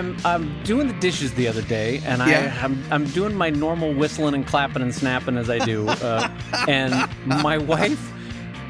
I'm 0.00 0.16
I'm 0.24 0.62
doing 0.64 0.86
the 0.88 0.94
dishes 0.94 1.34
the 1.34 1.46
other 1.46 1.60
day, 1.62 2.00
and 2.06 2.18
Yeah. 2.22 2.56
I 2.58 2.64
I'm, 2.64 2.82
I'm 2.90 3.04
doing 3.08 3.34
my 3.34 3.50
normal 3.50 3.92
whistling 3.92 4.34
and 4.34 4.46
clapping 4.46 4.80
and 4.82 4.94
snapping 4.94 5.36
as 5.36 5.50
I 5.50 5.58
do, 5.58 5.86
uh, 5.88 6.28
and 6.68 6.92
my 7.26 7.58
wife 7.58 8.00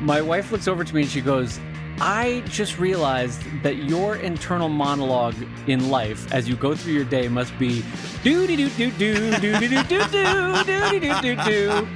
my 0.01 0.21
wife 0.21 0.51
looks 0.51 0.67
over 0.67 0.83
to 0.85 0.95
me 0.95 1.03
and 1.03 1.11
she 1.11 1.21
goes. 1.21 1.61
I 2.03 2.43
just 2.49 2.79
realized 2.79 3.43
that 3.63 3.77
your 3.77 4.17
internal 4.17 4.71
monologue 4.71 5.35
in 5.67 5.91
life 5.91 6.33
as 6.33 6.49
you 6.49 6.57
go 6.57 6.75
through 6.75 6.95
your 6.95 7.05
day 7.05 7.29
must 7.29 7.53
be 7.59 7.85
do 8.25 8.47
do 8.47 8.57
do 8.57 8.71
do 8.71 8.91
do 8.91 9.31
do 9.39 9.59
do 9.59 9.59
do 9.59 9.83
do 9.85 10.65
do 10.65 11.01
do 11.01 11.21
do 11.21 11.37
do 11.45 11.89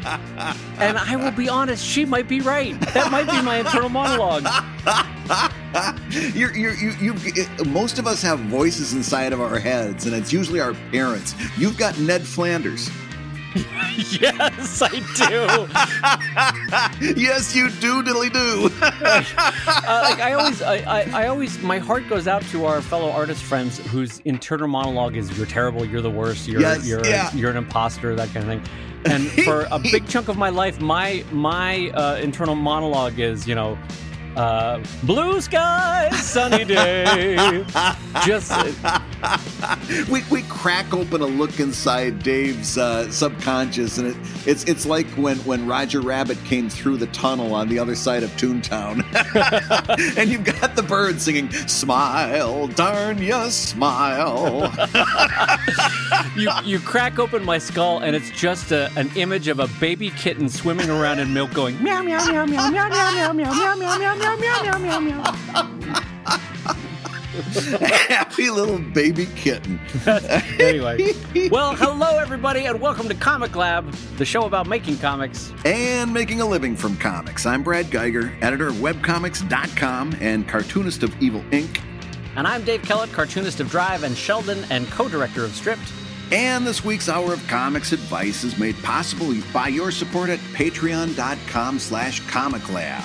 and 0.78 0.98
I 0.98 1.16
will 1.16 1.30
be 1.30 1.48
honest, 1.48 1.82
she 1.82 2.04
might 2.04 2.28
be 2.28 2.42
right. 2.42 2.78
That 2.92 3.10
might 3.10 3.30
be 3.30 3.40
my 3.40 3.60
internal 3.60 3.88
monologue. 3.88 4.44
you're, 6.34 6.54
you're, 6.56 6.74
you, 6.74 6.90
you, 7.00 7.14
it- 7.18 7.66
most 7.66 7.98
of 7.98 8.06
us 8.06 8.22
have 8.22 8.38
voices 8.40 8.92
inside 8.92 9.32
of 9.32 9.40
our 9.40 9.58
heads, 9.58 10.06
and 10.06 10.14
it's 10.14 10.32
usually 10.32 10.60
our 10.60 10.74
parents. 10.92 11.34
You've 11.56 11.78
got 11.78 11.98
Ned 11.98 12.22
Flanders. 12.22 12.90
yes, 14.20 14.82
I 14.82 14.88
do. 16.98 17.14
yes, 17.20 17.54
you 17.54 17.70
do, 17.70 18.02
diddly 18.02 18.32
do. 18.32 18.68
Uh, 18.82 20.00
like 20.02 20.18
I 20.20 20.32
always, 20.32 20.60
I, 20.60 20.74
I, 20.78 21.22
I 21.22 21.26
always, 21.28 21.60
my 21.62 21.78
heart 21.78 22.08
goes 22.08 22.26
out 22.26 22.42
to 22.46 22.64
our 22.66 22.82
fellow 22.82 23.10
artist 23.12 23.44
friends 23.44 23.78
whose 23.92 24.18
internal 24.24 24.66
monologue 24.66 25.16
is 25.16 25.36
"You're 25.38 25.46
terrible, 25.46 25.84
you're 25.84 26.00
the 26.02 26.10
worst, 26.10 26.48
you're, 26.48 26.60
Yes, 26.60 26.84
you're, 26.86 27.06
yeah. 27.06 27.32
you're 27.32 27.50
an 27.52 27.56
imposter," 27.56 28.16
that 28.16 28.28
kind 28.34 28.50
of 28.50 28.64
thing. 28.64 29.12
And 29.12 29.28
for 29.44 29.68
a 29.70 29.78
big 29.78 30.08
chunk 30.08 30.26
of 30.28 30.36
my 30.36 30.48
life, 30.48 30.80
my 30.80 31.24
my 31.30 31.90
uh, 31.90 32.16
internal 32.16 32.56
monologue 32.56 33.20
is, 33.20 33.46
you 33.46 33.54
know, 33.54 33.78
uh, 34.36 34.82
blue 35.02 35.40
skies, 35.40 36.20
sunny 36.22 36.64
day. 36.64 37.64
Just 38.24 38.52
we, 40.10 40.22
we 40.30 40.42
crack 40.42 40.92
open 40.92 41.20
a 41.20 41.26
look 41.26 41.60
inside 41.60 42.22
Dave's 42.22 42.78
uh, 42.78 43.10
subconscious, 43.10 43.98
and 43.98 44.08
it, 44.08 44.16
it's 44.46 44.64
it's 44.64 44.86
like 44.86 45.06
when, 45.10 45.36
when 45.38 45.66
Roger 45.66 46.00
Rabbit 46.00 46.42
came 46.44 46.68
through 46.68 46.96
the 46.98 47.06
tunnel 47.08 47.54
on 47.54 47.68
the 47.68 47.78
other 47.78 47.94
side 47.94 48.22
of 48.22 48.30
Toontown, 48.32 49.04
and 50.18 50.30
you've 50.30 50.44
got 50.44 50.76
the 50.76 50.82
bird 50.82 51.20
singing 51.20 51.50
"Smile, 51.50 52.68
darn 52.68 53.18
ya, 53.18 53.48
smile." 53.48 54.72
you 56.36 56.50
you 56.64 56.78
crack 56.80 57.18
open 57.18 57.44
my 57.44 57.58
skull 57.58 58.00
and 58.00 58.14
it's 58.16 58.30
just 58.30 58.72
a, 58.72 58.90
an 58.96 59.10
image 59.16 59.48
of 59.48 59.60
a 59.60 59.68
baby 59.80 60.10
kitten 60.10 60.48
swimming 60.48 60.90
around 60.90 61.18
in 61.18 61.32
milk 61.32 61.52
going 61.52 61.80
meow 61.82 62.02
meow 62.02 62.24
meow 62.26 62.44
meow 62.44 62.70
meow 62.70 62.88
meow 62.88 63.12
meow 63.12 63.32
meow 63.32 63.52
meow 63.52 63.74
meow 63.74 63.98
meow 63.98 64.23
meow 64.24 64.62
meow 64.62 64.78
meow 64.78 65.00
meow 65.00 65.22
Happy 68.08 68.48
little 68.48 68.78
baby 68.78 69.26
kitten. 69.36 69.78
anyway 70.58 71.12
well 71.50 71.74
hello 71.76 72.18
everybody 72.18 72.64
and 72.64 72.80
welcome 72.80 73.08
to 73.08 73.14
comic 73.14 73.54
lab 73.54 73.90
the 74.16 74.24
show 74.24 74.46
about 74.46 74.66
making 74.66 74.96
comics 74.98 75.52
and 75.64 76.12
making 76.12 76.40
a 76.40 76.46
living 76.46 76.74
from 76.74 76.96
comics. 76.96 77.44
I'm 77.44 77.62
Brad 77.62 77.86
Guigar, 77.86 78.32
editor 78.42 78.68
of 78.68 78.76
webcomics.com 78.76 80.16
and 80.20 80.48
cartoonist 80.48 81.02
of 81.02 81.14
Evil 81.22 81.42
Inc. 81.50 81.80
and 82.36 82.46
i'm 82.46 82.64
dave 82.64 82.82
kellett 82.82 83.10
cartoonist 83.12 83.60
of 83.60 83.68
drive 83.70 84.04
and 84.04 84.16
sheldon 84.16 84.64
and 84.70 84.86
co-director 84.88 85.44
of 85.44 85.54
stripped 85.54 85.92
And 86.32 86.66
this 86.66 86.82
week's 86.82 87.08
Hour 87.10 87.34
of 87.34 87.46
Comics 87.48 87.92
Advice 87.92 88.44
is 88.44 88.58
made 88.58 88.76
possible 88.82 89.34
by 89.52 89.68
your 89.68 89.90
support 89.90 90.30
at 90.30 90.38
patreon.com 90.54 91.78
slash 91.78 92.20
comic 92.28 92.72
lab. 92.72 93.04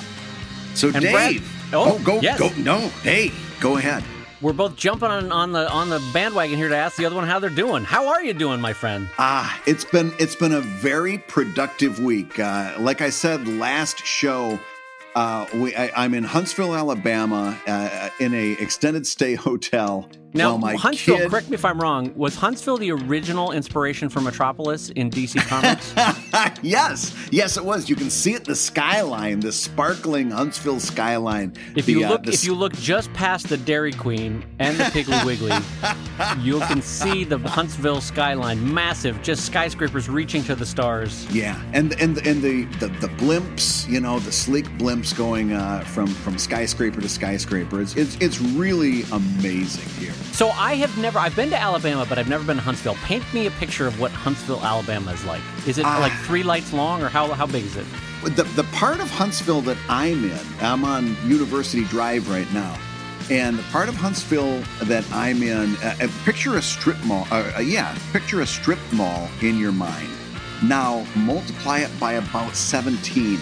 So 0.76 0.88
And 0.90 1.02
Dave, 1.02 1.12
Brad- 1.14 1.74
oh, 1.74 2.00
go, 2.04 2.20
yes. 2.22 2.40
go, 2.40 2.50
no, 2.58 2.80
hey, 3.04 3.32
go 3.60 3.78
ahead. 3.78 4.04
we're 4.42 4.54
both 4.54 4.76
jumping 4.78 5.10
on, 5.10 5.32
on 5.32 5.52
the 5.52 5.70
on 5.70 5.90
the 5.90 6.00
bandwagon 6.14 6.58
here 6.58 6.70
to 6.70 6.76
ask 6.78 6.96
the 6.96 7.06
other 7.06 7.16
one 7.16 7.28
how 7.28 7.40
they're 7.40 7.50
doing 7.50 7.84
how 7.84 8.08
are 8.08 8.24
you 8.24 8.34
doing 8.34 8.62
my 8.62 8.72
friend 8.72 9.10
Ah, 9.18 9.62
it's 9.66 9.84
been 9.84 10.14
it's 10.20 10.36
been 10.36 10.54
a 10.54 10.62
very 10.62 11.18
productive 11.18 12.00
week. 12.00 12.40
Uh, 12.40 12.74
like 12.80 13.02
I 13.02 13.10
said 13.10 13.46
last 13.48 14.00
show, 14.06 14.58
uh, 15.16 15.46
we, 15.56 15.76
I, 15.76 15.92
I'm 16.06 16.14
in 16.14 16.24
Huntsville, 16.24 16.74
Alabama, 16.76 17.58
uh, 17.68 18.10
in 18.20 18.34
a 18.34 18.52
extended 18.54 19.06
stay 19.06 19.34
hotel. 19.48 20.08
Now 20.34 20.58
my 20.58 20.76
huntsville 20.76 21.18
kid, 21.18 21.30
correct 21.30 21.50
me 21.50 21.56
if 21.56 21.66
i'm 21.66 21.80
wrong 21.80 22.14
was 22.16 22.36
huntsville 22.36 22.78
the 22.78 22.92
original 22.92 23.52
inspiration 23.52 24.10
for 24.10 24.22
metropolis 24.22 24.90
in 24.90 25.10
dc 25.10 25.36
comics 25.48 25.94
yes, 26.62 27.16
yes, 27.32 27.58
it 27.58 27.66
was. 27.66 27.90
You 27.90 27.96
can 27.96 28.10
see 28.10 28.34
it, 28.34 28.46
the 28.46 28.56
skyline, 28.56 29.40
the 29.40 29.52
sparkling 29.52 30.32
Huntsville 30.32 30.80
skyline. 30.80 31.54
If 31.76 31.86
The, 31.86 31.94
you 31.94 32.06
uh, 32.06 32.10
look, 32.10 32.24
the 32.24 32.32
if 32.32 32.44
you 32.44 32.54
look 32.54 32.74
just 32.74 33.12
past 33.14 33.50
the 33.50 33.58
Dairy 33.58 33.92
Queen 33.92 34.46
and 34.60 34.78
the 34.78 34.86
Piggly 34.86 35.24
Wiggly, 35.26 35.56
you 36.44 36.60
can 36.62 36.82
see 36.82 37.24
the 37.24 37.38
Huntsville 37.38 38.02
skyline, 38.02 38.74
massive, 38.74 39.22
just 39.22 39.46
skyscrapers 39.46 40.10
reaching 40.10 40.44
to 40.44 40.56
the 40.56 40.66
stars. 40.66 41.28
Yeah, 41.34 41.62
and 41.74 41.94
and 42.00 42.18
and 42.26 42.42
the, 42.42 42.66
the 42.80 42.88
the 43.00 43.10
blimps, 43.16 43.88
you 43.88 44.00
know, 44.00 44.20
the 44.20 44.32
sleek 44.32 44.66
blimps 44.78 45.16
going 45.16 45.54
uh, 45.54 45.82
from 45.82 46.08
from 46.08 46.38
skyscraper 46.38 47.02
to 47.02 47.10
skyscraper. 47.10 47.82
It's, 47.82 47.96
it's 47.96 48.16
it's 48.18 48.40
really 48.40 49.04
amazing 49.12 49.90
here. 50.04 50.14
So 50.34 50.50
I 50.52 50.76
have 50.76 50.98
never, 50.98 51.20
I've 51.20 51.36
been 51.36 51.50
to 51.50 51.58
Alabama, 51.60 52.06
but 52.08 52.18
I've 52.18 52.30
never 52.30 52.44
been 52.46 52.56
to 52.58 52.62
Huntsville. 52.64 52.96
Paint 53.04 53.26
me 53.34 53.46
a 53.48 53.52
picture 53.52 53.88
of 53.88 54.00
what 54.00 54.12
Huntsville, 54.12 54.62
Alabama 54.64 55.12
is 55.12 55.24
like. 55.26 55.42
Is 55.68 55.78
it 55.78 55.86
Ah. 55.86 56.00
like 56.00 56.14
three 56.26 56.44
lights 56.44 56.72
long, 56.74 57.02
or 57.04 57.10
how 57.10 57.28
how 57.34 57.46
big 57.46 57.66
is 57.66 57.76
it? 57.76 57.86
The 58.24 58.44
the 58.56 58.64
part 58.74 59.00
of 59.00 59.10
Huntsville 59.12 59.62
that 59.62 59.78
I'm 59.90 60.24
in, 60.24 60.40
I'm 60.62 60.84
on 60.86 61.16
University 61.28 61.84
Drive 61.86 62.30
right 62.30 62.52
now, 62.54 62.78
and 63.30 63.58
the 63.60 63.64
part 63.64 63.90
of 63.90 63.96
Huntsville 63.96 64.62
that 64.84 65.04
I'm 65.12 65.42
in, 65.44 65.76
uh, 65.78 65.96
uh, 66.02 66.08
picture 66.26 66.56
a 66.58 66.62
strip 66.62 67.02
mall. 67.04 67.28
Uh, 67.32 67.52
uh, 67.58 67.60
yeah, 67.62 67.98
picture 68.14 68.42
a 68.42 68.48
strip 68.48 68.80
mall 68.94 69.30
in 69.42 69.58
your 69.60 69.72
mind. 69.74 70.10
Now 70.62 71.06
multiply 71.16 71.80
it 71.80 71.92
by 72.00 72.14
about 72.14 72.56
17. 72.56 73.40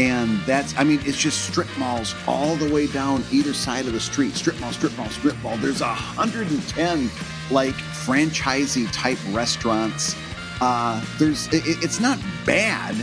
And 0.00 0.38
that's, 0.46 0.74
I 0.78 0.84
mean, 0.84 0.98
it's 1.04 1.18
just 1.18 1.46
strip 1.50 1.68
malls 1.76 2.14
all 2.26 2.56
the 2.56 2.72
way 2.72 2.86
down 2.86 3.22
either 3.30 3.52
side 3.52 3.84
of 3.86 3.92
the 3.92 4.00
street. 4.00 4.34
Strip 4.34 4.58
mall, 4.58 4.72
strip 4.72 4.96
mall, 4.96 5.10
strip 5.10 5.36
mall. 5.42 5.58
There's 5.58 5.82
a 5.82 5.88
110 5.88 7.10
like 7.50 7.74
franchisee 7.74 8.88
type 8.92 9.18
restaurants. 9.30 10.16
Uh, 10.62 11.04
there's, 11.18 11.48
it, 11.48 11.62
it's 11.84 12.00
not 12.00 12.18
bad, 12.46 12.96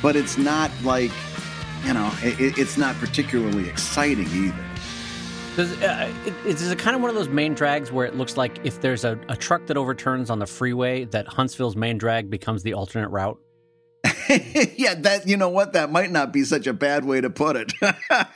but 0.00 0.14
it's 0.14 0.38
not 0.38 0.70
like, 0.84 1.10
you 1.84 1.92
know, 1.94 2.12
it, 2.22 2.56
it's 2.56 2.78
not 2.78 2.94
particularly 2.96 3.68
exciting 3.68 4.28
either. 4.28 4.64
Does, 5.56 5.72
uh, 5.82 6.12
it- 6.24 6.34
is 6.46 6.70
it 6.70 6.78
kind 6.78 6.94
of 6.94 7.02
one 7.02 7.10
of 7.10 7.16
those 7.16 7.28
main 7.28 7.54
drags 7.54 7.90
where 7.90 8.06
it 8.06 8.14
looks 8.16 8.36
like 8.36 8.60
if 8.64 8.80
there's 8.80 9.04
a, 9.04 9.18
a 9.28 9.34
truck 9.36 9.66
that 9.66 9.76
overturns 9.76 10.30
on 10.30 10.38
the 10.38 10.46
freeway, 10.46 11.04
that 11.06 11.26
Huntsville's 11.26 11.74
main 11.74 11.98
drag 11.98 12.30
becomes 12.30 12.62
the 12.62 12.74
alternate 12.74 13.08
route? 13.08 13.40
yeah, 14.76 14.94
that 14.94 15.26
you 15.26 15.36
know 15.36 15.48
what, 15.48 15.72
that 15.74 15.90
might 15.90 16.10
not 16.10 16.32
be 16.32 16.44
such 16.44 16.66
a 16.66 16.72
bad 16.72 17.04
way 17.04 17.20
to 17.20 17.30
put 17.30 17.56
it. 17.56 17.72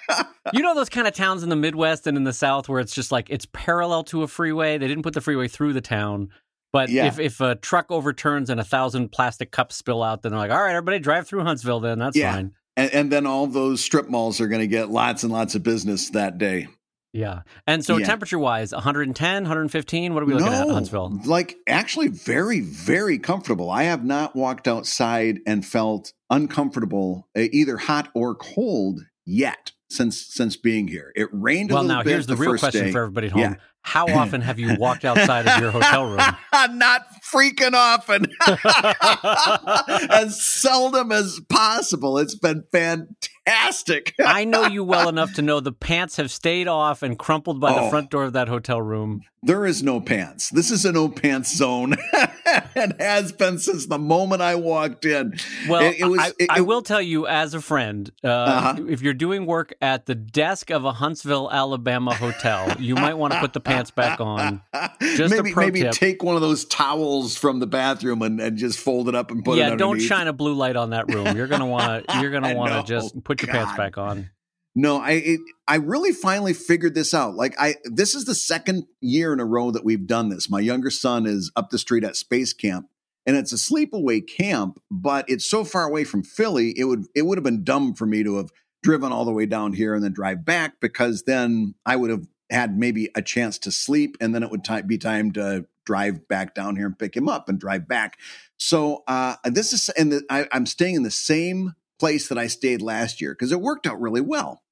You 0.55 0.63
know 0.63 0.75
those 0.75 0.89
kind 0.89 1.07
of 1.07 1.13
towns 1.13 1.43
in 1.43 1.51
the 1.51 1.57
Midwest 1.57 2.07
and 2.07 2.17
in 2.17 2.25
the 2.25 2.33
South 2.33 2.71
where 2.71 2.81
it's 2.81 2.95
just 2.95 3.13
like 3.13 3.29
it's 3.29 3.47
parallel 3.53 4.03
to 4.05 4.23
a 4.23 4.27
freeway. 4.27 4.79
They 4.79 4.89
didn't 4.89 5.03
put 5.03 5.13
the 5.13 5.21
freeway 5.21 5.47
through 5.47 5.75
the 5.75 5.83
town, 5.83 6.31
but 6.73 6.89
Yeah. 6.89 7.05
if 7.07 7.19
if 7.19 7.41
a 7.43 7.55
truck 7.57 7.91
overturns 7.91 8.49
and 8.49 8.59
a 8.59 8.65
thousand 8.65 9.13
plastic 9.13 9.51
cups 9.51 9.77
spill 9.77 10.03
out, 10.03 10.23
then 10.23 10.33
they're 10.33 10.39
like, 10.39 10.51
"All 10.51 10.63
right, 10.63 10.71
everybody, 10.71 11.01
drive 11.01 11.29
through 11.29 11.45
Huntsville." 11.45 11.81
Then 11.81 11.99
that's 11.99 12.17
Yeah. 12.17 12.33
fine. 12.33 12.53
and, 12.79 12.91
and 12.95 13.13
then 13.13 13.27
all 13.27 13.47
those 13.47 13.83
strip 13.83 14.09
malls 14.09 14.41
are 14.41 14.49
going 14.49 14.63
to 14.63 14.67
get 14.67 14.89
lots 14.89 15.23
and 15.23 15.31
lots 15.31 15.55
of 15.55 15.63
business 15.63 16.09
that 16.11 16.39
day. 16.39 16.69
Yeah. 17.13 17.41
And 17.67 17.85
so 17.85 17.97
Yeah. 17.97 18.07
temperature 18.07 18.39
wise, 18.39 18.73
110, 18.73 19.45
115. 19.45 20.15
What 20.15 20.23
are 20.23 20.27
we 20.27 20.35
looking 20.35 20.53
at, 20.53 20.69
Huntsville? 20.69 21.21
Like 21.25 21.57
actually 21.67 22.09
very, 22.09 22.61
very 22.61 23.19
comfortable. 23.19 23.71
I 23.71 23.85
have 23.85 24.05
not 24.05 24.37
walked 24.37 24.69
outside 24.69 25.39
and 25.47 25.65
felt 25.65 26.13
uncomfortable, 26.31 27.29
either 27.37 27.79
hot 27.79 28.09
or 28.15 28.35
cold 28.35 29.01
yet 29.25 29.73
since 29.91 30.21
since 30.21 30.57
being 30.57 30.89
here. 30.89 31.13
It 31.17 31.29
rained 31.33 31.71
a 31.71 31.75
Well, 31.75 31.85
now 31.85 32.03
here's 32.03 32.27
the, 32.27 32.37
real 32.37 32.53
first 32.53 32.61
question 32.63 32.85
day. 32.87 32.93
for 32.93 33.01
everybody 33.03 33.29
at 33.29 33.33
home: 33.33 33.41
Yeah. 33.43 33.55
How 33.83 34.07
often 34.15 34.43
have 34.43 34.59
you 34.59 34.77
walked 34.79 35.07
outside 35.07 35.47
of 35.49 35.59
your 35.63 35.71
hotel 35.71 36.05
room? 36.05 36.21
not 36.79 37.07
freaking 37.33 37.73
often. 37.73 38.27
as 40.11 40.43
seldom 40.43 41.11
as 41.13 41.41
possible. 41.49 42.19
It's 42.19 42.35
been 42.35 42.65
fantastic. 42.71 43.31
I 44.25 44.45
know 44.45 44.67
you 44.67 44.85
well 44.85 45.09
enough 45.09 45.35
to 45.35 45.43
know 45.43 45.61
the 45.61 45.73
pants 45.73 46.17
have 46.17 46.31
stayed 46.31 46.69
off 46.69 47.03
and 47.03 47.19
crumpled 47.19 47.61
by 47.61 47.73
the 47.73 47.81
Oh. 47.81 47.91
front 47.91 48.11
door 48.11 48.25
of 48.25 48.33
that 48.35 48.49
hotel 48.49 48.81
room. 48.81 49.23
There 49.41 49.65
is 49.65 49.85
no 49.85 50.01
pants. 50.01 50.51
This 50.51 50.73
is 50.73 50.85
a 50.85 50.91
no 50.91 51.09
pants 51.09 51.55
zone. 51.57 51.95
and 52.75 52.95
has 52.99 53.31
been 53.31 53.59
since 53.59 53.87
the 53.87 53.99
moment 53.99 54.43
I 54.43 54.57
walked 54.57 55.05
in. 55.05 55.37
Well, 55.69 55.83
It- 55.83 56.01
it 56.01 56.05
was- 56.07 56.19
I, 56.21 56.33
it- 56.41 56.51
I 56.51 56.61
will 56.63 56.83
tell 56.83 57.01
you 57.01 57.27
as 57.29 57.55
a 57.55 57.61
friend, 57.61 58.11
uh, 58.25 58.29
Uh-huh. 58.29 58.75
if 58.89 59.01
you're 59.01 59.15
doing 59.15 59.47
work 59.47 59.75
at 59.81 60.07
the 60.07 60.17
desk 60.17 60.71
of 60.71 60.85
a 60.85 60.93
Huntsville, 60.93 61.49
Alabama 61.53 62.15
hotel, 62.15 62.75
you 62.81 62.97
might 62.97 63.15
want 63.15 63.33
to 63.33 63.39
put 63.39 63.53
the 63.53 63.61
pants 63.61 63.93
back 63.93 64.21
on. 64.21 64.61
Just 65.01 65.33
maybe 65.33 65.55
maybe 65.55 65.81
tip. 65.83 65.93
take 65.93 66.23
one 66.25 66.35
of 66.35 66.41
those 66.43 66.65
towels 66.65 67.37
from 67.37 67.61
the 67.61 67.67
bathroom 67.67 68.23
and, 68.23 68.41
and 68.41 68.57
just 68.59 68.79
fold 68.81 69.09
it 69.09 69.15
up 69.15 69.31
and 69.31 69.45
put 69.45 69.59
it 69.59 69.63
on. 69.63 69.71
yeah, 69.71 69.77
don't 69.77 70.01
shine 70.01 70.27
a 70.27 70.33
blue 70.33 70.55
light 70.55 70.75
on 70.77 70.91
that 70.91 71.13
room. 71.15 71.37
You're 71.37 71.47
gonna 71.47 71.67
want 71.67 72.07
to. 72.09 72.21
You're 72.21 72.31
gonna 72.33 72.55
want 72.55 72.73
to 72.73 72.83
just 72.93 73.23
put 73.23 73.38
your 73.43 73.53
pants 73.53 73.77
back 73.77 73.99
on. 73.99 74.31
No, 74.75 74.99
I 74.99 75.11
it, 75.13 75.41
I 75.67 75.77
really 75.77 76.13
finally 76.13 76.53
figured 76.53 76.95
this 76.95 77.13
out. 77.13 77.35
Like 77.35 77.55
I 77.59 77.77
this 77.85 78.15
is 78.15 78.25
the 78.27 78.35
second 78.35 78.85
year 79.01 79.33
in 79.33 79.41
a 79.41 79.45
row 79.45 79.71
that 79.71 79.85
we've 79.85 80.07
done 80.07 80.29
this. 80.29 80.49
My 80.49 80.61
younger 80.61 80.91
son 80.91 81.27
is 81.27 81.51
up 81.57 81.71
the 81.71 81.79
street 81.79 82.05
at 82.05 82.17
Space 82.17 82.53
Camp 82.53 82.89
and 83.29 83.37
it's 83.37 83.53
a 83.53 83.57
sleepaway 83.57 84.27
camp, 84.27 84.81
but 84.91 85.29
it's 85.29 85.49
so 85.49 85.63
far 85.63 85.85
away 85.85 86.03
from 86.05 86.23
Philly, 86.23 86.73
it 86.79 86.85
would 86.85 87.05
it 87.15 87.23
would 87.23 87.37
have 87.37 87.45
been 87.45 87.63
dumb 87.63 87.93
for 87.93 88.07
me 88.07 88.25
to 88.25 88.39
have 88.39 88.51
driven 88.83 89.13
all 89.13 89.27
the 89.27 89.33
way 89.33 89.45
down 89.45 89.75
here 89.75 89.95
and 89.95 90.03
then 90.03 90.15
drive 90.15 90.47
back 90.47 90.81
because 90.81 91.25
then 91.25 91.75
I 91.85 91.97
would 91.97 92.11
have 92.11 92.27
had 92.51 92.79
maybe 92.79 93.11
a 93.15 93.21
chance 93.21 93.59
to 93.59 93.71
sleep 93.71 94.17
and 94.19 94.35
then 94.35 94.43
it 94.43 94.51
would 94.51 94.65
t- 94.65 94.81
be 94.81 94.97
time 94.97 95.33
to 95.33 95.67
drive 95.85 96.27
back 96.27 96.55
down 96.55 96.77
here 96.77 96.87
and 96.87 96.99
pick 96.99 97.15
him 97.15 97.29
up 97.29 97.51
and 97.51 97.61
drive 97.61 97.87
back. 97.87 98.19
So 98.57 99.05
uh, 99.07 99.37
this 99.45 99.75
is 99.75 99.91
and 99.91 100.23
I, 100.31 100.47
I'm 100.51 100.65
staying 100.65 100.95
in 100.95 101.03
the 101.03 101.11
same 101.11 101.75
place 101.99 102.29
that 102.29 102.39
I 102.39 102.47
stayed 102.47 102.83
last 102.83 103.21
year 103.21 103.33
because 103.33 103.53
it 103.53 103.61
worked 103.61 103.87
out 103.87 104.01
really 104.01 104.21
well 104.21 104.63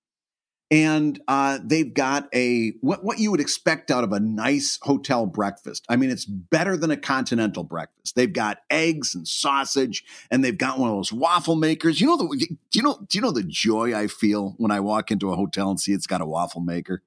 and 0.71 1.21
uh, 1.29 1.59
they've 1.63 1.95
got 1.95 2.29
a 2.35 2.73
what, 2.81 3.05
what 3.05 3.19
you 3.19 3.31
would 3.31 3.41
expect 3.41 3.91
out 3.91 4.03
of 4.03 4.13
a 4.13 4.19
nice 4.19 4.79
hotel 4.83 5.25
breakfast. 5.25 5.85
I 5.89 5.97
mean, 5.97 6.11
it's 6.11 6.25
better 6.25 6.77
than 6.77 6.91
a 6.91 6.97
continental 6.97 7.63
breakfast. 7.63 8.17
They've 8.17 8.33
got 8.33 8.59
eggs 8.69 9.15
and 9.15 9.29
sausage, 9.29 10.05
and 10.31 10.45
they've 10.45 10.59
got 10.59 10.79
one 10.79 10.91
of 10.91 10.97
those 10.97 11.13
waffle 11.13 11.55
makers. 11.55 12.01
You 12.01 12.09
know 12.09 12.17
the 12.17 12.37
do 12.37 12.79
you 12.79 12.83
know 12.83 12.99
do 13.09 13.19
you 13.19 13.23
know 13.23 13.31
the 13.31 13.45
joy 13.45 13.95
I 13.97 14.09
feel 14.09 14.55
when 14.59 14.73
I 14.73 14.81
walk 14.81 15.11
into 15.11 15.31
a 15.31 15.37
hotel 15.37 15.71
and 15.71 15.79
see 15.79 15.93
it's 15.93 16.07
got 16.07 16.21
a 16.21 16.27
waffle 16.27 16.61
maker? 16.61 17.03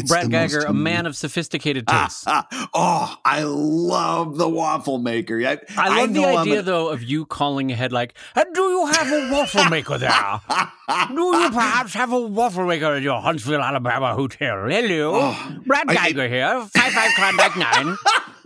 It's 0.00 0.10
Brad 0.10 0.30
Guigar, 0.30 0.66
a 0.66 0.72
man 0.72 1.06
of 1.06 1.16
sophisticated 1.16 1.86
taste. 1.86 2.24
Ah, 2.26 2.46
ah, 2.50 2.68
oh, 2.74 3.20
I 3.24 3.42
love 3.44 4.36
the 4.36 4.48
waffle 4.48 4.98
maker. 4.98 5.40
I, 5.40 5.58
I 5.76 5.88
love 5.88 6.10
I 6.10 6.12
the 6.12 6.24
idea, 6.24 6.62
though, 6.62 6.88
of 6.88 7.02
you 7.02 7.24
calling 7.26 7.72
ahead 7.72 7.92
like, 7.92 8.14
"Do 8.34 8.62
you 8.62 8.86
have 8.86 9.12
a 9.12 9.32
waffle 9.32 9.64
maker 9.66 9.98
there? 9.98 10.10
Do 11.08 11.14
you 11.14 11.50
perhaps 11.50 11.94
have 11.94 12.12
a 12.12 12.20
waffle 12.20 12.64
maker 12.64 12.94
in 12.94 13.02
your 13.02 13.20
Huntsville, 13.20 13.60
Alabama 13.60 14.14
hotel? 14.14 14.68
Hello, 14.68 15.12
oh, 15.14 15.56
Brad 15.66 15.88
Guigar 15.88 16.24
I, 16.24 16.28
here, 16.28 16.66
five 16.72 16.92
five 16.92 17.10
Klondike 17.16 17.56
nine. 17.56 17.96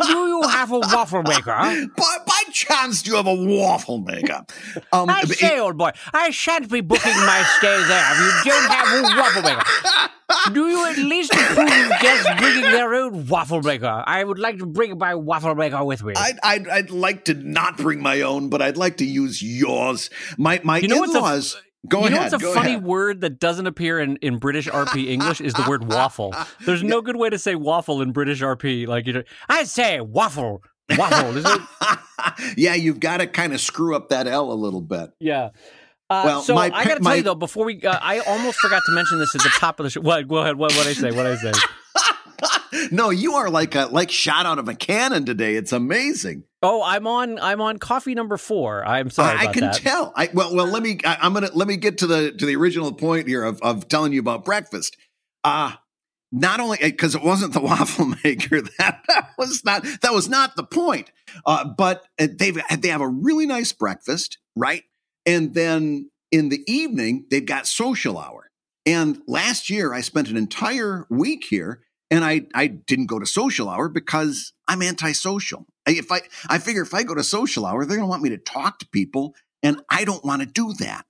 Do 0.07 0.19
you 0.27 0.43
have 0.49 0.73
a 0.73 0.79
waffle 0.79 1.23
maker? 1.23 1.53
By, 1.97 2.17
by 2.27 2.40
chance, 2.51 3.03
do 3.03 3.11
you 3.13 3.17
have 3.17 3.27
a 3.27 3.35
waffle 3.35 3.99
maker? 3.99 4.45
Um, 4.93 5.09
I 5.09 5.23
say, 5.23 5.57
it, 5.57 5.61
old 5.61 5.79
boy, 5.79 5.91
I 6.13 6.31
shan't 6.31 6.71
be 6.71 6.81
booking 6.81 7.15
my 7.15 7.45
stay 7.59 7.83
there 7.85 8.05
if 8.13 8.45
you 8.45 8.51
don't 8.51 8.71
have 8.71 8.99
a 8.99 9.17
waffle 9.21 9.43
maker. 9.43 9.63
Do 10.53 10.69
you 10.69 10.87
at 10.87 10.97
least 10.97 11.33
approve 11.33 11.59
of 11.59 12.01
guests 12.01 12.29
bringing 12.39 12.63
their 12.63 12.95
own 12.95 13.27
waffle 13.27 13.63
maker? 13.63 14.03
I 14.07 14.23
would 14.23 14.39
like 14.39 14.59
to 14.59 14.67
bring 14.67 14.97
my 14.99 15.15
waffle 15.15 15.55
maker 15.55 15.85
with 15.85 16.03
me. 16.03 16.15
I'd, 16.17 16.39
I'd, 16.43 16.69
I'd 16.69 16.91
like 16.91 17.25
to 17.27 17.35
not 17.35 17.77
bring 17.77 18.01
my 18.01 18.23
own, 18.23 18.49
but 18.49 18.63
I'd 18.63 18.77
like 18.77 18.97
to 18.99 19.05
use 19.05 19.43
yours. 19.43 20.11
My 20.39 20.61
my 20.63 20.79
you 20.79 20.89
know 20.89 21.03
in-laws. 21.05 21.57
Go 21.89 22.01
you 22.01 22.07
ahead. 22.07 22.17
know 22.17 22.23
what's 22.39 22.45
a 22.45 22.55
funny 22.55 22.75
ahead. 22.75 22.85
word 22.85 23.21
that 23.23 23.41
doesn't 23.41 23.67
appear 23.67 23.99
in, 23.99 24.17
in 24.17 24.37
British 24.37 24.69
RP 24.69 25.09
English 25.09 25.41
is 25.41 25.55
the 25.55 25.65
word 25.67 25.91
waffle. 25.91 26.35
There's 26.67 26.83
no 26.85 27.01
good 27.01 27.17
way 27.17 27.31
to 27.31 27.39
say 27.39 27.55
waffle 27.55 28.03
in 28.03 28.13
British 28.13 28.43
RP. 28.43 28.87
Like 28.87 29.07
you 29.07 29.15
know, 29.15 29.23
I 29.49 29.65
say 29.65 30.01
waffle, 30.01 30.63
waffle. 30.99 31.67
yeah, 32.57 32.75
you've 32.75 33.01
got 33.01 33.19
to 33.19 33.27
kind 33.27 33.53
of 33.53 33.61
screw 33.61 33.97
up 33.97 34.11
that 34.11 34.27
L 34.27 34.53
a 34.53 34.55
little 34.55 34.81
bit. 34.81 35.11
Yeah. 35.21 35.51
Uh, 36.09 36.23
well, 36.27 36.43
so 36.43 36.55
my, 36.57 36.71
I 36.75 36.85
got 36.85 36.97
to 36.97 37.05
tell 37.05 37.17
you 37.17 37.23
though, 37.23 37.35
before 37.37 37.65
we, 37.65 37.81
uh, 37.83 37.99
I 38.01 38.19
almost 38.21 38.59
forgot 38.59 38.83
to 38.85 38.93
mention 38.93 39.21
this 39.21 39.35
at 39.35 39.43
the 39.43 39.51
top 39.59 39.79
of 39.79 39.85
the 39.85 39.91
show. 39.91 40.01
What? 40.01 40.27
Go 40.27 40.39
ahead. 40.39 40.57
What? 40.57 40.73
What 40.75 40.87
I 40.87 40.93
say? 40.93 41.13
What 41.13 41.27
I 41.27 41.37
say? 41.37 41.53
no, 42.91 43.11
you 43.11 43.35
are 43.35 43.49
like 43.49 43.75
a 43.77 43.87
like 43.87 44.11
shot 44.11 44.45
out 44.45 44.59
of 44.59 44.69
a 44.69 44.75
cannon 44.75 45.25
today. 45.25 45.55
It's 45.55 45.73
amazing. 45.73 46.45
Oh, 46.63 46.83
I'm 46.83 47.07
on. 47.07 47.39
I'm 47.39 47.61
on 47.61 47.79
coffee 47.79 48.15
number 48.15 48.37
four. 48.37 48.85
I'm 48.85 49.09
sorry. 49.11 49.39
I, 49.39 49.43
I 49.43 49.53
can 49.53 49.63
that. 49.63 49.75
tell. 49.75 50.13
I 50.17 50.31
well, 50.35 50.55
well. 50.55 50.67
Let 50.67 50.83
me. 50.83 50.99
I, 51.05 51.27
am 51.27 51.33
gonna 51.33 51.51
let 51.55 51.69
me 51.69 51.77
get 51.77 51.99
to 51.99 52.09
the 52.09 52.33
to 52.33 52.47
the 52.47 52.57
original 52.57 52.93
point 52.93 53.29
here 53.29 53.45
of 53.45 53.61
of 53.63 53.89
telling 53.89 54.13
you 54.13 54.21
about 54.21 54.45
breakfast. 54.45 54.97
Uh 55.45 55.75
not 56.33 56.61
only 56.61 56.79
because 56.81 57.15
it 57.15 57.23
wasn't 57.23 57.53
the 57.53 57.61
waffle 57.61 58.15
maker 58.25 58.61
that, 58.61 59.03
that 59.09 59.31
was 59.39 59.65
not 59.65 59.85
that 60.03 60.13
was 60.13 60.29
not 60.29 60.57
the 60.57 60.65
point. 60.65 61.11
Uh, 61.45 61.65
but 61.65 62.05
uh, 62.19 62.29
they've 62.31 62.61
they 62.79 62.89
have 62.89 63.01
a 63.01 63.09
really 63.09 63.47
nice 63.47 63.73
breakfast, 63.73 64.39
right? 64.57 64.85
And 65.27 65.55
then 65.55 66.11
in 66.33 66.49
the 66.49 66.63
evening, 66.67 67.27
they've 67.31 67.45
got 67.45 67.67
social 67.67 68.19
hour. 68.19 68.51
And 68.87 69.21
last 69.27 69.69
year, 69.69 69.93
I 69.93 70.01
spent 70.01 70.31
an 70.31 70.37
entire 70.37 71.07
week 71.11 71.45
here 71.45 71.83
and 72.11 72.25
I, 72.25 72.43
I 72.55 72.67
didn't 72.67 73.07
go 73.07 73.19
to 73.19 73.27
social 73.27 73.69
hour 73.69 73.89
because 73.89 74.53
I'm 74.67 74.83
antisocial. 74.83 75.67
If 75.87 76.11
I, 76.11 76.23
I 76.49 76.59
figure 76.59 76.83
if 76.83 76.95
I 76.95 77.03
go 77.03 77.15
to 77.15 77.23
social 77.23 77.67
hour, 77.67 77.85
they're 77.85 77.97
going 77.97 78.07
to 78.07 78.11
want 78.11 78.23
me 78.23 78.31
to 78.31 78.39
talk 78.39 78.79
to 78.79 78.89
people 78.89 79.35
and 79.63 79.83
I 79.91 80.05
don't 80.05 80.25
want 80.25 80.43
to 80.43 80.47
do 80.47 80.73
that. 80.81 81.05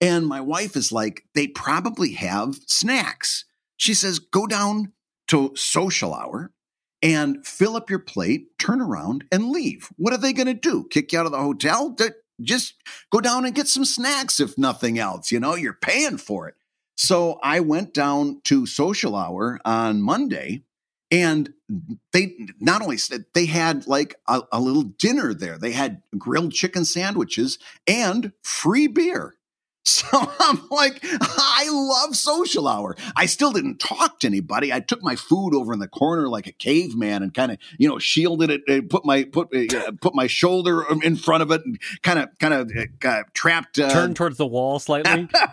And 0.00 0.26
my 0.26 0.40
wife 0.40 0.76
is 0.76 0.92
like, 0.92 1.24
they 1.34 1.48
probably 1.48 2.12
have 2.12 2.54
snacks. 2.66 3.44
She 3.78 3.94
says, 3.94 4.18
go 4.18 4.46
down 4.46 4.92
to 5.28 5.52
social 5.56 6.12
hour 6.12 6.52
and 7.00 7.46
fill 7.46 7.76
up 7.76 7.88
your 7.88 8.00
plate, 8.00 8.58
turn 8.58 8.80
around 8.80 9.24
and 9.32 9.50
leave. 9.50 9.88
What 9.96 10.12
are 10.12 10.18
they 10.18 10.32
going 10.32 10.46
to 10.46 10.54
do? 10.54 10.86
Kick 10.90 11.12
you 11.12 11.20
out 11.20 11.26
of 11.26 11.32
the 11.32 11.38
hotel? 11.38 11.96
just 12.40 12.74
go 13.10 13.20
down 13.20 13.44
and 13.44 13.54
get 13.54 13.66
some 13.66 13.84
snacks 13.84 14.38
if 14.38 14.56
nothing 14.58 14.98
else. 14.98 15.32
You 15.32 15.40
know, 15.40 15.54
you're 15.54 15.72
paying 15.72 16.18
for 16.18 16.48
it. 16.48 16.54
So 16.96 17.38
I 17.42 17.60
went 17.60 17.94
down 17.94 18.40
to 18.44 18.66
social 18.66 19.16
hour 19.16 19.58
on 19.64 20.02
Monday 20.02 20.64
and 21.10 21.52
they 22.12 22.36
not 22.60 22.82
only 22.82 22.96
said 22.96 23.24
they 23.34 23.46
had 23.46 23.86
like 23.86 24.16
a, 24.26 24.42
a 24.52 24.60
little 24.60 24.82
dinner 24.82 25.32
there, 25.32 25.58
they 25.58 25.72
had 25.72 26.02
grilled 26.16 26.52
chicken 26.52 26.84
sandwiches 26.84 27.58
and 27.86 28.32
free 28.42 28.88
beer. 28.88 29.34
So 29.84 30.06
I'm 30.40 30.60
like, 30.70 31.00
I 31.02 31.68
love 31.70 32.14
social 32.14 32.68
hour. 32.68 32.96
I 33.16 33.26
still 33.26 33.52
didn't 33.52 33.78
talk 33.78 34.20
to 34.20 34.26
anybody. 34.26 34.72
I 34.72 34.80
took 34.80 35.02
my 35.02 35.16
food 35.16 35.54
over 35.54 35.72
in 35.72 35.78
the 35.78 35.88
corner 35.88 36.28
like 36.28 36.46
a 36.46 36.52
caveman 36.52 37.22
and 37.22 37.32
kind 37.32 37.52
of, 37.52 37.58
you 37.78 37.88
know, 37.88 37.98
shielded 37.98 38.50
it, 38.50 38.90
put 38.90 39.04
my 39.04 39.24
put 39.24 39.48
uh, 39.54 39.92
put 40.00 40.14
my 40.14 40.26
shoulder 40.26 40.84
in 41.02 41.16
front 41.16 41.42
of 41.42 41.50
it, 41.50 41.64
and 41.64 41.80
kind 42.02 42.18
of 42.18 42.28
kind 42.38 42.54
of 42.54 42.70
uh, 43.04 43.22
trapped. 43.32 43.78
Uh, 43.78 43.90
Turned 43.90 44.16
towards 44.16 44.36
the 44.36 44.46
wall 44.46 44.78
slightly. 44.78 45.28
Ah, 45.34 45.50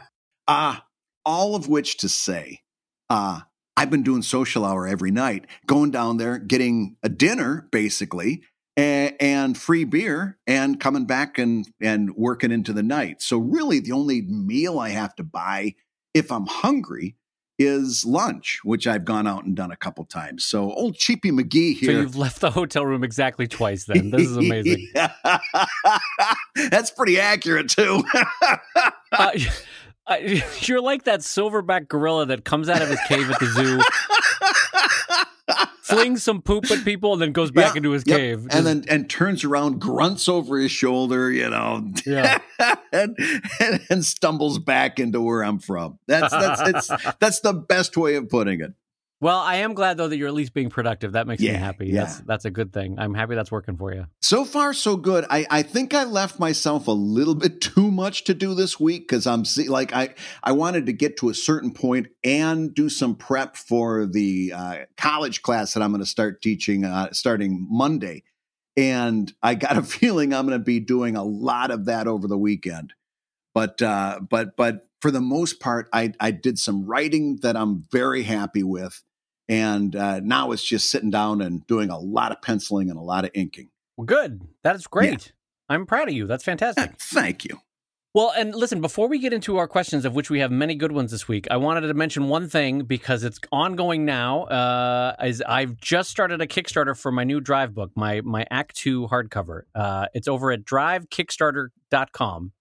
uh, 0.47 0.79
all 1.25 1.55
of 1.55 1.67
which 1.67 1.97
to 1.97 2.09
say, 2.09 2.61
uh, 3.09 3.41
I've 3.77 3.89
been 3.89 4.03
doing 4.03 4.21
social 4.21 4.65
hour 4.65 4.87
every 4.87 5.11
night, 5.11 5.45
going 5.65 5.91
down 5.91 6.17
there, 6.17 6.37
getting 6.37 6.97
a 7.03 7.09
dinner 7.09 7.67
basically, 7.71 8.43
and, 8.77 9.15
and 9.19 9.57
free 9.57 9.83
beer 9.83 10.37
and 10.47 10.79
coming 10.79 11.05
back 11.05 11.37
and 11.37 11.67
and 11.81 12.15
working 12.15 12.51
into 12.51 12.73
the 12.73 12.83
night. 12.83 13.21
So 13.21 13.37
really 13.37 13.79
the 13.79 13.91
only 13.91 14.21
meal 14.23 14.79
I 14.79 14.89
have 14.89 15.15
to 15.15 15.23
buy 15.23 15.75
if 16.13 16.31
I'm 16.31 16.45
hungry 16.45 17.15
is 17.57 18.03
lunch, 18.03 18.59
which 18.63 18.85
I've 18.85 19.05
gone 19.05 19.27
out 19.27 19.45
and 19.45 19.55
done 19.55 19.71
a 19.71 19.77
couple 19.77 20.03
times. 20.03 20.43
So 20.43 20.71
old 20.73 20.95
Cheapy 20.95 21.31
McGee 21.31 21.75
here. 21.75 21.93
So 21.93 21.99
you've 22.01 22.17
left 22.17 22.41
the 22.41 22.51
hotel 22.51 22.85
room 22.85 23.03
exactly 23.03 23.47
twice 23.47 23.85
then. 23.85 24.11
This 24.11 24.27
is 24.27 24.35
amazing. 24.35 24.89
That's 26.69 26.91
pretty 26.91 27.19
accurate 27.19 27.69
too. 27.69 28.03
uh, 29.13 29.31
you're 30.61 30.81
like 30.81 31.03
that 31.03 31.21
silverback 31.21 31.87
gorilla 31.87 32.25
that 32.27 32.45
comes 32.45 32.69
out 32.69 32.81
of 32.81 32.89
his 32.89 32.99
cave 33.07 33.29
at 33.29 33.39
the 33.39 33.47
zoo 33.47 33.81
flings 35.85 36.23
some 36.23 36.41
poop 36.41 36.69
at 36.71 36.83
people 36.83 37.13
and 37.13 37.21
then 37.21 37.31
goes 37.31 37.51
back 37.51 37.73
yeah, 37.73 37.77
into 37.77 37.91
his 37.91 38.03
yep. 38.05 38.17
cave. 38.17 38.47
And 38.49 38.65
then 38.65 38.85
and 38.89 39.09
turns 39.09 39.43
around, 39.43 39.79
grunts 39.79 40.27
over 40.27 40.57
his 40.57 40.71
shoulder, 40.71 41.31
you 41.31 41.49
know, 41.49 41.87
yeah. 42.05 42.39
and, 42.91 43.17
and, 43.59 43.81
and, 43.89 44.05
stumbles 44.05 44.59
back 44.59 44.99
into 44.99 45.21
where 45.21 45.43
I'm 45.43 45.59
from. 45.59 45.99
That's 46.07 46.31
that's 46.31 46.89
it's 46.89 47.15
that's 47.19 47.39
the 47.41 47.53
best 47.53 47.97
way 47.97 48.15
of 48.15 48.29
putting 48.29 48.61
it. 48.61 48.73
Well, 49.21 49.39
I 49.39 49.57
am 49.57 49.73
glad 49.73 49.97
though 49.97 50.09
that 50.09 50.17
you're 50.17 50.27
at 50.27 50.33
least 50.33 50.53
being 50.53 50.69
productive. 50.69 51.13
That 51.13 51.25
makes 51.25 51.41
yeah, 51.41 51.53
me 51.53 51.57
happy. 51.57 51.87
Yeah. 51.87 52.03
That's 52.03 52.19
that's 52.19 52.45
a 52.45 52.51
good 52.51 52.73
thing. 52.73 52.99
I'm 52.99 53.13
happy 53.13 53.35
that's 53.35 53.51
working 53.51 53.77
for 53.77 53.93
you. 53.93 54.07
So 54.21 54.43
far, 54.43 54.73
so 54.73 54.97
good. 54.97 55.25
I, 55.29 55.45
I 55.49 55.61
think 55.61 55.93
I 55.93 56.03
left 56.03 56.37
myself 56.37 56.87
a 56.87 56.91
little 56.91 57.35
bit 57.35 57.61
too 57.75 57.91
much 57.91 58.25
to 58.25 58.33
do 58.33 58.53
this 58.53 58.79
week 58.79 59.07
because 59.07 59.25
I'm 59.25 59.45
see, 59.45 59.69
like 59.69 59.93
I 59.93 60.15
I 60.43 60.51
wanted 60.51 60.85
to 60.87 60.93
get 60.93 61.17
to 61.17 61.29
a 61.29 61.33
certain 61.33 61.71
point 61.71 62.07
and 62.23 62.73
do 62.73 62.89
some 62.89 63.15
prep 63.15 63.55
for 63.55 64.05
the 64.05 64.51
uh, 64.53 64.77
college 64.97 65.41
class 65.41 65.73
that 65.73 65.83
I'm 65.83 65.91
going 65.91 66.03
to 66.03 66.09
start 66.09 66.41
teaching 66.41 66.83
uh, 66.83 67.13
starting 67.13 67.65
Monday, 67.69 68.23
and 68.75 69.31
I 69.41 69.55
got 69.55 69.77
a 69.77 69.83
feeling 69.83 70.33
I'm 70.33 70.45
going 70.45 70.59
to 70.59 70.63
be 70.63 70.81
doing 70.81 71.15
a 71.15 71.23
lot 71.23 71.71
of 71.71 71.85
that 71.85 72.07
over 72.07 72.27
the 72.27 72.37
weekend. 72.37 72.93
But 73.53 73.81
uh, 73.81 74.19
but 74.29 74.57
but 74.57 74.89
for 75.05 75.11
the 75.11 75.21
most 75.21 75.59
part, 75.59 75.87
I, 75.93 76.13
I 76.19 76.31
did 76.31 76.57
some 76.57 76.83
writing 76.83 77.35
that 77.43 77.55
I'm 77.55 77.83
very 77.91 78.23
happy 78.23 78.63
with. 78.63 79.03
And 79.47 79.95
uh, 79.95 80.19
now 80.21 80.51
it's 80.51 80.63
just 80.63 80.89
sitting 80.89 81.11
down 81.11 81.43
and 81.43 81.65
doing 81.67 81.91
a 81.91 81.99
lot 81.99 82.31
of 82.31 82.41
penciling 82.41 82.89
and 82.89 82.97
a 82.97 83.03
lot 83.03 83.23
of 83.23 83.29
inking. 83.35 83.69
Well, 83.97 84.05
good. 84.05 84.41
That's 84.63 84.87
great. 84.87 85.27
Yeah. 85.27 85.75
I'm 85.75 85.85
proud 85.85 86.07
of 86.07 86.15
you. 86.15 86.25
That's 86.25 86.43
fantastic. 86.43 86.93
Uh, 86.93 86.95
thank 86.99 87.45
you. 87.45 87.59
Well, 88.15 88.33
and 88.35 88.55
listen, 88.55 88.81
before 88.81 89.07
we 89.07 89.19
get 89.19 89.31
into 89.31 89.57
our 89.57 89.67
questions, 89.67 90.05
of 90.05 90.15
which 90.15 90.31
we 90.31 90.39
have 90.39 90.49
many 90.49 90.73
good 90.73 90.91
ones 90.91 91.11
this 91.11 91.27
week, 91.27 91.45
I 91.51 91.57
wanted 91.57 91.81
to 91.81 91.93
mention 91.93 92.27
one 92.27 92.49
thing 92.49 92.85
because 92.85 93.23
it's 93.23 93.39
ongoing 93.51 94.05
now. 94.05 94.45
Uh, 94.45 95.15
is 95.23 95.43
I've 95.43 95.77
just 95.77 96.09
started 96.09 96.41
a 96.41 96.47
Kickstarter 96.47 96.97
for 96.97 97.11
my 97.11 97.25
new 97.25 97.39
Drive 97.39 97.75
book, 97.75 97.91
my 97.93 98.21
my 98.21 98.47
Act 98.49 98.75
Two 98.75 99.07
hardcover. 99.07 99.65
Uh, 99.75 100.07
it's 100.15 100.27
over 100.27 100.51
at 100.51 100.65
DriveKickstarter.com. 100.65 102.53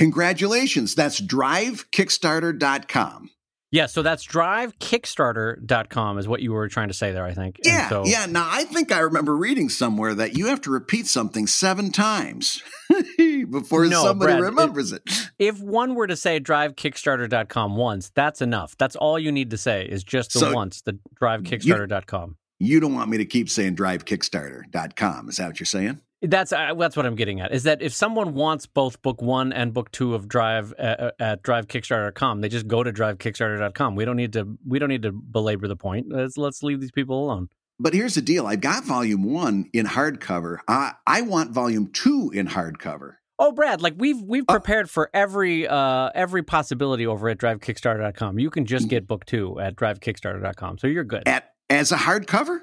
Congratulations. 0.00 0.94
That's 0.94 1.20
drivekickstarter.com. 1.20 3.30
Yeah, 3.72 3.86
so 3.86 4.02
that's 4.02 4.26
drivekickstarter.com 4.26 6.18
is 6.18 6.26
what 6.26 6.40
you 6.40 6.52
were 6.52 6.66
trying 6.68 6.88
to 6.88 6.94
say 6.94 7.12
there, 7.12 7.24
I 7.26 7.34
think. 7.34 7.58
Yeah, 7.62 7.88
so, 7.90 8.04
yeah. 8.06 8.24
Now 8.26 8.48
I 8.50 8.64
think 8.64 8.90
I 8.92 8.98
remember 9.00 9.36
reading 9.36 9.68
somewhere 9.68 10.14
that 10.14 10.36
you 10.38 10.46
have 10.46 10.62
to 10.62 10.70
repeat 10.70 11.06
something 11.06 11.46
seven 11.46 11.92
times 11.92 12.62
before 13.18 13.84
No, 13.86 14.02
somebody 14.02 14.32
Brad, 14.32 14.42
it- 14.42 14.46
remembers 14.46 14.92
it. 14.92 15.02
If 15.38 15.60
one 15.60 15.94
were 15.94 16.06
to 16.06 16.16
say 16.16 16.40
drivekickstarter.com 16.40 17.76
once, 17.76 18.10
that's 18.14 18.40
enough. 18.42 18.74
That's 18.78 18.96
all 18.96 19.18
you 19.18 19.30
need 19.30 19.50
to 19.50 19.58
say 19.58 19.84
is 19.84 20.02
just 20.02 20.32
the 20.32 20.38
So- 20.40 20.54
once, 20.54 20.80
the 20.80 20.98
drivekickstarter.com. 21.20 22.36
You 22.58 22.80
don't 22.80 22.94
want 22.94 23.10
me 23.10 23.18
to 23.18 23.26
keep 23.26 23.50
saying 23.50 23.76
drivekickstarter.com. 23.76 25.28
Is 25.28 25.36
that 25.36 25.46
what 25.46 25.60
you're 25.60 25.66
saying? 25.66 26.00
That's 26.22 26.52
uh, 26.52 26.74
that's 26.74 26.96
what 26.96 27.06
I'm 27.06 27.16
getting 27.16 27.40
at. 27.40 27.52
Is 27.52 27.62
that 27.62 27.80
if 27.80 27.94
someone 27.94 28.34
wants 28.34 28.66
both 28.66 29.00
book 29.00 29.22
one 29.22 29.52
and 29.54 29.72
book 29.72 29.90
two 29.90 30.14
of 30.14 30.28
Drive 30.28 30.74
uh, 30.78 31.12
at 31.18 31.42
drivekickstarter.com, 31.42 32.42
they 32.42 32.48
just 32.50 32.68
go 32.68 32.82
to 32.82 32.92
drivekickstarter.com. 32.92 33.94
We 33.96 34.04
don't 34.04 34.16
need 34.16 34.34
to 34.34 34.58
we 34.66 34.78
don't 34.78 34.90
need 34.90 35.02
to 35.02 35.12
belabor 35.12 35.66
the 35.66 35.76
point. 35.76 36.06
Let's 36.10 36.36
let's 36.36 36.62
leave 36.62 36.80
these 36.80 36.90
people 36.92 37.24
alone. 37.24 37.48
But 37.78 37.94
here's 37.94 38.14
the 38.16 38.20
deal. 38.22 38.46
I've 38.46 38.60
got 38.60 38.84
volume 38.84 39.22
one 39.24 39.70
in 39.72 39.86
hardcover. 39.86 40.58
I, 40.68 40.92
I 41.06 41.22
want 41.22 41.52
volume 41.52 41.86
two 41.90 42.30
in 42.34 42.48
hardcover. 42.48 43.14
Oh, 43.38 43.52
Brad, 43.52 43.80
like 43.80 43.94
we've 43.96 44.20
we've 44.20 44.44
Oh. 44.46 44.52
prepared 44.52 44.90
for 44.90 45.08
every 45.14 45.66
uh 45.66 46.10
every 46.14 46.42
possibility 46.42 47.06
over 47.06 47.30
at 47.30 47.38
drivekickstarter.com. 47.38 48.38
You 48.38 48.50
can 48.50 48.66
just 48.66 48.88
get 48.88 49.06
book 49.06 49.24
two 49.24 49.58
at 49.58 49.76
drivekickstarter.com, 49.76 50.76
so 50.76 50.86
you're 50.86 51.04
good 51.04 51.22
At 51.26 51.52
as 51.70 51.92
a 51.92 51.96
hardcover? 51.96 52.60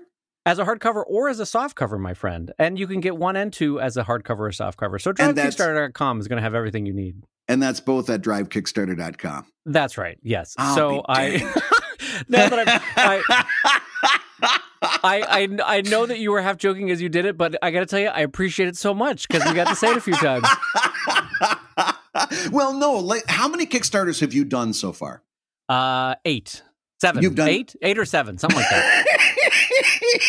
As 0.47 0.59
a 0.59 0.65
hardcover 0.65 1.03
or 1.05 1.27
as 1.27 1.41
a 1.41 1.43
softcover, 1.43 1.99
my 1.99 2.13
friend. 2.13 2.53
And 2.57 2.79
you 2.79 2.87
can 2.87 3.01
get 3.01 3.17
one 3.17 3.35
and 3.35 3.51
two 3.51 3.81
as 3.81 3.97
a 3.97 4.03
hardcover 4.03 4.39
or 4.39 4.49
softcover. 4.51 4.99
So 4.99 5.11
drivekickstarter.com 5.11 6.21
is 6.21 6.27
going 6.29 6.37
to 6.37 6.41
have 6.41 6.55
everything 6.55 6.85
you 6.85 6.93
need. 6.93 7.21
And 7.49 7.61
that's 7.61 7.81
both 7.81 8.09
at 8.09 8.21
drivekickstarter.com. 8.21 9.45
That's 9.65 9.97
right. 9.97 10.17
Yes. 10.23 10.55
I'll 10.57 10.75
so 10.75 11.05
I 11.07 11.39
now 12.29 12.47
that 12.47 12.81
I 12.97 13.43
I, 15.03 15.21
I 15.21 15.77
I 15.77 15.81
know 15.81 16.05
that 16.05 16.19
you 16.19 16.31
were 16.31 16.41
half 16.41 16.57
joking 16.57 16.91
as 16.91 17.01
you 17.01 17.09
did 17.09 17.25
it, 17.25 17.37
but 17.37 17.57
I 17.61 17.71
got 17.71 17.81
to 17.81 17.85
tell 17.85 17.99
you, 17.99 18.07
I 18.07 18.21
appreciate 18.21 18.69
it 18.69 18.77
so 18.77 18.93
much 18.93 19.27
because 19.27 19.45
we 19.45 19.53
got 19.53 19.67
to 19.67 19.75
say 19.75 19.91
it 19.91 19.97
a 19.97 20.01
few 20.01 20.15
times. 20.15 20.47
well, 22.51 22.73
no. 22.73 22.93
Like, 22.99 23.23
how 23.27 23.47
many 23.49 23.65
Kickstarters 23.65 24.21
have 24.21 24.33
you 24.33 24.45
done 24.45 24.73
so 24.73 24.93
far? 24.93 25.23
Uh, 25.67 26.15
eight, 26.25 26.63
seven, 27.01 27.23
You've 27.23 27.35
done- 27.35 27.49
eight, 27.49 27.75
eight 27.81 27.97
or 27.97 28.05
seven, 28.05 28.37
something 28.37 28.57
like 28.57 28.69
that. 28.69 29.05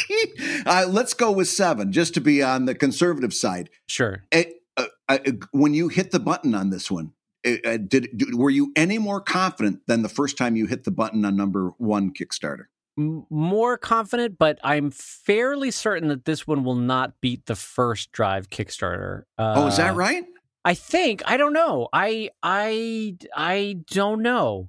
uh, 0.66 0.86
let's 0.88 1.14
go 1.14 1.30
with 1.30 1.48
seven, 1.48 1.92
just 1.92 2.14
to 2.14 2.20
be 2.20 2.42
on 2.42 2.64
the 2.64 2.74
conservative 2.74 3.34
side. 3.34 3.70
Sure. 3.86 4.24
Eh, 4.32 4.44
uh, 4.76 4.86
uh, 5.08 5.18
when 5.52 5.74
you 5.74 5.88
hit 5.88 6.10
the 6.10 6.20
button 6.20 6.54
on 6.54 6.70
this 6.70 6.90
one, 6.90 7.12
uh, 7.46 7.52
uh, 7.64 7.76
did, 7.76 8.08
did 8.16 8.34
were 8.34 8.50
you 8.50 8.72
any 8.76 8.98
more 8.98 9.20
confident 9.20 9.80
than 9.86 10.02
the 10.02 10.08
first 10.08 10.36
time 10.36 10.56
you 10.56 10.66
hit 10.66 10.84
the 10.84 10.90
button 10.90 11.24
on 11.24 11.36
number 11.36 11.72
one 11.78 12.12
Kickstarter? 12.12 12.64
More 12.96 13.78
confident, 13.78 14.38
but 14.38 14.58
I'm 14.64 14.90
fairly 14.90 15.70
certain 15.70 16.08
that 16.08 16.24
this 16.24 16.48
one 16.48 16.64
will 16.64 16.74
not 16.74 17.20
beat 17.20 17.46
the 17.46 17.54
first 17.54 18.10
Drive 18.10 18.50
Kickstarter. 18.50 19.22
Uh, 19.38 19.54
oh, 19.56 19.66
is 19.68 19.76
that 19.76 19.94
right? 19.94 20.24
I 20.64 20.74
think 20.74 21.22
I 21.24 21.36
don't 21.36 21.52
know. 21.52 21.88
I 21.92 22.30
I 22.42 23.16
I 23.34 23.76
don't 23.88 24.20
know. 24.20 24.68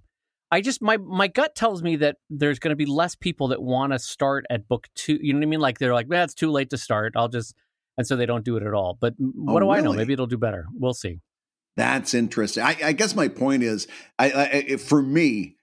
I 0.51 0.61
just 0.61 0.81
my 0.81 0.97
my 0.97 1.27
gut 1.27 1.55
tells 1.55 1.83
me 1.83 1.95
that 1.97 2.17
there's 2.29 2.59
going 2.59 2.71
to 2.71 2.75
be 2.75 2.85
less 2.85 3.15
people 3.15 3.49
that 3.49 3.61
want 3.61 3.93
to 3.93 3.99
start 3.99 4.45
at 4.49 4.67
book 4.67 4.87
two. 4.95 5.19
You 5.21 5.33
know 5.33 5.39
what 5.39 5.43
I 5.43 5.49
mean? 5.49 5.59
Like 5.59 5.77
they're 5.79 5.93
like, 5.93 6.07
"Man, 6.07 6.23
it's 6.23 6.33
too 6.33 6.49
late 6.51 6.69
to 6.71 6.77
start. 6.77 7.13
I'll 7.15 7.27
just," 7.27 7.55
and 7.97 8.07
so 8.07 8.15
they 8.15 8.25
don't 8.25 8.43
do 8.45 8.57
it 8.57 8.63
at 8.63 8.73
all. 8.73 8.97
But 8.99 9.13
oh, 9.21 9.25
what 9.35 9.61
Oh, 9.63 9.65
do 9.67 9.69
I 9.71 9.81
know? 9.81 9.93
Maybe 9.93 10.13
it'll 10.13 10.25
do 10.27 10.37
better. 10.37 10.65
We'll 10.73 10.93
see. 10.93 11.19
That's 11.77 12.13
interesting. 12.13 12.63
I, 12.63 12.75
I 12.83 12.91
guess 12.93 13.15
my 13.15 13.27
point 13.27 13.63
is, 13.63 13.87
I, 14.17 14.31
I, 14.71 14.75
for 14.77 15.01
me, 15.01 15.55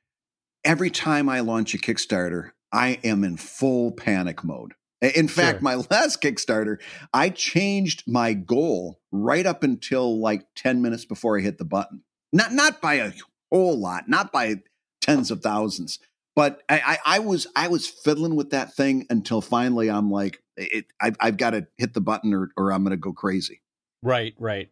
every 0.65 0.89
time 0.91 1.29
I 1.29 1.41
launch 1.41 1.75
a 1.75 1.79
Kickstarter, 1.79 2.53
I 2.73 2.99
am 3.05 3.23
in 3.25 3.37
full 3.37 3.93
panic 3.93 4.43
mode. 4.43 4.73
In 5.03 5.29
fact, 5.29 5.57
Sure. 5.57 5.63
my 5.63 5.75
last 5.91 6.23
Kickstarter, 6.23 6.79
I 7.13 7.29
changed 7.29 8.05
my 8.07 8.33
goal 8.33 9.01
right 9.13 9.45
up 9.45 9.63
until 9.63 10.19
like 10.21 10.47
10 10.55 10.81
minutes 10.81 11.05
before 11.05 11.39
I 11.39 11.43
hit 11.43 11.59
the 11.59 11.65
button. 11.67 12.03
Not 12.33 12.53
not 12.53 12.81
by 12.81 12.95
a 12.95 13.13
whole 13.53 13.79
lot, 13.79 14.09
not 14.09 14.33
by 14.33 14.63
tens 15.07 15.31
of 15.31 15.43
thousands, 15.43 15.99
but 16.35 16.63
I, 16.69 16.81
I, 17.07 17.17
I 17.17 17.19
was 17.21 17.47
I 17.57 17.69
was 17.69 17.87
fiddling 17.87 18.37
with 18.37 18.51
that 18.51 18.75
thing 18.75 19.07
until 19.09 19.41
finally 19.41 19.89
I'm 19.91 20.11
like, 20.11 20.43
it, 20.57 20.87
I, 21.01 21.13
I've 21.21 21.37
got 21.37 21.51
to 21.51 21.67
hit 21.79 21.95
the 21.95 22.01
button 22.01 22.35
or, 22.35 22.51
or 22.57 22.73
I'm 22.73 22.83
going 22.83 22.91
to 22.91 22.97
go 22.97 23.13
crazy. 23.13 23.63
Right, 24.03 24.35
right. 24.39 24.69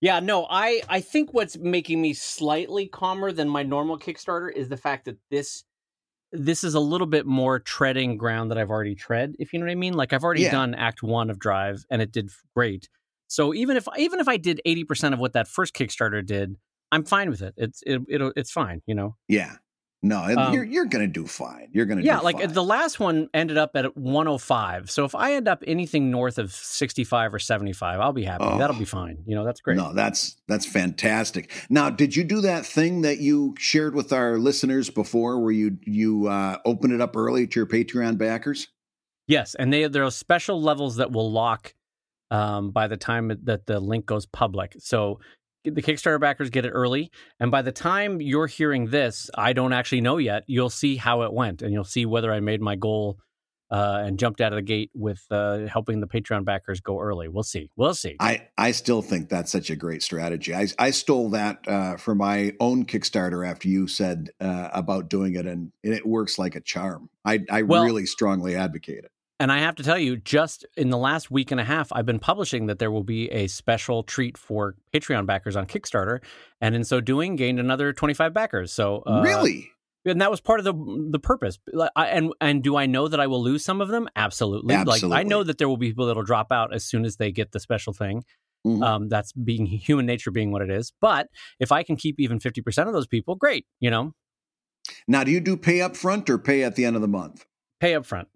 Yeah, 0.00 0.20
no, 0.20 0.46
I 0.50 0.82
I 0.88 1.00
think 1.00 1.32
what's 1.32 1.56
making 1.56 2.00
me 2.02 2.12
slightly 2.12 2.86
calmer 2.86 3.32
than 3.32 3.48
my 3.48 3.62
normal 3.62 3.98
Kickstarter 3.98 4.52
is 4.52 4.68
the 4.68 4.76
fact 4.76 5.04
that 5.06 5.16
this 5.30 5.64
this 6.32 6.64
is 6.64 6.74
a 6.74 6.80
little 6.80 7.06
bit 7.06 7.26
more 7.26 7.60
treading 7.60 8.16
ground 8.16 8.50
that 8.50 8.58
I've 8.58 8.70
already 8.70 8.96
tread, 8.96 9.36
if 9.38 9.52
you 9.52 9.60
know 9.60 9.66
what 9.66 9.72
I 9.72 9.76
mean. 9.76 9.94
Like 9.94 10.12
I've 10.12 10.24
already 10.24 10.42
Yeah. 10.42 10.50
done 10.50 10.74
act 10.74 11.02
1 11.02 11.30
of 11.30 11.38
Drive 11.38 11.84
and 11.90 12.02
it 12.02 12.10
did 12.10 12.30
great. 12.56 12.88
So 13.28 13.54
even 13.54 13.76
if 13.76 13.86
even 13.96 14.20
if 14.20 14.28
I 14.28 14.36
did 14.36 14.60
80% 14.66 15.12
of 15.12 15.18
what 15.20 15.32
that 15.34 15.48
first 15.48 15.74
Kickstarter 15.74 16.24
did, 16.26 16.56
I'm 16.94 17.04
fine 17.04 17.28
with 17.30 17.42
it. 17.42 17.54
It's 17.56 17.82
it, 17.86 18.00
it'll 18.08 18.32
it's 18.36 18.50
fine, 18.52 18.82
you 18.86 18.94
know. 18.94 19.16
Yeah. 19.28 19.56
No, 20.06 20.18
Um, 20.22 20.52
you're 20.52 20.64
you're 20.64 20.84
gonna 20.84 21.06
do 21.06 21.26
fine. 21.26 21.68
You're 21.72 21.86
gonna 21.86 22.02
Yeah, 22.02 22.18
do 22.18 22.24
like 22.24 22.38
fine. 22.38 22.52
the 22.52 22.62
last 22.62 23.00
one 23.00 23.28
ended 23.32 23.56
up 23.56 23.70
at 23.74 23.96
105. 23.96 24.90
So 24.90 25.06
if 25.06 25.14
I 25.14 25.32
end 25.32 25.48
up 25.48 25.64
anything 25.66 26.10
north 26.10 26.36
of 26.38 26.52
65 26.52 27.32
or 27.32 27.38
75, 27.38 28.00
I'll 28.00 28.12
be 28.12 28.24
happy. 28.24 28.44
Oh. 28.46 28.58
That'll 28.58 28.76
be 28.76 28.84
fine. 28.84 29.22
You 29.26 29.34
know, 29.34 29.46
that's 29.46 29.62
great. 29.62 29.78
No, 29.78 29.94
that's 29.94 30.36
that's 30.46 30.66
fantastic. 30.66 31.50
Now, 31.70 31.88
did 31.88 32.14
you 32.14 32.22
do 32.22 32.42
that 32.42 32.66
thing 32.66 33.00
that 33.00 33.18
you 33.20 33.54
shared 33.58 33.94
with 33.94 34.12
our 34.12 34.36
listeners 34.36 34.90
before, 34.90 35.40
where 35.40 35.52
you 35.52 35.78
you 35.86 36.26
uh, 36.28 36.58
open 36.66 36.92
it 36.92 37.00
up 37.00 37.16
early 37.16 37.46
to 37.46 37.60
your 37.60 37.66
Patreon 37.66 38.18
backers? 38.18 38.68
Yes, 39.26 39.54
and 39.54 39.72
they 39.72 39.88
there 39.88 40.04
are 40.04 40.10
special 40.10 40.60
levels 40.60 40.96
that 40.96 41.12
will 41.12 41.32
lock 41.32 41.72
um, 42.30 42.72
by 42.72 42.88
the 42.88 42.98
time 42.98 43.32
that 43.44 43.64
the 43.64 43.80
link 43.80 44.04
goes 44.04 44.26
public. 44.26 44.76
So 44.80 45.20
the 45.64 45.82
Kickstarter 45.82 46.20
backers 46.20 46.50
get 46.50 46.64
it 46.66 46.70
early, 46.70 47.10
and 47.40 47.50
by 47.50 47.62
the 47.62 47.72
time 47.72 48.20
you're 48.20 48.46
hearing 48.46 48.86
this, 48.86 49.30
I 49.34 49.52
don't 49.52 49.72
actually 49.72 50.00
know 50.02 50.18
yet. 50.18 50.44
You'll 50.46 50.70
see 50.70 50.96
how 50.96 51.22
it 51.22 51.32
went, 51.32 51.62
and 51.62 51.72
you'll 51.72 51.84
see 51.84 52.06
whether 52.06 52.32
I 52.32 52.40
made 52.40 52.60
my 52.60 52.76
goal 52.76 53.18
uh, 53.70 54.02
and 54.04 54.18
jumped 54.18 54.40
out 54.40 54.52
of 54.52 54.56
the 54.56 54.62
gate 54.62 54.90
with 54.94 55.24
uh, 55.30 55.66
helping 55.66 56.00
the 56.00 56.06
Patreon 56.06 56.44
backers 56.44 56.80
go 56.80 57.00
early. 57.00 57.28
We'll 57.28 57.42
see. 57.42 57.70
We'll 57.76 57.94
see. 57.94 58.14
I 58.20 58.46
I 58.58 58.70
still 58.72 59.02
think 59.02 59.28
that's 59.28 59.50
such 59.50 59.70
a 59.70 59.74
great 59.76 60.02
strategy. 60.02 60.54
I 60.54 60.68
I 60.78 60.90
stole 60.90 61.30
that 61.30 61.66
uh, 61.66 61.96
for 61.96 62.14
my 62.14 62.52
own 62.60 62.84
Kickstarter 62.84 63.48
after 63.48 63.66
you 63.68 63.88
said 63.88 64.30
uh, 64.40 64.68
about 64.72 65.08
doing 65.08 65.34
it, 65.34 65.46
and, 65.46 65.72
and 65.82 65.94
it 65.94 66.06
works 66.06 66.38
like 66.38 66.54
a 66.54 66.60
charm. 66.60 67.08
I 67.24 67.40
I 67.50 67.62
Well- 67.62 67.84
really 67.84 68.06
strongly 68.06 68.54
advocate 68.54 69.04
it. 69.04 69.10
And 69.40 69.50
I 69.50 69.58
have 69.58 69.74
to 69.76 69.82
tell 69.82 69.98
you, 69.98 70.16
just 70.16 70.64
in 70.76 70.90
the 70.90 70.96
last 70.98 71.30
week 71.30 71.50
and 71.50 71.60
a 71.60 71.64
half, 71.64 71.88
I've 71.92 72.06
been 72.06 72.20
publishing 72.20 72.66
that 72.66 72.78
there 72.78 72.90
will 72.90 73.02
be 73.02 73.28
a 73.30 73.48
special 73.48 74.04
treat 74.04 74.38
for 74.38 74.76
Patreon 74.94 75.26
backers 75.26 75.56
on 75.56 75.66
Kickstarter, 75.66 76.20
and 76.60 76.74
in 76.74 76.84
so 76.84 77.00
doing, 77.00 77.34
gained 77.34 77.58
another 77.58 77.92
25 77.92 78.32
backers. 78.32 78.72
So 78.72 79.02
uh, 79.06 79.22
really? 79.24 79.70
and 80.04 80.20
that 80.20 80.30
was 80.30 80.40
part 80.40 80.60
of 80.60 80.64
the 80.64 81.08
the 81.10 81.18
purpose. 81.18 81.58
And 81.96 82.32
and 82.40 82.62
do 82.62 82.76
I 82.76 82.86
know 82.86 83.08
that 83.08 83.18
I 83.18 83.26
will 83.26 83.42
lose 83.42 83.64
some 83.64 83.80
of 83.80 83.88
them? 83.88 84.08
Absolutely. 84.14 84.76
Like 84.76 85.02
I 85.02 85.24
know 85.24 85.42
that 85.42 85.58
there 85.58 85.68
will 85.68 85.78
be 85.78 85.88
people 85.88 86.06
that'll 86.06 86.22
drop 86.22 86.52
out 86.52 86.72
as 86.72 86.84
soon 86.84 87.04
as 87.04 87.16
they 87.16 87.32
get 87.32 87.50
the 87.52 87.58
special 87.60 87.92
thing. 87.92 88.24
Mhm. 88.64 88.82
Um, 88.82 89.08
that's 89.08 89.32
being 89.32 89.66
human 89.66 90.06
nature 90.06 90.30
being 90.30 90.50
what 90.52 90.62
it 90.62 90.70
is. 90.70 90.92
But 91.00 91.26
if 91.60 91.70
I 91.72 91.82
can 91.82 91.96
keep 91.96 92.18
even 92.20 92.38
50 92.38 92.62
percent 92.62 92.88
of 92.88 92.94
those 92.94 93.06
people, 93.08 93.34
great. 93.34 93.66
You 93.80 93.90
know, 93.90 94.12
Now, 95.08 95.24
do 95.24 95.32
you 95.32 95.40
do 95.40 95.56
pay 95.56 95.80
up 95.80 95.96
front 95.96 96.30
or 96.30 96.38
pay 96.38 96.62
at 96.62 96.76
the 96.76 96.84
end 96.84 96.94
of 96.96 97.02
the 97.02 97.08
month? 97.08 97.44
pay 97.80 97.94
up 97.94 98.06
front. 98.06 98.28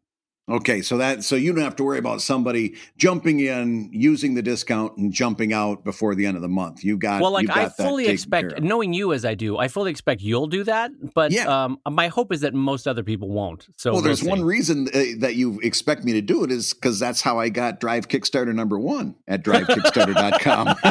Okay, 0.49 0.81
so 0.81 0.97
that 0.97 1.25
so 1.25 1.37
you 1.37 1.53
don't 1.53 1.63
have 1.63 1.77
to 1.77 1.85
worry 1.85 1.99
about 1.99 2.23
somebody 2.23 2.75
jumping 2.97 3.41
in, 3.41 3.91
using 3.93 4.35
the 4.35 4.41
discount, 4.41 4.97
and 4.97 5.13
jumping 5.13 5.53
out 5.53 5.85
before 5.85 6.15
the 6.15 6.25
end 6.25 6.37
of 6.37 6.43
the 6.43 6.49
month. 6.49 6.83
You 6.83 6.97
got 6.97 7.21
well, 7.21 7.33
like 7.33 7.51
I 7.51 7.69
fully 7.69 8.09
expect, 8.09 8.63
knowing 8.63 8.95
you 8.95 9.13
as 9.13 9.27
I 9.27 9.35
do, 9.35 9.59
I 9.59 9.69
fully 9.69 9.91
expect 9.91 10.23
you'll 10.23 10.47
do 10.47 10.65
that. 10.65 10.91
But 11.15 11.33
Yeah. 11.33 11.65
um, 11.65 11.79
my 11.91 12.09
hope 12.09 12.33
is 12.33 12.41
that 12.41 12.55
most 12.55 12.89
other 12.89 13.03
people 13.03 13.29
won't. 13.29 13.67
So 13.77 13.93
well, 13.93 14.01
there's 14.01 14.23
we'll 14.23 14.37
one 14.37 14.45
reason 14.45 14.89
uh, 14.89 15.03
that 15.19 15.35
you 15.35 15.61
expect 15.61 16.05
me 16.05 16.15
to 16.15 16.23
do 16.23 16.45
it 16.45 16.51
is 16.51 16.73
because 16.73 16.99
that's 16.99 17.21
how 17.21 17.39
I 17.39 17.51
got 17.51 17.79
Drive 17.79 18.09
Kickstarter 18.09 18.55
number 18.55 18.79
one 18.79 19.17
at 19.27 19.45
drivekickstarter.com. 19.45 20.77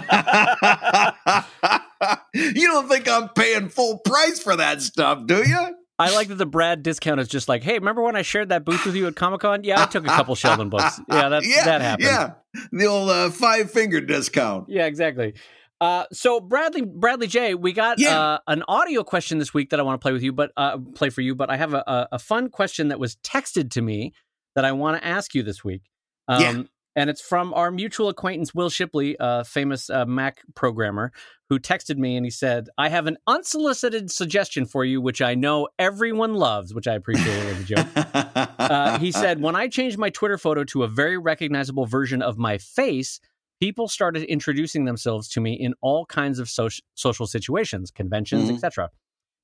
you 2.34 2.68
don't 2.68 2.88
think 2.88 3.10
I'm 3.10 3.30
paying 3.30 3.70
full 3.70 3.98
price 4.00 4.40
for 4.40 4.56
that 4.56 4.84
stuff, 4.84 5.26
do 5.26 5.48
you? 5.48 5.76
I 6.00 6.14
like 6.14 6.28
that 6.28 6.36
the 6.36 6.46
Brad 6.46 6.84
discount 6.84 7.20
is 7.20 7.28
just 7.28 7.50
like, 7.50 7.64
hey, 7.64 7.74
remember 7.74 8.04
when 8.04 8.16
I 8.16 8.22
shared 8.22 8.50
that 8.50 8.64
booth 8.66 8.86
with 8.86 8.96
you 8.96 9.08
at 9.08 9.16
Comic 9.16 9.42
Con? 9.42 9.64
Yeah, 9.64 9.82
I 9.82 9.86
took 9.88 10.04
a 10.06 10.08
couple 10.10 10.36
Sheldon 10.36 10.70
books. 10.70 11.00
Yeah, 11.10 11.30
that 11.30 11.44
yeah, 11.46 11.66
that 11.66 11.82
happened. 11.82 12.08
Yeah, 12.08 12.32
the 12.72 12.86
old 12.86 13.10
uh, 13.10 13.30
five 13.32 13.72
finger 13.72 14.00
discount. 14.02 14.70
Yeah, 14.70 14.86
exactly. 14.86 15.34
Uh, 15.82 16.06
so 16.12 16.40
Bradley, 16.40 16.82
Bradley 16.84 17.28
J, 17.28 17.54
we 17.56 17.72
got 17.74 18.00
Yeah. 18.00 18.20
uh, 18.20 18.40
an 18.48 18.64
audio 18.68 19.04
question 19.04 19.38
this 19.40 19.54
week 19.54 19.70
that 19.72 19.80
I 19.80 19.84
want 19.84 20.00
to 20.00 20.04
play 20.04 20.12
with 20.12 20.24
you, 20.24 20.34
but 20.34 20.52
uh, 20.58 20.78
play 20.96 21.10
for 21.10 21.22
you. 21.22 21.34
But 21.36 21.50
I 21.50 21.58
have 21.58 21.74
a, 21.74 21.84
a, 21.88 22.08
a 22.14 22.20
fun 22.20 22.50
question 22.50 22.88
that 22.90 23.00
was 23.00 23.16
texted 23.18 23.72
to 23.72 23.82
me 23.82 24.14
that 24.56 24.66
I 24.66 24.72
want 24.72 25.00
to 25.02 25.08
ask 25.08 25.34
you 25.36 25.44
this 25.44 25.64
week. 25.64 25.84
Um, 26.28 26.42
Yeah. 26.42 26.64
And 26.98 27.12
it's 27.12 27.22
from 27.22 27.54
our 27.54 27.70
mutual 27.70 28.10
acquaintance 28.10 28.56
Wil 28.56 28.72
Shipley, 28.72 29.16
a 29.20 29.46
famous 29.46 29.88
uh, 29.88 30.06
Mac 30.08 30.42
programmer, 30.56 31.12
who 31.48 31.60
texted 31.60 31.98
me 31.98 32.18
and 32.18 32.26
he 32.26 32.32
said, 32.32 32.70
"I 32.76 32.90
have 32.90 33.06
an 33.06 33.18
unsolicited 33.28 34.10
suggestion 34.10 34.66
for 34.66 34.84
you, 34.84 35.00
which 35.00 35.22
I 35.22 35.36
know 35.36 35.70
everyone 35.78 36.34
loves, 36.34 36.74
which 36.74 36.88
I 36.88 36.96
appreciate 36.96 37.46
as 37.46 37.62
a 37.62 37.64
joke." 37.64 37.88
uh, 37.96 38.98
he 38.98 39.12
said, 39.12 39.40
"When 39.40 39.56
I 39.56 39.68
changed 39.68 40.00
my 40.00 40.10
Twitter 40.10 40.40
photo 40.40 40.64
to 40.66 40.84
a 40.84 40.88
very 40.88 41.20
recognizable 41.20 41.86
version 41.86 42.24
of 42.24 42.40
my 42.40 42.58
face." 42.58 43.20
People 43.60 43.88
started 43.88 44.24
introducing 44.24 44.86
themselves 44.86 45.28
to 45.30 45.42
me 45.42 45.54
in 45.54 45.76
all 45.82 46.06
kinds 46.08 46.40
of 46.40 46.50
social 46.50 46.84
social 46.96 47.28
situations, 47.28 47.92
conventions, 47.92 48.50
Mhm. 48.50 48.56
etc., 48.56 48.90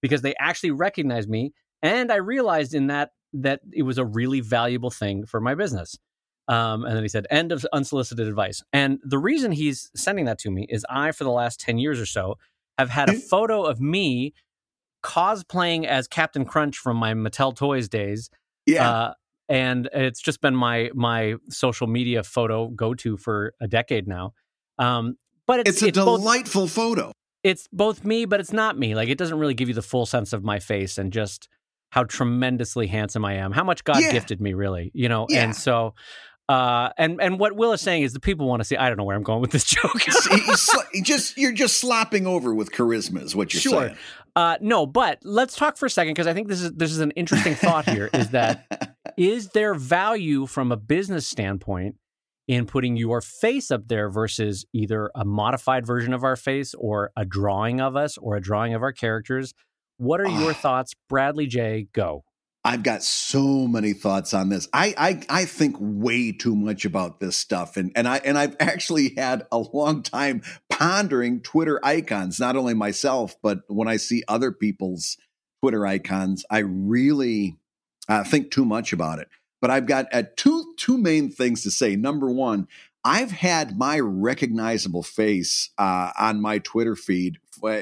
because 0.01 0.24
they 0.24 0.33
actually 0.39 0.72
recognized 0.72 1.29
me, 1.29 1.53
and 1.83 2.12
I 2.12 2.15
realized 2.15 2.74
in 2.74 2.88
that 2.88 3.12
that 3.33 3.62
it 3.72 3.83
was 3.83 4.00
a 4.00 4.05
really 4.05 4.39
valuable 4.39 4.91
thing 4.91 5.25
for 5.27 5.39
my 5.39 5.53
business. 5.53 5.98
Um, 6.47 6.83
and 6.85 6.95
then 6.95 7.03
he 7.03 7.09
said, 7.09 7.25
end 7.29 7.51
of 7.51 7.65
unsolicited 7.71 8.27
advice. 8.27 8.62
And 8.73 9.00
the 9.03 9.17
reason 9.17 9.51
he's 9.53 9.89
sending 9.95 10.25
that 10.25 10.38
to 10.39 10.51
me 10.51 10.65
is 10.69 10.85
I, 10.89 11.12
for 11.13 11.23
the 11.23 11.31
last 11.31 11.59
10 11.62 11.77
years 11.77 12.00
or 12.01 12.05
so, 12.05 12.38
have 12.77 12.89
had 12.89 13.09
a 13.09 13.13
Hmm. 13.13 13.19
photo 13.19 13.63
of 13.63 13.79
me 13.79 14.33
cosplaying 15.03 15.85
as 15.85 16.07
Captain 16.07 16.45
Crunch 16.45 16.77
from 16.77 16.97
my 16.97 17.13
Mattel 17.13 17.55
Toys 17.55 17.89
days. 17.89 18.29
yeah. 18.65 18.89
Uh, 18.89 19.13
and 19.50 19.89
it's 19.93 20.21
just 20.21 20.39
been 20.39 20.55
my 20.55 20.89
my 20.93 21.35
social 21.50 21.85
media 21.85 22.23
photo 22.23 22.69
go 22.69 22.93
to 22.93 23.17
for 23.17 23.53
a 23.59 23.67
decade 23.67 24.07
now. 24.07 24.33
Um, 24.79 25.17
but 25.45 25.59
it's, 25.59 25.69
it's 25.71 25.81
a 25.81 25.88
it's 25.89 25.97
both 25.97 26.21
delightful 26.21 26.67
photo. 26.67 27.12
it's 27.43 27.67
both 27.73 28.05
me, 28.05 28.23
but 28.25 28.39
it's 28.39 28.53
not 28.53 28.79
me. 28.79 28.95
Like 28.95 29.09
it 29.09 29.17
doesn't 29.17 29.38
really 29.38 29.53
give 29.53 29.67
you 29.67 29.73
the 29.75 29.81
full 29.81 30.05
sense 30.05 30.31
of 30.31 30.43
my 30.45 30.59
face 30.59 30.97
and 30.97 31.12
just 31.12 31.50
how 31.91 32.05
tremendously 32.05 32.88
handsome 32.88 33.25
I 33.25 33.33
am, 33.33 33.51
how 33.51 33.65
much 33.65 33.83
God 33.83 34.01
Yeah. 34.01 34.12
gifted 34.13 34.39
me, 34.39 34.53
really, 34.53 34.91
you 34.93 35.09
know. 35.09 35.27
Yeah. 35.29 35.43
And 35.43 35.55
so, 35.55 35.93
uh, 36.50 36.89
and 36.97 37.21
and 37.21 37.39
what 37.39 37.55
Wil 37.55 37.71
is 37.73 37.81
saying 37.81 38.03
is 38.03 38.13
the 38.13 38.19
people 38.19 38.47
want 38.47 38.59
to 38.59 38.63
see. 38.65 38.75
I 38.77 38.89
don't 38.89 38.97
know 38.97 39.03
where 39.05 39.15
I'm 39.15 39.23
going 39.23 39.41
with 39.41 39.51
this 39.51 39.63
joke. 39.65 40.01
Just 41.03 41.38
you're 41.38 41.51
just 41.53 41.77
slopping 41.77 42.27
over 42.27 42.53
with 42.53 42.71
charisma, 42.71 43.21
is 43.23 43.35
what 43.35 43.53
you're 43.53 43.62
Sure. 43.62 43.81
saying. 43.88 43.97
uh, 44.35 44.57
no, 44.62 44.85
but 44.85 45.19
let's 45.23 45.55
talk 45.55 45.77
for 45.77 45.85
a 45.85 45.89
second 45.89 46.13
because 46.13 46.27
I 46.27 46.33
think 46.33 46.47
this 46.47 46.62
is 46.62 46.71
this 46.73 46.91
is 46.91 47.00
an 47.00 47.12
interesting 47.12 47.55
thought 47.55 47.88
here. 47.89 48.09
Is 48.13 48.29
that 48.31 48.97
is 49.17 49.50
there 49.50 49.73
value 49.73 50.45
from 50.45 50.71
a 50.71 50.77
business 50.77 51.27
standpoint 51.27 51.95
in 52.47 52.65
putting 52.65 52.97
your 52.97 53.21
face 53.21 53.71
up 53.71 53.88
there 53.88 54.09
versus 54.09 54.65
either 54.73 55.09
a 55.15 55.23
modified 55.23 55.85
version 55.88 56.13
of 56.13 56.23
our 56.23 56.35
face 56.35 56.73
or 56.73 57.12
a 57.15 57.23
drawing 57.25 57.79
of 57.79 57.95
us 57.95 58.17
or 58.17 58.35
a 58.35 58.41
drawing 58.41 58.73
of 58.73 58.81
our 58.83 58.91
characters? 58.91 59.53
What 59.97 60.19
are 60.19 60.27
your 60.27 60.51
Ah. 60.51 60.55
thoughts, 60.55 60.93
Bradley 61.07 61.47
J? 61.47 61.88
Go. 61.93 62.25
I've 62.65 62.84
got 62.84 63.03
so 63.03 63.67
many 63.67 63.91
thoughts 63.91 64.34
on 64.34 64.48
this. 64.48 64.70
I, 64.72 64.93
I 64.98 65.41
I 65.41 65.46
think 65.46 65.75
way 65.79 66.32
too 66.32 66.55
much 66.55 66.86
about 66.86 67.20
this 67.20 67.36
stuff, 67.36 67.75
and 67.75 67.91
and 67.96 68.08
I 68.08 68.17
and 68.24 68.38
I've 68.38 68.55
actually 68.60 69.13
had 69.17 69.46
a 69.51 69.58
long 69.58 70.01
time 70.01 70.43
pondering 70.70 71.41
Twitter 71.41 71.79
icons. 71.84 72.39
Not 72.39 72.55
only 72.55 72.74
myself, 72.74 73.36
but 73.41 73.63
when 73.67 73.89
I 73.89 73.98
see 73.98 74.24
other 74.29 74.51
people's 74.53 75.17
Twitter 75.62 75.86
icons, 75.86 76.46
I 76.50 76.60
really 76.60 77.58
uh, 78.08 78.24
think 78.24 78.51
too 78.51 78.65
much 78.65 78.93
about 78.93 79.20
it. 79.20 79.27
But 79.62 79.70
I've 79.70 79.86
got 79.86 80.05
uh, 80.13 80.24
two 80.38 80.74
two 80.77 80.98
main 80.98 81.32
things 81.32 81.63
to 81.63 81.72
say. 81.72 81.98
Number 81.98 82.32
one, 82.32 82.70
I've 83.03 83.32
had 83.32 83.77
my 83.77 84.00
recognizable 84.00 85.03
face 85.03 85.70
uh, 85.77 86.12
on 86.17 86.41
my 86.41 86.60
Twitter 86.60 86.96
feed 86.96 87.39
Uh, 87.63 87.79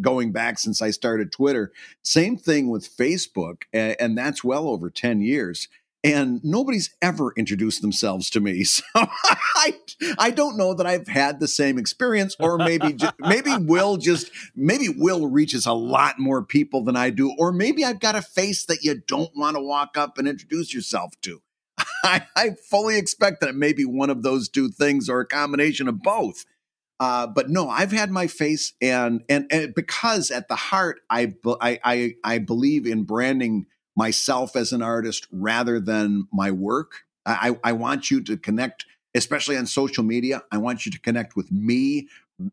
going 0.00 0.30
back 0.30 0.58
since 0.58 0.82
I 0.82 0.90
started 0.90 1.32
Twitter. 1.32 1.72
Same 2.02 2.36
thing 2.36 2.68
with 2.68 2.94
Facebook, 2.94 3.62
and 3.72 4.16
that's 4.16 4.44
well 4.44 4.68
over 4.68 4.90
10 4.90 5.22
years. 5.22 5.68
And 6.04 6.40
nobody's 6.44 6.94
ever 7.00 7.32
introduced 7.36 7.80
themselves 7.80 8.28
to 8.30 8.40
me. 8.40 8.64
So 8.94 9.06
I, 9.54 9.74
I 10.18 10.30
don't 10.30 10.56
know 10.56 10.74
that 10.74 10.86
I've 10.86 11.06
had 11.06 11.38
the 11.38 11.46
same 11.46 11.78
experience, 11.78 12.34
or 12.40 12.58
maybe, 12.58 12.94
ju- 12.94 13.08
maybe 13.20 13.56
Wil 13.56 13.96
just, 13.96 14.30
maybe 14.56 14.88
Wil 14.88 15.28
reaches 15.28 15.64
a 15.66 15.72
lot 15.72 16.18
more 16.18 16.42
people 16.42 16.82
than 16.82 16.96
I 16.96 17.10
do, 17.10 17.32
or 17.38 17.52
maybe 17.52 17.84
I've 17.84 18.00
got 18.00 18.16
a 18.16 18.22
face 18.22 18.64
that 18.66 18.82
you 18.82 19.00
don't 19.06 19.30
want 19.36 19.56
to 19.56 19.62
walk 19.62 19.96
up 19.96 20.18
and 20.18 20.26
introduce 20.26 20.74
yourself 20.74 21.12
to. 21.22 21.40
I, 22.04 22.26
I 22.34 22.50
fully 22.68 22.98
expect 22.98 23.40
that 23.40 23.50
it 23.50 23.56
may 23.56 23.72
be 23.72 23.84
one 23.84 24.10
of 24.10 24.22
those 24.22 24.48
two 24.48 24.68
things 24.68 25.08
or 25.08 25.20
a 25.20 25.26
combination 25.26 25.86
of 25.86 26.02
both. 26.02 26.44
Uh, 27.02 27.26
but 27.26 27.50
no, 27.50 27.68
I've 27.68 27.90
had 27.90 28.12
my 28.12 28.28
face, 28.28 28.74
and 28.80 29.24
and, 29.28 29.46
and 29.50 29.74
because 29.74 30.30
at 30.30 30.46
the 30.46 30.54
heart, 30.54 31.00
I, 31.10 31.34
I 31.60 32.14
I 32.22 32.38
believe 32.38 32.86
in 32.86 33.02
branding 33.02 33.66
myself 33.96 34.54
as 34.54 34.72
an 34.72 34.82
artist 34.82 35.26
rather 35.32 35.80
than 35.80 36.28
my 36.32 36.52
work. 36.52 36.92
I 37.26 37.56
I 37.64 37.72
want 37.72 38.12
you 38.12 38.22
to 38.22 38.36
connect, 38.36 38.86
especially 39.16 39.56
on 39.56 39.66
social 39.66 40.04
media. 40.04 40.44
I 40.52 40.58
want 40.58 40.86
you 40.86 40.92
to 40.92 41.00
connect 41.00 41.34
with 41.34 41.50
me 41.50 42.06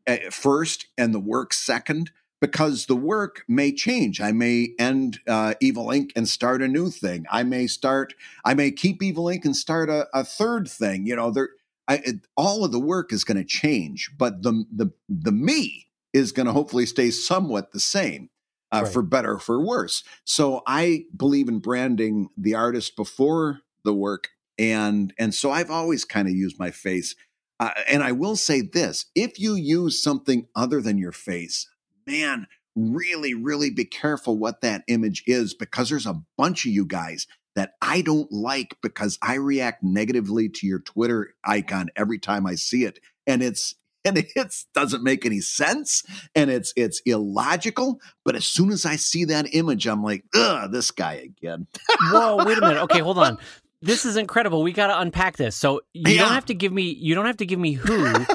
uh, 0.08 0.18
first, 0.32 0.88
and 0.98 1.14
the 1.14 1.20
work 1.20 1.54
second. 1.54 2.10
Because 2.42 2.86
the 2.86 2.96
work 2.96 3.44
may 3.50 3.74
change. 3.74 4.22
I 4.22 4.32
may 4.32 4.70
end 4.80 5.20
uh, 5.28 5.56
Evil 5.60 5.88
Inc. 5.88 6.12
and 6.16 6.26
start 6.28 6.62
a 6.62 6.70
new 6.70 6.90
thing. 6.90 7.26
I 7.30 7.44
may 7.44 7.68
start. 7.68 8.14
I 8.46 8.54
may 8.54 8.72
keep 8.72 9.04
Evil 9.04 9.26
Inc. 9.26 9.44
and 9.44 9.56
start 9.56 9.90
a, 9.90 10.08
a 10.14 10.24
third 10.24 10.70
thing. 10.70 11.06
You 11.06 11.18
know, 11.18 11.32
there 11.32 11.50
I, 11.90 11.96
it, 12.06 12.16
all 12.38 12.64
of 12.64 12.72
the 12.72 12.80
work 12.80 13.12
is 13.12 13.24
going 13.24 13.38
to 13.38 13.44
change, 13.44 14.12
but 14.18 14.44
the 14.44 14.64
the 14.72 14.92
the 15.10 15.32
me 15.32 15.88
is 16.14 16.32
going 16.32 16.46
to 16.46 16.54
hopefully 16.54 16.86
stay 16.86 17.10
somewhat 17.10 17.72
the 17.72 17.80
same, 17.80 18.30
uh, 18.72 18.82
Right. 18.84 18.94
for 18.94 19.02
better 19.02 19.34
or 19.34 19.40
for 19.40 19.60
worse. 19.66 20.04
So 20.24 20.62
I 20.68 21.06
believe 21.18 21.50
in 21.50 21.60
branding 21.60 22.30
the 22.38 22.56
artist 22.56 22.96
before 22.96 23.62
the 23.84 23.94
work, 23.94 24.30
and 24.60 25.14
and 25.18 25.34
so 25.34 25.50
I've 25.52 25.72
always 25.72 26.06
kind 26.06 26.28
of 26.28 26.36
used 26.36 26.60
my 26.60 26.72
face. 26.72 27.16
Uh, 27.60 27.72
and 27.90 28.04
I 28.04 28.12
will 28.12 28.36
say 28.36 28.62
this: 28.62 29.08
if 29.16 29.40
you 29.40 29.56
use 29.56 30.02
something 30.02 30.48
other 30.56 30.82
than 30.82 31.00
your 31.00 31.12
face, 31.12 31.68
man, 32.06 32.46
really, 32.76 33.34
really 33.34 33.72
be 33.72 33.86
careful 33.86 34.38
what 34.38 34.62
that 34.62 34.84
image 34.88 35.24
is, 35.26 35.56
because 35.56 35.90
there's 35.90 36.06
a 36.06 36.22
bunch 36.38 36.66
of 36.66 36.72
you 36.72 36.86
guys 36.86 37.26
that 37.56 37.74
I 37.82 38.02
don't 38.02 38.32
like 38.32 38.78
because 38.82 39.18
I 39.22 39.36
react 39.36 39.84
negatively 39.84 40.50
to 40.50 40.68
your 40.68 40.80
Twitter 40.80 41.34
icon 41.44 41.90
every 41.96 42.20
time 42.20 42.46
I 42.48 42.56
see 42.56 42.86
it. 42.86 43.00
And 43.28 43.42
it's 43.44 43.76
and 44.06 44.18
it 44.18 44.32
doesn't 44.74 45.04
make 45.04 45.26
any 45.26 45.42
sense 45.42 46.04
and 46.34 46.50
it's 46.50 46.72
it's 46.78 47.02
illogical. 47.06 48.00
But 48.24 48.36
as 48.36 48.46
soon 48.46 48.72
as 48.72 48.86
I 48.86 48.96
see 48.96 49.26
that 49.26 49.54
image, 49.54 49.88
I'm 49.88 50.02
like, 50.04 50.24
ugh, 50.34 50.72
this 50.72 50.90
guy 50.92 51.14
again. 51.16 51.68
Whoa, 52.12 52.44
wait 52.46 52.58
a 52.58 52.62
minute. 52.62 52.82
Okay, 52.84 53.00
hold 53.00 53.18
on. 53.18 53.38
This 53.82 54.04
is 54.04 54.18
incredible. 54.18 54.62
We 54.62 54.74
got 54.74 54.88
to 54.88 55.00
unpack 55.00 55.38
this. 55.38 55.56
So 55.56 55.80
you 55.94 56.14
Yeah. 56.16 56.24
don't 56.24 56.34
have 56.34 56.48
to 56.48 56.54
give 56.54 56.74
me 56.74 56.94
you 57.00 57.16
don't 57.16 57.28
have 57.28 57.38
to 57.38 57.46
give 57.46 57.60
me 57.60 57.72
who, 57.72 58.26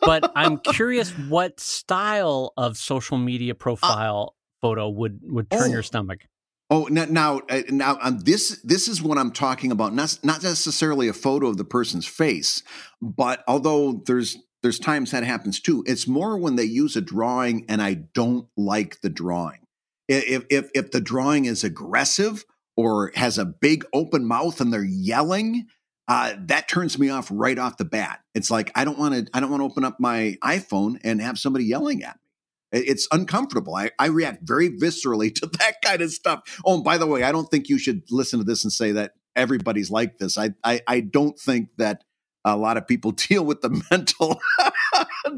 but 0.00 0.32
I'm 0.34 0.56
curious 0.72 1.10
what 1.10 1.60
style 1.60 2.54
of 2.56 2.78
social 2.78 3.18
media 3.18 3.54
profile 3.54 4.34
photo 4.62 4.88
would 4.88 5.20
would 5.24 5.50
turn 5.50 5.60
Uh, 5.60 5.64
oh. 5.66 5.68
your 5.70 5.82
stomach. 5.82 6.20
Oh, 6.68 6.88
now, 6.90 7.04
now, 7.04 7.40
uh, 7.48 7.62
now 7.68 7.96
um, 8.00 8.18
this 8.20 8.60
this 8.62 8.88
is 8.88 9.00
what 9.00 9.18
I'm 9.18 9.30
talking 9.30 9.70
about. 9.70 9.94
Not 9.94 10.18
not 10.24 10.42
necessarily 10.42 11.06
a 11.08 11.12
photo 11.12 11.46
of 11.46 11.58
the 11.58 11.64
person's 11.64 12.06
face, 12.06 12.62
but 13.00 13.44
although 13.46 14.02
there's 14.04 14.36
there's 14.62 14.80
times 14.80 15.12
that 15.12 15.22
happens 15.22 15.60
too. 15.60 15.84
It's 15.86 16.08
more 16.08 16.36
when 16.36 16.56
they 16.56 16.64
use 16.64 16.96
a 16.96 17.00
drawing 17.00 17.66
and 17.68 17.80
I 17.80 17.94
don't 17.94 18.48
like 18.56 19.00
the 19.00 19.08
drawing. 19.08 19.60
If 20.08 20.44
if 20.50 20.70
if 20.74 20.90
the 20.90 21.00
drawing 21.00 21.44
is 21.44 21.62
aggressive 21.62 22.44
or 22.76 23.12
has 23.14 23.38
a 23.38 23.44
big 23.44 23.84
open 23.92 24.24
mouth 24.24 24.60
and 24.60 24.72
they're 24.72 24.84
yelling, 24.84 25.68
uh, 26.08 26.34
that 26.46 26.66
turns 26.66 26.98
me 26.98 27.10
off 27.10 27.28
right 27.32 27.58
off 27.58 27.76
the 27.76 27.84
bat. 27.84 28.20
It's 28.34 28.50
like 28.50 28.72
I 28.74 28.84
don't 28.84 28.98
want 28.98 29.14
to 29.14 29.30
I 29.32 29.38
don't 29.38 29.50
want 29.50 29.60
to 29.60 29.66
open 29.66 29.84
up 29.84 30.00
my 30.00 30.36
iPhone 30.42 30.98
and 31.04 31.20
have 31.20 31.38
somebody 31.38 31.64
yelling 31.64 32.02
at 32.02 32.16
me. 32.16 32.25
It- 32.72 32.88
It's 32.88 33.08
uncomfortable. 33.12 33.74
I, 33.74 33.90
I 33.98 34.06
react 34.06 34.40
very 34.46 34.70
viscerally 34.70 35.34
to 35.40 35.46
that 35.58 35.74
kind 35.84 36.02
of 36.02 36.10
stuff. 36.12 36.40
Oh, 36.64 36.74
and 36.74 36.84
by 36.84 36.98
the 36.98 37.06
way, 37.06 37.22
I 37.22 37.32
don't 37.32 37.50
think 37.50 37.68
you 37.68 37.78
should 37.78 38.02
listen 38.10 38.38
to 38.38 38.44
this 38.44 38.64
and 38.64 38.72
say 38.72 38.92
that 38.92 39.12
everybody's 39.34 39.90
like 39.90 40.18
this. 40.18 40.38
I 40.38 40.50
I, 40.64 40.80
I 40.86 41.00
don't 41.00 41.38
think 41.38 41.68
that 41.78 42.02
a 42.44 42.56
lot 42.56 42.76
of 42.76 42.86
people 42.86 43.10
deal 43.28 43.44
with 43.44 43.60
the 43.60 43.70
mental 43.90 44.40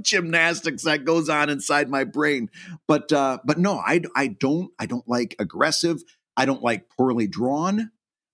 gymnastics 0.03 0.83
that 0.85 1.05
goes 1.05 1.29
on 1.29 1.49
inside 1.51 1.89
my 1.89 2.05
brain. 2.05 2.51
But 2.87 3.13
uh, 3.13 3.39
but 3.45 3.59
no, 3.59 3.79
I 3.79 4.03
I 4.15 4.29
don't 4.29 4.71
I 4.79 4.87
don't 4.87 5.09
like 5.09 5.35
aggressive. 5.39 6.03
I 6.37 6.45
don't 6.45 6.63
like 6.63 6.89
poorly 6.97 7.27
drawn. 7.27 7.91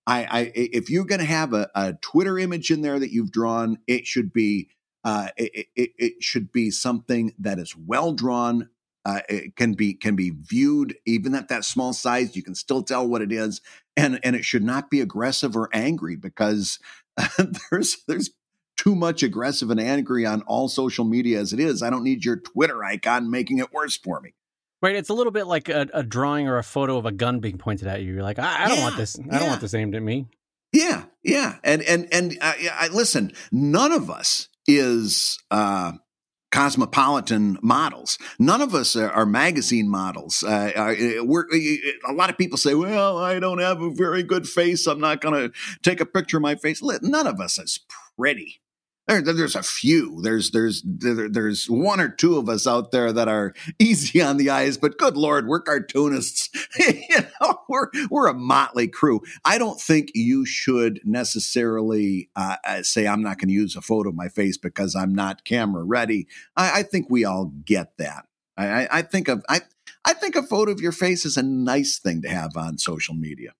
I, 0.07 0.27
I 0.29 0.51
if 0.53 0.89
you're 0.91 1.05
going 1.05 1.19
to 1.19 1.25
have 1.25 1.53
a, 1.53 1.69
a 1.73 1.93
Twitter 1.93 2.37
image 2.37 2.69
in 2.69 2.81
there 2.81 2.99
that 2.99 3.11
you've 3.11 3.31
drawn, 3.31 3.79
it 3.87 4.05
should 4.05 4.31
be 4.31 4.69
uh, 5.03 5.29
it, 5.37 5.67
it, 5.75 5.89
it 5.97 6.13
should 6.21 6.51
be 6.51 6.69
something 6.71 7.33
that 7.39 7.57
is 7.59 7.75
well 7.75 8.13
drawn. 8.13 8.69
Uh, 9.05 9.21
it 9.29 9.55
can 9.55 9.73
be 9.73 9.93
can 9.93 10.15
be 10.15 10.31
viewed 10.31 10.95
even 11.05 11.35
at 11.35 11.47
that 11.49 11.63
small 11.63 11.93
size. 11.93 12.35
You 12.35 12.43
can 12.43 12.55
still 12.55 12.81
tell 12.81 13.07
what 13.07 13.21
it 13.21 13.31
is, 13.31 13.61
and 13.95 14.19
and 14.23 14.35
it 14.35 14.43
should 14.43 14.63
not 14.63 14.89
be 14.89 15.01
aggressive 15.01 15.55
or 15.55 15.69
angry 15.73 16.15
because 16.15 16.79
there's 17.71 17.97
there's 18.07 18.31
too 18.77 18.95
much 18.95 19.23
aggressive 19.23 19.69
and 19.69 19.79
angry 19.79 20.25
on 20.25 20.41
all 20.43 20.67
social 20.67 21.05
media 21.05 21.39
as 21.39 21.53
it 21.53 21.59
is. 21.59 21.81
I 21.81 21.89
don't 21.89 22.03
need 22.03 22.25
your 22.25 22.37
Twitter 22.37 22.83
icon 22.83 23.29
making 23.29 23.59
it 23.59 23.71
worse 23.71 23.95
for 23.95 24.19
me. 24.19 24.33
Right, 24.81 24.95
it's 24.95 25.09
a 25.09 25.13
little 25.13 25.31
bit 25.31 25.47
like 25.47 25.69
a, 25.69 25.87
a 25.93 26.03
drawing 26.03 26.47
or 26.47 26.57
a 26.57 26.63
photo 26.63 26.97
of 26.97 27.05
a 27.05 27.11
gun 27.11 27.39
being 27.39 27.57
pointed 27.57 27.87
at 27.87 28.01
you. 28.01 28.13
You're 28.13 28.23
like, 28.23 28.39
I, 28.39 28.65
I 28.65 28.67
don't 28.67 28.81
want 28.81 28.97
this. 28.97 29.17
I 29.31 29.39
don't 29.39 29.47
want 29.47 29.61
this 29.61 29.73
aimed 29.73 29.95
at 29.95 30.03
me. 30.03 30.27
Yeah, 30.73 31.05
Yeah, 31.23 31.55
and 31.63 31.81
and 31.81 32.07
and 32.11 32.37
uh, 32.41 32.53
I, 32.73 32.89
listen, 32.89 33.31
none 33.51 33.91
of 33.91 34.09
us 34.09 34.49
is 34.67 35.39
uh, 35.49 35.93
cosmopolitan 36.55 37.57
models. 37.61 38.17
None 38.39 38.61
of 38.61 38.73
us 38.73 38.95
are, 38.95 39.11
are 39.11 39.25
magazine 39.25 39.89
models. 39.89 40.41
Uh, 40.41 40.71
uh 40.73 41.23
we're, 41.25 41.45
a 42.07 42.13
lot 42.13 42.29
of 42.29 42.37
people 42.37 42.57
say, 42.57 42.73
"Well, 42.73 43.17
I 43.17 43.39
don't 43.39 43.59
have 43.59 43.81
a 43.81 43.89
very 43.89 44.23
good 44.23 44.47
face. 44.47 44.87
I'm 44.87 45.01
not 45.01 45.19
going 45.19 45.33
to 45.33 45.57
take 45.83 45.99
a 45.99 46.05
picture 46.05 46.37
of 46.37 46.43
my 46.43 46.55
face." 46.55 46.81
None 46.81 47.27
of 47.27 47.41
us 47.41 47.59
is 47.59 47.81
pretty. 48.17 48.61
There, 49.07 49.21
there's 49.21 49.55
a 49.55 49.61
few. 49.61 50.19
There's 50.23 50.49
there's 50.51 50.81
there, 50.83 51.29
there's 51.29 51.69
one 51.69 51.99
or 51.99 52.09
two 52.09 52.37
of 52.37 52.49
us 52.49 52.65
out 52.65 52.91
there 52.91 53.13
that 53.13 53.27
are 53.27 53.53
easy 53.79 54.21
on 54.21 54.37
the 54.37 54.49
eyes, 54.49 54.77
but 54.77 54.97
good 54.97 55.15
lord, 55.15 55.47
we're 55.47 55.61
cartoonists. 55.61 56.49
you 56.79 57.19
know, 57.39 57.59
we're 57.69 57.89
we're 58.09 58.27
a 58.27 58.33
motley 58.33 58.87
crew. 58.87 59.21
I 59.43 59.59
don't 59.59 59.79
think 59.79 60.09
you 60.15 60.45
should 60.45 61.01
necessarily 61.03 62.29
uh, 62.35 62.57
uh 62.65 62.83
say 62.83 63.07
I'm 63.07 63.21
not 63.21 63.37
going 63.37 63.49
to 63.49 63.53
use 63.53 63.75
a 63.75 63.81
photo 63.81 64.09
of 64.09 64.15
my 64.15 64.27
face 64.27 64.57
because 64.57 64.95
I'm 64.95 65.13
not 65.13 65.45
camera 65.45 65.83
ready. 65.83 66.27
I, 66.57 66.79
I 66.79 66.83
think 66.83 67.07
we 67.09 67.25
all 67.25 67.53
get 67.63 67.97
that. 67.97 68.25
I, 68.57 68.87
I 68.91 69.01
think 69.03 69.27
of 69.27 69.43
I 69.47 69.61
I 70.03 70.13
think 70.13 70.35
a 70.35 70.43
photo 70.43 70.71
of 70.71 70.81
your 70.81 70.91
face 70.91 71.25
is 71.25 71.37
a 71.37 71.43
nice 71.43 71.99
thing 71.99 72.21
to 72.23 72.29
have 72.29 72.55
on 72.55 72.77
social 72.77 73.13
media. 73.13 73.51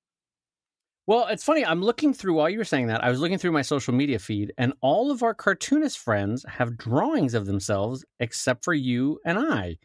Well, 1.07 1.27
it's 1.27 1.43
funny. 1.43 1.63
I'm 1.63 1.81
looking 1.81 2.13
through 2.13 2.33
while 2.33 2.49
you 2.49 2.57
were 2.57 2.63
saying 2.63 2.87
that. 2.87 3.03
I 3.03 3.11
was 3.11 3.19
looking 3.19 3.37
through 3.37 3.51
my 3.51 3.61
social 3.61 3.93
media 3.93 4.17
feed, 4.17 4.53
and 4.57 4.73
all 4.81 5.11
of 5.11 5.21
our 5.21 5.35
cartoonist 5.35 5.99
friends 5.99 6.43
have 6.47 6.77
drawings 6.77 7.35
of 7.35 7.45
themselves, 7.45 8.03
except 8.19 8.65
for 8.65 8.73
you 8.73 9.19
and 9.23 9.37
I. 9.37 9.77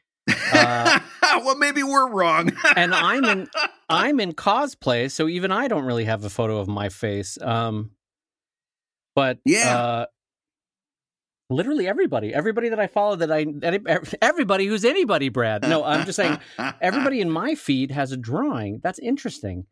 Uh, 0.52 1.00
well, 1.44 1.56
maybe 1.56 1.82
we're 1.82 2.08
wrong. 2.08 2.52
and 2.74 2.94
I'm 2.94 3.24
in 3.24 3.48
I'm 3.88 4.20
in 4.20 4.32
cosplay, 4.32 5.10
so 5.10 5.28
even 5.28 5.52
I 5.52 5.68
don't 5.68 5.84
really 5.84 6.04
have 6.04 6.24
a 6.24 6.30
photo 6.30 6.58
of 6.58 6.68
my 6.68 6.88
face. 6.88 7.36
Um, 7.40 7.90
but 9.14 9.38
yeah. 9.44 9.76
Uh, 9.76 10.06
literally 11.50 11.86
everybody, 11.88 12.32
everybody 12.32 12.70
that 12.70 12.80
I 12.80 12.86
follow, 12.86 13.16
that 13.16 13.30
I 13.30 13.44
everybody 14.22 14.66
who's 14.66 14.84
anybody, 14.84 15.28
Brad. 15.28 15.68
No, 15.68 15.84
I'm 15.84 16.06
just 16.06 16.16
saying 16.16 16.38
everybody 16.80 17.20
in 17.20 17.30
my 17.30 17.56
feed 17.56 17.90
has 17.90 18.12
a 18.12 18.16
drawing. 18.16 18.80
That's 18.82 18.98
interesting. 19.00 19.66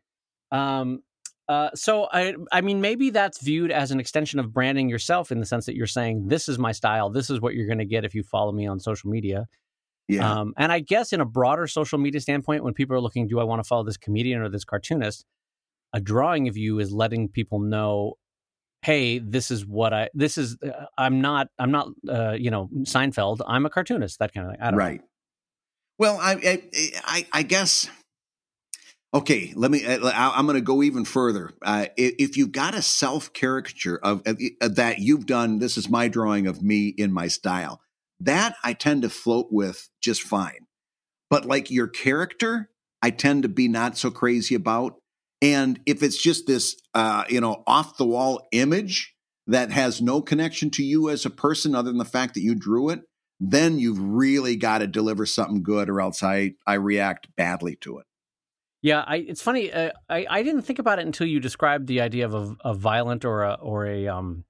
Um, 0.51 1.01
uh, 1.49 1.71
so 1.73 2.07
I, 2.13 2.35
I 2.51 2.61
mean, 2.61 2.79
maybe 2.79 3.09
that's 3.09 3.41
viewed 3.41 3.71
as 3.71 3.89
an 3.89 3.99
extension 3.99 4.39
of 4.39 4.53
branding 4.53 4.87
yourself 4.87 5.31
in 5.31 5.39
the 5.39 5.47
sense 5.47 5.65
that 5.65 5.75
you're 5.75 5.87
saying, 5.87 6.27
"This 6.27 6.47
is 6.47 6.59
my 6.59 6.71
style. 6.71 7.09
This 7.09 7.31
is 7.31 7.41
what 7.41 7.55
you're 7.55 7.65
going 7.65 7.79
to 7.79 7.85
get 7.85 8.05
if 8.05 8.13
you 8.13 8.21
follow 8.21 8.51
me 8.51 8.67
on 8.67 8.79
social 8.79 9.09
media." 9.09 9.47
Yeah. 10.07 10.31
Um, 10.31 10.53
and 10.57 10.71
I 10.71 10.79
guess 10.79 11.11
in 11.11 11.21
a 11.21 11.25
broader 11.25 11.65
social 11.65 11.97
media 11.97 12.21
standpoint, 12.21 12.63
when 12.63 12.75
people 12.75 12.95
are 12.95 13.01
looking, 13.01 13.27
"Do 13.27 13.39
I 13.39 13.45
want 13.45 13.63
to 13.63 13.67
follow 13.67 13.83
this 13.83 13.97
comedian 13.97 14.41
or 14.41 14.49
this 14.49 14.63
cartoonist?" 14.63 15.25
A 15.91 15.99
drawing 15.99 16.47
of 16.47 16.55
you 16.55 16.77
is 16.77 16.91
letting 16.91 17.29
people 17.29 17.59
know, 17.59 18.13
"Hey, 18.83 19.17
this 19.17 19.49
is 19.49 19.65
what 19.65 19.91
I. 19.91 20.09
This 20.13 20.37
is. 20.37 20.55
Uh, 20.63 20.85
I'm 20.99 21.19
not. 21.19 21.47
I'm 21.57 21.71
not. 21.71 21.87
Uh, 22.07 22.33
you 22.33 22.51
know, 22.51 22.69
Seinfeld. 22.81 23.39
I'm 23.47 23.65
a 23.65 23.71
cartoonist. 23.71 24.19
That 24.19 24.35
kind 24.35 24.45
of 24.45 24.53
thing. 24.53 24.61
I 24.61 24.69
don't 24.69 24.77
right. 24.77 24.99
Know. 24.99 25.07
Well, 25.97 26.17
I, 26.21 26.61
I, 27.05 27.27
I 27.33 27.43
guess 27.43 27.89
Okay, 29.11 29.53
let 29.55 29.71
me. 29.71 29.83
Uh, 29.85 30.11
I'm 30.13 30.45
going 30.45 30.55
to 30.55 30.61
go 30.61 30.83
even 30.83 31.03
further. 31.03 31.51
Uh, 31.63 31.87
if 31.97 32.37
you've 32.37 32.51
got 32.51 32.75
a 32.75 32.81
self 32.81 33.33
caricature 33.33 33.97
of 33.97 34.21
uh, 34.27 34.35
that 34.67 34.99
you've 34.99 35.25
done, 35.25 35.57
this 35.57 35.77
is 35.77 35.89
my 35.89 36.07
drawing 36.07 36.45
of 36.45 36.61
me 36.61 36.89
in 36.89 37.11
my 37.11 37.27
style. 37.27 37.81
That 38.19 38.55
I 38.63 38.73
tend 38.73 39.01
to 39.01 39.09
float 39.09 39.47
with 39.49 39.89
just 39.99 40.21
fine. 40.21 40.67
But 41.29 41.45
like 41.45 41.71
your 41.71 41.87
character, 41.87 42.69
I 43.01 43.09
tend 43.09 43.43
to 43.43 43.49
be 43.49 43.67
not 43.67 43.97
so 43.97 44.11
crazy 44.11 44.53
about. 44.53 44.99
And 45.41 45.79
if 45.85 46.03
it's 46.03 46.21
just 46.21 46.45
this, 46.45 46.75
uh, 46.93 47.23
you 47.29 47.41
know, 47.41 47.63
off 47.65 47.97
the 47.97 48.05
wall 48.05 48.47
image 48.51 49.15
that 49.47 49.71
has 49.71 50.01
no 50.01 50.21
connection 50.21 50.69
to 50.71 50.83
you 50.83 51.09
as 51.09 51.25
a 51.25 51.29
person 51.29 51.73
other 51.73 51.89
than 51.89 51.97
the 51.97 52.05
fact 52.05 52.33
that 52.35 52.41
you 52.41 52.53
drew 52.53 52.89
it, 52.89 53.01
then 53.39 53.79
you've 53.79 53.99
really 53.99 54.55
got 54.55 54.79
to 54.79 54.87
deliver 54.87 55.25
something 55.25 55.63
good, 55.63 55.89
or 55.89 55.99
else 55.99 56.21
I 56.21 56.53
I 56.67 56.75
react 56.75 57.35
badly 57.35 57.75
to 57.77 57.97
it. 57.97 58.05
Yeah, 58.81 59.03
I, 59.05 59.17
it's 59.17 59.41
funny. 59.41 59.71
Uh, 59.71 59.91
I 60.09 60.25
I 60.29 60.43
didn't 60.43 60.61
think 60.61 60.79
about 60.79 60.99
it 60.99 61.05
until 61.05 61.27
you 61.27 61.39
described 61.39 61.87
the 61.87 62.01
idea 62.01 62.25
of 62.25 62.33
a, 62.33 62.55
a 62.69 62.73
violent 62.73 63.25
or 63.25 63.43
a 63.43 63.53
or 63.55 63.85
a 63.85 64.07
um 64.07 64.45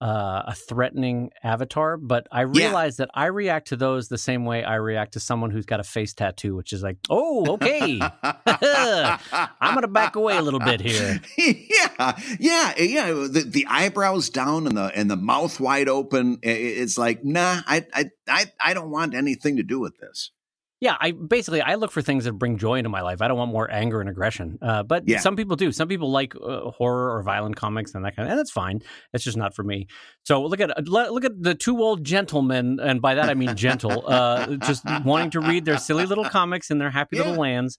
uh, 0.00 0.42
a 0.48 0.54
threatening 0.54 1.30
avatar. 1.42 1.96
But 1.96 2.26
I 2.30 2.42
realize 2.42 2.98
yeah. 2.98 3.06
that 3.06 3.10
I 3.14 3.26
react 3.26 3.68
to 3.68 3.76
those 3.76 4.08
the 4.08 4.18
same 4.18 4.44
way 4.44 4.62
I 4.62 4.74
react 4.74 5.14
to 5.14 5.20
someone 5.20 5.50
who's 5.50 5.64
got 5.64 5.80
a 5.80 5.84
face 5.84 6.12
tattoo, 6.12 6.54
which 6.54 6.74
is 6.74 6.82
like, 6.82 6.98
oh, 7.08 7.52
okay, 7.54 7.98
I'm 8.22 9.74
gonna 9.74 9.88
back 9.88 10.16
away 10.16 10.36
a 10.36 10.42
little 10.42 10.60
bit 10.60 10.80
here. 10.82 11.20
yeah, 11.38 12.20
yeah, 12.38 12.78
yeah. 12.78 13.10
The, 13.10 13.44
the 13.46 13.66
eyebrows 13.70 14.28
down 14.28 14.66
and 14.66 14.76
the 14.76 14.92
and 14.94 15.10
the 15.10 15.16
mouth 15.16 15.58
wide 15.60 15.88
open. 15.88 16.38
It's 16.42 16.98
like, 16.98 17.24
nah, 17.24 17.62
I 17.66 17.86
I 17.94 18.10
I 18.28 18.52
I 18.60 18.74
don't 18.74 18.90
want 18.90 19.14
anything 19.14 19.56
to 19.56 19.62
do 19.62 19.80
with 19.80 19.96
this 19.98 20.30
yeah, 20.78 20.96
I 21.00 21.12
basically 21.12 21.62
I 21.62 21.76
look 21.76 21.90
for 21.90 22.02
things 22.02 22.24
that 22.24 22.34
bring 22.34 22.58
joy 22.58 22.74
into 22.74 22.90
my 22.90 23.00
life. 23.00 23.22
I 23.22 23.28
don't 23.28 23.38
want 23.38 23.50
more 23.50 23.70
anger 23.70 24.00
and 24.00 24.10
aggression. 24.10 24.58
Uh, 24.60 24.82
but 24.82 25.08
yeah. 25.08 25.20
some 25.20 25.34
people 25.34 25.56
do. 25.56 25.72
Some 25.72 25.88
people 25.88 26.10
like 26.10 26.34
uh, 26.36 26.70
horror 26.70 27.16
or 27.16 27.22
violent 27.22 27.56
comics 27.56 27.94
and 27.94 28.04
that 28.04 28.14
kind 28.14 28.26
of, 28.26 28.32
and 28.32 28.38
that's 28.38 28.50
fine. 28.50 28.80
It's 29.14 29.24
just 29.24 29.38
not 29.38 29.54
for 29.54 29.62
me. 29.62 29.86
So 30.24 30.44
look 30.44 30.60
at 30.60 30.86
look 30.86 31.24
at 31.24 31.42
the 31.42 31.54
two 31.54 31.78
old 31.78 32.04
gentlemen, 32.04 32.78
and 32.78 33.00
by 33.00 33.14
that 33.14 33.30
I 33.30 33.34
mean 33.34 33.56
gentle, 33.56 34.04
uh, 34.06 34.56
just 34.56 34.84
wanting 35.02 35.30
to 35.30 35.40
read 35.40 35.64
their 35.64 35.78
silly 35.78 36.04
little 36.04 36.26
comics 36.26 36.70
in 36.70 36.76
their 36.76 36.90
happy 36.90 37.16
yeah. 37.16 37.22
little 37.22 37.40
lands, 37.40 37.78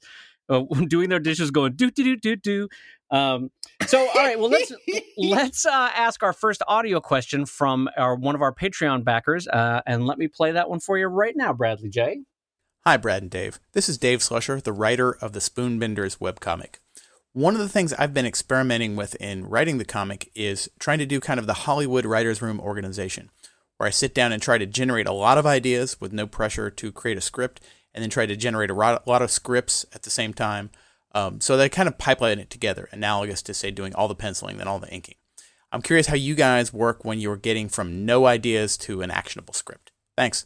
uh, 0.50 0.62
doing 0.88 1.10
their 1.10 1.20
dishes, 1.20 1.52
going 1.52 1.74
do 1.74 1.92
do 1.92 2.04
do 2.04 2.16
do 2.18 2.36
do. 2.36 2.68
Um, 3.12 3.52
so 3.86 4.00
all 4.00 4.16
right, 4.16 4.40
well 4.40 4.50
let's 4.50 4.72
let's 5.20 5.68
uh, 5.68 5.92
ask 5.94 6.24
our 6.24 6.34
first 6.34 6.64
audio 6.68 7.00
question 7.00 7.46
from 7.46 7.90
our 7.96 8.16
one 8.16 8.34
of 8.34 8.42
our 8.42 8.56
Patreon 8.56 9.04
backers, 9.04 9.48
uh, 9.48 9.82
and 9.86 10.08
let 10.08 10.18
me 10.18 10.28
play 10.28 10.54
that 10.54 10.68
one 10.68 10.80
for 10.80 10.98
you 10.98 11.06
right 11.06 11.36
now, 11.38 11.54
Bradley 11.54 11.90
J. 11.90 12.22
Hi, 12.88 12.96
Brad 12.96 13.22
and 13.22 13.30
Dave. 13.30 13.60
This 13.74 13.90
is 13.90 13.98
Dave 13.98 14.20
Slusher, 14.20 14.64
the 14.64 14.72
writer 14.72 15.12
of 15.12 15.34
the 15.34 15.42
Spoonbenders 15.42 16.20
webcomic. 16.20 16.76
One 17.34 17.54
of 17.54 17.60
the 17.60 17.68
things 17.68 17.92
I've 17.92 18.14
been 18.14 18.26
experimenting 18.26 18.96
with 18.96 19.14
in 19.16 19.44
writing 19.44 19.78
the 19.78 19.84
comic 19.84 20.32
is 20.34 20.70
trying 20.80 21.00
to 21.00 21.06
do 21.06 21.20
kind 21.20 21.38
of 21.38 21.48
the 21.48 21.54
Hollywood 21.54 22.06
Writers 22.06 22.42
Room 22.42 22.62
organization, 22.62 23.30
where 23.76 23.88
I 23.88 23.90
sit 23.90 24.16
down 24.16 24.32
and 24.32 24.42
try 24.42 24.58
to 24.58 24.66
generate 24.66 25.06
a 25.06 25.12
lot 25.12 25.38
of 25.38 25.46
ideas 25.46 26.00
with 26.00 26.14
no 26.14 26.28
pressure 26.28 26.70
to 26.70 26.92
create 26.94 27.18
a 27.18 27.20
script, 27.20 27.62
and 27.94 28.02
then 28.02 28.10
try 28.10 28.26
to 28.26 28.38
generate 28.38 28.70
a 28.70 28.74
lot 28.74 29.22
of 29.22 29.32
scripts 29.32 29.86
at 29.92 30.04
the 30.04 30.10
same 30.10 30.34
time. 30.34 30.70
Um, 31.14 31.42
so 31.42 31.58
they 31.58 31.68
kind 31.68 31.90
of 31.90 31.98
pipeline 31.98 32.40
it 32.40 32.50
together, 32.50 32.88
analogous 32.94 33.42
to, 33.42 33.54
say, 33.54 33.70
doing 33.70 33.94
all 33.96 34.08
the 34.08 34.16
penciling, 34.16 34.60
then 34.60 34.68
all 34.70 34.80
the 34.80 34.94
inking. 34.94 35.16
I'm 35.74 35.82
curious 35.82 36.08
how 36.08 36.16
you 36.16 36.36
guys 36.36 36.72
work 36.72 37.04
when 37.04 37.20
you're 37.20 37.36
getting 37.36 37.68
from 37.68 38.06
no 38.06 38.28
ideas 38.28 38.78
to 38.78 39.02
an 39.02 39.12
actionable 39.12 39.54
script. 39.54 39.92
Thanks. 40.16 40.46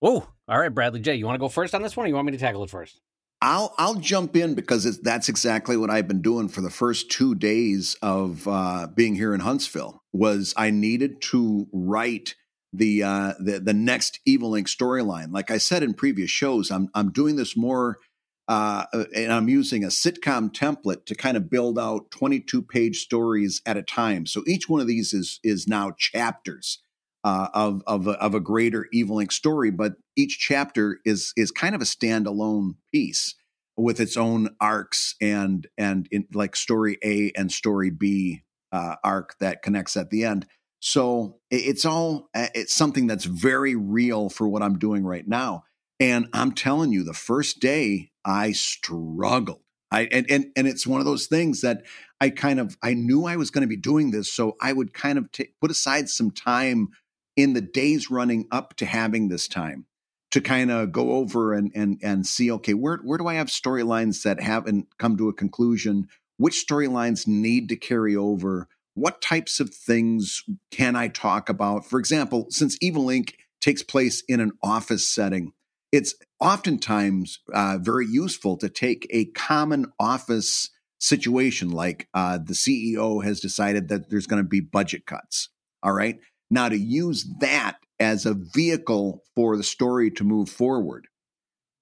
Oh, 0.00 0.28
all 0.48 0.58
right, 0.58 0.68
Bradley 0.68 1.00
J. 1.00 1.14
You 1.14 1.26
want 1.26 1.36
to 1.36 1.40
go 1.40 1.48
first 1.48 1.74
on 1.74 1.82
this 1.82 1.96
one, 1.96 2.06
or 2.06 2.08
you 2.08 2.14
want 2.14 2.26
me 2.26 2.32
to 2.32 2.38
tackle 2.38 2.64
it 2.64 2.70
first? 2.70 3.00
I'll 3.42 3.74
I'll 3.76 3.96
jump 3.96 4.36
in 4.36 4.54
because 4.54 5.00
that's 5.00 5.28
exactly 5.28 5.76
what 5.76 5.90
I've 5.90 6.06
been 6.06 6.22
doing 6.22 6.48
for 6.48 6.60
the 6.60 6.70
first 6.70 7.10
two 7.10 7.34
days 7.34 7.96
of 8.00 8.46
uh, 8.46 8.86
being 8.94 9.16
here 9.16 9.34
in 9.34 9.40
Huntsville. 9.40 10.00
Was 10.12 10.54
I 10.56 10.70
needed 10.70 11.20
to 11.22 11.66
write 11.72 12.36
the 12.72 13.02
uh, 13.02 13.34
the 13.40 13.58
the 13.58 13.74
next 13.74 14.20
Evil 14.24 14.52
Inc. 14.52 14.68
storyline? 14.68 15.32
Like 15.32 15.50
I 15.50 15.58
said 15.58 15.82
in 15.82 15.92
previous 15.92 16.30
shows, 16.30 16.70
I'm 16.70 16.88
I'm 16.94 17.10
doing 17.10 17.34
this 17.34 17.56
more, 17.56 17.98
uh, 18.46 18.84
and 19.12 19.32
I'm 19.32 19.48
using 19.48 19.82
a 19.82 19.88
sitcom 19.88 20.54
template 20.54 21.06
to 21.06 21.16
kind 21.16 21.36
of 21.36 21.50
build 21.50 21.80
out 21.80 22.12
22 22.12 22.62
page 22.62 23.00
stories 23.00 23.60
at 23.66 23.76
a 23.76 23.82
time. 23.82 24.24
So 24.26 24.44
each 24.46 24.68
one 24.68 24.80
of 24.80 24.86
these 24.86 25.12
is 25.12 25.40
is 25.42 25.66
now 25.66 25.92
chapters 25.98 26.78
uh, 27.24 27.48
of 27.54 27.82
of 27.88 28.06
a, 28.06 28.12
of 28.12 28.36
a 28.36 28.40
greater 28.40 28.86
Evil 28.92 29.16
Inc. 29.16 29.32
story, 29.32 29.72
but 29.72 29.94
each 30.16 30.38
chapter 30.38 30.98
is 31.04 31.32
is 31.36 31.50
kind 31.50 31.74
of 31.74 31.80
a 31.80 31.86
standalone 31.86 32.76
piece 32.92 33.34
with 33.76 34.00
its 34.00 34.16
own 34.16 34.50
arcs 34.60 35.14
and 35.20 35.66
and 35.78 36.08
in, 36.10 36.26
like 36.32 36.56
story 36.56 36.98
A 37.04 37.32
and 37.36 37.50
story 37.50 37.90
B 37.90 38.42
uh, 38.70 38.96
arc 39.04 39.38
that 39.38 39.62
connects 39.62 39.96
at 39.96 40.10
the 40.10 40.24
end. 40.24 40.46
So 40.80 41.38
it's 41.50 41.84
all 41.84 42.28
uh, 42.34 42.48
it's 42.54 42.74
something 42.74 43.06
that's 43.06 43.24
very 43.24 43.74
real 43.76 44.28
for 44.28 44.48
what 44.48 44.62
I'm 44.62 44.78
doing 44.78 45.04
right 45.04 45.26
now. 45.26 45.64
And 46.00 46.28
I'm 46.32 46.52
telling 46.52 46.92
you, 46.92 47.04
the 47.04 47.12
first 47.12 47.60
day 47.60 48.10
I 48.24 48.52
struggled. 48.52 49.60
I 49.90 50.08
and 50.10 50.26
and, 50.30 50.46
and 50.56 50.66
it's 50.66 50.86
one 50.86 51.00
of 51.00 51.06
those 51.06 51.26
things 51.26 51.60
that 51.60 51.82
I 52.20 52.30
kind 52.30 52.58
of 52.58 52.76
I 52.82 52.94
knew 52.94 53.26
I 53.26 53.36
was 53.36 53.50
going 53.50 53.62
to 53.62 53.68
be 53.68 53.76
doing 53.76 54.10
this, 54.10 54.32
so 54.32 54.56
I 54.60 54.72
would 54.72 54.92
kind 54.92 55.18
of 55.18 55.30
t- 55.30 55.54
put 55.60 55.70
aside 55.70 56.08
some 56.08 56.30
time 56.30 56.88
in 57.36 57.52
the 57.52 57.60
days 57.60 58.10
running 58.10 58.46
up 58.50 58.74
to 58.76 58.86
having 58.86 59.28
this 59.28 59.48
time 59.48 59.86
to 60.32 60.40
kind 60.40 60.70
of 60.70 60.92
go 60.92 61.12
over 61.12 61.52
and 61.52 61.70
and 61.74 61.98
and 62.02 62.26
see 62.26 62.50
okay 62.50 62.74
where 62.74 62.98
where 62.98 63.18
do 63.18 63.26
I 63.26 63.34
have 63.34 63.48
storylines 63.48 64.22
that 64.22 64.40
haven't 64.40 64.88
come 64.98 65.16
to 65.16 65.28
a 65.28 65.34
conclusion 65.34 66.08
which 66.38 66.64
storylines 66.66 67.26
need 67.26 67.68
to 67.68 67.76
carry 67.76 68.16
over 68.16 68.68
what 68.94 69.22
types 69.22 69.60
of 69.60 69.72
things 69.72 70.42
can 70.70 70.96
I 70.96 71.08
talk 71.08 71.48
about 71.48 71.86
for 71.86 71.98
example 71.98 72.46
since 72.50 72.76
Evil 72.80 73.06
Inc 73.06 73.34
takes 73.60 73.82
place 73.82 74.22
in 74.28 74.40
an 74.40 74.52
office 74.62 75.06
setting 75.06 75.52
it's 75.92 76.14
oftentimes 76.40 77.38
uh, 77.52 77.78
very 77.80 78.06
useful 78.06 78.56
to 78.56 78.68
take 78.68 79.06
a 79.10 79.26
common 79.26 79.92
office 80.00 80.70
situation 80.98 81.70
like 81.70 82.08
uh, 82.14 82.38
the 82.38 82.54
CEO 82.54 83.22
has 83.22 83.40
decided 83.40 83.88
that 83.88 84.08
there's 84.08 84.26
going 84.26 84.42
to 84.42 84.48
be 84.48 84.60
budget 84.60 85.04
cuts. 85.04 85.50
All 85.82 85.92
right. 85.92 86.18
Now, 86.50 86.68
to 86.68 86.78
use 86.78 87.26
that 87.40 87.76
as 88.02 88.26
a 88.26 88.34
vehicle 88.34 89.22
for 89.34 89.56
the 89.56 89.62
story 89.62 90.10
to 90.10 90.24
move 90.24 90.48
forward, 90.48 91.06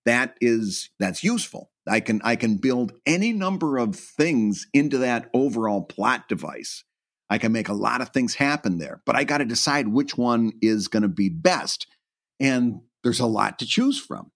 that 0.05 0.37
is 0.41 0.91
that's 0.99 1.25
useful. 1.25 1.71
I 1.89 2.01
can 2.01 2.21
I 2.23 2.37
can 2.37 2.57
build 2.57 2.93
any 3.07 3.33
number 3.33 3.79
of 3.79 3.97
things 3.97 4.67
into 4.73 4.99
that 4.99 5.31
overall 5.35 5.83
plot 5.83 6.29
device. 6.29 6.85
I 7.29 7.39
can 7.39 7.53
make 7.53 7.69
a 7.69 7.75
lot 7.75 8.01
of 8.01 8.11
things 8.11 8.35
happen 8.35 8.79
there, 8.79 9.03
but 9.07 9.17
I 9.17 9.25
got 9.25 9.39
to 9.39 9.45
decide 9.45 9.89
which 9.89 10.17
one 10.19 10.53
is 10.61 10.89
going 10.89 11.05
to 11.05 11.09
be 11.09 11.29
best. 11.29 11.87
And 12.41 12.81
there's 13.03 13.21
a 13.21 13.27
lot 13.27 13.61
to 13.61 13.67
choose 13.67 14.01
from. 14.01 14.33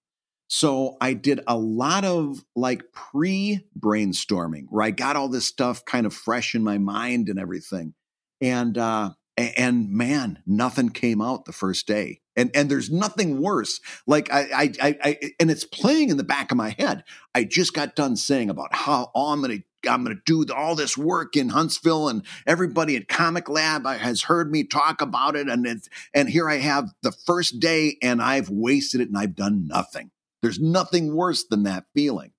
So 0.46 0.96
I 1.00 1.14
did 1.14 1.40
a 1.46 1.56
lot 1.56 2.04
of 2.04 2.44
like 2.54 2.92
pre 2.92 3.66
brainstorming 3.78 4.66
where 4.68 4.84
I 4.84 4.90
got 4.90 5.16
all 5.16 5.28
this 5.28 5.46
stuff 5.46 5.84
kind 5.84 6.06
of 6.06 6.14
fresh 6.14 6.54
in 6.54 6.62
my 6.62 6.78
mind 6.78 7.28
and 7.28 7.38
everything. 7.38 7.94
And, 8.40 8.78
uh, 8.78 9.10
and 9.36 9.90
man, 9.90 10.38
nothing 10.46 10.90
came 10.90 11.20
out 11.20 11.44
the 11.44 11.52
first 11.52 11.86
day. 11.86 12.20
And 12.36 12.50
and 12.54 12.68
there's 12.68 12.90
nothing 12.90 13.40
worse. 13.40 13.80
Like 14.06 14.32
I, 14.32 14.42
I, 14.54 14.72
I, 14.82 14.98
I 15.02 15.18
and 15.38 15.50
it's 15.50 15.64
playing 15.64 16.10
in 16.10 16.16
the 16.16 16.24
back 16.24 16.50
of 16.50 16.56
my 16.56 16.70
head. 16.70 17.04
I 17.34 17.44
just 17.44 17.74
got 17.74 17.94
done 17.94 18.16
saying 18.16 18.50
about 18.50 18.74
how 18.74 19.10
oh, 19.14 19.32
I'm 19.32 19.40
gonna 19.40 19.58
I'm 19.88 20.04
to 20.06 20.16
do 20.24 20.44
all 20.54 20.74
this 20.74 20.96
work 20.96 21.36
in 21.36 21.50
Huntsville, 21.50 22.08
and 22.08 22.24
everybody 22.46 22.96
at 22.96 23.08
Comic 23.08 23.48
Lab 23.48 23.86
has 23.86 24.22
heard 24.22 24.50
me 24.50 24.64
talk 24.64 25.00
about 25.00 25.36
it. 25.36 25.48
And 25.48 25.66
it's 25.66 25.88
and 26.12 26.28
here 26.28 26.48
I 26.48 26.56
have 26.56 26.90
the 27.02 27.12
first 27.12 27.60
day, 27.60 27.96
and 28.02 28.20
I've 28.20 28.50
wasted 28.50 29.00
it, 29.00 29.08
and 29.08 29.18
I've 29.18 29.36
done 29.36 29.68
nothing. 29.68 30.10
There's 30.42 30.60
nothing 30.60 31.14
worse 31.14 31.44
than 31.44 31.62
that 31.62 31.86
feeling. 31.94 32.32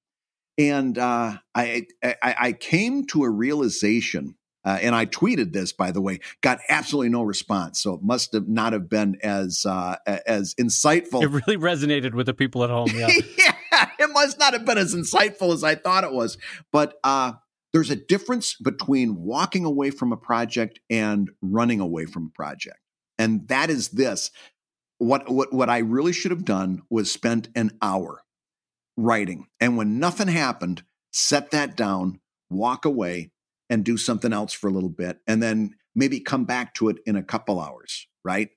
And 0.58 0.98
uh, 0.98 1.38
I, 1.54 1.88
I, 2.04 2.36
I 2.40 2.52
came 2.54 3.08
to 3.08 3.24
a 3.24 3.30
realization, 3.30 4.36
uh, 4.66 4.80
and 4.82 4.96
I 4.96 5.06
tweeted 5.06 5.54
this 5.54 5.72
by 5.72 5.92
the 5.92 6.02
way, 6.02 6.20
got 6.42 6.60
absolutely 6.70 7.10
no 7.10 7.24
response. 7.24 7.80
So 7.82 7.94
it 7.94 8.02
must 8.02 8.34
have 8.34 8.48
not 8.48 8.74
have 8.74 8.90
been 8.90 9.18
as 9.22 9.66
uh, 9.66 9.98
as 10.26 10.56
insightful. 10.56 11.22
It 11.22 11.28
really 11.28 11.58
resonated 11.58 12.14
with 12.14 12.26
the 12.26 12.34
people 12.34 12.64
at 12.64 12.70
home. 12.70 12.90
Yeah. 12.94 13.08
yeah, 13.38 13.90
it 14.00 14.10
must 14.12 14.40
not 14.40 14.54
have 14.54 14.66
been 14.66 14.78
as 14.78 14.96
insightful 14.96 15.54
as 15.54 15.64
I 15.64 15.76
thought 15.76 16.04
it 16.04 16.12
was. 16.12 16.38
But 16.72 17.00
uh, 17.04 17.34
there's 17.74 17.92
a 17.92 17.96
difference 17.96 18.56
between 18.56 19.22
walking 19.22 19.66
away 19.66 19.92
from 19.92 20.12
a 20.12 20.18
project 20.18 20.80
and 20.90 21.30
running 21.42 21.80
away 21.80 22.06
from 22.06 22.26
a 22.26 22.36
project, 22.36 22.80
and 23.20 23.48
that 23.50 23.70
is 23.70 23.90
this: 23.90 24.32
what 24.98 25.30
what 25.30 25.54
what 25.54 25.70
I 25.70 25.80
really 25.80 26.14
should 26.14 26.32
have 26.32 26.46
done 26.46 26.82
was 26.90 27.12
spent 27.12 27.50
an 27.56 27.78
hour 27.82 28.24
writing, 28.98 29.48
and 29.60 29.78
when 29.78 30.00
nothing 30.00 30.28
happened, 30.28 30.84
set 31.12 31.52
that 31.52 31.76
down, 31.78 32.20
walk 32.50 32.86
away, 32.86 33.32
and 33.70 33.84
do 33.84 33.98
something 33.98 34.34
else 34.34 34.54
for 34.54 34.68
a 34.68 34.72
little 34.72 34.90
bit, 34.90 35.20
and 35.28 35.42
then 35.42 35.76
maybe 35.96 36.20
come 36.20 36.46
back 36.46 36.74
to 36.76 36.90
it 36.90 36.98
in 37.06 37.16
a 37.16 37.24
couple 37.24 37.60
hours, 37.60 38.08
right? 38.24 38.50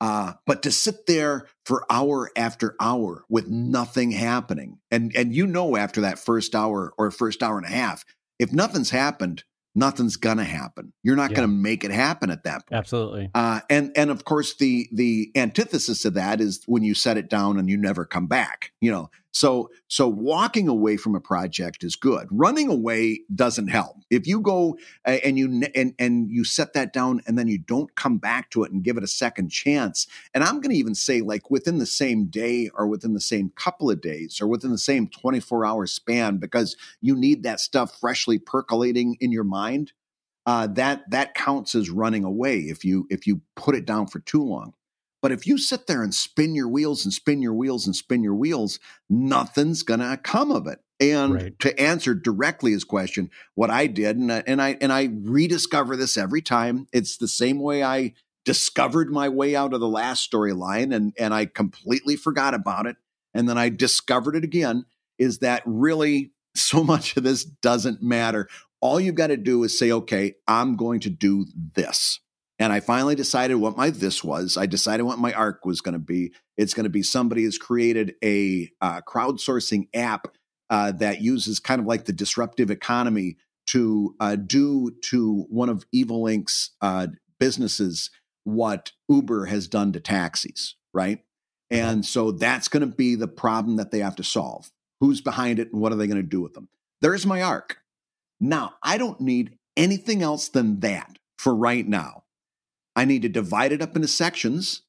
Uh, 0.00 0.34
but 0.46 0.62
to 0.62 0.70
sit 0.70 1.06
there 1.06 1.46
for 1.64 1.86
hour 1.88 2.30
after 2.36 2.74
hour 2.80 3.24
with 3.28 3.48
nothing 3.48 4.10
happening, 4.10 4.78
and 4.90 5.12
and 5.16 5.34
you 5.34 5.46
know 5.46 5.76
after 5.76 6.00
that 6.00 6.18
first 6.18 6.54
hour 6.54 6.92
or 6.98 7.10
first 7.10 7.42
hour 7.42 7.56
and 7.56 7.66
a 7.66 7.70
half, 7.70 8.04
if 8.38 8.52
nothing's 8.52 8.90
happened, 8.90 9.44
nothing's 9.74 10.16
gonna 10.16 10.44
happen. 10.44 10.92
You're 11.02 11.16
not 11.16 11.30
yeah. 11.30 11.36
gonna 11.36 11.48
make 11.48 11.84
it 11.84 11.90
happen 11.90 12.30
at 12.30 12.44
that 12.44 12.66
point. 12.66 12.78
Absolutely. 12.78 13.30
Uh, 13.34 13.60
and 13.70 13.92
and 13.96 14.10
of 14.10 14.24
course 14.24 14.56
the 14.56 14.88
the 14.92 15.30
antithesis 15.36 16.04
of 16.04 16.14
that 16.14 16.40
is 16.40 16.62
when 16.66 16.82
you 16.82 16.94
set 16.94 17.16
it 17.16 17.30
down 17.30 17.58
and 17.58 17.68
you 17.68 17.76
never 17.76 18.04
come 18.04 18.26
back. 18.26 18.72
You 18.80 18.90
know, 18.90 19.10
so 19.34 19.68
so 19.88 20.06
walking 20.06 20.68
away 20.68 20.96
from 20.96 21.16
a 21.16 21.20
project 21.20 21.82
is 21.82 21.96
good. 21.96 22.28
Running 22.30 22.70
away 22.70 23.22
doesn't 23.34 23.66
help. 23.66 23.96
If 24.08 24.28
you 24.28 24.40
go 24.40 24.78
and 25.04 25.36
you 25.36 25.64
and 25.74 25.92
and 25.98 26.30
you 26.30 26.44
set 26.44 26.72
that 26.74 26.92
down 26.92 27.20
and 27.26 27.36
then 27.36 27.48
you 27.48 27.58
don't 27.58 27.92
come 27.96 28.18
back 28.18 28.50
to 28.50 28.62
it 28.62 28.70
and 28.70 28.84
give 28.84 28.96
it 28.96 29.02
a 29.02 29.08
second 29.08 29.48
chance. 29.48 30.06
And 30.32 30.44
I'm 30.44 30.60
going 30.60 30.70
to 30.70 30.78
even 30.78 30.94
say 30.94 31.20
like 31.20 31.50
within 31.50 31.78
the 31.78 31.86
same 31.86 32.26
day 32.26 32.70
or 32.74 32.86
within 32.86 33.12
the 33.12 33.20
same 33.20 33.50
couple 33.56 33.90
of 33.90 34.00
days 34.00 34.40
or 34.40 34.46
within 34.46 34.70
the 34.70 34.78
same 34.78 35.08
24 35.08 35.66
hour 35.66 35.86
span 35.88 36.36
because 36.36 36.76
you 37.00 37.16
need 37.16 37.42
that 37.42 37.58
stuff 37.58 37.98
freshly 37.98 38.38
percolating 38.38 39.16
in 39.20 39.32
your 39.32 39.44
mind. 39.44 39.92
Uh, 40.46 40.68
that 40.68 41.10
that 41.10 41.34
counts 41.34 41.74
as 41.74 41.90
running 41.90 42.22
away 42.22 42.58
if 42.58 42.84
you 42.84 43.08
if 43.10 43.26
you 43.26 43.40
put 43.56 43.74
it 43.74 43.84
down 43.84 44.06
for 44.06 44.20
too 44.20 44.44
long. 44.44 44.74
But 45.24 45.32
if 45.32 45.46
you 45.46 45.56
sit 45.56 45.86
there 45.86 46.02
and 46.02 46.14
spin 46.14 46.54
your 46.54 46.68
wheels 46.68 47.06
and 47.06 47.10
spin 47.10 47.40
your 47.40 47.54
wheels 47.54 47.86
and 47.86 47.96
spin 47.96 48.22
your 48.22 48.34
wheels, 48.34 48.78
nothing's 49.08 49.82
going 49.82 50.00
to 50.00 50.18
come 50.22 50.50
of 50.50 50.66
it. 50.66 50.80
And 51.00 51.32
right. 51.32 51.58
to 51.60 51.80
answer 51.80 52.14
directly 52.14 52.72
his 52.72 52.84
question, 52.84 53.30
what 53.54 53.70
I 53.70 53.86
did, 53.86 54.18
and 54.18 54.30
I, 54.30 54.42
and 54.46 54.60
I 54.60 54.76
and 54.82 54.92
I 54.92 55.08
rediscover 55.22 55.96
this 55.96 56.18
every 56.18 56.42
time. 56.42 56.88
It's 56.92 57.16
the 57.16 57.26
same 57.26 57.58
way 57.58 57.82
I 57.82 58.12
discovered 58.44 59.10
my 59.10 59.30
way 59.30 59.56
out 59.56 59.72
of 59.72 59.80
the 59.80 59.88
last 59.88 60.30
storyline, 60.30 60.94
and 60.94 61.14
and 61.18 61.32
I 61.32 61.46
completely 61.46 62.16
forgot 62.16 62.52
about 62.52 62.84
it, 62.84 62.96
and 63.32 63.48
then 63.48 63.56
I 63.56 63.70
discovered 63.70 64.36
it 64.36 64.44
again. 64.44 64.84
Is 65.18 65.38
that 65.38 65.62
really 65.64 66.32
so 66.54 66.84
much 66.84 67.16
of 67.16 67.22
this 67.22 67.46
doesn't 67.46 68.02
matter? 68.02 68.46
All 68.82 69.00
you've 69.00 69.14
got 69.14 69.28
to 69.28 69.38
do 69.38 69.64
is 69.64 69.78
say, 69.78 69.90
okay, 69.90 70.34
I'm 70.46 70.76
going 70.76 71.00
to 71.00 71.08
do 71.08 71.46
this. 71.56 72.20
And 72.58 72.72
I 72.72 72.80
finally 72.80 73.14
decided 73.14 73.56
what 73.56 73.76
my 73.76 73.90
this 73.90 74.22
was. 74.22 74.56
I 74.56 74.66
decided 74.66 75.02
what 75.02 75.18
my 75.18 75.32
arc 75.32 75.64
was 75.64 75.80
going 75.80 75.94
to 75.94 75.98
be. 75.98 76.32
It's 76.56 76.74
going 76.74 76.84
to 76.84 76.90
be 76.90 77.02
somebody 77.02 77.44
has 77.44 77.58
created 77.58 78.14
a 78.22 78.70
uh, 78.80 79.00
crowdsourcing 79.00 79.88
app 79.92 80.28
uh, 80.70 80.92
that 80.92 81.20
uses 81.20 81.58
kind 81.58 81.80
of 81.80 81.86
like 81.86 82.04
the 82.04 82.12
disruptive 82.12 82.70
economy 82.70 83.36
to 83.66 84.14
uh, 84.20 84.36
do 84.36 84.92
to 85.10 85.46
one 85.48 85.68
of 85.68 85.84
Evil 85.92 86.24
Inc.'s 86.24 86.70
uh, 86.80 87.08
businesses 87.40 88.10
what 88.44 88.92
Uber 89.08 89.46
has 89.46 89.66
done 89.68 89.92
to 89.92 90.00
taxis, 90.00 90.76
right? 90.92 91.20
And 91.70 92.04
so 92.04 92.30
that's 92.30 92.68
going 92.68 92.88
to 92.88 92.94
be 92.94 93.14
the 93.14 93.28
problem 93.28 93.76
that 93.76 93.90
they 93.90 94.00
have 94.00 94.16
to 94.16 94.24
solve. 94.24 94.70
Who's 95.00 95.20
behind 95.20 95.58
it 95.58 95.72
and 95.72 95.80
what 95.80 95.92
are 95.92 95.96
they 95.96 96.06
going 96.06 96.22
to 96.22 96.22
do 96.22 96.40
with 96.40 96.52
them? 96.52 96.68
There's 97.00 97.26
my 97.26 97.42
arc. 97.42 97.78
Now, 98.40 98.74
I 98.82 98.98
don't 98.98 99.20
need 99.20 99.58
anything 99.76 100.22
else 100.22 100.48
than 100.48 100.80
that 100.80 101.18
for 101.38 101.54
right 101.54 101.86
now. 101.86 102.23
I 102.96 103.04
need 103.04 103.22
to 103.22 103.28
divide 103.28 103.72
it 103.72 103.82
up 103.82 103.96
into 103.96 104.08
sections. 104.08 104.82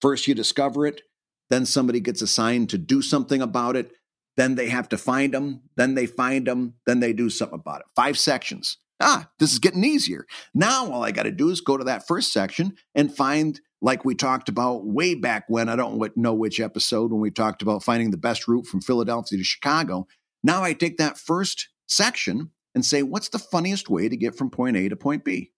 First, 0.00 0.26
you 0.26 0.34
discover 0.34 0.86
it, 0.86 1.02
then 1.48 1.64
somebody 1.66 2.00
gets 2.00 2.22
assigned 2.22 2.70
to 2.70 2.78
do 2.78 3.02
something 3.02 3.40
about 3.40 3.76
it. 3.76 3.92
Then 4.36 4.54
they 4.54 4.68
have 4.68 4.88
to 4.88 4.98
find 4.98 5.34
them. 5.34 5.62
Then 5.76 5.94
they 5.94 6.06
find 6.06 6.46
them. 6.46 6.74
Then 6.86 7.00
they 7.00 7.12
do 7.12 7.28
something 7.30 7.58
about 7.58 7.80
it. 7.80 7.86
Five 7.94 8.18
sections. 8.18 8.78
Ah, 9.00 9.28
this 9.38 9.52
is 9.52 9.58
getting 9.58 9.84
easier. 9.84 10.26
Now, 10.54 10.90
all 10.90 11.04
I 11.04 11.10
got 11.10 11.24
to 11.24 11.30
do 11.30 11.50
is 11.50 11.60
go 11.60 11.76
to 11.76 11.84
that 11.84 12.06
first 12.06 12.32
section 12.32 12.74
and 12.94 13.14
find, 13.14 13.60
like 13.80 14.04
we 14.04 14.14
talked 14.14 14.48
about 14.48 14.86
way 14.86 15.14
back 15.14 15.44
when, 15.48 15.68
I 15.68 15.76
don't 15.76 16.16
know 16.16 16.34
which 16.34 16.60
episode, 16.60 17.12
when 17.12 17.20
we 17.20 17.30
talked 17.30 17.62
about 17.62 17.82
finding 17.82 18.10
the 18.10 18.16
best 18.16 18.48
route 18.48 18.66
from 18.66 18.80
Philadelphia 18.80 19.38
to 19.38 19.44
Chicago. 19.44 20.06
Now 20.42 20.62
I 20.62 20.72
take 20.72 20.96
that 20.96 21.18
first 21.18 21.68
section 21.86 22.50
and 22.74 22.84
say, 22.84 23.02
what's 23.02 23.28
the 23.28 23.38
funniest 23.38 23.90
way 23.90 24.08
to 24.08 24.16
get 24.16 24.36
from 24.36 24.50
point 24.50 24.76
A 24.76 24.88
to 24.88 24.96
point 24.96 25.24
B? 25.24 25.51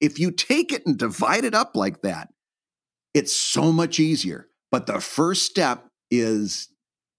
If 0.00 0.18
you 0.18 0.30
take 0.30 0.72
it 0.72 0.84
and 0.86 0.98
divide 0.98 1.44
it 1.44 1.54
up 1.54 1.74
like 1.74 2.02
that, 2.02 2.28
it's 3.14 3.34
so 3.34 3.72
much 3.72 3.98
easier. 3.98 4.48
But 4.70 4.86
the 4.86 5.00
first 5.00 5.46
step 5.46 5.86
is 6.10 6.68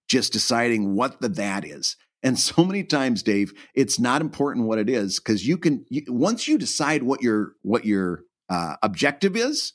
just 0.08 0.34
deciding 0.34 0.96
what 0.96 1.22
the 1.22 1.30
that 1.30 1.66
is. 1.66 1.96
And 2.24 2.38
so 2.40 2.64
many 2.64 2.84
times, 2.84 3.24
Dave, 3.24 3.54
it's 3.74 4.00
not 4.00 4.22
important 4.22 4.68
what 4.68 4.80
it 4.80 4.90
is 4.90 5.20
because 5.20 5.48
you 5.48 5.58
can 5.58 5.86
you, 5.90 6.04
once 6.08 6.48
you 6.48 6.58
decide 6.58 7.04
what 7.04 7.22
your 7.22 7.54
what 7.62 7.86
your 7.86 8.24
uh, 8.50 8.76
objective 8.82 9.36
is. 9.36 9.74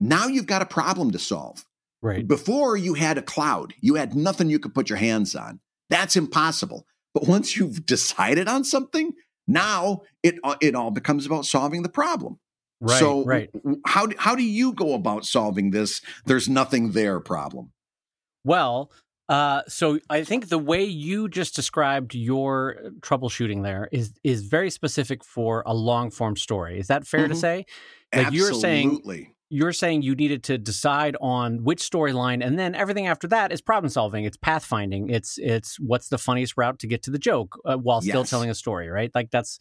Now 0.00 0.26
you've 0.26 0.46
got 0.46 0.62
a 0.62 0.66
problem 0.66 1.12
to 1.12 1.18
solve. 1.18 1.64
Right. 2.00 2.26
Before 2.26 2.76
you 2.76 2.94
had 2.94 3.18
a 3.18 3.22
cloud, 3.22 3.74
you 3.80 3.94
had 3.94 4.14
nothing 4.16 4.50
you 4.50 4.58
could 4.58 4.74
put 4.74 4.88
your 4.88 4.98
hands 4.98 5.36
on. 5.36 5.60
That's 5.88 6.16
impossible. 6.16 6.86
But 7.14 7.28
once 7.28 7.56
you've 7.56 7.86
decided 7.86 8.48
on 8.48 8.64
something, 8.64 9.12
now 9.52 10.02
it 10.22 10.36
uh, 10.42 10.56
it 10.60 10.74
all 10.74 10.90
becomes 10.90 11.26
about 11.26 11.44
solving 11.46 11.82
the 11.82 11.88
problem. 11.88 12.38
Right. 12.80 12.98
So 12.98 13.24
right. 13.24 13.50
how 13.86 14.08
how 14.18 14.34
do 14.34 14.42
you 14.42 14.72
go 14.72 14.94
about 14.94 15.24
solving 15.24 15.70
this? 15.70 16.00
There's 16.26 16.48
nothing 16.48 16.92
there 16.92 17.20
problem. 17.20 17.72
Well, 18.44 18.90
uh, 19.28 19.62
so 19.68 20.00
I 20.10 20.24
think 20.24 20.48
the 20.48 20.58
way 20.58 20.82
you 20.84 21.28
just 21.28 21.54
described 21.54 22.14
your 22.14 22.76
troubleshooting 23.00 23.62
there 23.62 23.88
is 23.92 24.12
is 24.24 24.42
very 24.42 24.70
specific 24.70 25.24
for 25.24 25.62
a 25.64 25.74
long 25.74 26.10
form 26.10 26.36
story. 26.36 26.78
Is 26.78 26.88
that 26.88 27.06
fair 27.06 27.20
mm-hmm. 27.20 27.32
to 27.32 27.38
say? 27.38 27.66
Like 28.14 28.26
Absolutely. 28.26 28.38
you're 28.38 28.60
saying 28.60 29.31
you're 29.52 29.72
saying 29.72 30.00
you 30.00 30.14
needed 30.14 30.42
to 30.42 30.56
decide 30.56 31.14
on 31.20 31.62
which 31.62 31.82
storyline 31.82 32.44
and 32.44 32.58
then 32.58 32.74
everything 32.74 33.06
after 33.06 33.28
that 33.28 33.52
is 33.52 33.60
problem 33.60 33.90
solving 33.90 34.24
it's 34.24 34.38
pathfinding 34.38 35.10
it's 35.12 35.36
it's 35.38 35.78
what's 35.78 36.08
the 36.08 36.16
funniest 36.16 36.54
route 36.56 36.78
to 36.78 36.86
get 36.86 37.02
to 37.02 37.10
the 37.10 37.18
joke 37.18 37.58
uh, 37.66 37.76
while 37.76 38.00
still 38.00 38.22
yes. 38.22 38.30
telling 38.30 38.48
a 38.48 38.54
story 38.54 38.88
right 38.88 39.10
like 39.14 39.30
that's 39.30 39.58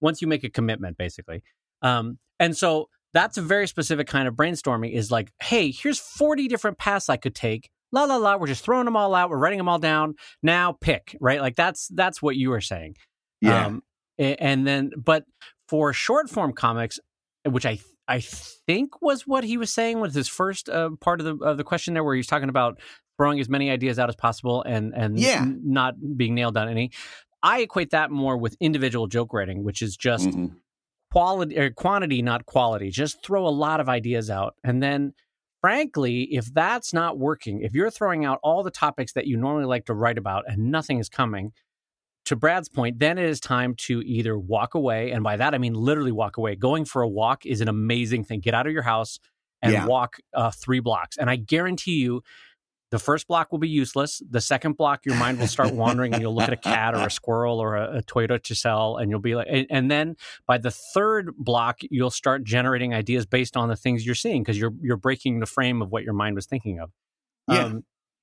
once 0.00 0.22
you 0.22 0.26
make 0.26 0.42
a 0.42 0.48
commitment 0.48 0.96
basically 0.96 1.42
um, 1.82 2.18
and 2.40 2.56
so 2.56 2.88
that's 3.12 3.36
a 3.36 3.42
very 3.42 3.68
specific 3.68 4.06
kind 4.06 4.26
of 4.26 4.34
brainstorming 4.34 4.90
is 4.90 5.10
like 5.10 5.30
hey 5.42 5.70
here's 5.70 5.98
40 5.98 6.48
different 6.48 6.78
paths 6.78 7.10
i 7.10 7.18
could 7.18 7.34
take 7.34 7.70
la 7.92 8.04
la 8.04 8.16
la. 8.16 8.36
We're 8.36 8.48
just 8.48 8.64
throwing 8.64 8.84
them 8.84 8.96
all 8.96 9.14
out. 9.14 9.30
We're 9.30 9.38
writing 9.38 9.58
them 9.58 9.68
all 9.68 9.78
down. 9.78 10.16
Now 10.42 10.72
pick, 10.72 11.16
right? 11.20 11.40
Like 11.40 11.54
that's 11.54 11.88
that's 11.94 12.20
what 12.20 12.34
you 12.34 12.50
were 12.50 12.60
saying. 12.60 12.96
Yeah. 13.40 13.66
Um, 13.66 13.82
and 14.18 14.66
then, 14.66 14.90
but 14.96 15.24
for 15.68 15.92
short 15.92 16.28
form 16.28 16.52
comics, 16.52 16.98
which 17.44 17.64
I 17.64 17.78
I 18.08 18.20
think 18.20 19.02
was 19.02 19.26
what 19.26 19.44
he 19.44 19.56
was 19.56 19.72
saying 19.72 20.00
was 20.00 20.14
his 20.14 20.28
first 20.28 20.68
uh, 20.68 20.90
part 21.00 21.20
of 21.20 21.26
the 21.38 21.44
of 21.44 21.56
the 21.56 21.64
question 21.64 21.94
there, 21.94 22.04
where 22.04 22.14
he 22.14 22.18
was 22.20 22.26
talking 22.26 22.48
about 22.48 22.80
throwing 23.18 23.40
as 23.40 23.48
many 23.48 23.70
ideas 23.70 23.98
out 23.98 24.08
as 24.08 24.16
possible 24.16 24.62
and 24.62 24.94
and 24.94 25.18
Yeah. 25.18 25.42
n- 25.42 25.60
not 25.64 25.94
being 26.16 26.34
nailed 26.34 26.56
on 26.56 26.68
any. 26.68 26.90
I 27.42 27.60
equate 27.60 27.90
that 27.90 28.10
more 28.10 28.36
with 28.36 28.56
individual 28.60 29.06
joke 29.06 29.32
writing, 29.32 29.64
which 29.64 29.82
is 29.82 29.96
just 29.96 30.28
Mhm. 30.28 30.56
quality 31.12 31.58
or 31.58 31.70
quantity, 31.70 32.22
not 32.22 32.46
quality. 32.46 32.90
Just 32.90 33.22
throw 33.24 33.46
a 33.46 33.50
lot 33.50 33.80
of 33.80 33.88
ideas 33.88 34.30
out. 34.30 34.54
And 34.64 34.82
then, 34.82 35.12
frankly, 35.60 36.22
if 36.32 36.52
that's 36.52 36.92
not 36.92 37.18
working, 37.18 37.62
if 37.62 37.72
you're 37.74 37.90
throwing 37.90 38.24
out 38.24 38.38
all 38.42 38.62
the 38.62 38.70
topics 38.70 39.12
that 39.14 39.26
you 39.26 39.36
normally 39.36 39.66
like 39.66 39.86
to 39.86 39.94
write 39.94 40.18
about 40.18 40.44
and 40.48 40.70
nothing 40.70 40.98
is 40.98 41.08
coming, 41.08 41.52
to 42.26 42.36
Brad's 42.36 42.68
point, 42.68 42.98
then 42.98 43.18
it 43.18 43.24
is 43.28 43.40
time 43.40 43.74
to 43.78 44.02
either 44.02 44.38
walk 44.38 44.74
away. 44.74 45.10
And 45.12 45.24
by 45.24 45.36
that, 45.36 45.54
I 45.54 45.58
mean 45.58 45.74
literally 45.74 46.12
walk 46.12 46.36
away. 46.36 46.54
Going 46.56 46.84
for 46.84 47.02
a 47.02 47.08
walk 47.08 47.46
is 47.46 47.60
an 47.60 47.68
amazing 47.68 48.24
thing. 48.24 48.40
Get 48.40 48.54
out 48.54 48.66
of 48.66 48.72
your 48.72 48.82
house 48.82 49.18
and 49.62 49.72
Yeah. 49.72 49.86
walk 49.86 50.16
uh, 50.34 50.50
three 50.50 50.80
blocks. 50.80 51.16
And 51.16 51.30
I 51.30 51.36
guarantee 51.36 51.96
you, 52.02 52.22
the 52.92 52.98
first 53.00 53.26
block 53.26 53.50
will 53.50 53.58
be 53.58 53.68
useless. 53.68 54.22
The 54.30 54.40
second 54.40 54.76
block, 54.76 55.04
your 55.04 55.16
mind 55.16 55.40
will 55.40 55.48
start 55.48 55.74
wandering, 55.74 56.12
and 56.14 56.22
you'll 56.22 56.34
look 56.36 56.44
at 56.46 56.52
a 56.52 56.56
cat 56.56 56.94
or 56.94 57.04
a 57.04 57.10
squirrel 57.20 57.58
or 57.58 57.74
a, 57.74 57.98
a 57.98 58.02
Toyota 58.02 58.38
Tercel, 58.38 59.00
and 59.02 59.10
you'll 59.10 59.18
be 59.20 59.34
like, 59.34 59.48
and, 59.50 59.66
and 59.70 59.90
then 59.90 60.14
by 60.46 60.56
the 60.58 60.70
third 60.70 61.32
block, 61.36 61.78
you'll 61.90 62.10
start 62.12 62.44
generating 62.44 62.94
ideas 62.94 63.26
based 63.26 63.56
on 63.56 63.68
the 63.68 63.74
things 63.74 64.06
you're 64.06 64.14
seeing 64.14 64.42
because 64.42 64.56
you're 64.58 64.72
you're 64.80 64.96
breaking 64.96 65.40
the 65.40 65.46
frame 65.46 65.82
of 65.82 65.90
what 65.90 66.04
your 66.04 66.12
mind 66.12 66.36
was 66.36 66.46
thinking 66.46 66.78
of. 66.78 66.92
Yeah. 67.48 67.72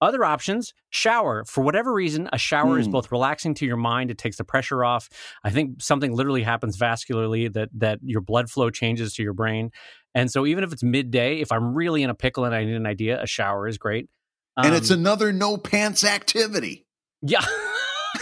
Other 0.03 0.23
options: 0.23 0.73
shower. 0.89 1.43
For 1.45 1.63
whatever 1.63 1.91
reason, 1.93 2.29
a 2.31 2.37
shower 2.37 2.77
is 2.79 2.85
Hmm. 2.85 2.91
both 2.91 3.11
relaxing 3.11 3.53
to 3.55 3.65
your 3.65 3.77
mind. 3.77 4.11
It 4.11 4.17
takes 4.17 4.37
the 4.37 4.43
pressure 4.43 4.83
off. 4.83 5.09
I 5.43 5.49
think 5.49 5.81
something 5.81 6.13
literally 6.13 6.43
happens 6.43 6.77
vascularly 6.77 7.51
that 7.53 7.69
that 7.75 7.99
your 8.03 8.21
blood 8.21 8.49
flow 8.49 8.69
changes 8.69 9.13
to 9.15 9.23
your 9.23 9.33
brain. 9.33 9.71
And 10.15 10.29
so, 10.31 10.45
even 10.45 10.63
if 10.63 10.71
it's 10.71 10.83
midday, 10.83 11.39
if 11.39 11.51
I'm 11.51 11.73
really 11.73 12.03
in 12.03 12.09
a 12.11 12.15
pickle 12.15 12.45
and 12.45 12.53
I 12.53 12.63
need 12.65 12.75
an 12.75 12.85
idea, 12.85 13.21
a 13.21 13.25
shower 13.25 13.67
is 13.67 13.77
great. 13.79 14.09
and 14.55 14.75
it's 14.75 14.91
Um, 14.91 14.99
another 14.99 15.33
no 15.33 15.57
pants 15.57 16.03
activity. 16.03 16.85
yeah, 17.23 17.43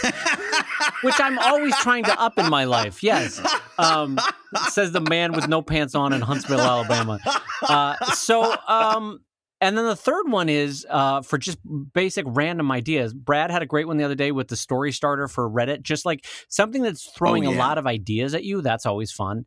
which 1.02 1.20
I'm 1.20 1.38
always 1.38 1.76
trying 1.78 2.04
to 2.04 2.18
up 2.20 2.38
in 2.38 2.48
my 2.48 2.64
life. 2.64 3.02
Yes, 3.02 3.40
um, 3.78 4.18
says 4.70 4.92
the 4.92 5.00
man 5.00 5.32
with 5.32 5.48
no 5.48 5.60
pants 5.62 5.94
on 5.94 6.12
in 6.12 6.20
Huntsville, 6.22 6.60
Alabama. 6.60 7.18
Uh, 7.62 7.96
so, 8.14 8.54
um, 8.66 9.20
and 9.62 9.78
then 9.78 9.86
the 9.86 9.96
third 9.96 10.28
one 10.28 10.48
is 10.48 10.84
uh, 10.90 11.22
for 11.22 11.38
just 11.38 11.58
basic 11.94 12.26
random 12.28 12.72
ideas. 12.72 13.14
Brad 13.14 13.52
had 13.52 13.62
a 13.62 13.66
great 13.66 13.86
one 13.86 13.96
the 13.96 14.04
other 14.04 14.16
day 14.16 14.32
with 14.32 14.48
the 14.48 14.56
story 14.56 14.90
starter 14.90 15.28
for 15.28 15.48
Reddit, 15.48 15.82
just 15.82 16.04
like 16.04 16.26
something 16.48 16.82
that's 16.82 17.04
throwing 17.04 17.46
Oh, 17.46 17.50
a 17.50 17.54
lot 17.54 17.78
of 17.78 17.86
ideas 17.86 18.34
at 18.34 18.42
you. 18.42 18.60
That's 18.60 18.84
always 18.84 19.12
fun. 19.12 19.46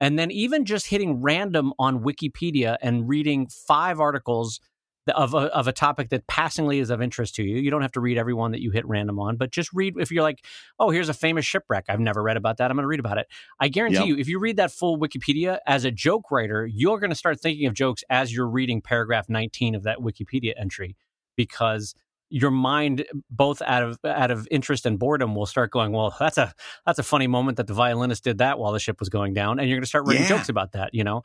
And 0.00 0.16
then 0.18 0.30
even 0.30 0.66
just 0.66 0.86
hitting 0.86 1.20
random 1.20 1.72
on 1.80 2.04
Wikipedia 2.04 2.76
and 2.80 3.08
reading 3.08 3.48
five 3.48 3.98
articles 3.98 4.60
of 5.08 5.34
a, 5.34 5.38
of 5.54 5.68
a 5.68 5.72
topic 5.72 6.08
that 6.08 6.26
passingly 6.26 6.78
is 6.80 6.90
of 6.90 7.00
interest 7.00 7.34
to 7.36 7.42
you. 7.42 7.56
You 7.58 7.70
don't 7.70 7.82
have 7.82 7.92
to 7.92 8.00
read 8.00 8.18
every 8.18 8.34
one 8.34 8.52
that 8.52 8.60
you 8.60 8.70
hit 8.70 8.86
random 8.86 9.18
on, 9.20 9.36
but 9.36 9.50
just 9.50 9.70
read 9.72 9.94
if 9.98 10.10
you're 10.10 10.22
like, 10.22 10.44
oh, 10.80 10.90
here's 10.90 11.08
a 11.08 11.14
famous 11.14 11.44
shipwreck. 11.44 11.84
I've 11.88 12.00
never 12.00 12.22
read 12.22 12.36
about 12.36 12.56
that. 12.56 12.70
I'm 12.70 12.76
going 12.76 12.84
to 12.84 12.88
read 12.88 13.00
about 13.00 13.18
it. 13.18 13.26
I 13.60 13.68
guarantee 13.68 13.98
Yep. 13.98 14.06
you, 14.06 14.16
if 14.16 14.28
you 14.28 14.38
read 14.38 14.56
that 14.56 14.72
full 14.72 14.98
Wikipedia 14.98 15.58
as 15.66 15.84
a 15.84 15.90
joke 15.90 16.30
writer, 16.30 16.66
you're 16.66 16.98
going 16.98 17.10
to 17.10 17.16
start 17.16 17.40
thinking 17.40 17.66
of 17.66 17.74
jokes 17.74 18.02
as 18.10 18.34
you're 18.34 18.48
reading 18.48 18.80
paragraph 18.80 19.28
19 19.28 19.74
of 19.74 19.84
that 19.84 19.98
Wikipedia 19.98 20.52
entry 20.58 20.96
because 21.36 21.94
your 22.28 22.50
mind 22.50 23.06
both 23.30 23.62
out 23.62 23.84
of 23.84 23.98
out 24.04 24.32
of 24.32 24.48
interest 24.50 24.84
and 24.84 24.98
boredom 24.98 25.36
will 25.36 25.46
start 25.46 25.70
going 25.70 25.92
well 25.92 26.12
that's 26.18 26.36
a 26.36 26.52
that's 26.84 26.98
a 26.98 27.02
funny 27.04 27.28
moment 27.28 27.56
that 27.56 27.68
the 27.68 27.72
violinist 27.72 28.24
did 28.24 28.38
that 28.38 28.58
while 28.58 28.72
the 28.72 28.80
ship 28.80 28.98
was 28.98 29.08
going 29.08 29.32
down 29.32 29.60
and 29.60 29.68
you're 29.68 29.76
going 29.76 29.84
to 29.84 29.88
start 29.88 30.04
writing 30.06 30.22
Yeah. 30.22 30.30
jokes 30.30 30.48
about 30.48 30.72
that 30.72 30.92
you 30.92 31.04
know 31.04 31.22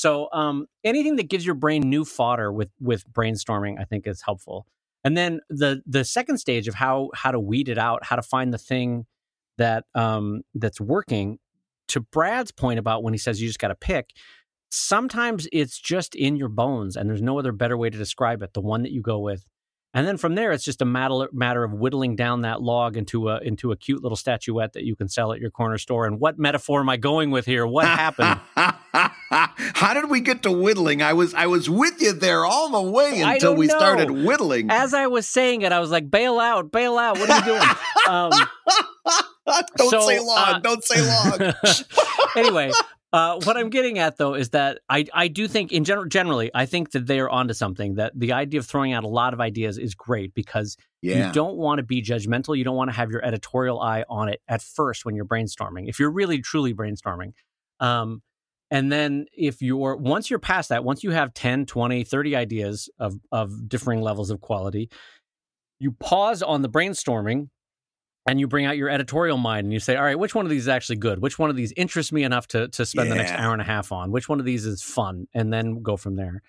so 0.00 0.30
um, 0.32 0.64
anything 0.82 1.16
that 1.16 1.28
gives 1.28 1.44
your 1.44 1.54
brain 1.54 1.82
new 1.82 2.06
fodder 2.06 2.50
with 2.50 2.70
with 2.80 3.04
brainstorming, 3.12 3.78
I 3.78 3.84
think 3.84 4.06
is 4.06 4.22
helpful. 4.22 4.66
And 5.04 5.14
then 5.14 5.40
the 5.50 5.82
the 5.84 6.04
second 6.06 6.38
stage 6.38 6.68
of 6.68 6.74
how 6.74 7.10
how 7.14 7.32
to 7.32 7.38
weed 7.38 7.68
it 7.68 7.76
out, 7.76 8.02
how 8.06 8.16
to 8.16 8.22
find 8.22 8.50
the 8.50 8.56
thing 8.56 9.04
that 9.58 9.84
um, 9.94 10.40
that's 10.54 10.80
working. 10.80 11.38
To 11.88 12.00
Brad's 12.00 12.50
point 12.50 12.78
about 12.78 13.02
when 13.02 13.12
he 13.12 13.18
says 13.18 13.42
you 13.42 13.48
just 13.48 13.58
got 13.58 13.68
to 13.68 13.74
pick, 13.74 14.14
sometimes 14.70 15.46
it's 15.52 15.78
just 15.78 16.14
in 16.14 16.34
your 16.34 16.48
bones, 16.48 16.96
and 16.96 17.06
there's 17.06 17.20
no 17.20 17.38
other 17.38 17.52
better 17.52 17.76
way 17.76 17.90
to 17.90 17.98
describe 17.98 18.42
it. 18.42 18.54
The 18.54 18.62
one 18.62 18.82
that 18.84 18.92
you 18.92 19.02
go 19.02 19.18
with. 19.18 19.44
And 19.92 20.06
then 20.06 20.18
from 20.18 20.36
there, 20.36 20.52
it's 20.52 20.64
just 20.64 20.80
a 20.80 20.84
matter 20.84 21.28
matter 21.32 21.64
of 21.64 21.72
whittling 21.72 22.14
down 22.14 22.42
that 22.42 22.62
log 22.62 22.96
into 22.96 23.28
a 23.28 23.38
into 23.40 23.72
a 23.72 23.76
cute 23.76 24.02
little 24.02 24.16
statuette 24.16 24.74
that 24.74 24.84
you 24.84 24.94
can 24.94 25.08
sell 25.08 25.32
at 25.32 25.40
your 25.40 25.50
corner 25.50 25.78
store. 25.78 26.06
And 26.06 26.20
what 26.20 26.38
metaphor 26.38 26.80
am 26.80 26.88
I 26.88 26.96
going 26.96 27.32
with 27.32 27.44
here? 27.44 27.66
What 27.66 27.86
happened? 27.86 28.40
How 28.54 29.94
did 29.94 30.08
we 30.08 30.20
get 30.20 30.44
to 30.44 30.52
whittling? 30.52 31.02
I 31.02 31.12
was 31.12 31.34
I 31.34 31.46
was 31.46 31.68
with 31.68 32.00
you 32.00 32.12
there 32.12 32.44
all 32.44 32.70
the 32.70 32.90
way 32.90 33.20
until 33.20 33.56
we 33.56 33.66
know. 33.66 33.76
started 33.76 34.10
whittling. 34.10 34.70
As 34.70 34.94
I 34.94 35.08
was 35.08 35.26
saying 35.26 35.62
it, 35.62 35.72
I 35.72 35.80
was 35.80 35.90
like, 35.90 36.08
"Bail 36.08 36.38
out, 36.38 36.70
bail 36.70 36.96
out! 36.96 37.18
What 37.18 37.28
are 37.28 37.38
you 37.38 37.44
doing?" 37.44 37.68
um, 38.08 38.30
don't 39.76 39.90
so, 39.90 40.00
say 40.02 40.20
long. 40.20 40.38
uh, 40.38 40.58
don't 40.60 40.84
say 40.84 41.02
long. 41.02 41.52
anyway, 42.36 42.70
uh, 43.12 43.40
what 43.44 43.56
I'm 43.56 43.70
getting 43.70 43.98
at 43.98 44.16
though 44.16 44.34
is 44.34 44.50
that 44.50 44.80
I 44.88 45.06
I 45.12 45.28
do 45.28 45.48
think 45.48 45.72
in 45.72 45.84
general 45.84 46.06
generally 46.06 46.50
I 46.54 46.66
think 46.66 46.92
that 46.92 47.06
they 47.06 47.20
are 47.20 47.28
onto 47.28 47.54
something. 47.54 47.94
That 47.94 48.12
the 48.14 48.32
idea 48.32 48.60
of 48.60 48.66
throwing 48.66 48.92
out 48.92 49.04
a 49.04 49.08
lot 49.08 49.34
of 49.34 49.40
ideas 49.40 49.78
is 49.78 49.94
great 49.94 50.34
because 50.34 50.76
yeah. 51.02 51.26
you 51.26 51.32
don't 51.32 51.56
want 51.56 51.78
to 51.78 51.82
be 51.82 52.02
judgmental. 52.02 52.56
You 52.56 52.64
don't 52.64 52.76
want 52.76 52.90
to 52.90 52.96
have 52.96 53.10
your 53.10 53.24
editorial 53.24 53.80
eye 53.80 54.04
on 54.08 54.28
it 54.28 54.40
at 54.48 54.62
first 54.62 55.04
when 55.04 55.14
you're 55.14 55.24
brainstorming. 55.24 55.88
If 55.88 55.98
you're 55.98 56.10
really 56.10 56.40
truly 56.40 56.74
brainstorming. 56.74 57.32
Um, 57.80 58.22
and 58.70 58.92
then 58.92 59.26
if 59.36 59.60
you're 59.62 59.96
once 59.96 60.30
you're 60.30 60.38
past 60.38 60.68
that, 60.68 60.84
once 60.84 61.02
you 61.02 61.10
have 61.10 61.34
10, 61.34 61.66
20, 61.66 62.04
30 62.04 62.36
ideas 62.36 62.88
of 62.98 63.16
of 63.32 63.68
differing 63.68 64.00
levels 64.00 64.30
of 64.30 64.40
quality, 64.40 64.90
you 65.80 65.92
pause 65.92 66.42
on 66.42 66.62
the 66.62 66.68
brainstorming 66.68 67.48
and 68.26 68.38
you 68.38 68.46
bring 68.46 68.66
out 68.66 68.76
your 68.76 68.88
editorial 68.88 69.38
mind 69.38 69.64
and 69.64 69.72
you 69.72 69.80
say, 69.80 69.96
all 69.96 70.04
right, 70.04 70.18
which 70.18 70.34
one 70.34 70.44
of 70.44 70.50
these 70.50 70.62
is 70.62 70.68
actually 70.68 70.96
good? 70.96 71.20
Which 71.20 71.38
one 71.38 71.50
of 71.50 71.56
these 71.56 71.72
interests 71.76 72.12
me 72.12 72.22
enough 72.24 72.46
to 72.48 72.68
to 72.68 72.86
spend 72.86 73.10
the 73.10 73.14
next 73.16 73.32
hour 73.32 73.52
and 73.52 73.62
a 73.62 73.64
half 73.64 73.92
on? 73.92 74.10
Which 74.10 74.28
one 74.28 74.38
of 74.40 74.46
these 74.46 74.66
is 74.66 74.82
fun? 74.82 75.26
And 75.34 75.52
then 75.52 75.82
go 75.82 75.96
from 75.96 76.16
there. 76.16 76.42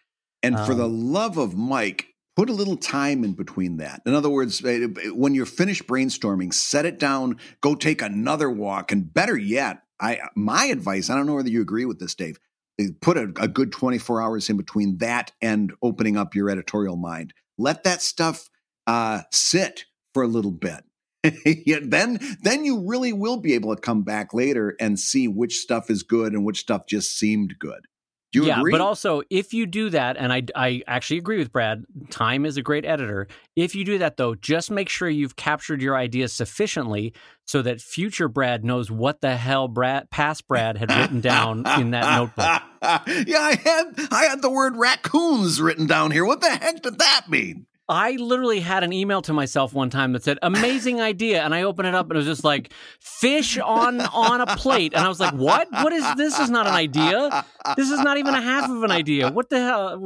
And 0.43 0.59
for 0.59 0.73
the 0.73 0.85
Um, 0.85 1.13
love 1.13 1.37
of 1.37 1.55
Mike, 1.55 2.07
put 2.35 2.49
a 2.49 2.53
little 2.53 2.77
time 2.77 3.23
in 3.23 3.33
between 3.33 3.77
that. 3.77 4.01
In 4.05 4.13
other 4.13 4.29
words, 4.29 4.63
eh, 4.65 4.87
when 5.11 5.35
you're 5.35 5.45
finished 5.45 5.87
brainstorming, 5.87 6.53
set 6.53 6.85
it 6.85 6.97
down, 6.99 7.37
go 7.61 7.75
take 7.75 8.01
another 8.01 8.49
walk, 8.49 8.91
and 8.91 9.13
better 9.13 9.37
yet, 9.37 9.83
I 9.99 10.19
my 10.35 10.65
advice, 10.65 11.09
I 11.09 11.15
don't 11.15 11.25
know 11.27 11.35
whether 11.35 11.49
you 11.49 11.61
agree 11.61 11.85
with 11.85 11.99
this, 11.99 12.15
Dave, 12.15 12.39
put 13.01 13.17
a, 13.17 13.31
a 13.39 13.47
good 13.47 13.71
24 13.71 14.21
hours 14.21 14.49
in 14.49 14.57
between 14.57 14.97
that 14.97 15.31
and 15.41 15.73
opening 15.81 16.17
up 16.17 16.33
your 16.35 16.49
editorial 16.49 16.95
mind. 16.95 17.33
Let 17.57 17.83
that 17.83 18.01
stuff 18.01 18.49
uh, 18.87 19.21
sit 19.31 19.85
for 20.13 20.23
a 20.23 20.27
little 20.27 20.51
bit. 20.51 20.83
yeah, 21.45 21.79
then 21.81 22.19
then 22.41 22.65
you 22.65 22.87
really 22.87 23.13
will 23.13 23.37
be 23.37 23.53
able 23.53 23.75
to 23.75 23.81
come 23.81 24.01
back 24.03 24.33
later 24.33 24.75
and 24.79 24.99
see 24.99 25.27
which 25.27 25.57
stuff 25.57 25.89
is 25.89 26.03
good 26.03 26.33
and 26.33 26.43
which 26.43 26.59
stuff 26.59 26.87
just 26.87 27.17
seemed 27.17 27.59
good. 27.59 27.85
Do 28.31 28.39
you 28.39 28.45
yeah, 28.45 28.59
agree? 28.59 28.71
but 28.71 28.79
also 28.79 29.23
if 29.29 29.53
you 29.53 29.65
do 29.65 29.89
that, 29.89 30.15
and 30.15 30.31
I, 30.31 30.43
I 30.55 30.81
actually 30.87 31.17
agree 31.17 31.37
with 31.37 31.51
Brad, 31.51 31.83
time 32.09 32.45
is 32.45 32.55
a 32.55 32.61
great 32.61 32.85
editor. 32.85 33.27
If 33.57 33.75
you 33.75 33.83
do 33.83 33.97
that 33.97 34.15
though, 34.15 34.35
just 34.35 34.71
make 34.71 34.87
sure 34.87 35.09
you've 35.09 35.35
captured 35.35 35.81
your 35.81 35.97
ideas 35.97 36.31
sufficiently 36.31 37.13
so 37.45 37.61
that 37.61 37.81
future 37.81 38.29
Brad 38.29 38.63
knows 38.63 38.89
what 38.89 39.19
the 39.19 39.35
hell 39.35 39.67
Brad 39.67 40.09
past 40.09 40.47
Brad 40.47 40.77
had 40.77 40.91
written 40.91 41.19
down 41.19 41.67
in 41.79 41.91
that 41.91 42.17
notebook. 42.17 42.61
yeah, 43.27 43.39
I 43.39 43.59
had 43.61 44.07
I 44.11 44.23
had 44.29 44.41
the 44.41 44.49
word 44.49 44.77
raccoons 44.77 45.61
written 45.61 45.85
down 45.85 46.11
here. 46.11 46.23
What 46.23 46.39
the 46.39 46.49
heck 46.49 46.81
did 46.81 46.99
that 46.99 47.25
mean? 47.29 47.67
I 47.91 48.11
literally 48.11 48.61
had 48.61 48.85
an 48.85 48.93
email 48.93 49.21
to 49.23 49.33
myself 49.33 49.73
one 49.73 49.89
time 49.89 50.13
that 50.13 50.23
said 50.23 50.39
"amazing 50.41 51.01
idea," 51.01 51.43
and 51.43 51.53
I 51.53 51.63
opened 51.63 51.89
it 51.89 51.93
up 51.93 52.05
and 52.05 52.13
it 52.13 52.17
was 52.17 52.25
just 52.25 52.45
like 52.45 52.71
fish 53.01 53.57
on 53.57 53.99
on 53.99 54.39
a 54.39 54.55
plate, 54.55 54.93
and 54.93 55.03
I 55.03 55.09
was 55.09 55.19
like, 55.19 55.33
"What? 55.33 55.67
What 55.69 55.91
is 55.91 56.05
this? 56.15 56.39
Is 56.39 56.49
not 56.49 56.67
an 56.67 56.73
idea. 56.73 57.45
This 57.75 57.91
is 57.91 57.99
not 57.99 58.17
even 58.17 58.33
a 58.33 58.41
half 58.41 58.69
of 58.69 58.83
an 58.83 58.91
idea. 58.91 59.29
What 59.29 59.49
the 59.49 59.59
hell? 59.59 60.01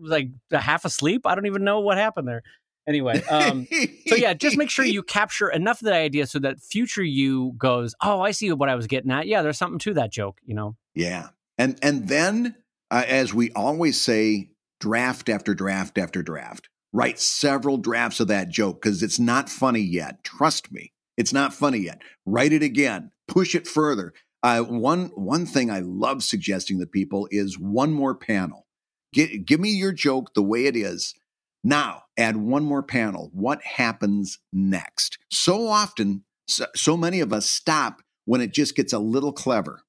Like 0.00 0.30
half 0.50 0.86
asleep? 0.86 1.26
I 1.26 1.34
don't 1.34 1.46
even 1.46 1.62
know 1.62 1.80
what 1.80 1.98
happened 1.98 2.26
there." 2.26 2.42
Anyway, 2.88 3.20
um, 3.24 3.66
so 4.06 4.14
yeah, 4.14 4.32
just 4.32 4.56
make 4.56 4.70
sure 4.70 4.84
you 4.84 5.02
capture 5.02 5.50
enough 5.50 5.82
of 5.82 5.86
that 5.86 5.94
idea 5.94 6.26
so 6.26 6.38
that 6.38 6.60
future 6.60 7.02
you 7.02 7.52
goes, 7.58 7.94
"Oh, 8.00 8.22
I 8.22 8.30
see 8.30 8.50
what 8.52 8.68
I 8.68 8.76
was 8.76 8.86
getting 8.86 9.10
at. 9.10 9.26
Yeah, 9.26 9.42
there's 9.42 9.58
something 9.58 9.80
to 9.80 9.94
that 9.94 10.10
joke." 10.10 10.38
You 10.46 10.54
know. 10.54 10.76
Yeah, 10.94 11.28
and 11.58 11.78
and 11.82 12.08
then 12.08 12.54
uh, 12.90 13.04
as 13.06 13.34
we 13.34 13.50
always 13.52 14.00
say, 14.00 14.50
draft 14.80 15.28
after 15.28 15.52
draft 15.54 15.98
after 15.98 16.22
draft. 16.22 16.70
Write 16.96 17.20
several 17.20 17.76
drafts 17.76 18.20
of 18.20 18.28
that 18.28 18.48
joke 18.48 18.80
because 18.80 19.02
it's 19.02 19.18
not 19.18 19.50
funny 19.50 19.80
yet. 19.80 20.24
Trust 20.24 20.72
me, 20.72 20.94
it's 21.18 21.30
not 21.30 21.52
funny 21.52 21.80
yet. 21.80 22.00
Write 22.24 22.54
it 22.54 22.62
again. 22.62 23.10
Push 23.28 23.54
it 23.54 23.66
further. 23.66 24.14
Uh, 24.42 24.62
one 24.62 25.10
one 25.14 25.44
thing 25.44 25.70
I 25.70 25.80
love 25.80 26.22
suggesting 26.22 26.80
to 26.80 26.86
people 26.86 27.28
is 27.30 27.58
one 27.58 27.92
more 27.92 28.14
panel. 28.14 28.66
Get, 29.12 29.44
give 29.44 29.60
me 29.60 29.72
your 29.72 29.92
joke 29.92 30.32
the 30.32 30.42
way 30.42 30.64
it 30.64 30.74
is. 30.74 31.14
Now, 31.62 32.04
add 32.16 32.38
one 32.38 32.64
more 32.64 32.82
panel. 32.82 33.28
What 33.34 33.62
happens 33.62 34.38
next? 34.50 35.18
So 35.30 35.68
often, 35.68 36.24
so, 36.48 36.64
so 36.74 36.96
many 36.96 37.20
of 37.20 37.30
us 37.30 37.44
stop 37.44 38.00
when 38.24 38.40
it 38.40 38.54
just 38.54 38.74
gets 38.74 38.94
a 38.94 38.98
little 38.98 39.34
clever. 39.34 39.82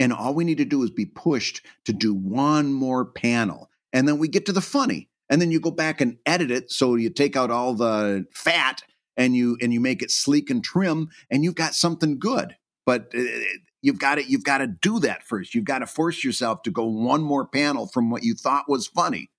And 0.00 0.12
all 0.12 0.34
we 0.34 0.42
need 0.42 0.58
to 0.58 0.64
do 0.64 0.82
is 0.82 0.90
be 0.90 1.06
pushed 1.06 1.64
to 1.84 1.92
do 1.92 2.14
one 2.14 2.72
more 2.72 3.04
panel. 3.04 3.70
And 3.92 4.08
then 4.08 4.18
we 4.18 4.26
get 4.26 4.44
to 4.46 4.52
the 4.52 4.60
funny. 4.60 5.08
And 5.30 5.40
then 5.40 5.50
you 5.50 5.60
go 5.60 5.70
back 5.70 6.00
and 6.00 6.16
edit 6.24 6.50
it 6.50 6.70
so 6.70 6.94
you 6.94 7.10
take 7.10 7.36
out 7.36 7.50
all 7.50 7.74
the 7.74 8.26
fat 8.32 8.82
and 9.16 9.36
you 9.36 9.58
and 9.60 9.72
you 9.72 9.80
make 9.80 10.02
it 10.02 10.10
sleek 10.10 10.48
and 10.50 10.64
trim 10.64 11.10
and 11.30 11.44
you've 11.44 11.54
got 11.54 11.74
something 11.74 12.18
good. 12.18 12.56
But 12.86 13.12
uh, 13.14 13.22
you've 13.82 13.98
got 13.98 14.14
to 14.16 14.24
you've 14.24 14.44
got 14.44 14.58
to 14.58 14.66
do 14.66 14.98
that 15.00 15.22
first. 15.22 15.54
You've 15.54 15.64
got 15.64 15.80
to 15.80 15.86
force 15.86 16.24
yourself 16.24 16.62
to 16.62 16.70
go 16.70 16.84
one 16.84 17.22
more 17.22 17.46
panel 17.46 17.86
from 17.86 18.10
what 18.10 18.22
you 18.22 18.34
thought 18.34 18.64
was 18.68 18.86
funny. 18.86 19.30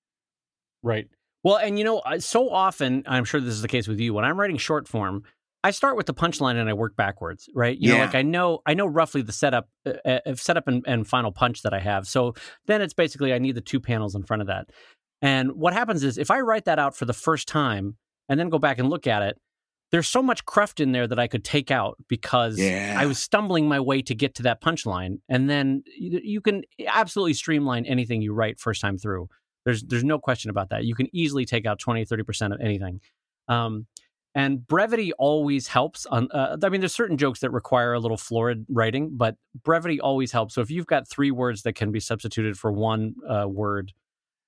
Right. 0.84 1.08
Well, 1.44 1.56
and 1.56 1.78
you 1.78 1.86
know, 1.86 2.02
so 2.20 2.50
often, 2.50 3.04
I'm 3.08 3.24
sure 3.24 3.40
this 3.40 3.54
is 3.54 3.62
the 3.62 3.68
case 3.68 3.88
with 3.88 4.00
you. 4.00 4.14
When 4.14 4.26
I'm 4.26 4.40
writing 4.40 4.58
short 4.58 4.88
form, 4.88 5.24
I 5.64 5.72
start 5.72 5.98
with 5.98 6.06
the 6.06 6.14
punchline 6.14 6.56
and 6.56 6.70
I 6.70 6.74
work 6.74 6.96
backwards, 6.96 7.50
right? 7.54 7.78
You 7.78 7.90
Yeah. 7.90 7.96
know, 7.96 8.00
like 8.02 8.16
I 8.16 8.22
know, 8.22 8.62
I 8.66 8.74
know 8.74 8.86
roughly 8.86 9.22
the 9.22 9.32
setup, 9.32 9.70
uh, 9.86 9.94
uh, 10.06 10.36
setup 10.36 10.68
and, 10.68 10.84
and 10.88 11.08
final 11.08 11.32
punch 11.32 11.64
that 11.64 11.74
I 11.74 11.80
have. 11.80 12.08
So 12.08 12.34
then 12.68 12.82
it's 12.82 12.94
basically 12.94 13.34
I 13.34 13.40
need 13.40 13.56
the 13.56 13.62
two 13.62 13.80
panels 13.80 14.16
in 14.16 14.24
front 14.24 14.42
of 14.42 14.48
that. 14.48 14.70
And 15.22 15.54
what 15.54 15.74
happens 15.74 16.04
is 16.04 16.18
if 16.18 16.32
I 16.32 16.40
write 16.40 16.66
that 16.66 16.80
out 16.80 16.96
for 16.96 17.06
the 17.06 17.14
first 17.14 17.48
time 17.48 17.98
and 18.30 18.40
then 18.40 18.50
go 18.50 18.60
back 18.60 18.80
and 18.80 18.90
look 18.90 19.08
at 19.08 19.22
it, 19.22 19.38
there's 19.92 20.08
so 20.08 20.22
much 20.22 20.46
cruft 20.46 20.80
in 20.80 20.92
there 20.92 21.08
that 21.08 21.20
I 21.20 21.28
could 21.28 21.44
take 21.44 21.72
out 21.72 21.98
because 22.08 22.60
Yeah. 22.60 22.96
I 22.98 23.06
was 23.06 23.18
stumbling 23.18 23.68
my 23.68 23.80
way 23.80 24.02
to 24.04 24.14
get 24.14 24.36
to 24.36 24.44
that 24.44 24.62
punchline. 24.62 25.20
And 25.28 25.50
then 25.50 25.84
you, 25.98 26.42
can 26.42 26.62
absolutely 26.88 27.34
streamline 27.34 27.86
anything 27.86 28.22
you 28.22 28.34
write 28.34 28.60
first 28.60 28.82
time 28.82 28.98
through. 28.98 29.28
There's 29.66 29.84
there's 29.84 30.04
no 30.04 30.20
question 30.20 30.50
about 30.52 30.70
that. 30.70 30.86
You 30.86 30.96
can 30.96 31.14
easily 31.14 31.46
take 31.46 31.66
out 31.66 31.80
20, 31.80 32.06
30% 32.06 32.54
of 32.54 32.62
anything. 32.62 33.02
Um, 33.48 33.88
and 34.36 34.66
brevity 34.66 35.12
always 35.14 35.68
helps. 35.68 36.06
On, 36.06 36.30
uh, 36.32 36.56
I 36.64 36.70
mean, 36.70 36.82
there's 36.82 36.94
certain 36.96 37.18
jokes 37.18 37.40
that 37.40 37.50
require 37.50 37.94
a 37.94 38.00
little 38.00 38.16
florid 38.16 38.66
writing, 38.70 39.10
but 39.14 39.36
brevity 39.64 40.00
always 40.00 40.32
helps. 40.32 40.54
So 40.54 40.62
if 40.62 40.70
you've 40.70 40.86
got 40.88 41.08
three 41.08 41.32
words 41.32 41.64
that 41.64 41.74
can 41.74 41.92
be 41.92 42.00
substituted 42.00 42.58
for 42.58 42.72
one 42.72 43.16
uh, 43.28 43.48
word, 43.50 43.92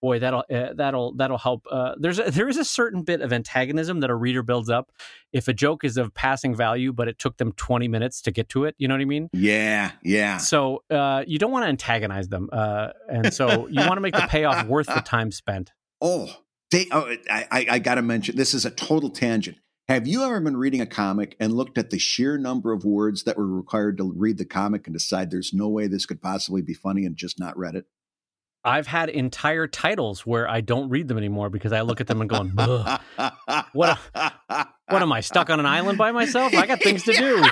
boy, 0.01 0.19
that'll 0.19 0.43
uh, 0.53 0.73
that'll 0.73 1.13
that'll 1.15 1.37
help. 1.37 1.65
Uh, 1.71 1.93
there's 1.97 2.19
a, 2.19 2.29
there 2.31 2.49
is 2.49 2.57
a 2.57 2.65
certain 2.65 3.03
bit 3.03 3.21
of 3.21 3.31
antagonism 3.31 4.01
that 4.01 4.09
a 4.09 4.15
reader 4.15 4.43
builds 4.43 4.69
up 4.69 4.91
if 5.31 5.47
a 5.47 5.53
joke 5.53 5.83
is 5.83 5.97
of 5.97 6.13
passing 6.13 6.55
value, 6.55 6.91
but 6.91 7.07
it 7.07 7.19
took 7.19 7.37
them 7.37 7.53
20 7.53 7.87
minutes 7.87 8.21
to 8.23 8.31
get 8.31 8.49
to 8.49 8.65
it. 8.65 8.75
You 8.77 8.87
know 8.87 8.95
what 8.95 9.01
I 9.01 9.05
mean? 9.05 9.29
Yeah, 9.33 9.91
yeah. 10.03 10.37
So 10.37 10.83
uh, 10.89 11.23
you 11.27 11.39
don't 11.39 11.51
want 11.51 11.63
to 11.63 11.69
antagonize 11.69 12.27
them, 12.27 12.49
uh, 12.51 12.89
and 13.09 13.33
so 13.33 13.67
you 13.71 13.79
want 13.81 13.95
to 13.95 14.01
make 14.01 14.15
the 14.15 14.27
payoff 14.27 14.65
worth 14.67 14.87
the 14.87 15.01
time 15.01 15.31
spent. 15.31 15.71
Oh, 16.01 16.29
they, 16.71 16.87
oh 16.91 17.15
I, 17.29 17.47
I, 17.51 17.65
I 17.69 17.79
got 17.79 17.95
to 17.95 18.01
mention 18.01 18.35
this 18.35 18.53
is 18.53 18.65
a 18.65 18.71
total 18.71 19.09
tangent. 19.09 19.57
Have 19.87 20.07
you 20.07 20.23
ever 20.23 20.39
been 20.39 20.55
reading 20.55 20.79
a 20.79 20.85
comic 20.85 21.35
and 21.37 21.51
looked 21.51 21.77
at 21.77 21.89
the 21.89 21.99
sheer 21.99 22.37
number 22.37 22.71
of 22.71 22.85
words 22.85 23.23
that 23.23 23.37
were 23.37 23.45
required 23.47 23.97
to 23.97 24.13
read 24.15 24.37
the 24.37 24.45
comic 24.45 24.87
and 24.87 24.93
decide 24.93 25.29
there's 25.29 25.53
no 25.53 25.67
way 25.67 25.87
this 25.87 26.05
could 26.05 26.21
possibly 26.21 26.61
be 26.61 26.73
funny 26.73 27.05
and 27.05 27.17
just 27.17 27.39
not 27.39 27.57
read 27.57 27.75
it? 27.75 27.87
I've 28.63 28.87
had 28.87 29.09
entire 29.09 29.67
titles 29.67 30.25
where 30.25 30.47
I 30.47 30.61
don't 30.61 30.89
read 30.89 31.07
them 31.07 31.17
anymore 31.17 31.49
because 31.49 31.71
I 31.71 31.81
look 31.81 31.99
at 31.99 32.07
them 32.07 32.21
and 32.21 32.29
going, 32.29 32.53
"Ugh, 32.57 33.01
What 33.73 33.97
"What 34.87 35.01
am 35.01 35.11
I 35.11 35.21
stuck 35.21 35.49
on 35.49 35.59
an 35.59 35.65
island 35.65 35.97
by 35.97 36.11
myself? 36.11 36.53
I 36.53 36.67
got 36.67 36.79
things 36.83 37.03
to 37.03 37.13
do." 37.13 37.43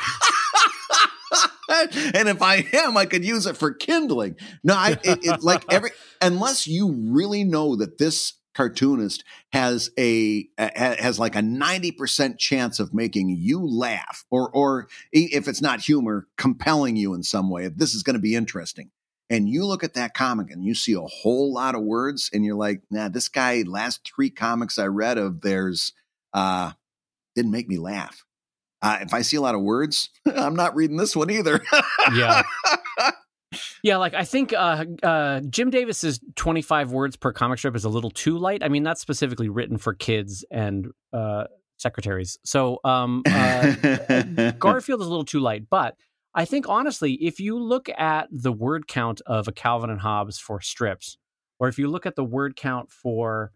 and 1.70 2.30
if 2.30 2.42
I 2.42 2.68
am, 2.74 2.98
I 2.98 3.06
could 3.06 3.24
use 3.26 3.46
it 3.46 3.58
for 3.58 3.74
kindling. 3.74 4.36
No, 4.64 4.76
I 4.76 4.92
it, 5.04 5.20
it, 5.24 5.44
like 5.44 5.66
every 5.74 5.92
unless 6.22 6.68
you 6.68 6.92
really 6.92 7.44
know 7.44 7.76
that 7.76 7.98
this 7.98 8.34
cartoonist 8.56 9.24
has 9.54 9.90
a 9.98 10.44
ha- 10.60 10.96
has 11.00 11.20
like 11.20 11.36
a 11.36 11.40
90% 11.40 12.38
chance 12.38 12.80
of 12.80 12.94
making 12.94 13.30
you 13.30 13.66
laugh 13.66 14.26
or 14.30 14.50
or 14.50 14.88
if 15.12 15.48
it's 15.48 15.62
not 15.62 15.80
humor 15.80 16.28
compelling 16.36 16.96
you 16.96 17.14
in 17.14 17.24
some 17.24 17.50
way 17.50 17.70
this 17.70 17.94
is 17.94 18.04
going 18.04 18.16
to 18.16 18.22
be 18.22 18.36
interesting 18.36 18.90
and 19.30 19.48
you 19.48 19.66
look 19.66 19.84
at 19.84 19.94
that 19.94 20.14
comic 20.14 20.50
and 20.52 20.64
you 20.64 20.74
see 20.74 20.94
a 20.94 21.02
whole 21.02 21.54
lot 21.54 21.76
of 21.76 21.82
words 21.82 22.30
and 22.34 22.44
you're 22.46 22.56
like 22.56 22.82
nah 22.90 23.10
this 23.10 23.30
guy 23.30 23.64
last 23.66 24.10
three 24.16 24.30
comics 24.30 24.78
i 24.80 24.86
read 24.86 25.18
of 25.18 25.42
theirs 25.42 25.94
uh 26.34 26.72
didn't 27.36 27.52
make 27.52 27.68
me 27.68 27.78
laugh 27.78 28.26
uh, 28.82 28.98
if 29.02 29.14
i 29.14 29.22
see 29.22 29.38
a 29.38 29.42
lot 29.42 29.56
of 29.56 29.62
words 29.62 30.10
i'm 30.36 30.56
not 30.56 30.76
reading 30.76 30.98
this 30.98 31.16
one 31.16 31.30
either 31.30 31.62
Yeah. 32.14 32.44
Yeah, 33.82 33.98
like 33.98 34.14
I 34.14 34.26
think 34.26 34.54
uh, 34.54 34.86
uh, 35.02 35.40
Jim 35.50 35.70
Davis's 35.72 36.20
25 36.36 36.92
words 36.92 37.16
per 37.16 37.32
comic 37.34 37.58
strip 37.58 37.76
is 37.76 37.84
a 37.84 37.90
little 37.90 38.12
too 38.12 38.38
light. 38.38 38.64
I 38.64 38.68
mean, 38.68 38.84
that's 38.84 39.02
specifically 39.02 39.50
written 39.50 39.78
for 39.78 39.94
kids 39.94 40.46
and 40.52 40.88
uh, 41.14 41.46
secretaries. 41.78 42.38
So 42.44 42.80
um, 42.84 43.24
uh, 43.26 44.52
Garfield 44.60 45.02
is 45.02 45.08
a 45.08 45.10
little 45.10 45.26
too 45.26 45.40
light, 45.40 45.64
but 45.70 45.96
I 46.36 46.46
think 46.46 46.70
honestly, 46.70 47.14
if 47.14 47.40
you 47.40 47.60
look 47.60 47.90
at 47.98 48.28
the 48.32 48.52
word 48.52 48.88
count 48.88 49.22
of 49.26 49.48
a 49.48 49.52
Calvin 49.52 49.90
and 49.90 50.00
Hobbes 50.00 50.40
for 50.40 50.62
strips, 50.62 51.18
or 51.60 51.68
if 51.68 51.78
you 51.78 51.88
look 51.88 52.06
at 52.06 52.16
the 52.16 52.24
word 52.24 52.56
count 52.56 52.92
for 52.92 53.52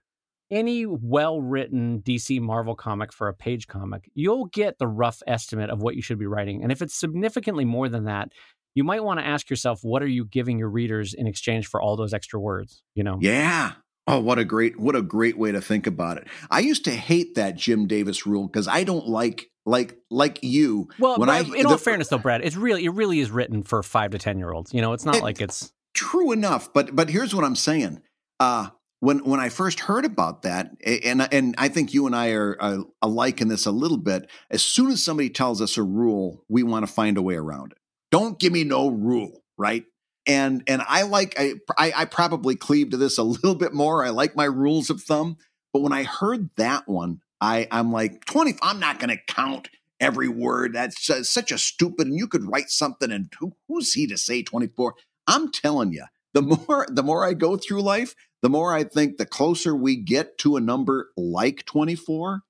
any 0.51 0.85
well-written 0.85 2.01
DC 2.01 2.39
Marvel 2.39 2.75
comic 2.75 3.13
for 3.13 3.27
a 3.27 3.33
page 3.33 3.67
comic, 3.67 4.09
you'll 4.13 4.45
get 4.45 4.77
the 4.77 4.87
rough 4.87 5.21
estimate 5.25 5.69
of 5.69 5.81
what 5.81 5.95
you 5.95 6.01
should 6.01 6.19
be 6.19 6.25
writing. 6.25 6.61
And 6.61 6.71
if 6.71 6.81
it's 6.81 6.95
significantly 6.95 7.65
more 7.65 7.89
than 7.89 8.05
that, 8.05 8.29
you 8.75 8.83
might 8.83 9.03
want 9.03 9.19
to 9.19 9.25
ask 9.25 9.49
yourself, 9.49 9.79
what 9.83 10.01
are 10.01 10.07
you 10.07 10.25
giving 10.25 10.57
your 10.57 10.69
readers 10.69 11.13
in 11.13 11.27
exchange 11.27 11.67
for 11.67 11.81
all 11.81 11.95
those 11.95 12.13
extra 12.13 12.39
words? 12.39 12.83
You 12.95 13.03
know? 13.03 13.17
Yeah. 13.21 13.73
Oh, 14.05 14.19
what 14.19 14.37
a 14.37 14.43
great 14.43 14.79
what 14.79 14.95
a 14.95 15.01
great 15.01 15.37
way 15.37 15.51
to 15.51 15.61
think 15.61 15.87
about 15.87 16.17
it. 16.17 16.27
I 16.51 16.59
used 16.59 16.83
to 16.85 16.91
hate 16.91 17.35
that 17.35 17.55
Jim 17.55 17.87
Davis 17.87 18.27
rule 18.27 18.47
because 18.47 18.67
I 18.67 18.83
don't 18.83 19.07
like 19.07 19.45
like 19.65 19.97
like 20.09 20.39
you. 20.41 20.89
Well, 20.99 21.17
when 21.17 21.27
but 21.27 21.33
I 21.33 21.57
in 21.57 21.65
all 21.65 21.77
fairness, 21.77 22.09
though, 22.09 22.17
Brad, 22.17 22.41
it's 22.43 22.55
really 22.55 22.85
it 22.85 22.89
really 22.91 23.19
is 23.19 23.31
written 23.31 23.63
for 23.63 23.81
five 23.83 24.11
to 24.11 24.17
ten 24.17 24.37
year 24.37 24.51
olds. 24.51 24.73
You 24.73 24.81
know, 24.81 24.93
it's 24.93 25.05
not 25.05 25.15
It- 25.17 25.23
like 25.23 25.41
it's 25.41 25.71
True 25.93 26.31
enough, 26.31 26.73
but 26.73 26.95
but 26.95 27.09
here's 27.09 27.35
what 27.35 27.43
I'm 27.45 27.55
saying. 27.55 28.01
Uh 28.39 28.69
when 28.99 29.19
when 29.25 29.39
I 29.39 29.49
first 29.49 29.81
heard 29.81 30.05
about 30.05 30.41
that, 30.43 30.71
and 30.83 31.21
and 31.31 31.53
I 31.57 31.67
think 31.67 31.93
you 31.93 32.07
and 32.07 32.15
I 32.15 32.29
are 32.31 32.57
uh, 32.59 32.77
alike 33.01 33.41
in 33.41 33.47
this 33.49 33.65
a 33.65 33.71
little 33.71 33.97
bit. 33.97 34.29
As 34.49 34.63
soon 34.63 34.89
as 34.91 35.03
somebody 35.03 35.29
tells 35.29 35.61
us 35.61 35.77
a 35.77 35.83
rule, 35.83 36.43
we 36.47 36.63
want 36.63 36.87
to 36.87 36.91
find 36.91 37.17
a 37.17 37.21
way 37.21 37.35
around 37.35 37.73
it. 37.73 37.77
Don't 38.11 38.39
give 38.39 38.53
me 38.53 38.63
no 38.63 38.87
rule, 38.89 39.43
right? 39.57 39.83
And 40.25 40.63
and 40.67 40.81
I 40.87 41.03
like 41.03 41.35
I, 41.37 41.55
I 41.77 41.91
I 41.97 42.05
probably 42.05 42.55
cleave 42.55 42.91
to 42.91 42.97
this 42.97 43.17
a 43.17 43.23
little 43.35 43.55
bit 43.55 43.73
more. 43.73 44.03
I 44.05 44.09
like 44.09 44.35
my 44.37 44.45
rules 44.45 44.89
of 44.89 45.01
thumb, 45.03 45.35
but 45.73 45.81
when 45.81 45.91
I 45.93 46.03
heard 46.03 46.49
that 46.55 46.87
one, 46.87 47.19
I 47.43 47.67
I'm 47.71 47.91
like 47.91 48.23
twenty. 48.25 48.53
I'm 48.61 48.79
not 48.79 48.99
going 48.99 49.09
to 49.09 49.33
count 49.33 49.69
every 49.99 50.29
word. 50.29 50.73
That's 50.73 51.09
uh, 51.09 51.23
such 51.23 51.51
a 51.51 51.57
stupid. 51.57 52.07
And 52.07 52.17
you 52.17 52.27
could 52.27 52.45
write 52.45 52.69
something, 52.69 53.11
and 53.11 53.31
who, 53.39 53.53
who's 53.67 53.93
he 53.93 54.07
to 54.07 54.17
say 54.17 54.43
twenty 54.43 54.67
four? 54.67 54.95
I'm 55.27 55.51
telling 55.51 55.91
you, 55.91 56.05
the 56.33 56.41
more 56.67 56.87
the 56.89 57.03
more 57.03 57.25
I 57.25 57.33
go 57.33 57.57
through 57.57 57.81
life, 57.81 58.15
the 58.41 58.49
more 58.49 58.73
I 58.73 58.85
think 58.85 59.17
the 59.17 59.25
closer 59.25 59.75
we 59.75 59.97
get 59.97 60.37
to 60.39 60.55
a 60.55 60.61
number 60.61 61.09
like 61.17 61.65
24, 61.65 62.41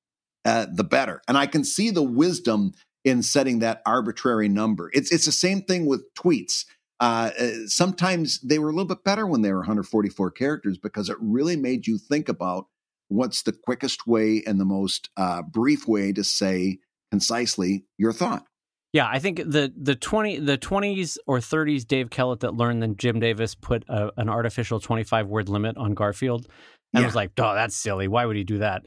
uh, 0.46 0.68
the 0.72 0.84
better. 0.84 1.22
And 1.28 1.38
I 1.38 1.48
can 1.48 1.64
see 1.64 1.89
the 1.89 2.04
wisdom 2.04 2.74
in 3.04 3.24
setting 3.24 3.60
that 3.60 3.82
arbitrary 3.88 4.48
number. 4.48 4.91
It's 4.94 5.12
it's 5.12 5.26
the 5.26 5.32
same 5.32 5.64
thing 5.64 5.88
with 5.88 6.04
tweets. 6.14 6.66
Uh, 7.00 7.32
uh, 7.38 7.50
sometimes 7.66 8.39
they 8.41 8.60
were 8.60 8.70
a 8.70 8.72
little 8.72 8.88
bit 8.88 9.04
better 9.04 9.26
when 9.26 9.41
they 9.41 9.52
were 9.52 9.60
144 9.60 10.32
characters 10.32 10.78
because 10.78 11.10
it 11.10 11.18
really 11.20 11.56
made 11.56 11.88
you 11.88 11.98
think 11.98 12.30
about 12.30 12.68
what's 13.10 13.43
the 13.43 13.54
quickest 13.66 14.08
way 14.08 14.41
and 14.45 14.60
the 14.60 14.66
most 14.66 15.10
uh, 15.18 15.41
brief 15.41 15.88
way 15.88 16.12
to 16.14 16.24
say 16.24 16.80
concisely 17.12 17.86
your 17.97 18.12
thought. 18.14 18.43
yeah. 18.91 19.08
I 19.08 19.20
think 19.20 19.38
the 19.38 19.72
the 19.76 19.95
twenty 19.95 20.39
the 20.39 20.58
twenties 20.58 21.18
or 21.28 21.39
thirties 21.39 21.86
Dave 21.86 22.10
Kellett 22.10 22.39
that 22.41 22.56
learned 22.56 22.82
that 22.82 22.97
Jim 22.97 23.20
Davis 23.20 23.54
put 23.56 23.84
a, 23.88 24.12
an 24.18 24.30
artificial 24.30 24.80
twenty 24.80 25.04
five 25.04 25.28
word 25.28 25.47
limit 25.49 25.78
on 25.78 25.93
Garfield 25.93 26.47
and 26.93 27.01
Yeah. 27.01 27.06
was 27.08 27.16
like, 27.16 27.32
"Oh, 27.38 27.54
that's 27.54 27.76
silly. 27.76 28.08
Why 28.08 28.26
would 28.26 28.36
he 28.36 28.43
do 28.43 28.60
that?" 28.60 28.84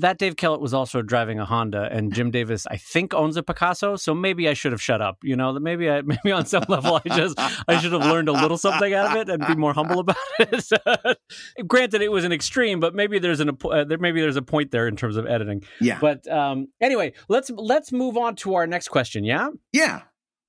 That 0.00 0.18
Dave 0.18 0.36
Kellett 0.36 0.60
was 0.60 0.72
also 0.72 1.02
driving 1.02 1.38
a 1.38 1.44
Honda, 1.44 1.88
and 1.92 2.12
Jim 2.12 2.30
Davis, 2.30 2.66
I 2.66 2.76
think, 2.76 3.12
owns 3.12 3.36
a 3.36 3.42
Picasso. 3.42 3.96
So 3.96 4.14
maybe 4.14 4.48
I 4.48 4.54
should 4.54 4.72
have 4.72 4.80
shut 4.80 5.02
up. 5.02 5.18
You 5.22 5.36
know, 5.36 5.52
maybe 5.58 5.90
I 5.90 6.00
maybe 6.04 6.32
on 6.32 6.46
some 6.46 6.64
level 6.68 7.00
I 7.04 7.08
just 7.08 7.38
I 7.68 7.78
should 7.78 7.92
have 7.92 8.02
learned 8.02 8.28
a 8.28 8.32
little 8.32 8.56
something 8.56 8.94
out 8.94 9.10
of 9.10 9.16
it 9.16 9.28
and 9.28 9.46
be 9.46 9.54
more 9.54 9.74
humble 9.74 10.00
about 10.00 10.16
it. 10.38 11.18
Granted, 11.66 12.02
it 12.02 12.10
was 12.10 12.24
an 12.24 12.32
extreme, 12.32 12.80
but 12.80 12.94
maybe 12.94 13.18
there's 13.18 13.40
an 13.40 13.50
uh, 13.50 13.84
there 13.84 13.98
maybe 13.98 14.20
there's 14.20 14.36
a 14.36 14.42
point 14.42 14.70
there 14.70 14.88
in 14.88 14.96
terms 14.96 15.16
of 15.16 15.26
editing. 15.26 15.62
Yeah. 15.80 15.98
But 16.00 16.26
um, 16.28 16.68
anyway, 16.80 17.12
let's 17.28 17.50
let's 17.50 17.92
move 17.92 18.16
on 18.16 18.36
to 18.36 18.54
our 18.54 18.66
next 18.66 18.88
question. 18.88 19.24
Yeah. 19.24 19.50
yeah. 19.72 20.02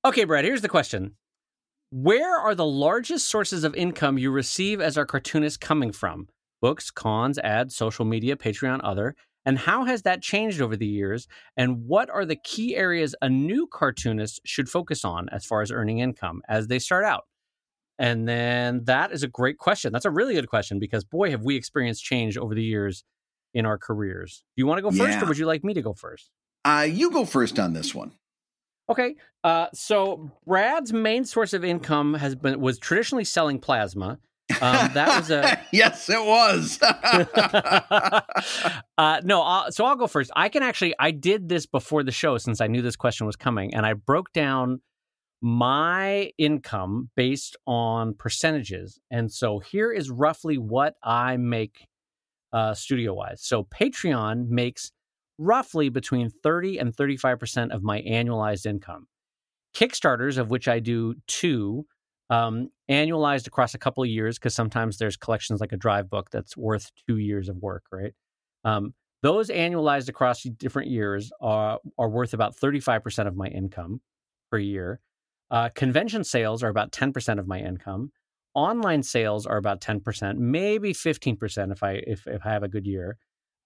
Okay, 0.05 0.23
Brad. 0.23 0.45
Here's 0.45 0.61
the 0.61 0.69
question: 0.69 1.15
Where 1.89 2.37
are 2.37 2.55
the 2.55 2.65
largest 2.65 3.27
sources 3.27 3.63
of 3.63 3.75
income 3.75 4.17
you 4.17 4.31
receive 4.31 4.79
as 4.79 4.97
a 4.97 5.05
cartoonist 5.05 5.59
coming 5.59 5.91
from? 5.91 6.29
Books, 6.61 6.91
cons, 6.91 7.39
ads, 7.39 7.75
social 7.75 8.05
media, 8.05 8.35
Patreon, 8.35 8.81
other. 8.83 9.15
And 9.45 9.57
how 9.57 9.85
has 9.85 10.03
that 10.03 10.21
changed 10.21 10.61
over 10.61 10.75
the 10.77 10.85
years? 10.87 11.27
And 11.57 11.85
what 11.87 12.09
are 12.09 12.25
the 12.25 12.35
key 12.35 12.75
areas 12.75 13.15
a 13.21 13.29
new 13.29 13.67
cartoonist 13.67 14.41
should 14.45 14.69
focus 14.69 15.03
on 15.03 15.29
as 15.29 15.45
far 15.45 15.61
as 15.61 15.71
earning 15.71 15.99
income 15.99 16.41
as 16.47 16.67
they 16.67 16.79
start 16.79 17.03
out? 17.05 17.23
And 17.97 18.27
then 18.27 18.85
that 18.85 19.11
is 19.11 19.23
a 19.23 19.27
great 19.27 19.57
question. 19.57 19.91
That's 19.93 20.05
a 20.05 20.11
really 20.11 20.33
good 20.33 20.47
question 20.47 20.79
because 20.79 21.03
boy, 21.03 21.31
have 21.31 21.43
we 21.43 21.55
experienced 21.55 22.03
change 22.03 22.37
over 22.37 22.53
the 22.55 22.63
years 22.63 23.03
in 23.53 23.65
our 23.65 23.77
careers. 23.77 24.43
Do 24.55 24.61
you 24.61 24.67
want 24.67 24.77
to 24.77 24.81
go 24.81 24.91
first, 24.91 25.17
Yeah. 25.17 25.23
or 25.23 25.27
would 25.27 25.37
you 25.37 25.45
like 25.45 25.63
me 25.63 25.73
to 25.73 25.81
go 25.81 25.93
first? 25.93 26.31
Uh, 26.63 26.87
you 26.89 27.11
go 27.11 27.25
first 27.25 27.59
on 27.59 27.73
this 27.73 27.93
one. 27.93 28.13
Okay. 28.89 29.15
Uh, 29.43 29.67
so 29.73 30.31
Brad's 30.45 30.93
main 30.93 31.25
source 31.25 31.53
of 31.53 31.63
income 31.65 32.13
has 32.13 32.35
been 32.35 32.59
was 32.59 32.79
traditionally 32.79 33.23
selling 33.23 33.59
plasma. 33.59 34.19
Um, 34.61 34.93
that 34.93 35.17
was 35.17 35.31
a 35.31 35.59
yes, 35.71 36.09
it 36.09 36.23
was. 36.23 36.79
uh, 38.97 39.21
no. 39.23 39.41
I'll, 39.41 39.71
so 39.71 39.85
I'll 39.85 39.95
go 39.95 40.07
first. 40.07 40.31
I 40.35 40.49
can 40.49 40.63
actually. 40.63 40.93
I 40.99 41.11
did 41.11 41.49
this 41.49 41.65
before 41.65 42.03
the 42.03 42.11
show 42.11 42.37
since 42.37 42.61
I 42.61 42.67
knew 42.67 42.81
this 42.81 42.95
question 42.95 43.25
was 43.25 43.35
coming, 43.35 43.73
and 43.73 43.85
I 43.85 43.93
broke 43.93 44.31
down 44.33 44.81
my 45.41 46.31
income 46.37 47.09
based 47.15 47.57
on 47.65 48.13
percentages. 48.13 48.99
And 49.09 49.31
so 49.31 49.59
here 49.59 49.91
is 49.91 50.11
roughly 50.11 50.57
what 50.57 50.95
I 51.03 51.37
make 51.37 51.87
uh, 52.53 52.73
studio 52.73 53.13
wise. 53.13 53.41
So 53.43 53.63
Patreon 53.63 54.49
makes 54.49 54.91
roughly 55.37 55.89
between 55.89 56.29
30 56.29 56.77
and 56.77 56.95
35% 56.95 57.71
of 57.71 57.81
my 57.81 58.01
annualized 58.01 58.67
income. 58.67 59.07
Kickstarters, 59.75 60.37
of 60.37 60.51
which 60.51 60.67
I 60.67 60.79
do 60.79 61.15
two, 61.27 61.87
um, 62.31 62.69
annualized 62.89 63.45
across 63.45 63.73
a 63.75 63.77
couple 63.77 64.01
of 64.01 64.09
years, 64.09 64.39
because 64.39 64.55
sometimes 64.55 64.97
there's 64.97 65.17
collections 65.17 65.59
like 65.59 65.73
a 65.73 65.77
drive 65.77 66.09
book 66.09 66.29
that's 66.31 66.55
worth 66.55 66.89
two 67.07 67.17
years 67.17 67.49
of 67.49 67.57
work, 67.57 67.83
right? 67.91 68.13
Um, 68.63 68.93
those 69.21 69.49
annualized 69.49 70.07
across 70.07 70.41
different 70.41 70.89
years 70.89 71.31
are, 71.41 71.79
are 71.99 72.09
worth 72.09 72.33
about 72.33 72.55
35% 72.55 73.27
of 73.27 73.35
my 73.35 73.47
income 73.47 73.99
per 74.49 74.57
year. 74.57 75.01
Uh, 75.51 75.69
convention 75.75 76.23
sales 76.23 76.63
are 76.63 76.69
about 76.69 76.93
10% 76.93 77.37
of 77.37 77.47
my 77.47 77.59
income. 77.59 78.11
Online 78.55 79.03
sales 79.03 79.45
are 79.45 79.57
about 79.57 79.81
10%, 79.81 80.37
maybe 80.37 80.93
15% 80.93 81.71
if 81.71 81.83
I 81.83 81.91
if, 82.07 82.25
if 82.27 82.45
I 82.45 82.49
have 82.49 82.63
a 82.63 82.67
good 82.69 82.87
year. 82.87 83.17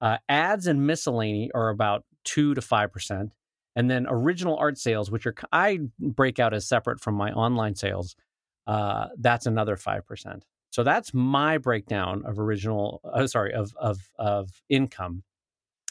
Uh, 0.01 0.17
ads 0.27 0.67
and 0.67 0.85
miscellany 0.85 1.51
are 1.53 1.69
about 1.69 2.03
2 2.25 2.55
to 2.55 2.61
5%. 2.61 3.29
And 3.75 3.91
then 3.91 4.05
original 4.09 4.57
art 4.57 4.77
sales, 4.77 5.11
which 5.11 5.25
are 5.25 5.35
I 5.51 5.79
break 5.99 6.39
out 6.39 6.53
as 6.53 6.67
separate 6.67 6.99
from 6.99 7.15
my 7.15 7.31
online 7.31 7.75
sales, 7.75 8.15
uh, 8.67 9.07
that's 9.17 9.45
another 9.45 9.75
5%. 9.75 10.41
So 10.75 10.83
that's 10.83 11.13
my 11.13 11.57
breakdown 11.57 12.23
of 12.25 12.37
original 12.37 12.99
uh, 13.05 13.27
sorry, 13.27 13.53
of 13.53 13.73
of 13.79 13.97
of 14.19 14.49
income. 14.67 15.23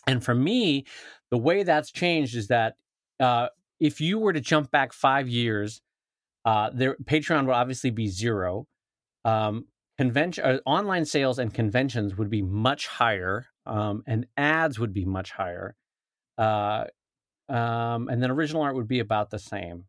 And 0.07 0.23
for 0.23 0.35
me, 0.35 0.85
the 1.31 1.39
way 1.39 1.63
that's 1.63 1.91
changed 1.91 2.37
is 2.37 2.49
that 2.49 2.75
uh, 3.19 3.49
if 3.81 4.03
you 4.03 4.19
were 4.19 4.35
to 4.35 4.43
jump 4.43 4.71
back 4.71 4.93
five 4.93 5.27
years, 5.27 5.81
uh, 6.45 6.69
there 6.75 6.97
Patreon 7.03 7.47
would 7.47 7.55
obviously 7.55 7.89
be 7.89 8.09
zero. 8.09 8.67
Um, 9.25 9.69
convention, 9.97 10.45
uh, 10.45 10.59
online 10.67 11.07
sales 11.07 11.39
and 11.39 11.55
conventions 11.55 12.17
would 12.19 12.29
be 12.29 12.43
much 12.43 12.87
higher, 12.87 13.47
um, 13.65 14.03
and 14.07 14.27
ads 14.37 14.79
would 14.79 14.93
be 14.93 15.07
much 15.07 15.31
higher. 15.31 15.77
Uh, 16.37 16.85
um, 17.49 18.09
and 18.09 18.23
then 18.23 18.31
original 18.31 18.61
art 18.61 18.77
would 18.77 18.89
be 18.89 19.01
about 19.01 19.31
the 19.31 19.39
same. 19.39 19.87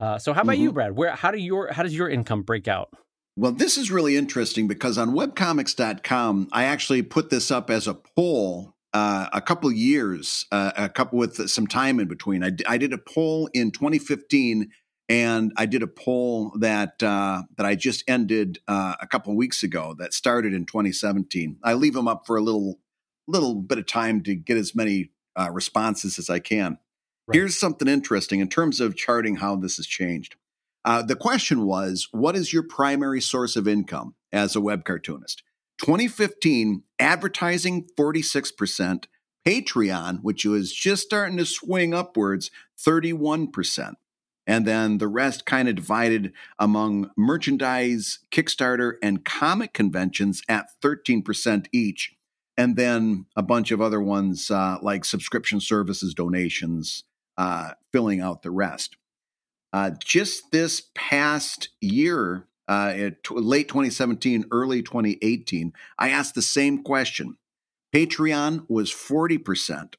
Uh, 0.00 0.18
so 0.18 0.32
how 0.32 0.42
about 0.42 0.58
you, 0.58 0.70
Mhm. 0.70 0.74
Brad? 0.74 0.96
Where 0.96 1.10
how 1.14 1.30
do 1.30 1.38
your 1.38 1.72
how 1.72 1.82
does 1.82 1.94
your 1.96 2.08
income 2.08 2.42
break 2.42 2.68
out? 2.68 2.90
Well, 3.36 3.52
this 3.52 3.76
is 3.76 3.90
really 3.90 4.16
interesting 4.16 4.66
because 4.66 4.96
on 4.98 5.10
webcomics.com, 5.10 6.48
I 6.52 6.64
actually 6.64 7.02
put 7.02 7.30
this 7.30 7.50
up 7.50 7.70
as 7.70 7.86
a 7.86 7.94
poll 7.94 8.74
uh, 8.94 9.28
a 9.32 9.42
couple 9.42 9.70
years, 9.70 10.46
uh, 10.52 10.72
a 10.76 10.88
couple 10.88 11.18
with 11.18 11.50
some 11.50 11.66
time 11.66 12.00
in 12.00 12.08
between. 12.08 12.42
I, 12.42 12.48
d- 12.50 12.64
I 12.66 12.78
did 12.78 12.94
a 12.94 12.98
poll 12.98 13.50
in 13.52 13.70
2015, 13.70 14.70
and 15.10 15.52
I 15.58 15.66
did 15.66 15.82
a 15.82 15.86
poll 15.86 16.54
that 16.60 17.02
uh, 17.02 17.42
that 17.58 17.66
I 17.66 17.74
just 17.74 18.04
ended 18.08 18.58
uh, 18.68 18.94
a 19.00 19.06
couple 19.06 19.32
of 19.32 19.36
weeks 19.36 19.62
ago 19.62 19.94
that 19.98 20.14
started 20.14 20.54
in 20.54 20.64
2017. 20.64 21.58
I 21.62 21.74
leave 21.74 21.92
them 21.92 22.08
up 22.08 22.26
for 22.26 22.36
a 22.36 22.40
little 22.42 22.80
little 23.28 23.54
bit 23.56 23.76
of 23.78 23.86
time 23.86 24.22
to 24.22 24.34
get 24.34 24.56
as 24.56 24.74
many 24.74 25.10
uh, 25.38 25.50
responses 25.52 26.18
as 26.18 26.30
I 26.30 26.38
can. 26.38 26.78
Right. 27.26 27.36
Here's 27.36 27.58
something 27.58 27.88
interesting 27.88 28.40
in 28.40 28.48
terms 28.48 28.80
of 28.80 28.96
charting 28.96 29.36
how 29.36 29.56
this 29.56 29.76
has 29.76 29.86
changed. 29.86 30.36
Uh, 30.84 31.02
the 31.02 31.16
question 31.16 31.66
was, 31.66 32.08
what 32.12 32.36
is 32.36 32.52
your 32.52 32.62
primary 32.62 33.20
source 33.20 33.56
of 33.56 33.66
income 33.66 34.14
as 34.32 34.54
a 34.54 34.60
web 34.60 34.84
cartoonist? 34.84 35.42
2015, 35.78 36.84
advertising 37.00 37.88
46%, 37.98 39.06
Patreon, 39.44 40.20
which 40.22 40.44
was 40.44 40.72
just 40.72 41.02
starting 41.02 41.36
to 41.38 41.44
swing 41.44 41.92
upwards, 41.92 42.50
31%. 42.78 43.94
And 44.46 44.64
then 44.64 44.98
the 44.98 45.08
rest 45.08 45.44
kind 45.44 45.68
of 45.68 45.74
divided 45.74 46.32
among 46.58 47.10
merchandise, 47.16 48.20
Kickstarter, 48.30 48.94
and 49.02 49.24
comic 49.24 49.72
conventions 49.72 50.42
at 50.48 50.68
13% 50.82 51.66
each. 51.72 52.14
And 52.56 52.76
then 52.76 53.26
a 53.34 53.42
bunch 53.42 53.72
of 53.72 53.80
other 53.80 54.00
ones 54.00 54.50
uh, 54.50 54.78
like 54.82 55.04
subscription 55.04 55.60
services, 55.60 56.14
donations, 56.14 57.02
uh, 57.38 57.70
filling 57.92 58.20
out 58.20 58.42
the 58.42 58.50
rest. 58.50 58.96
Uh, 59.72 59.90
just 60.02 60.52
this 60.52 60.90
past 60.94 61.68
year, 61.80 62.46
uh, 62.68 62.92
t- 62.92 63.14
late 63.30 63.68
2017, 63.68 64.46
early 64.50 64.82
2018, 64.82 65.72
I 65.98 66.08
asked 66.10 66.34
the 66.34 66.42
same 66.42 66.82
question. 66.82 67.36
Patreon 67.94 68.66
was 68.68 68.92
40%. 68.92 69.94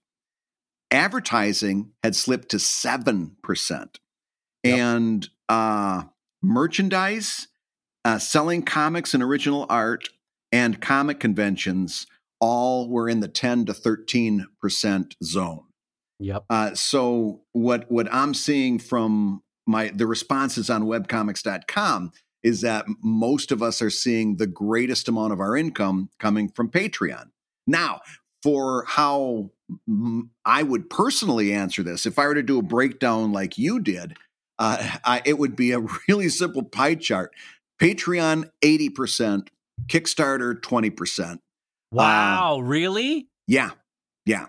Advertising 0.92 1.92
had 2.04 2.16
slipped 2.16 2.50
to 2.50 2.58
7%. 2.58 3.36
Yep. 4.64 4.78
And 4.80 5.30
uh, 5.50 6.04
merchandise, 6.42 7.48
uh, 8.06 8.20
selling 8.20 8.64
comics 8.64 9.14
and 9.14 9.22
original 9.22 9.66
art, 9.70 10.10
and 10.52 10.82
comic 10.82 11.20
conventions 11.20 12.08
all 12.40 12.90
were 12.90 13.10
in 13.10 13.20
the 13.20 13.28
10 13.28 13.66
to 13.66 13.74
13% 13.74 15.14
zone. 15.24 15.67
Yep. 16.20 16.46
Uh, 16.50 16.74
so 16.74 17.42
what 17.54 17.90
what 17.92 18.08
I'm 18.12 18.34
seeing 18.34 18.80
from 18.80 19.44
my 19.66 19.92
the 19.94 20.08
responses 20.08 20.70
on 20.70 20.84
webcomics.com 20.84 22.12
is 22.44 22.62
that 22.62 22.86
most 23.04 23.52
of 23.52 23.62
us 23.62 23.82
are 23.82 23.90
seeing 23.90 24.38
the 24.38 24.48
greatest 24.48 25.08
amount 25.08 25.34
of 25.34 25.40
our 25.40 25.56
income 25.58 26.10
coming 26.20 26.50
from 26.50 26.70
Patreon. 26.70 27.26
Now, 27.66 28.00
for 28.42 28.86
how 28.88 29.52
I 30.46 30.64
would 30.64 30.90
personally 30.90 31.52
answer 31.52 31.84
this, 31.84 32.06
if 32.06 32.18
I 32.18 32.28
were 32.28 32.36
to 32.36 32.44
do 32.44 32.60
a 32.60 32.64
breakdown 32.64 33.34
like 33.34 33.58
you 33.58 33.80
did, 33.80 34.16
uh, 34.60 34.98
I, 35.04 35.22
it 35.26 35.38
would 35.38 35.56
be 35.56 35.72
a 35.72 35.80
really 36.08 36.30
simple 36.30 36.64
pie 36.64 36.96
chart. 36.96 37.34
Patreon 37.82 38.50
80%, 38.64 39.50
Kickstarter 39.88 40.60
20%. 40.60 41.40
Wow, 41.92 42.60
really? 42.60 43.28
Yeah, 43.48 43.72
yeah. 44.26 44.48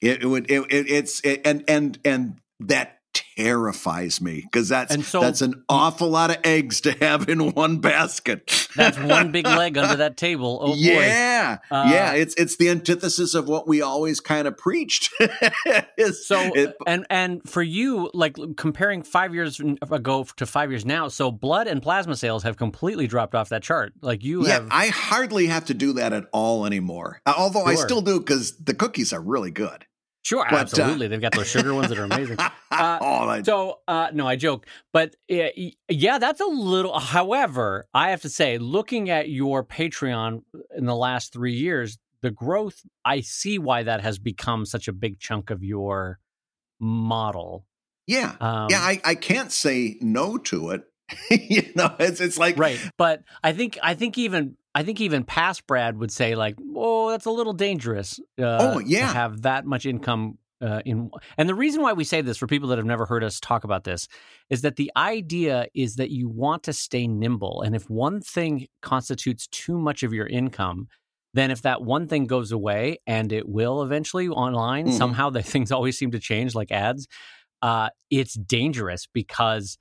It, 0.00 0.22
it 0.22 0.26
would. 0.26 0.50
It, 0.50 0.60
it, 0.70 0.90
it's 0.90 1.20
it, 1.20 1.42
and 1.44 1.64
and 1.68 1.98
and 2.04 2.40
that 2.60 2.95
terrifies 3.36 4.20
me 4.20 4.40
because 4.42 4.68
that's 4.68 5.06
so- 5.06 5.20
that's 5.20 5.40
an 5.42 5.62
awful 5.68 6.08
lot 6.08 6.30
of 6.30 6.38
eggs 6.44 6.80
to 6.82 6.92
have 6.92 7.28
in 7.28 7.52
one 7.52 7.78
basket. 7.78 8.68
That's 8.76 8.98
one 8.98 9.32
big 9.32 9.46
leg 9.46 9.76
under 9.78 9.96
that 9.96 10.16
table. 10.16 10.58
Oh 10.62 10.66
boy. 10.68 10.74
yeah, 10.76 11.58
Uh, 11.70 11.88
yeah. 11.92 12.12
It's 12.12 12.34
it's 12.34 12.56
the 12.56 12.68
antithesis 12.68 13.34
of 13.34 13.48
what 13.48 13.66
we 13.68 13.82
always 13.82 14.20
kind 14.20 14.46
of 14.48 14.56
preached. 14.56 15.10
So 16.12 16.38
it- 16.54 16.76
and 16.86 17.06
and 17.10 17.48
for 17.48 17.62
you, 17.62 18.10
like 18.14 18.36
comparing 18.56 19.02
five 19.02 19.34
years 19.34 19.60
ago 19.60 20.24
to 20.36 20.46
five 20.46 20.70
years 20.70 20.84
now, 20.84 21.08
so 21.08 21.30
blood 21.30 21.66
and 21.66 21.82
plasma 21.82 22.16
sales 22.16 22.42
have 22.42 22.56
completely 22.56 23.06
dropped 23.06 23.34
off 23.34 23.48
that 23.50 23.62
chart. 23.62 23.92
Like 24.02 24.22
you 24.22 24.46
yeah, 24.46 24.54
have, 24.54 24.68
I 24.70 24.88
hardly 24.88 25.46
have 25.46 25.64
to 25.66 25.74
do 25.74 25.94
that 25.94 26.12
at 26.12 26.24
all 26.32 26.66
anymore. 26.66 27.20
Uh, 27.26 27.34
Although 27.36 27.64
I 27.64 27.74
still 27.74 28.00
do 28.02 28.18
because 28.20 28.56
the 28.58 28.74
cookies 28.74 29.12
are 29.12 29.20
really 29.20 29.50
good. 29.50 29.86
Sure, 30.26 30.44
but, 30.50 30.56
uh, 30.56 30.60
absolutely, 30.60 31.08
they've 31.08 31.20
got 31.20 31.32
those 31.34 31.46
sugar 31.48 31.72
ones 31.74 31.88
that 31.88 31.98
are 31.98 32.04
amazing. 32.04 32.36
oh, 32.40 32.48
I- 32.70 33.42
So, 33.42 33.80
uh, 33.86 34.08
no, 34.12 34.26
I 34.26 34.36
joke, 34.36 34.66
but 34.92 35.14
uh, 35.30 35.48
yeah, 35.88 36.18
that's 36.18 36.40
a 36.40 36.46
little. 36.46 36.98
However, 36.98 37.86
I 37.94 38.10
have 38.10 38.22
to 38.22 38.28
say, 38.28 38.58
looking 38.58 39.08
at 39.10 39.28
your 39.28 39.64
Patreon 39.64 40.42
in 40.76 40.84
the 40.86 40.96
last 40.96 41.32
three 41.32 41.54
years, 41.54 41.98
the 42.22 42.30
growth, 42.30 42.82
I 43.04 43.20
see 43.20 43.58
why 43.58 43.82
that 43.84 44.00
has 44.00 44.18
become 44.18 44.66
such 44.66 44.88
a 44.88 44.92
big 44.92 45.20
chunk 45.20 45.50
of 45.50 45.62
your 45.62 46.18
model. 46.80 47.66
yeah, 48.06 48.36
Um, 48.40 48.68
yeah. 48.70 48.80
I, 48.80 49.00
I 49.04 49.14
can't 49.14 49.52
say 49.52 49.96
no 50.00 50.36
to 50.38 50.70
it. 50.70 50.82
you 51.30 51.62
know, 51.74 51.94
it's 51.98 52.20
it's 52.20 52.38
like 52.38 52.58
right, 52.58 52.78
but 52.98 53.22
I 53.42 53.52
think 53.52 53.78
I 53.82 53.94
think 53.94 54.18
even 54.18 54.56
I 54.74 54.82
think 54.82 55.00
even 55.00 55.24
past 55.24 55.66
Brad 55.66 55.96
would 55.98 56.10
say 56.10 56.34
like, 56.34 56.56
oh, 56.74 57.10
that's 57.10 57.26
a 57.26 57.30
little 57.30 57.52
dangerous. 57.52 58.18
Uh, 58.38 58.74
Oh, 58.74 58.78
yeah. 58.80 59.08
to 59.08 59.14
have 59.14 59.42
that 59.42 59.64
much 59.64 59.86
income. 59.86 60.38
Uh, 60.58 60.80
in 60.86 61.10
and 61.36 61.48
the 61.50 61.54
reason 61.54 61.82
why 61.82 61.92
we 61.92 62.02
say 62.02 62.22
this 62.22 62.38
for 62.38 62.46
people 62.46 62.70
that 62.70 62.78
have 62.78 62.86
never 62.86 63.04
heard 63.04 63.22
us 63.22 63.38
talk 63.40 63.62
about 63.64 63.84
this 63.84 64.08
is 64.48 64.62
that 64.62 64.76
the 64.76 64.90
idea 64.96 65.66
is 65.74 65.96
that 65.96 66.10
you 66.10 66.30
want 66.30 66.62
to 66.62 66.72
stay 66.72 67.06
nimble, 67.06 67.60
and 67.62 67.76
if 67.76 67.90
one 67.90 68.20
thing 68.22 68.66
constitutes 68.80 69.46
too 69.48 69.78
much 69.78 70.02
of 70.02 70.14
your 70.14 70.26
income, 70.26 70.88
then 71.34 71.50
if 71.50 71.60
that 71.60 71.82
one 71.82 72.08
thing 72.08 72.24
goes 72.24 72.52
away, 72.52 72.96
and 73.06 73.32
it 73.32 73.46
will 73.46 73.82
eventually 73.82 74.28
online, 74.28 74.86
Mhm. 74.86 74.92
somehow 74.96 75.28
the 75.36 75.42
things 75.42 75.70
always 75.70 75.98
seem 75.98 76.10
to 76.12 76.18
change, 76.18 76.54
like 76.54 76.72
ads. 76.72 77.06
Uh, 77.60 77.90
it's 78.10 78.32
dangerous 78.34 79.06
because 79.12 79.76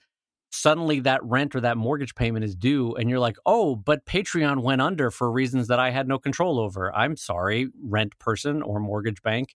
suddenly 0.56 1.00
that 1.02 1.24
rent 1.24 1.56
or 1.56 1.62
that 1.62 1.78
mortgage 1.78 2.16
payment 2.16 2.46
is 2.46 2.56
due 2.56 2.96
and 2.96 3.10
you're 3.10 3.20
like 3.20 3.38
oh 3.46 3.76
but 3.76 4.06
patreon 4.06 4.62
went 4.64 4.82
under 4.82 5.12
for 5.12 5.32
reasons 5.32 5.68
that 5.68 5.80
i 5.80 5.90
had 5.90 6.08
no 6.08 6.18
control 6.18 6.60
over. 6.60 6.94
I'm 6.96 7.16
sorry 7.18 7.68
rent 7.84 8.18
person 8.20 8.62
or 8.62 8.80
mortgage 8.80 9.22
bank 9.22 9.54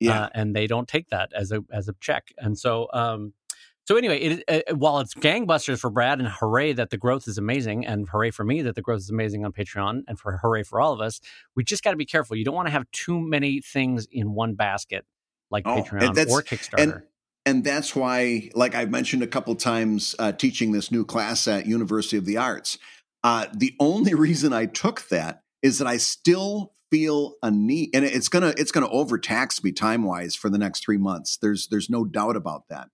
Yeah. 0.00 0.22
uh, 0.24 0.28
and 0.34 0.54
they 0.54 0.66
don't 0.66 0.88
take 0.88 1.08
that 1.08 1.30
as 1.34 1.52
a 1.52 1.62
as 1.72 1.88
a 1.88 1.94
check. 2.00 2.32
And 2.38 2.58
so 2.58 2.88
um 2.92 3.32
so 3.84 3.96
anyway 3.96 4.18
it, 4.18 4.44
uh, 4.48 4.74
while 4.76 4.98
it's 5.00 5.14
gangbusters 5.14 5.78
for 5.80 5.90
brad 5.90 6.18
and 6.20 6.28
hooray 6.28 6.72
that 6.72 6.90
the 6.90 6.96
growth 6.98 7.26
is 7.26 7.38
amazing 7.38 7.84
and 7.86 8.08
hooray 8.08 8.30
for 8.30 8.44
me 8.44 8.62
that 8.62 8.74
the 8.74 8.82
growth 8.82 9.00
is 9.00 9.10
amazing 9.10 9.44
on 9.44 9.52
patreon 9.52 10.02
and 10.06 10.18
for 10.20 10.38
hooray 10.42 10.62
for 10.62 10.80
all 10.80 10.92
of 10.92 11.00
us 11.00 11.20
we 11.56 11.64
just 11.64 11.82
got 11.82 11.90
to 11.90 11.96
be 11.96 12.06
careful. 12.06 12.36
You 12.36 12.44
don't 12.44 12.54
want 12.54 12.66
to 12.68 12.72
have 12.72 12.88
too 12.92 13.18
many 13.20 13.60
things 13.60 14.06
in 14.10 14.34
one 14.34 14.54
basket 14.54 15.04
like 15.50 15.64
Oh, 15.66 15.76
patreon 15.82 16.14
or 16.30 16.42
kickstarter 16.42 17.02
and 17.44 17.64
that's 17.64 17.94
why 17.94 18.50
like 18.54 18.74
i've 18.74 18.90
mentioned 18.90 19.22
a 19.22 19.26
couple 19.26 19.54
times 19.54 20.14
uh, 20.18 20.32
teaching 20.32 20.72
this 20.72 20.90
new 20.90 21.04
class 21.04 21.46
at 21.48 21.66
university 21.66 22.16
of 22.16 22.24
the 22.24 22.36
arts 22.36 22.78
uh, 23.24 23.46
the 23.54 23.74
only 23.80 24.14
reason 24.26 24.52
i 24.52 24.66
took 24.66 25.08
that 25.08 25.42
is 25.62 25.78
that 25.78 25.86
i 25.86 25.96
still 25.96 26.72
feel 26.90 27.34
a 27.42 27.50
need 27.50 27.90
and 27.94 28.04
it's 28.04 28.28
gonna 28.28 28.52
it's 28.56 28.72
gonna 28.72 28.88
overtax 28.90 29.62
me 29.64 29.72
time 29.72 30.04
wise 30.04 30.34
for 30.34 30.50
the 30.50 30.58
next 30.58 30.84
three 30.84 30.98
months 30.98 31.38
there's 31.40 31.68
there's 31.68 31.88
no 31.88 32.04
doubt 32.04 32.36
about 32.36 32.68
that 32.68 32.88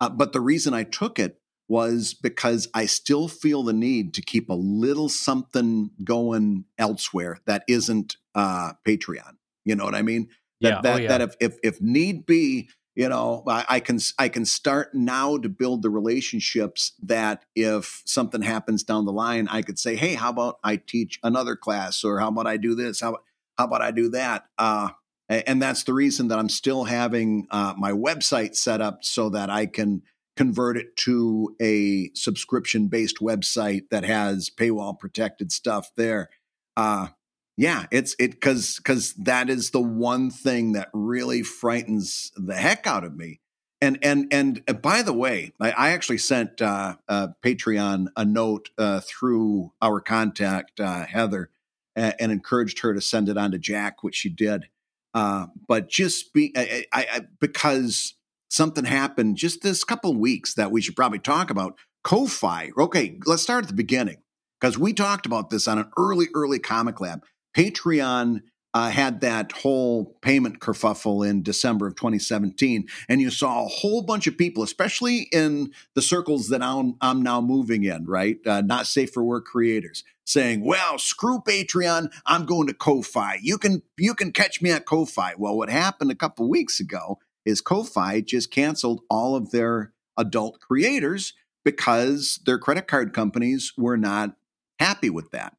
uh, 0.00 0.08
but 0.08 0.32
the 0.32 0.40
reason 0.40 0.72
i 0.72 0.82
took 0.82 1.18
it 1.18 1.38
was 1.68 2.14
because 2.14 2.68
i 2.72 2.86
still 2.86 3.28
feel 3.28 3.62
the 3.62 3.72
need 3.72 4.14
to 4.14 4.22
keep 4.22 4.48
a 4.48 4.54
little 4.54 5.08
something 5.08 5.90
going 6.02 6.64
elsewhere 6.78 7.38
that 7.46 7.62
isn't 7.68 8.16
uh, 8.34 8.72
patreon 8.86 9.36
you 9.64 9.74
know 9.74 9.84
what 9.84 9.94
i 9.94 10.02
mean 10.02 10.28
that 10.60 10.68
Yeah. 10.68 10.78
Oh, 10.78 10.82
that, 10.82 11.02
yeah. 11.02 11.08
that 11.08 11.20
if, 11.20 11.36
if 11.40 11.58
if 11.62 11.80
need 11.80 12.26
be 12.26 12.70
you 12.96 13.08
know 13.08 13.44
I, 13.46 13.64
I 13.68 13.80
can 13.80 14.00
i 14.18 14.28
can 14.28 14.44
start 14.44 14.94
now 14.94 15.36
to 15.36 15.48
build 15.48 15.82
the 15.82 15.90
relationships 15.90 16.92
that 17.02 17.44
if 17.54 18.02
something 18.06 18.42
happens 18.42 18.82
down 18.82 19.04
the 19.04 19.12
line 19.12 19.46
i 19.48 19.62
could 19.62 19.78
say 19.78 19.94
hey 19.94 20.14
how 20.14 20.30
about 20.30 20.58
i 20.64 20.76
teach 20.76 21.20
another 21.22 21.54
class? 21.54 22.02
Or 22.02 22.18
how 22.18 22.28
about 22.28 22.48
i 22.48 22.56
do 22.56 22.74
this? 22.74 23.00
How, 23.00 23.18
how 23.56 23.66
about 23.66 23.82
i 23.82 23.92
do 23.92 24.08
that? 24.10 24.46
Uh, 24.58 24.88
and 25.28 25.60
that's 25.62 25.84
the 25.84 25.92
reason 25.92 26.28
that 26.28 26.38
i'm 26.38 26.48
still 26.48 26.84
having 26.84 27.46
uh, 27.50 27.74
my 27.76 27.92
website 27.92 28.56
set 28.56 28.80
up 28.80 29.04
so 29.04 29.28
that 29.28 29.50
i 29.50 29.66
can 29.66 30.02
convert 30.36 30.76
it 30.76 30.96
to 30.96 31.56
a 31.60 32.10
subscription 32.14 32.88
based 32.88 33.18
website 33.20 33.88
that 33.90 34.04
has 34.04 34.50
paywall 34.50 34.98
protected 34.98 35.50
stuff 35.50 35.90
there. 35.96 36.28
Uh, 36.76 37.08
yeah, 37.56 37.86
it's 37.90 38.14
it 38.18 38.32
because 38.32 38.76
because 38.76 39.14
that 39.14 39.48
is 39.48 39.70
the 39.70 39.80
one 39.80 40.30
thing 40.30 40.72
that 40.72 40.90
really 40.92 41.42
frightens 41.42 42.30
the 42.36 42.54
heck 42.54 42.86
out 42.86 43.04
of 43.04 43.16
me. 43.16 43.40
And 43.80 43.98
and 44.02 44.28
and 44.30 44.62
uh, 44.68 44.74
by 44.74 45.02
the 45.02 45.12
way, 45.12 45.52
I, 45.60 45.70
I 45.70 45.88
actually 45.90 46.18
sent 46.18 46.60
uh, 46.60 46.96
uh, 47.08 47.28
Patreon 47.42 48.08
a 48.16 48.24
note 48.24 48.70
uh, 48.76 49.00
through 49.00 49.72
our 49.80 50.00
contact 50.00 50.80
uh, 50.80 51.06
Heather 51.06 51.50
and, 51.94 52.14
encouraged 52.32 52.80
her 52.80 52.92
to 52.92 53.00
send 53.00 53.28
it 53.28 53.38
on 53.38 53.52
to 53.52 53.58
Jack, 53.58 54.02
which 54.02 54.16
she 54.16 54.28
did. 54.28 54.68
Uh, 55.14 55.46
but 55.66 55.88
just 55.88 56.34
be 56.34 56.52
I, 56.54 56.84
I, 56.92 57.06
I, 57.10 57.20
because 57.40 58.14
something 58.50 58.84
happened 58.84 59.36
just 59.36 59.62
this 59.62 59.82
couple 59.82 60.10
of 60.10 60.18
weeks 60.18 60.54
that 60.54 60.70
we 60.70 60.82
should 60.82 60.96
probably 60.96 61.18
talk 61.18 61.50
about. 61.50 61.78
Ko-fi. 62.04 62.70
Okay, 62.78 63.18
let's 63.24 63.42
start 63.42 63.64
at 63.64 63.68
the 63.68 63.74
beginning 63.74 64.18
because 64.60 64.78
we 64.78 64.92
talked 64.92 65.26
about 65.26 65.50
this 65.50 65.66
on 65.66 65.78
an 65.78 65.90
early 65.96 66.28
early 66.34 66.58
comic 66.58 67.00
lab. 67.00 67.24
Patreon 67.56 68.42
uh, 68.74 68.90
had 68.90 69.22
that 69.22 69.50
whole 69.52 70.18
payment 70.20 70.60
kerfuffle 70.60 71.26
in 71.26 71.42
December 71.42 71.86
of 71.86 71.94
2017, 71.94 72.86
and 73.08 73.20
you 73.22 73.30
saw 73.30 73.64
a 73.64 73.68
whole 73.68 74.02
bunch 74.02 74.26
of 74.26 74.36
people, 74.36 74.62
especially 74.62 75.28
in 75.32 75.72
the 75.94 76.02
circles 76.02 76.50
that 76.50 76.62
I'm, 76.62 76.96
I'm 77.00 77.22
now 77.22 77.40
moving 77.40 77.84
in, 77.84 78.04
right? 78.04 78.36
Uh, 78.46 78.60
not 78.60 78.86
safe 78.86 79.10
for 79.10 79.24
work 79.24 79.46
creators, 79.46 80.04
saying, 80.26 80.62
"Well, 80.62 80.98
screw 80.98 81.40
Patreon, 81.40 82.12
I'm 82.26 82.44
going 82.44 82.66
to 82.66 82.74
Ko-fi. 82.74 83.38
You 83.40 83.56
can 83.56 83.82
you 83.96 84.12
can 84.12 84.30
catch 84.32 84.60
me 84.60 84.70
at 84.70 84.84
Ko-fi." 84.84 85.32
Well, 85.38 85.56
what 85.56 85.70
happened 85.70 86.10
a 86.10 86.14
couple 86.16 86.50
weeks 86.50 86.78
ago 86.78 87.18
is 87.46 87.62
Ko-fi 87.62 88.20
just 88.20 88.50
canceled 88.50 89.00
all 89.08 89.34
of 89.34 89.52
their 89.52 89.94
adult 90.18 90.60
creators 90.60 91.32
because 91.64 92.40
their 92.44 92.58
credit 92.58 92.86
card 92.86 93.14
companies 93.14 93.72
were 93.78 93.96
not 93.96 94.36
happy 94.78 95.08
with 95.08 95.30
that. 95.30 95.56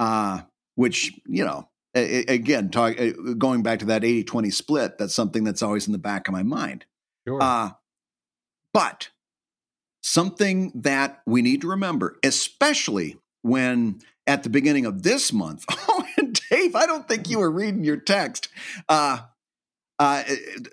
Uh, 0.00 0.40
which, 0.76 1.18
you 1.26 1.44
know, 1.44 1.68
again, 1.94 2.70
talk, 2.70 3.00
uh, 3.00 3.10
going 3.36 3.62
back 3.62 3.80
to 3.80 3.86
that 3.86 4.04
80 4.04 4.24
20 4.24 4.50
split, 4.50 4.98
that's 4.98 5.14
something 5.14 5.44
that's 5.44 5.62
always 5.62 5.86
in 5.86 5.92
the 5.92 5.98
back 5.98 6.28
of 6.28 6.32
my 6.32 6.42
mind. 6.42 6.84
sure. 7.26 7.42
Uh, 7.42 7.70
but 8.72 9.08
something 10.02 10.70
that 10.74 11.22
we 11.26 11.42
need 11.42 11.62
to 11.62 11.68
remember, 11.68 12.16
especially 12.22 13.16
when 13.42 14.00
at 14.26 14.42
the 14.42 14.50
beginning 14.50 14.86
of 14.86 15.02
this 15.02 15.32
month, 15.32 15.64
oh, 15.70 16.04
and 16.16 16.40
Dave, 16.50 16.76
I 16.76 16.86
don't 16.86 17.08
think 17.08 17.28
you 17.28 17.38
were 17.38 17.50
reading 17.50 17.84
your 17.84 17.96
text. 17.96 18.48
Uh, 18.88 19.20
uh, 19.98 20.22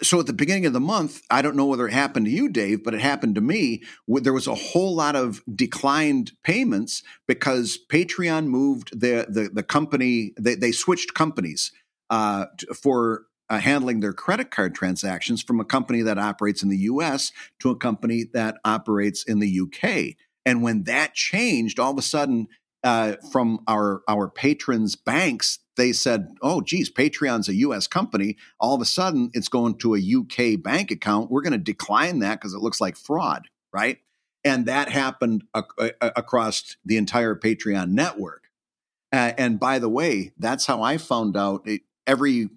so 0.02 0.20
at 0.20 0.28
the 0.28 0.34
beginning 0.34 0.66
of 0.66 0.74
the 0.74 0.82
month, 0.82 1.22
I 1.30 1.42
don't 1.42 1.56
know 1.56 1.66
whether 1.66 1.88
it 1.88 1.94
happened 1.94 2.26
to 2.26 2.32
you, 2.32 2.50
Dave, 2.50 2.84
but 2.84 2.94
it 2.94 3.02
happened 3.02 3.36
to 3.36 3.42
me. 3.42 3.84
There 4.08 4.34
was 4.34 4.48
a 4.48 4.56
whole 4.56 4.96
lot 4.96 5.16
of 5.16 5.42
declined 5.54 6.34
payments 6.44 7.04
because 7.28 7.80
Patreon 7.90 8.48
moved 8.48 9.00
the 9.00 9.26
the, 9.30 9.50
the 9.54 9.64
company. 9.64 10.34
They, 10.38 10.56
they 10.56 10.72
switched 10.72 11.14
companies 11.14 11.72
uh, 12.10 12.48
for 12.76 13.26
uh, 13.50 13.60
handling 13.60 14.02
their 14.02 14.14
credit 14.14 14.52
card 14.52 14.76
transactions 14.76 15.42
from 15.42 15.60
a 15.60 15.66
company 15.66 16.02
that 16.02 16.18
operates 16.18 16.62
in 16.62 16.70
the 16.70 16.78
U.S. 16.80 17.32
to 17.60 17.70
a 17.70 17.78
company 17.78 18.26
that 18.34 18.58
operates 18.66 19.24
in 19.24 19.40
the 19.40 19.50
U.K. 19.50 20.18
And 20.46 20.62
when 20.62 20.84
that 20.84 21.14
changed, 21.14 21.80
all 21.80 21.92
of 21.92 21.98
a 21.98 22.02
sudden, 22.02 22.48
uh, 22.84 23.16
from 23.32 23.60
our 23.68 24.02
our 24.08 24.28
patrons' 24.28 24.96
banks, 24.96 25.60
they 25.78 25.94
said, 25.94 26.36
"Oh, 26.42 26.62
geez, 26.62 26.92
Patreon's 26.92 27.50
a 27.50 27.56
U.S. 27.56 27.88
company. 27.88 28.38
All 28.60 28.76
of 28.76 28.82
a 28.82 28.86
sudden, 28.86 29.32
it's 29.34 29.48
going 29.48 29.78
to 29.80 29.96
a 29.96 30.00
U.K. 30.00 30.58
bank 30.58 30.92
account. 30.92 31.32
We're 31.32 31.42
going 31.42 31.54
to 31.54 31.58
decline 31.58 32.20
that 32.20 32.40
because 32.40 32.54
it 32.54 32.60
looks 32.62 32.82
like 32.82 32.98
fraud, 32.98 33.48
right?" 33.72 34.00
And 34.44 34.66
that 34.66 34.90
happened 34.90 35.44
ac- 35.56 35.92
a- 36.02 36.12
across 36.16 36.76
the 36.86 36.98
entire 36.98 37.36
Patreon 37.36 37.92
network. 37.92 38.50
Uh, 39.14 39.32
and 39.38 39.60
by 39.60 39.80
the 39.80 39.90
way, 39.90 40.34
that's 40.38 40.66
how 40.66 40.82
I 40.82 40.98
found 40.98 41.38
out. 41.38 41.68
It, 41.68 41.82
every 42.06 42.50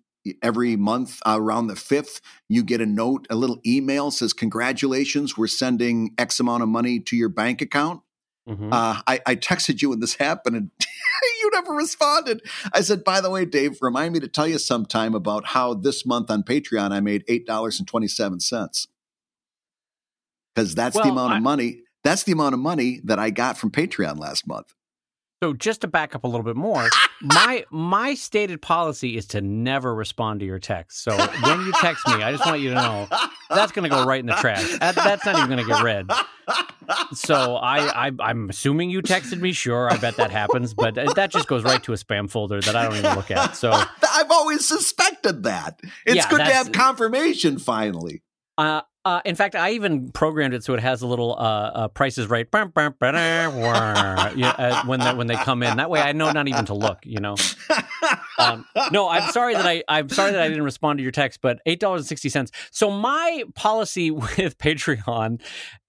every 0.43 0.75
month 0.75 1.21
uh, 1.25 1.37
around 1.39 1.69
the 1.69 1.77
fifth, 1.77 2.21
you 2.49 2.65
get 2.65 2.81
a 2.81 2.87
note, 2.87 3.27
a 3.31 3.37
little 3.37 3.61
email 3.65 4.11
says, 4.11 4.33
"Congratulations, 4.33 5.37
we're 5.37 5.47
sending 5.47 6.15
X 6.19 6.41
amount 6.41 6.63
of 6.65 6.69
money 6.69 6.99
to 7.01 7.17
your 7.17 7.29
bank 7.29 7.63
account." 7.63 8.01
Mhm. 8.49 8.73
Uh, 8.73 9.01
I, 9.07 9.21
I 9.27 9.35
texted 9.37 9.83
you 9.83 9.89
when 9.91 10.01
this 10.01 10.15
happened 10.21 10.57
and 10.57 10.71
you 11.41 11.51
never 11.53 11.73
responded. 11.73 12.43
I 12.73 12.81
said, 12.83 13.03
by 13.03 13.21
the 13.21 13.31
way, 13.31 13.45
Dave, 13.45 13.79
remind 13.81 14.13
me 14.15 14.21
to 14.21 14.29
tell 14.29 14.47
you 14.47 14.59
sometime 14.59 15.15
about 15.15 15.47
how 15.47 15.75
this 15.75 16.07
month 16.07 16.31
on 16.31 16.43
Patreon 16.45 16.93
I 16.93 17.01
made 17.01 17.27
$8.27. 17.27 18.87
Because 20.55 20.75
that's 20.75 20.95
the 20.95 21.03
Well, 21.03 21.11
amount 21.13 21.33
I- 21.35 21.37
of 21.39 21.43
money. 21.43 21.81
That's 22.05 22.23
the 22.23 22.31
amount 22.33 22.55
of 22.55 22.61
money 22.61 23.01
that 23.05 23.19
I 23.19 23.31
got 23.31 23.59
from 23.59 23.73
Patreon 23.73 24.19
last 24.21 24.47
month. 24.47 24.73
So 25.43 25.53
just 25.53 25.83
to 25.83 25.87
back 25.87 26.15
up 26.15 26.25
a 26.25 26.27
little 26.27 26.45
bit 26.45 26.57
more, 26.57 26.89
my 27.21 27.65
my 27.71 28.15
stated 28.15 28.63
policy 28.63 29.19
is 29.19 29.27
to 29.29 29.43
never 29.43 29.95
respond 29.95 30.41
to 30.41 30.47
your 30.47 30.59
text. 30.59 31.03
So 31.03 31.15
when 31.15 31.61
you 31.61 31.73
text 31.73 32.07
me, 32.09 32.23
I 32.23 32.33
just 32.33 32.47
want 32.47 32.61
you 32.63 32.71
to 32.71 32.75
know 32.75 33.07
that's 33.51 33.71
going 33.73 33.83
to 33.83 33.95
go 33.95 34.07
right 34.07 34.19
in 34.21 34.25
the 34.25 34.33
trash. 34.35 34.79
That, 34.79 34.95
that's 34.95 35.27
not 35.27 35.37
even 35.37 35.51
going 35.51 35.63
to 35.63 35.71
get 35.71 35.83
read. 35.83 36.11
So 37.13 37.57
I, 37.57 38.07
I 38.07 38.13
I'm 38.21 38.49
assuming 38.49 38.89
you 38.89 39.03
texted 39.03 39.39
me. 39.41 39.53
Sure, 39.53 39.91
I 39.93 39.99
bet 39.99 40.17
that 40.17 40.31
happens, 40.31 40.73
but 40.73 40.95
that 40.95 41.31
just 41.31 41.49
goes 41.49 41.65
right 41.65 41.83
to 41.83 41.93
a 41.93 41.97
spam 41.97 42.31
folder 42.31 42.63
that 42.63 42.75
I 42.75 42.85
don't 42.85 42.97
even 42.97 43.15
look 43.15 43.31
at. 43.31 43.57
So 43.57 43.73
I've 44.11 44.31
always 44.31 44.67
suspected 44.67 45.43
that. 45.43 45.81
It's 46.07 46.17
Yeah, 46.17 46.31
good 46.31 46.39
to 46.39 46.45
have 46.45 46.73
confirmation 46.73 47.59
finally. 47.59 48.23
Uh, 48.57 48.81
uh, 49.07 49.21
in 49.25 49.37
fact, 49.37 49.55
I 49.55 49.71
even 49.71 50.11
programmed 50.11 50.53
it 50.53 50.65
so 50.65 50.75
it 50.75 50.81
has 50.81 51.01
a 51.01 51.07
little 51.07 51.35
uh, 51.35 51.37
uh, 51.39 51.89
prices 51.89 52.29
right 52.29 52.51
uh, 54.59 54.83
when 54.85 54.99
they, 54.99 55.15
when 55.15 55.29
they 55.29 55.37
come 55.37 55.63
in. 55.63 55.77
That 55.77 55.89
way, 55.91 56.01
I 56.01 56.11
know 56.11 56.33
not 56.33 56.49
even 56.49 56.65
to 56.67 56.75
look. 56.75 56.99
You 57.05 57.21
know. 57.21 57.37
Um, 58.39 58.67
no, 58.93 59.09
I'm 59.09 59.31
sorry 59.31 59.55
that 59.55 59.65
I 59.65 59.83
I'm 59.89 60.09
sorry 60.09 60.33
that 60.33 60.43
I 60.43 60.49
didn't 60.49 60.65
respond 60.65 60.99
to 60.99 61.03
your 61.03 61.13
text, 61.13 61.41
but 61.41 61.61
eight 61.67 61.79
dollars 61.79 62.03
and 62.03 62.09
sixty 62.09 62.29
cents. 62.29 62.51
So 62.71 62.91
my 62.91 63.45
policy 63.55 64.11
with 64.37 64.59
Patreon, 64.59 65.41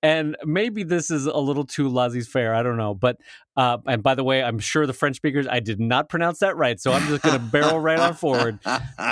and 0.04 0.38
maybe 0.46 0.84
this 0.84 1.10
is 1.10 1.26
a 1.26 1.40
little 1.40 1.66
too 1.66 1.90
laissez-faire. 1.90 2.54
I 2.54 2.62
don't 2.62 2.78
know, 2.78 2.94
but 2.94 3.18
uh, 3.56 3.80
and 3.88 4.04
by 4.04 4.14
the 4.16 4.24
way, 4.24 4.44
I'm 4.44 4.60
sure 4.60 4.86
the 4.86 4.94
French 4.94 5.16
speakers 5.16 5.48
I 5.48 5.60
did 5.60 5.80
not 5.80 6.08
pronounce 6.08 6.40
that 6.40 6.56
right, 6.56 6.80
so 6.80 6.94
I'm 6.94 7.08
just 7.08 7.24
going 7.24 7.38
to 7.38 7.46
barrel 7.46 7.80
right 7.80 8.00
on 8.00 8.14
forward. 8.14 8.60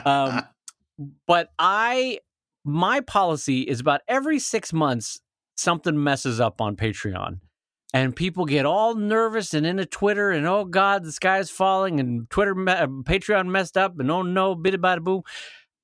Um, 0.05 0.43
but 1.27 1.49
I 1.59 2.19
my 2.65 2.99
policy 2.99 3.61
is 3.61 3.79
about 3.79 4.01
every 4.07 4.39
six 4.39 4.73
months 4.73 5.21
something 5.55 6.01
messes 6.01 6.39
up 6.39 6.59
on 6.59 6.75
Patreon. 6.75 7.39
And 7.93 8.13
people 8.13 8.43
get 8.45 8.65
all 8.65 8.95
nervous 8.95 9.53
and 9.53 9.65
into 9.65 9.85
Twitter 9.85 10.31
and 10.31 10.45
oh 10.45 10.65
God, 10.65 11.05
the 11.05 11.13
sky's 11.13 11.49
falling 11.49 11.99
and 12.01 12.29
Twitter, 12.29 12.51
uh, 12.67 12.87
Patreon 12.87 13.47
messed 13.47 13.77
up 13.77 13.97
and 13.99 14.11
oh 14.11 14.21
no, 14.21 14.53
bit 14.53 14.73
about 14.73 15.01
boo. 15.03 15.23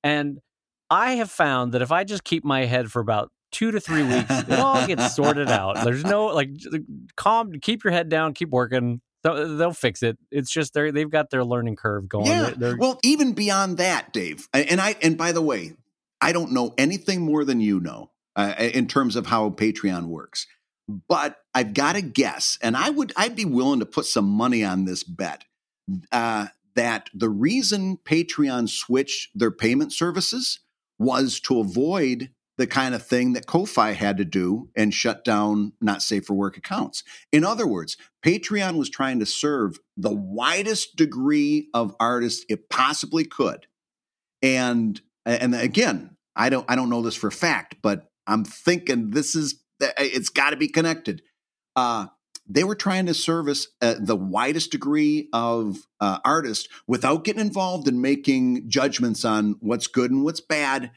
And 0.04 0.40
I 0.90 1.12
have 1.12 1.30
found 1.30 1.72
that 1.72 1.80
if 1.80 1.90
I 1.90 2.04
just 2.04 2.24
keep 2.24 2.44
my 2.44 2.66
head 2.66 2.90
for 2.90 3.00
about 3.00 3.30
two 3.50 3.70
to 3.70 3.80
three 3.80 4.02
weeks, 4.02 4.30
it 4.30 4.58
all 4.58 4.86
gets 4.86 5.14
sorted 5.14 5.48
out. 5.48 5.78
There's 5.84 6.04
no 6.04 6.26
like 6.26 6.50
calm. 7.16 7.52
Keep 7.60 7.84
your 7.84 7.92
head 7.92 8.10
down. 8.10 8.34
Keep 8.34 8.50
working. 8.50 9.00
They'll, 9.22 9.56
they'll 9.56 9.72
fix 9.72 10.02
it. 10.02 10.18
It's 10.30 10.50
just 10.50 10.74
they 10.74 10.90
they've 10.90 11.10
got 11.10 11.30
their 11.30 11.44
learning 11.44 11.76
curve 11.76 12.08
going. 12.08 12.26
Yeah. 12.26 12.42
They're, 12.42 12.54
they're, 12.54 12.76
well, 12.76 12.98
even 13.04 13.32
beyond 13.32 13.78
that, 13.78 14.12
Dave, 14.12 14.48
and 14.52 14.80
I 14.80 14.96
and 15.00 15.16
by 15.16 15.32
the 15.32 15.40
way, 15.42 15.76
I 16.22 16.32
don't 16.32 16.52
know 16.52 16.72
anything 16.78 17.20
more 17.20 17.44
than 17.44 17.60
you 17.60 17.80
know 17.80 18.12
uh, 18.36 18.54
in 18.58 18.86
terms 18.86 19.16
of 19.16 19.26
how 19.26 19.50
Patreon 19.50 20.06
works, 20.06 20.46
but 21.08 21.36
I've 21.52 21.74
got 21.74 21.94
to 21.94 22.02
guess, 22.02 22.56
and 22.62 22.76
I 22.76 22.90
would 22.90 23.12
I'd 23.16 23.36
be 23.36 23.44
willing 23.44 23.80
to 23.80 23.86
put 23.86 24.06
some 24.06 24.26
money 24.26 24.64
on 24.64 24.84
this 24.84 25.02
bet 25.02 25.44
uh, 26.12 26.46
that 26.76 27.10
the 27.12 27.28
reason 27.28 27.98
Patreon 27.98 28.68
switched 28.68 29.30
their 29.34 29.50
payment 29.50 29.92
services 29.92 30.60
was 30.98 31.40
to 31.40 31.58
avoid 31.58 32.30
the 32.58 32.66
kind 32.66 32.94
of 32.94 33.04
thing 33.04 33.32
that 33.32 33.46
Ko-fi 33.46 33.92
had 33.92 34.18
to 34.18 34.24
do 34.24 34.68
and 34.76 34.94
shut 34.94 35.24
down 35.24 35.72
not 35.80 36.02
safe 36.02 36.26
for 36.26 36.34
work 36.34 36.56
accounts. 36.56 37.02
In 37.32 37.44
other 37.44 37.66
words, 37.66 37.96
Patreon 38.24 38.76
was 38.76 38.90
trying 38.90 39.18
to 39.20 39.26
serve 39.26 39.78
the 39.96 40.14
widest 40.14 40.94
degree 40.94 41.68
of 41.74 41.96
artists 41.98 42.44
it 42.48 42.68
possibly 42.68 43.24
could. 43.24 43.66
And 44.42 45.00
and 45.24 45.54
again, 45.54 46.16
I 46.34 46.48
don't 46.48 46.64
I 46.68 46.76
don't 46.76 46.90
know 46.90 47.02
this 47.02 47.16
for 47.16 47.28
a 47.28 47.32
fact, 47.32 47.76
but 47.82 48.10
I'm 48.26 48.44
thinking 48.44 49.10
this 49.10 49.34
is 49.34 49.62
it's 49.80 50.28
got 50.28 50.50
to 50.50 50.56
be 50.56 50.68
connected. 50.68 51.22
Uh, 51.74 52.06
they 52.48 52.64
were 52.64 52.74
trying 52.74 53.06
to 53.06 53.14
service 53.14 53.68
uh, 53.80 53.94
the 53.98 54.16
widest 54.16 54.72
degree 54.72 55.28
of 55.32 55.78
uh, 56.00 56.18
artists 56.24 56.68
without 56.86 57.24
getting 57.24 57.40
involved 57.40 57.88
in 57.88 58.00
making 58.00 58.68
judgments 58.68 59.24
on 59.24 59.56
what's 59.60 59.86
good 59.86 60.10
and 60.10 60.24
what's 60.24 60.40
bad. 60.40 60.90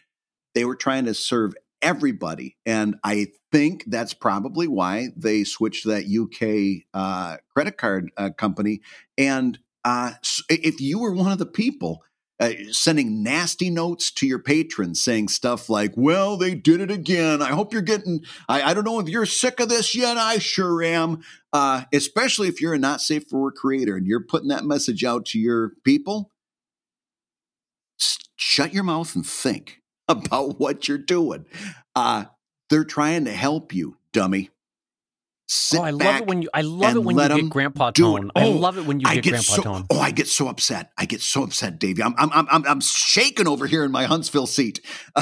They 0.54 0.66
were 0.66 0.76
trying 0.76 1.06
to 1.06 1.14
serve 1.14 1.54
everybody, 1.82 2.58
and 2.66 2.96
I 3.04 3.28
think 3.52 3.84
that's 3.88 4.14
probably 4.14 4.68
why 4.68 5.10
they 5.16 5.44
switched 5.44 5.86
that 5.86 6.06
UK 6.06 6.86
uh, 6.94 7.38
credit 7.54 7.78
card 7.78 8.12
uh, 8.18 8.32
company. 8.32 8.82
And 9.18 9.60
uh, 9.84 10.14
if 10.50 10.82
you 10.82 11.00
were 11.00 11.14
one 11.14 11.32
of 11.32 11.38
the 11.38 11.46
people 11.46 12.04
uh, 12.40 12.52
sending 12.72 13.24
nasty 13.24 13.70
notes 13.70 14.12
to 14.12 14.28
your 14.28 14.40
patrons 14.40 15.02
saying 15.02 15.30
stuff 15.30 15.70
like, 15.70 15.94
well, 15.96 16.38
they 16.38 16.54
did 16.54 16.82
it 16.82 16.92
again. 16.92 17.42
I 17.42 17.50
hope 17.50 17.72
you're 17.72 17.82
getting, 17.82 18.22
I, 18.50 18.62
I 18.62 18.74
don't 18.74 18.84
know 18.84 19.00
if 19.00 19.08
you're 19.08 19.26
sick 19.26 19.60
of 19.60 19.70
this 19.70 19.96
yet. 19.96 20.18
I 20.18 20.40
sure 20.40 20.84
am. 20.84 21.22
Uh, 21.54 21.84
especially 21.94 22.50
if 22.50 22.60
you're 22.60 22.74
a 22.74 22.80
not 22.80 23.02
safe 23.02 23.24
for 23.30 23.42
work 23.42 23.56
creator 23.56 23.96
and 23.96 24.06
you're 24.06 24.24
putting 24.24 24.50
that 24.50 24.66
message 24.66 25.04
out 25.04 25.26
to 25.28 25.40
your 25.40 25.72
people. 25.86 26.32
Shut 28.36 28.74
your 28.74 28.84
mouth 28.84 29.16
and 29.16 29.26
think 29.26 29.82
about 30.08 30.60
what 30.60 30.88
you're 30.88 30.98
doing. 30.98 31.46
Uh, 31.96 32.26
they're 32.70 32.84
trying 32.84 33.26
to 33.26 33.32
help 33.32 33.74
you, 33.74 33.98
dummy. 34.12 34.50
Sit 35.48 35.80
oh, 35.80 35.84
I 35.84 35.92
love 35.92 36.22
it 36.22 36.28
when 36.28 36.42
you. 36.42 36.50
I 36.54 36.62
love 36.62 36.96
it 36.96 37.04
when 37.04 37.18
you 37.18 37.28
get 37.28 37.50
Grandpa 37.50 37.92
Tone. 37.92 38.32
Oh, 38.36 38.42
I 38.42 38.46
love 38.46 38.78
it 38.80 38.86
when 38.86 39.00
you 39.00 39.06
get, 39.06 39.24
get 39.24 39.30
Grandpa 39.32 39.54
so, 39.54 39.62
Tone. 39.62 39.86
Oh, 39.92 40.00
I 40.00 40.12
get 40.12 40.28
so 40.28 40.48
upset. 40.48 40.92
I 40.98 41.06
get 41.06 41.22
so 41.22 41.44
upset, 41.44 41.78
Davey. 41.78 42.02
I'm 42.02 42.16
I'm 42.18 42.32
I'm 42.34 42.66
I'm 42.66 42.82
shaking 42.82 43.48
over 43.48 43.68
here 43.68 43.84
in 43.84 43.92
my 43.92 44.06
Huntsville 44.06 44.48
seat. 44.48 44.80
oh 45.16 45.22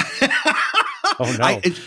no. 1.20 1.44
I, 1.44 1.60
it, 1.62 1.78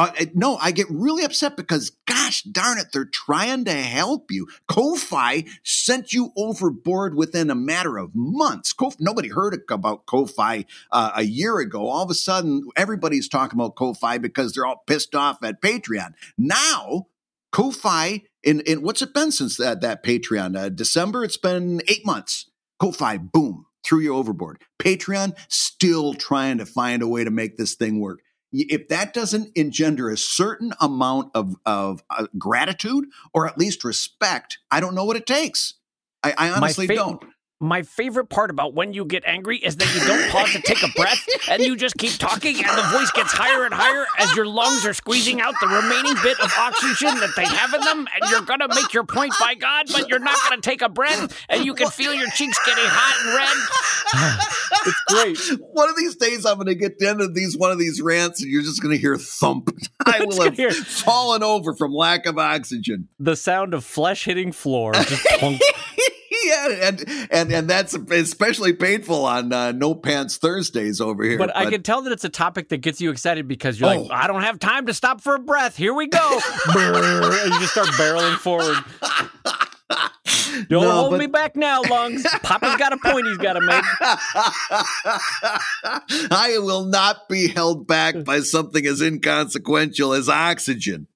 uh, 0.00 0.10
no, 0.34 0.56
I 0.56 0.70
get 0.70 0.86
really 0.88 1.24
upset 1.24 1.58
because, 1.58 1.90
gosh 2.06 2.42
darn 2.42 2.78
it, 2.78 2.86
they're 2.90 3.04
trying 3.04 3.66
to 3.66 3.72
help 3.72 4.30
you. 4.30 4.46
Ko-fi 4.66 5.44
sent 5.62 6.14
you 6.14 6.32
overboard 6.38 7.14
within 7.14 7.50
a 7.50 7.54
matter 7.54 7.98
of 7.98 8.12
months. 8.14 8.72
Ko- 8.72 8.94
nobody 8.98 9.28
heard 9.28 9.60
about 9.70 10.06
Ko-fi 10.06 10.64
uh, 10.90 11.10
a 11.16 11.24
year 11.24 11.58
ago. 11.58 11.86
All 11.88 12.02
of 12.02 12.10
a 12.10 12.14
sudden, 12.14 12.62
everybody's 12.76 13.28
talking 13.28 13.58
about 13.58 13.74
Ko-fi 13.74 14.16
because 14.16 14.54
they're 14.54 14.64
all 14.64 14.82
pissed 14.86 15.14
off 15.14 15.42
at 15.42 15.60
Patreon. 15.60 16.14
Now, 16.38 17.08
Ko-fi, 17.52 18.22
in, 18.42 18.60
in 18.60 18.82
what's 18.82 19.02
it 19.02 19.12
been 19.14 19.32
since 19.32 19.56
that 19.56 19.80
that 19.80 20.04
Patreon? 20.04 20.56
Uh, 20.56 20.68
December. 20.68 21.24
It's 21.24 21.36
been 21.36 21.82
eight 21.88 22.06
months. 22.06 22.50
Ko-fi, 22.78 23.18
boom, 23.18 23.66
threw 23.84 24.00
you 24.00 24.14
overboard. 24.14 24.62
Patreon 24.80 25.36
still 25.48 26.14
trying 26.14 26.58
to 26.58 26.66
find 26.66 27.02
a 27.02 27.08
way 27.08 27.24
to 27.24 27.30
make 27.30 27.56
this 27.56 27.74
thing 27.74 28.00
work 28.00 28.20
if 28.52 28.88
that 28.88 29.12
doesn't 29.12 29.56
engender 29.56 30.10
a 30.10 30.16
certain 30.16 30.72
amount 30.80 31.30
of, 31.34 31.54
of 31.64 32.02
uh, 32.10 32.26
gratitude 32.36 33.06
or 33.32 33.46
at 33.46 33.58
least 33.58 33.84
respect, 33.84 34.58
I 34.70 34.80
don't 34.80 34.94
know 34.94 35.04
what 35.04 35.16
it 35.16 35.26
takes. 35.26 35.74
I, 36.22 36.34
I 36.36 36.50
honestly 36.50 36.86
fa- 36.86 36.94
don't. 36.94 37.24
My 37.62 37.82
favorite 37.82 38.30
part 38.30 38.50
about 38.50 38.72
when 38.72 38.94
you 38.94 39.04
get 39.04 39.22
angry 39.26 39.58
is 39.58 39.76
that 39.76 39.94
you 39.94 40.00
don't 40.06 40.30
pause 40.30 40.50
to 40.52 40.62
take 40.62 40.82
a 40.82 40.88
breath 40.96 41.22
and 41.50 41.62
you 41.62 41.76
just 41.76 41.94
keep 41.98 42.12
talking 42.12 42.56
and 42.56 42.78
the 42.78 42.82
voice 42.84 43.10
gets 43.10 43.32
higher 43.32 43.66
and 43.66 43.74
higher 43.74 44.06
as 44.18 44.34
your 44.34 44.46
lungs 44.46 44.86
are 44.86 44.94
squeezing 44.94 45.42
out 45.42 45.52
the 45.60 45.66
remaining 45.66 46.14
bit 46.22 46.40
of 46.40 46.50
oxygen 46.58 47.20
that 47.20 47.32
they 47.36 47.44
have 47.44 47.74
in 47.74 47.82
them 47.82 48.08
and 48.14 48.30
you're 48.30 48.40
going 48.40 48.60
to 48.60 48.68
make 48.68 48.94
your 48.94 49.04
point 49.04 49.34
by 49.38 49.54
God, 49.54 49.88
but 49.92 50.08
you're 50.08 50.18
not 50.18 50.38
going 50.48 50.58
to 50.58 50.66
take 50.66 50.80
a 50.80 50.88
breath 50.88 51.36
and 51.50 51.62
you 51.66 51.74
can 51.74 51.90
feel 51.90 52.14
your 52.14 52.30
cheeks 52.30 52.58
getting 52.64 52.84
hot 52.86 53.26
and 53.26 53.36
red. 53.36 54.86
it's 54.86 55.48
great. 55.50 55.60
One 55.72 55.90
of 55.90 55.96
these 55.96 56.16
days 56.16 56.46
I'm 56.46 56.54
going 56.54 56.68
to 56.68 56.74
get 56.74 56.98
to 56.98 57.08
end 57.10 57.20
of 57.20 57.34
these 57.34 57.58
one 57.58 57.70
of 57.70 57.78
these 57.78 58.00
rants 58.00 58.40
and 58.42 58.50
you're 58.50 58.62
just 58.62 58.80
going 58.80 58.94
to 58.94 58.98
hear 58.98 59.18
thump. 59.18 59.68
I 60.06 60.24
will 60.24 60.42
have 60.44 60.56
hear. 60.56 60.70
fallen 60.70 61.42
over 61.42 61.74
from 61.74 61.92
lack 61.92 62.24
of 62.24 62.38
oxygen. 62.38 63.08
The 63.18 63.36
sound 63.36 63.74
of 63.74 63.84
flesh 63.84 64.24
hitting 64.24 64.52
floor 64.52 64.94
just 64.94 65.26
yeah, 66.50 66.88
and 66.88 67.28
and 67.30 67.52
and 67.52 67.70
that's 67.70 67.94
especially 67.94 68.72
painful 68.72 69.24
on 69.24 69.52
uh, 69.52 69.72
No 69.72 69.94
Pants 69.94 70.36
Thursdays 70.36 71.00
over 71.00 71.24
here. 71.24 71.38
But, 71.38 71.50
but, 71.54 71.56
I 71.56 71.70
can 71.70 71.82
tell 71.82 72.02
that 72.02 72.12
it's 72.12 72.24
a 72.24 72.28
topic 72.28 72.68
that 72.70 72.78
gets 72.78 73.00
you 73.00 73.10
excited 73.10 73.48
because 73.48 73.80
you're 73.80 73.90
oh. 73.90 74.02
like, 74.02 74.10
I 74.10 74.26
don't 74.26 74.42
have 74.42 74.58
time 74.58 74.86
to 74.86 74.94
stop 74.94 75.20
for 75.20 75.34
a 75.34 75.38
breath. 75.38 75.76
Here 75.76 75.94
we 75.94 76.08
go, 76.08 76.40
and 76.74 77.52
you 77.52 77.60
just 77.60 77.72
start 77.72 77.88
barreling 77.88 78.36
forward. 78.36 78.76
Don't 80.68 80.84
no, 80.84 80.90
hold 80.90 81.10
but... 81.12 81.20
me 81.20 81.26
back 81.26 81.56
now, 81.56 81.82
lungs. 81.82 82.26
Papa's 82.42 82.76
got 82.76 82.92
a 82.92 82.98
point 82.98 83.26
he's 83.26 83.38
got 83.38 83.54
to 83.54 83.60
make. 83.60 83.84
I 86.30 86.58
will 86.58 86.84
not 86.84 87.28
be 87.28 87.48
held 87.48 87.86
back 87.86 88.24
by 88.24 88.40
something 88.40 88.86
as 88.86 89.00
inconsequential 89.00 90.12
as 90.12 90.28
oxygen. 90.28 91.06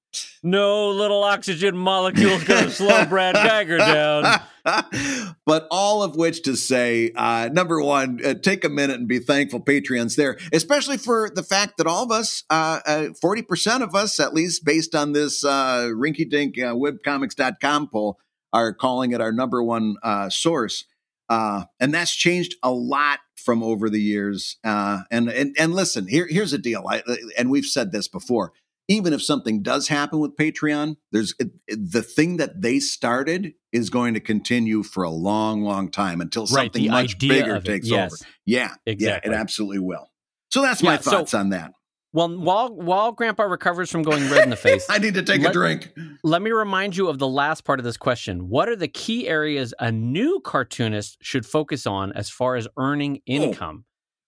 No 0.43 0.89
little 0.89 1.23
oxygen 1.23 1.77
molecule's 1.77 2.43
going 2.43 2.65
to 2.65 2.71
slow 2.71 3.05
Brad 3.09 3.35
Guigar 3.35 3.77
down. 3.79 4.41
but 5.45 5.67
all 5.69 6.03
of 6.03 6.15
which 6.15 6.43
to 6.43 6.55
say, 6.55 7.11
uh, 7.15 7.49
number 7.51 7.81
one, 7.81 8.19
uh, 8.23 8.33
take 8.33 8.63
a 8.63 8.69
minute 8.69 8.99
and 8.99 9.07
be 9.07 9.19
thankful 9.19 9.61
Patreon's 9.61 10.15
there, 10.15 10.37
especially 10.51 10.97
for 10.97 11.29
the 11.29 11.43
fact 11.43 11.77
that 11.77 11.87
all 11.87 12.03
of 12.03 12.11
us, 12.11 12.43
uh, 12.49 12.79
40% 13.23 13.81
uh, 13.81 13.83
of 13.83 13.95
us, 13.95 14.19
at 14.19 14.33
least 14.33 14.65
based 14.65 14.95
on 14.95 15.13
this 15.13 15.43
uh, 15.43 15.89
rinky 15.93 16.29
dink 16.29 16.57
uh, 16.57 16.73
webcomics.com 16.73 17.89
poll, 17.89 18.19
are 18.53 18.73
calling 18.73 19.11
it 19.11 19.21
our 19.21 19.31
number 19.31 19.61
one 19.61 19.95
source. 20.29 20.85
and 21.29 21.93
that's 21.93 22.15
changed 22.15 22.55
a 22.63 22.71
lot 22.71 23.19
from 23.35 23.61
over 23.61 23.89
the 23.89 24.01
years. 24.01 24.57
and, 24.63 25.29
and, 25.29 25.55
and 25.59 25.73
listen, 25.73 26.07
here, 26.07 26.25
here's 26.27 26.53
a 26.53 26.57
deal. 26.57 26.85
I, 26.89 27.03
and 27.37 27.51
we've 27.51 27.65
said 27.65 27.91
this 27.91 28.07
before 28.07 28.53
even 28.87 29.13
if 29.13 29.23
something 29.23 29.61
does 29.61 29.87
happen 29.87 30.19
with 30.19 30.35
Patreon, 30.35 30.97
there's 31.11 31.33
it, 31.39 31.51
it, 31.67 31.91
the 31.91 32.03
thing 32.03 32.37
that 32.37 32.61
they 32.61 32.79
started 32.79 33.53
is 33.71 33.89
going 33.89 34.13
to 34.13 34.19
continue 34.19 34.83
for 34.83 35.03
a 35.03 35.09
long, 35.09 35.63
long 35.63 35.89
time 35.89 36.21
until 36.21 36.47
something 36.47 36.83
right, 36.83 37.03
much 37.03 37.17
bigger 37.17 37.59
takes 37.59 37.87
yes. 37.87 38.13
over. 38.13 38.31
Yeah, 38.45 38.73
exactly. 38.85 39.31
Yeah, 39.31 39.35
it 39.35 39.39
absolutely 39.39 39.79
will. 39.79 40.11
So 40.51 40.61
that's 40.61 40.83
my 40.83 40.93
yeah, 40.93 40.97
thoughts 40.97 41.31
so, 41.31 41.39
on 41.39 41.49
that. 41.49 41.71
Well, 42.13 42.29
while 42.37 42.73
while 42.73 43.11
Grandpa 43.11 43.43
recovers 43.43 43.91
from 43.91 44.03
going 44.03 44.29
red 44.29 44.43
in 44.43 44.49
the 44.49 44.55
face, 44.55 44.85
I 44.89 44.99
need 44.99 45.15
to 45.15 45.21
take 45.21 45.41
let, 45.41 45.49
a 45.49 45.53
drink. 45.53 45.91
Let 46.23 46.41
me 46.41 46.51
remind 46.51 46.95
you 46.95 47.09
of 47.09 47.19
the 47.19 47.27
last 47.27 47.65
part 47.65 47.77
of 47.77 47.83
this 47.83 47.97
question. 47.97 48.47
What 48.47 48.69
are 48.69 48.75
the 48.77 48.87
key 48.87 49.27
areas 49.27 49.73
a 49.79 49.91
new 49.91 50.39
cartoonist 50.39 51.17
should 51.21 51.45
focus 51.45 51.85
on 51.85 52.13
as 52.13 52.29
far 52.29 52.55
as 52.55 52.69
earning 52.77 53.17
oh. 53.17 53.21
income? 53.25 53.83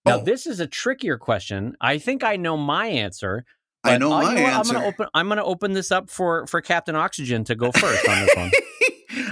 Oh. 0.05 0.09
Now, 0.09 0.19
oh. 0.19 0.23
this 0.23 0.45
is 0.45 0.59
a 0.59 0.67
trickier 0.67 1.17
question. 1.17 1.77
I 1.79 1.97
think 1.97 2.25
I 2.25 2.35
know 2.35 2.57
my 2.57 2.87
answer, 2.87 3.45
but 3.83 3.93
I 3.93 3.97
know 3.97 4.09
my 4.09 4.33
you 4.33 4.39
know, 4.39 4.45
answer. 4.45 4.69
I'm 4.69 4.75
gonna 4.75 4.87
open. 4.87 5.07
I'm 5.13 5.29
gonna 5.29 5.43
open 5.43 5.73
this 5.73 5.91
up 5.91 6.09
for 6.09 6.47
for 6.47 6.61
Captain 6.61 6.95
Oxygen 6.95 7.43
to 7.45 7.55
go 7.55 7.71
first 7.71 8.07
on 8.07 8.25
this 8.25 8.35
one. 8.35 8.51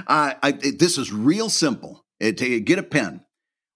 uh, 0.07 0.33
I, 0.43 0.51
this 0.51 0.97
is 0.97 1.11
real 1.11 1.49
simple. 1.49 2.05
It, 2.19 2.65
get 2.65 2.79
a 2.79 2.83
pen. 2.83 3.21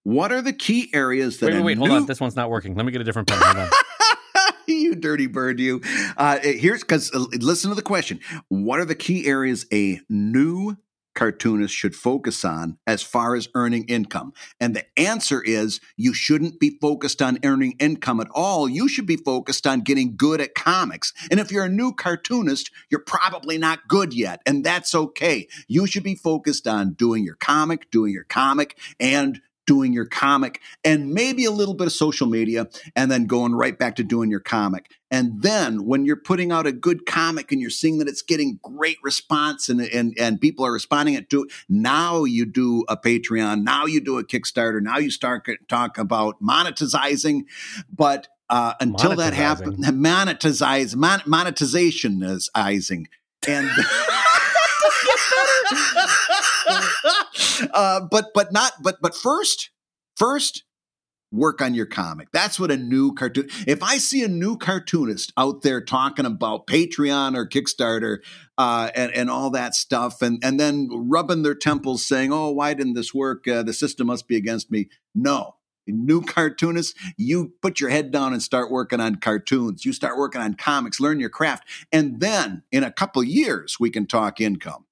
What 0.04 0.32
are 0.32 0.42
the 0.42 0.54
key 0.54 0.90
areas 0.94 1.40
that? 1.40 1.48
Wait, 1.48 1.56
wait, 1.56 1.64
wait 1.64 1.78
hold 1.78 1.92
on. 1.92 2.06
This 2.06 2.20
one's 2.20 2.36
not 2.36 2.50
working. 2.50 2.76
Let 2.76 2.86
me 2.86 2.92
get 2.92 3.02
a 3.02 3.04
different 3.04 3.28
pen. 3.28 3.40
Hold 3.42 3.58
on. 3.58 3.70
you 4.68 4.96
dirty 4.96 5.28
bird, 5.28 5.60
you. 5.60 5.82
Uh, 6.18 6.40
here's 6.42 6.82
because 6.82 7.14
uh, 7.14 7.26
listen 7.40 7.70
to 7.70 7.76
the 7.76 7.82
question. 7.82 8.20
What 8.48 8.80
are 8.80 8.86
the 8.86 8.96
key 8.96 9.28
areas 9.28 9.66
a 9.74 10.00
new 10.10 10.78
cartoonists 11.20 11.76
should 11.76 11.98
focus 11.98 12.46
on 12.46 12.78
as 12.88 13.04
far 13.04 13.36
as 13.36 13.50
earning 13.54 13.84
income? 13.90 14.32
And 14.58 14.74
the 14.74 14.86
answer 14.98 15.44
is 15.44 15.82
you 15.98 16.14
shouldn't 16.14 16.62
be 16.62 16.78
focused 16.80 17.22
on 17.22 17.40
earning 17.44 17.76
income 17.78 18.22
at 18.22 18.30
all. 18.32 18.70
You 18.70 18.88
should 18.88 19.06
be 19.06 19.18
focused 19.18 19.68
on 19.68 19.82
getting 19.82 20.16
good 20.16 20.40
at 20.40 20.56
comics. 20.56 21.12
And 21.30 21.42
if 21.42 21.52
you're 21.52 21.66
a 21.66 21.70
new 21.70 21.92
cartoonist, 21.92 22.72
you're 22.90 23.02
probably 23.02 23.58
not 23.58 23.90
good 23.90 24.14
yet, 24.14 24.42
and 24.46 24.64
that's 24.64 24.96
okay. 24.96 25.50
You 25.68 25.88
should 25.88 26.04
be 26.04 26.16
focused 26.16 26.66
on 26.68 26.94
doing 26.94 27.26
your 27.26 27.36
comic, 27.36 27.92
doing 27.92 28.14
your 28.14 28.24
comic, 28.24 28.78
and 28.98 29.42
doing 29.70 29.94
your 29.94 30.08
comic 30.08 30.62
and 30.84 31.14
maybe 31.14 31.46
a 31.46 31.52
little 31.52 31.76
bit 31.76 31.86
of 31.86 31.94
social 31.94 32.26
media 32.26 32.68
and 32.96 33.12
then 33.12 33.28
going 33.28 33.54
right 33.54 33.78
back 33.78 33.96
to 33.96 34.04
doing 34.04 34.32
your 34.32 34.40
comic. 34.40 34.90
And 35.12 35.44
then 35.44 35.86
when 35.86 36.06
you're 36.06 36.16
putting 36.16 36.52
out 36.52 36.66
a 36.66 36.72
good 36.72 37.06
comic 37.06 37.52
and 37.52 37.62
you're 37.62 37.70
seeing 37.70 38.00
that 38.00 38.08
it's 38.08 38.24
getting 38.24 38.60
great 38.64 38.98
response 39.04 39.70
and, 39.70 39.80
and, 39.80 40.18
and 40.20 40.42
people 40.42 40.66
are 40.66 40.72
responding 40.72 41.24
to 41.24 41.44
it, 41.44 41.52
now 41.70 42.24
you 42.24 42.48
do 42.48 42.84
a 42.90 42.98
Patreon, 42.98 43.62
now 43.62 43.86
you 43.86 44.02
do 44.02 44.18
a 44.18 44.24
Kickstarter, 44.24 44.82
now 44.82 44.98
you 44.98 45.12
start 45.12 45.48
talk 45.68 46.00
about 46.00 46.42
monetizing. 46.42 47.42
But 47.96 48.28
uh, 48.50 48.74
until 48.80 49.16
that 49.18 49.36
happens, 49.36 49.86
monetize, 49.88 50.96
mon- 50.96 51.22
monetization 51.28 52.24
is 52.24 52.50
izing. 52.58 53.06
And 53.48 53.70
uh, 57.74 58.02
but 58.10 58.28
but 58.34 58.52
not 58.52 58.74
but 58.82 58.98
but 59.02 59.16
first 59.16 59.72
first 60.16 60.64
work 61.32 61.62
on 61.62 61.74
your 61.74 61.86
comic. 61.86 62.30
That's 62.32 62.60
what 62.60 62.72
a 62.72 62.78
new 62.78 63.14
cartoon. 63.14 63.48
If 63.68 63.84
I 63.84 63.98
see 63.98 64.24
a 64.24 64.28
new 64.28 64.58
cartoonist 64.58 65.32
out 65.38 65.62
there 65.62 65.82
talking 65.82 66.26
about 66.26 66.68
Patreon 66.68 67.36
or 67.36 67.48
Kickstarter 67.48 68.20
uh, 68.58 68.90
and 68.96 69.14
and 69.14 69.30
all 69.30 69.50
that 69.52 69.76
stuff, 69.76 70.22
and 70.22 70.40
and 70.44 70.60
then 70.60 70.90
rubbing 70.92 71.44
their 71.44 71.56
temples, 71.56 72.06
saying, 72.06 72.34
"Oh, 72.34 72.52
why 72.52 72.74
didn't 72.74 72.94
this 72.94 73.14
work? 73.14 73.48
Uh, 73.48 73.64
the 73.64 73.74
system 73.74 74.08
must 74.08 74.28
be 74.28 74.38
against 74.38 74.72
me." 74.72 74.90
No. 75.14 75.56
New 75.88 76.22
cartoonists, 76.22 76.94
you 77.18 77.54
put 77.64 77.80
your 77.80 77.90
head 77.90 78.12
down 78.12 78.32
and 78.32 78.44
start 78.44 78.70
working 78.70 79.00
on 79.00 79.16
cartoons. 79.16 79.86
You 79.86 79.92
start 79.92 80.20
working 80.20 80.40
on 80.40 80.54
comics, 80.54 81.00
learn 81.00 81.20
your 81.20 81.32
craft, 81.32 81.68
and 81.92 82.20
then 82.20 82.62
in 82.72 82.84
a 82.84 82.92
couple 82.92 83.24
years 83.24 83.78
we 83.80 83.90
can 83.90 84.06
talk 84.06 84.40
income. 84.40 84.86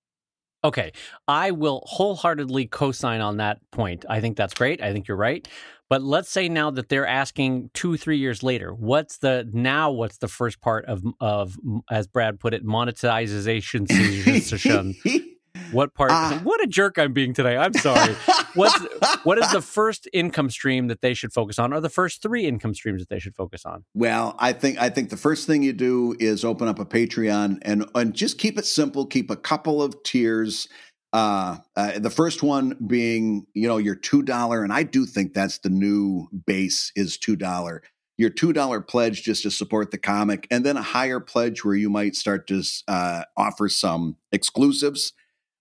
Okay, 0.68 0.92
I 1.30 1.52
will 1.52 1.82
wholeheartedly 1.86 2.66
co-sign 2.66 3.22
on 3.22 3.38
that 3.38 3.60
point. 3.72 4.04
I 4.10 4.20
think 4.20 4.36
that's 4.36 4.54
great. 4.54 4.82
I 4.84 4.92
think 4.92 5.08
you're 5.08 5.16
right. 5.16 5.48
But 5.90 6.02
let's 6.02 6.30
say 6.30 6.50
now 6.50 6.72
that 6.72 6.90
they're 6.90 7.08
asking 7.08 7.70
two, 7.74 7.96
three 7.96 8.18
years 8.18 8.44
later, 8.44 8.74
what's 8.74 9.20
the 9.20 9.50
now? 9.54 9.92
What's 9.92 10.18
the 10.18 10.28
first 10.28 10.60
part 10.60 10.84
of 10.84 11.02
of 11.22 11.56
as 11.90 12.06
Brad 12.08 12.42
put 12.42 12.54
it, 12.54 12.66
monetization? 12.66 13.88
what 15.72 15.94
part? 15.94 16.12
Uh, 16.12 16.40
what 16.40 16.64
a 16.64 16.68
jerk 16.68 16.98
I'm 16.98 17.14
being 17.14 17.34
today. 17.34 17.58
I'm 17.58 17.74
sorry. 17.74 18.16
What's 18.54 18.78
what 19.24 19.38
is 19.38 19.52
the 19.52 19.62
first 19.62 20.08
income 20.14 20.50
stream 20.50 20.88
that 20.88 21.02
they 21.02 21.14
should 21.14 21.34
focus 21.34 21.60
on, 21.60 21.74
or 21.74 21.80
the 21.80 21.90
first 21.90 22.22
three 22.22 22.46
income 22.46 22.74
streams 22.74 23.02
that 23.02 23.10
they 23.10 23.20
should 23.20 23.36
focus 23.36 23.66
on? 23.66 23.86
Well, 23.94 24.36
I 24.40 24.54
think 24.54 24.80
I 24.80 24.90
think 24.90 25.10
the 25.10 25.18
first 25.18 25.48
thing 25.48 25.64
you 25.64 25.74
do 25.74 26.16
is 26.20 26.44
open 26.44 26.68
up 26.68 26.80
a 26.80 26.86
Patreon 26.86 27.60
and 27.62 27.86
and 27.96 28.14
just 28.14 28.38
keep 28.38 28.58
it 28.58 28.66
simple. 28.66 29.06
Keep 29.06 29.30
a 29.30 29.36
couple 29.36 29.82
of 29.82 30.02
tiers. 30.04 30.68
Uh, 31.14 31.58
uh, 31.76 32.00
the 32.00 32.10
first 32.10 32.44
one 32.44 32.78
being, 32.86 33.46
you 33.54 33.68
know, 33.68 33.78
your 33.78 33.96
two 33.96 34.22
dollar, 34.22 34.64
and 34.64 34.74
I 34.74 34.84
do 34.84 35.06
think 35.06 35.34
that's 35.34 35.60
the 35.60 35.70
new 35.70 36.28
base 36.46 36.92
is 36.96 37.18
two 37.18 37.36
dollar. 37.36 37.82
Your 38.18 38.30
two 38.30 38.52
dollar 38.52 38.82
pledge 38.82 39.24
just 39.24 39.44
to 39.44 39.52
support 39.52 39.92
the 39.92 39.98
comic, 39.98 40.48
and 40.52 40.66
then 40.66 40.76
a 40.76 40.82
higher 40.82 41.20
pledge 41.20 41.64
where 41.64 41.76
you 41.76 41.90
might 41.90 42.16
start 42.16 42.48
to 42.48 42.64
uh, 42.88 43.24
offer 43.38 43.70
some 43.70 44.18
exclusives, 44.32 45.14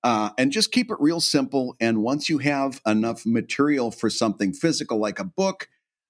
uh, 0.04 0.30
and 0.38 0.52
just 0.52 0.72
keep 0.72 0.90
it 0.90 0.96
real 1.00 1.20
simple. 1.20 1.76
And 1.80 2.02
once 2.02 2.28
you 2.28 2.38
have 2.38 2.80
enough 2.86 3.24
material 3.26 3.90
for 3.90 4.10
something 4.10 4.52
physical 4.52 4.98
like 4.98 5.18
a 5.18 5.24
book, 5.24 5.68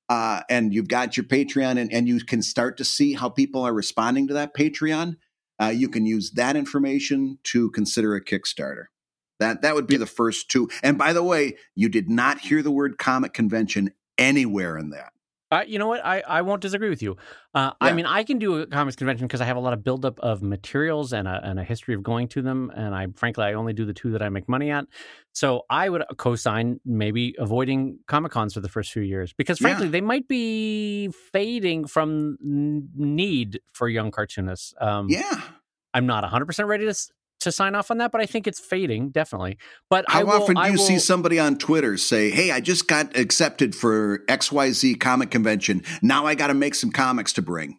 uh, 0.08 0.42
and 0.48 0.72
you've 0.72 0.88
got 0.88 1.16
your 1.16 1.24
Patreon, 1.24 1.78
and, 1.78 1.92
and 1.92 2.06
you 2.06 2.20
can 2.20 2.42
start 2.42 2.76
to 2.76 2.84
see 2.84 3.14
how 3.14 3.28
people 3.28 3.62
are 3.62 3.74
responding 3.74 4.28
to 4.28 4.34
that 4.34 4.54
Patreon, 4.54 5.16
uh, 5.60 5.72
you 5.74 5.88
can 5.88 6.06
use 6.06 6.32
that 6.32 6.56
information 6.56 7.38
to 7.44 7.70
consider 7.70 8.14
a 8.14 8.24
Kickstarter. 8.24 8.84
That 9.38 9.62
that 9.62 9.74
would 9.74 9.86
be 9.86 9.96
the 9.96 10.06
first 10.06 10.50
two. 10.50 10.68
And 10.82 10.96
by 10.96 11.12
the 11.12 11.22
way, 11.22 11.56
you 11.74 11.88
did 11.88 12.08
not 12.08 12.38
hear 12.38 12.62
the 12.62 12.70
word 12.70 12.98
comic 12.98 13.34
convention 13.34 13.92
anywhere 14.16 14.78
in 14.78 14.90
that. 14.90 15.12
Uh, 15.56 15.64
you 15.66 15.78
know 15.78 15.86
what? 15.86 16.04
I, 16.04 16.20
I 16.20 16.42
won't 16.42 16.60
disagree 16.60 16.90
with 16.90 17.02
you. 17.02 17.16
Uh, 17.54 17.72
yeah. 17.80 17.88
I 17.88 17.92
mean, 17.92 18.04
I 18.04 18.24
can 18.24 18.38
do 18.38 18.60
a 18.60 18.66
comics 18.66 18.96
convention 18.96 19.26
because 19.26 19.40
I 19.40 19.46
have 19.46 19.56
a 19.56 19.60
lot 19.60 19.72
of 19.72 19.82
buildup 19.82 20.20
of 20.20 20.42
materials 20.42 21.12
and 21.14 21.26
a, 21.26 21.40
and 21.42 21.58
a 21.58 21.64
history 21.64 21.94
of 21.94 22.02
going 22.02 22.28
to 22.28 22.42
them. 22.42 22.70
And 22.76 22.94
I, 22.94 23.06
frankly, 23.14 23.44
I 23.44 23.54
only 23.54 23.72
do 23.72 23.86
the 23.86 23.94
two 23.94 24.10
that 24.10 24.22
I 24.22 24.28
make 24.28 24.48
money 24.48 24.70
at. 24.70 24.86
So 25.32 25.62
I 25.70 25.88
would 25.88 26.04
co-sign 26.18 26.80
maybe 26.84 27.34
avoiding 27.38 28.00
comic 28.06 28.32
cons 28.32 28.54
for 28.54 28.60
the 28.60 28.68
first 28.68 28.92
few 28.92 29.02
years 29.02 29.32
because, 29.32 29.58
frankly, 29.58 29.86
yeah. 29.86 29.92
they 29.92 30.00
might 30.00 30.28
be 30.28 31.08
fading 31.32 31.86
from 31.86 32.36
need 32.42 33.60
for 33.72 33.88
young 33.88 34.10
cartoonists. 34.10 34.74
Um, 34.78 35.08
yeah, 35.08 35.40
I'm 35.94 36.06
not 36.06 36.22
100 36.22 36.44
percent 36.44 36.68
ready 36.68 36.84
to 36.84 36.94
to 37.40 37.52
sign 37.52 37.74
off 37.74 37.90
on 37.90 37.98
that, 37.98 38.12
but 38.12 38.20
I 38.20 38.26
think 38.26 38.46
it's 38.46 38.60
fading 38.60 39.10
definitely. 39.10 39.58
But 39.90 40.04
how 40.08 40.24
will, 40.24 40.32
often 40.32 40.56
do 40.56 40.60
I 40.60 40.68
you 40.68 40.72
will... 40.74 40.78
see 40.78 40.98
somebody 40.98 41.38
on 41.38 41.58
Twitter 41.58 41.96
say, 41.96 42.30
"Hey, 42.30 42.50
I 42.50 42.60
just 42.60 42.88
got 42.88 43.16
accepted 43.16 43.74
for 43.74 44.22
X 44.28 44.50
Y 44.50 44.70
Z 44.72 44.94
comic 44.96 45.30
convention. 45.30 45.82
Now 46.02 46.26
I 46.26 46.34
got 46.34 46.48
to 46.48 46.54
make 46.54 46.74
some 46.74 46.90
comics 46.90 47.32
to 47.34 47.42
bring." 47.42 47.78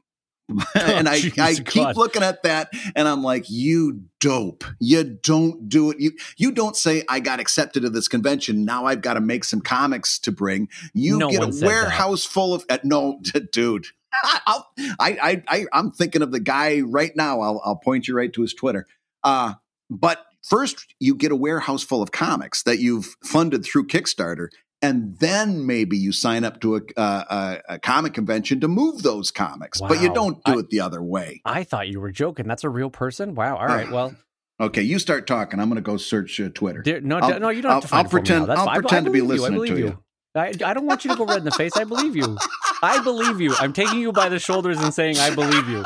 and 0.76 1.10
I, 1.10 1.20
I 1.40 1.56
keep 1.56 1.96
looking 1.98 2.24
at 2.24 2.44
that 2.44 2.70
and 2.96 3.08
I'm 3.08 3.22
like, 3.22 3.50
you 3.50 4.04
dope. 4.20 4.64
You 4.80 5.04
don't 5.04 5.68
do 5.68 5.92
it. 5.92 6.00
You 6.00 6.12
you 6.38 6.52
don't 6.52 6.76
say 6.76 7.04
I 7.10 7.20
got 7.20 7.40
accepted 7.40 7.84
to 7.84 7.90
this 7.90 8.08
convention. 8.08 8.64
Now 8.64 8.86
I've 8.86 9.02
got 9.02 9.16
to 9.16 9.22
make 9.22 9.44
some 9.44 9.62
comics 9.62 10.18
to 10.20 10.32
bring. 10.32 10.70
You 10.94 11.18
no 11.18 11.30
get 11.30 11.44
a 11.44 11.66
warehouse 11.66 12.24
that. 12.24 12.30
full 12.30 12.54
of 12.54 12.66
uh, 12.70 12.78
no, 12.84 13.20
dude. 13.52 13.88
i 14.24 14.62
I, 14.78 15.18
I, 15.22 15.44
I, 15.48 15.80
am 15.80 15.92
thinking 15.92 16.22
of 16.22 16.32
the 16.32 16.40
guy 16.40 16.80
right 16.80 17.12
now. 17.16 17.42
I'll, 17.42 17.62
I'll 17.64 17.76
point 17.76 18.08
you 18.08 18.16
right 18.16 18.32
to 18.34 18.42
his 18.42 18.54
Twitter. 18.54 18.88
Uh, 19.24 19.54
but 19.90 20.26
first, 20.44 20.94
you 21.00 21.16
get 21.16 21.32
a 21.32 21.36
warehouse 21.36 21.84
full 21.84 22.02
of 22.02 22.12
comics 22.12 22.64
that 22.64 22.80
you've 22.80 23.16
funded 23.24 23.66
through 23.66 23.88
Kickstarter, 23.88 24.48
and 24.82 25.18
then 25.20 25.66
maybe 25.66 25.98
you 25.98 26.12
sign 26.12 26.44
up 26.44 26.62
to 26.62 26.76
a, 26.76 26.82
uh, 26.98 27.60
a, 27.70 27.76
a 27.76 27.80
comic 27.80 28.14
convention 28.14 28.60
to 28.62 28.68
move 28.68 29.04
those 29.04 29.32
comics. 29.32 29.82
Wow. 29.82 29.88
But 29.88 30.02
you 30.02 30.14
don't 30.14 30.44
do 30.44 30.58
I, 30.58 30.60
it 30.60 30.70
the 30.70 30.82
other 30.82 31.02
way. 31.02 31.42
I 31.46 31.64
thought 31.64 31.88
you 31.88 32.00
were 32.00 32.12
joking. 32.12 32.48
That's 32.48 32.64
a 32.64 32.70
real 32.70 32.90
person. 32.90 33.36
Wow. 33.36 33.58
All 33.58 33.68
right. 33.68 33.90
Well. 33.90 34.16
Okay, 34.60 34.82
you 34.82 34.98
start 34.98 35.28
talking. 35.28 35.60
I'm 35.60 35.70
going 35.70 35.76
to 35.76 35.84
go 35.84 35.98
search 35.98 36.40
uh, 36.40 36.50
Twitter. 36.50 36.82
There, 36.84 37.00
no, 37.00 37.20
I'll, 37.20 37.40
no, 37.40 37.50
you 37.50 37.62
don't. 37.62 37.74
Have 37.74 37.88
to 37.88 37.96
I'll, 37.96 38.04
I'll 38.04 38.10
pretend. 38.10 38.52
I'll 38.52 38.68
pretend 38.68 39.06
to 39.06 39.12
be 39.12 39.22
listening 39.22 39.64
to 39.68 39.78
you. 39.78 39.86
you. 39.86 40.04
I, 40.34 40.48
I 40.66 40.74
don't 40.74 40.88
want 40.88 41.06
you 41.06 41.12
to 41.12 41.16
go 41.16 41.26
red 41.26 41.38
in 41.38 41.44
the 41.44 41.52
face. 41.52 41.78
I 41.78 41.84
believe 41.84 42.16
you. 42.16 42.38
I 42.82 43.00
believe 43.04 43.40
you. 43.40 43.54
I'm 43.60 43.72
taking 43.72 44.00
you 44.00 44.12
by 44.12 44.30
the 44.30 44.40
shoulders 44.40 44.80
and 44.80 44.92
saying 44.94 45.20
I 45.20 45.34
believe 45.34 45.70
you. 45.70 45.84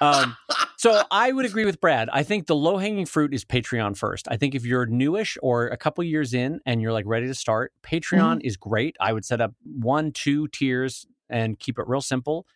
Um, 0.00 0.36
so 0.76 1.02
I 1.10 1.32
would 1.32 1.46
agree 1.46 1.64
with 1.64 1.80
Brad. 1.80 2.08
I 2.12 2.22
think 2.22 2.46
the 2.46 2.56
low 2.56 2.76
hanging 2.76 3.06
fruit 3.06 3.32
is 3.32 3.44
Patreon 3.44 3.96
first. 3.96 4.26
I 4.30 4.36
think 4.36 4.54
if 4.54 4.64
you're 4.64 4.86
newish 4.86 5.38
or 5.42 5.68
a 5.68 5.76
couple 5.76 6.04
years 6.04 6.34
in 6.34 6.60
and 6.66 6.82
you're 6.82 6.92
like 6.92 7.06
ready 7.06 7.26
to 7.26 7.34
start, 7.34 7.72
Patreon 7.82 8.36
mm-hmm. 8.36 8.46
is 8.46 8.56
great. 8.56 8.96
I 9.00 9.12
would 9.12 9.24
set 9.24 9.40
up 9.40 9.54
one, 9.64 10.12
two 10.12 10.48
tiers 10.48 11.06
and 11.28 11.58
keep 11.58 11.78
it 11.78 11.86
real 11.88 12.00
simple. 12.00 12.46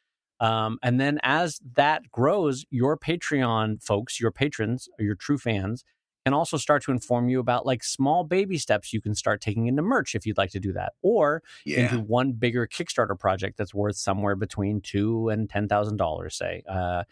Um, 0.40 0.78
and 0.82 0.98
then 1.00 1.18
as 1.22 1.60
that 1.74 2.10
grows, 2.10 2.64
your 2.70 2.96
Patreon 2.96 3.82
folks, 3.82 4.20
your 4.20 4.30
patrons, 4.30 4.88
your 4.98 5.14
true 5.14 5.38
fans, 5.38 5.84
can 6.24 6.34
also 6.34 6.56
start 6.56 6.82
to 6.84 6.92
inform 6.92 7.28
you 7.28 7.40
about 7.40 7.64
like 7.64 7.82
small 7.82 8.24
baby 8.24 8.58
steps 8.58 8.92
you 8.92 9.00
can 9.00 9.14
start 9.14 9.40
taking 9.40 9.66
into 9.66 9.82
merch 9.82 10.14
if 10.14 10.26
you'd 10.26 10.36
like 10.38 10.50
to 10.50 10.60
do 10.60 10.72
that, 10.72 10.92
or 11.02 11.42
yeah. 11.64 11.80
into 11.80 11.98
one 12.00 12.32
bigger 12.32 12.66
Kickstarter 12.66 13.18
project 13.18 13.56
that's 13.56 13.74
worth 13.74 13.96
somewhere 13.96 14.36
between 14.36 14.80
two 14.80 15.28
and 15.28 15.48
ten 15.48 15.68
thousand 15.68 15.96
dollars, 15.96 16.36
say. 16.36 16.62
Uh, 16.68 17.04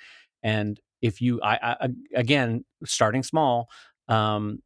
and 0.42 0.80
if 1.02 1.20
you, 1.20 1.40
I, 1.42 1.76
I, 1.80 1.88
again, 2.14 2.64
starting 2.84 3.22
small, 3.22 3.68
um, 4.08 4.62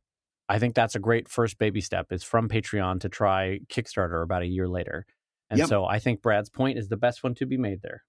I 0.49 0.59
think 0.59 0.75
that's 0.75 0.95
a 0.95 1.01
great 1.01 1.29
first 1.29 1.59
baby 1.59 1.81
step. 1.81 2.13
Is 2.13 2.23
from 2.23 2.49
Patreon 2.49 3.01
to 3.01 3.09
try 3.09 3.61
Kickstarter 3.69 4.23
about 4.23 4.43
a 4.43 4.47
year 4.47 4.69
later, 4.69 5.07
and 5.51 5.59
yep. 5.59 5.69
so 5.69 5.85
I 5.85 5.99
think 5.99 6.23
Brad's 6.23 6.51
point 6.51 6.79
is 6.79 6.89
the 6.89 6.97
best 6.97 7.23
one 7.23 7.35
to 7.37 7.47
be 7.47 7.57
made 7.57 7.81
there. 7.83 8.03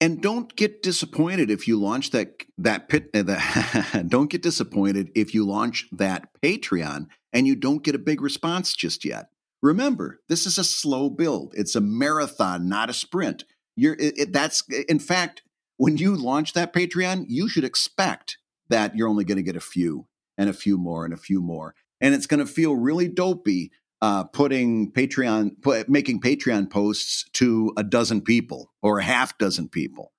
And 0.00 0.22
don't 0.22 0.54
get 0.54 0.82
disappointed 0.82 1.50
if 1.50 1.66
you 1.66 1.78
launch 1.78 2.10
that 2.10 2.44
that 2.58 2.88
pit. 2.88 3.10
Uh, 3.14 4.02
don't 4.06 4.30
get 4.30 4.42
disappointed 4.42 5.10
if 5.16 5.34
you 5.34 5.44
launch 5.44 5.86
that 5.92 6.28
Patreon 6.40 7.06
and 7.32 7.46
you 7.46 7.56
don't 7.56 7.82
get 7.82 7.96
a 7.96 7.98
big 7.98 8.20
response 8.20 8.74
just 8.74 9.04
yet. 9.04 9.26
Remember, 9.60 10.20
this 10.28 10.46
is 10.46 10.56
a 10.56 10.62
slow 10.62 11.10
build. 11.10 11.52
It's 11.56 11.74
a 11.74 11.80
marathon, 11.80 12.68
not 12.68 12.90
a 12.90 12.92
sprint. 12.92 13.44
You're 13.74 13.94
it, 13.94 14.18
it, 14.18 14.32
that's 14.32 14.62
in 14.88 15.00
fact 15.00 15.42
when 15.78 15.96
you 15.96 16.14
launch 16.14 16.52
that 16.52 16.74
Patreon, 16.74 17.24
you 17.28 17.48
should 17.48 17.64
expect 17.64 18.36
that 18.68 18.94
you're 18.94 19.08
only 19.08 19.24
going 19.24 19.36
to 19.36 19.42
get 19.42 19.56
a 19.56 19.60
few 19.60 20.06
and 20.36 20.50
a 20.50 20.52
few 20.52 20.76
more 20.76 21.04
and 21.06 21.14
a 21.14 21.16
few 21.16 21.40
more, 21.40 21.74
and 22.00 22.14
it's 22.14 22.26
going 22.26 22.40
to 22.40 22.46
feel 22.46 22.76
really 22.76 23.08
dopey 23.08 23.72
uh, 24.00 24.24
putting 24.24 24.92
Patreon, 24.92 25.60
put, 25.62 25.88
making 25.88 26.20
Patreon 26.20 26.70
posts 26.70 27.24
to 27.32 27.72
a 27.76 27.82
dozen 27.82 28.20
people 28.20 28.72
or 28.82 28.98
a 28.98 29.04
half 29.04 29.36
dozen 29.38 29.68
people. 29.68 30.12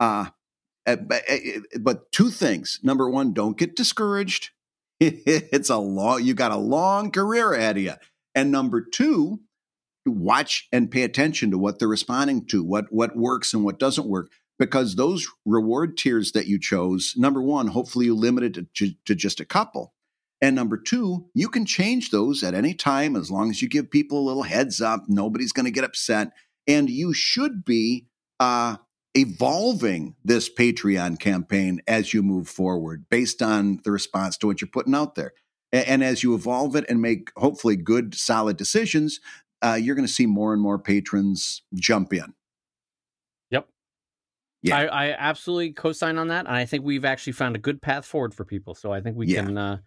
Uh, 0.00 0.26
eh, 0.86 0.96
eh, 1.28 1.60
but 1.80 2.10
two 2.10 2.30
things. 2.30 2.80
Number 2.82 3.08
one, 3.08 3.32
don't 3.32 3.58
get 3.58 3.76
discouraged. 3.76 4.50
it's 5.00 5.70
a 5.70 5.78
long, 5.78 6.24
you 6.24 6.34
got 6.34 6.52
a 6.52 6.56
long 6.56 7.10
career 7.10 7.52
ahead 7.52 7.76
of 7.76 7.82
you. 7.82 7.94
And 8.34 8.50
number 8.50 8.80
two, 8.80 9.40
watch 10.06 10.68
and 10.72 10.90
pay 10.90 11.02
attention 11.02 11.50
to 11.50 11.58
what 11.58 11.78
they're 11.78 11.88
responding 11.88 12.46
to, 12.46 12.64
what 12.64 12.86
what 12.90 13.16
works 13.16 13.52
and 13.52 13.64
what 13.64 13.78
doesn't 13.78 14.08
work. 14.08 14.30
Because 14.60 14.94
those 14.94 15.26
reward 15.46 15.96
tiers 15.96 16.32
that 16.32 16.46
you 16.46 16.60
chose, 16.60 17.14
number 17.16 17.40
one, 17.40 17.68
hopefully 17.68 18.04
you 18.04 18.14
limited 18.14 18.58
it 18.58 18.74
to, 18.74 18.92
to 19.06 19.14
just 19.14 19.40
a 19.40 19.46
couple. 19.46 19.94
And 20.42 20.54
number 20.54 20.76
two, 20.76 21.30
you 21.34 21.48
can 21.48 21.64
change 21.64 22.10
those 22.10 22.42
at 22.42 22.54
any 22.54 22.74
time 22.74 23.16
as 23.16 23.30
long 23.30 23.48
as 23.48 23.62
you 23.62 23.70
give 23.70 23.90
people 23.90 24.18
a 24.18 24.26
little 24.28 24.42
heads 24.42 24.82
up. 24.82 25.04
Nobody's 25.08 25.52
going 25.52 25.64
to 25.64 25.72
get 25.72 25.84
upset. 25.84 26.32
And 26.66 26.90
you 26.90 27.14
should 27.14 27.64
be 27.64 28.06
uh, 28.38 28.76
evolving 29.14 30.14
this 30.22 30.52
Patreon 30.52 31.18
campaign 31.18 31.80
as 31.86 32.12
you 32.12 32.22
move 32.22 32.46
forward 32.46 33.06
based 33.10 33.40
on 33.40 33.80
the 33.84 33.90
response 33.90 34.36
to 34.38 34.46
what 34.46 34.60
you're 34.60 34.68
putting 34.68 34.94
out 34.94 35.14
there. 35.14 35.32
And, 35.72 35.86
and 35.86 36.04
as 36.04 36.22
you 36.22 36.34
evolve 36.34 36.76
it 36.76 36.84
and 36.88 37.00
make 37.00 37.32
hopefully 37.34 37.76
good, 37.76 38.14
solid 38.14 38.58
decisions, 38.58 39.20
uh, 39.62 39.78
you're 39.80 39.96
going 39.96 40.06
to 40.06 40.12
see 40.12 40.26
more 40.26 40.52
and 40.52 40.60
more 40.60 40.78
patrons 40.78 41.62
jump 41.74 42.12
in. 42.12 42.34
Yeah. 44.62 44.76
I, 44.78 44.84
I 45.08 45.16
absolutely 45.18 45.72
co-sign 45.72 46.18
on 46.18 46.28
that, 46.28 46.46
and 46.46 46.54
I 46.54 46.66
think 46.66 46.84
we've 46.84 47.04
actually 47.04 47.32
found 47.32 47.56
a 47.56 47.58
good 47.58 47.80
path 47.80 48.04
forward 48.04 48.34
for 48.34 48.44
people. 48.44 48.74
So 48.74 48.92
I 48.92 49.00
think 49.00 49.16
we 49.16 49.26
Yeah. 49.26 49.44
can 49.44 49.56
uh, 49.58 49.78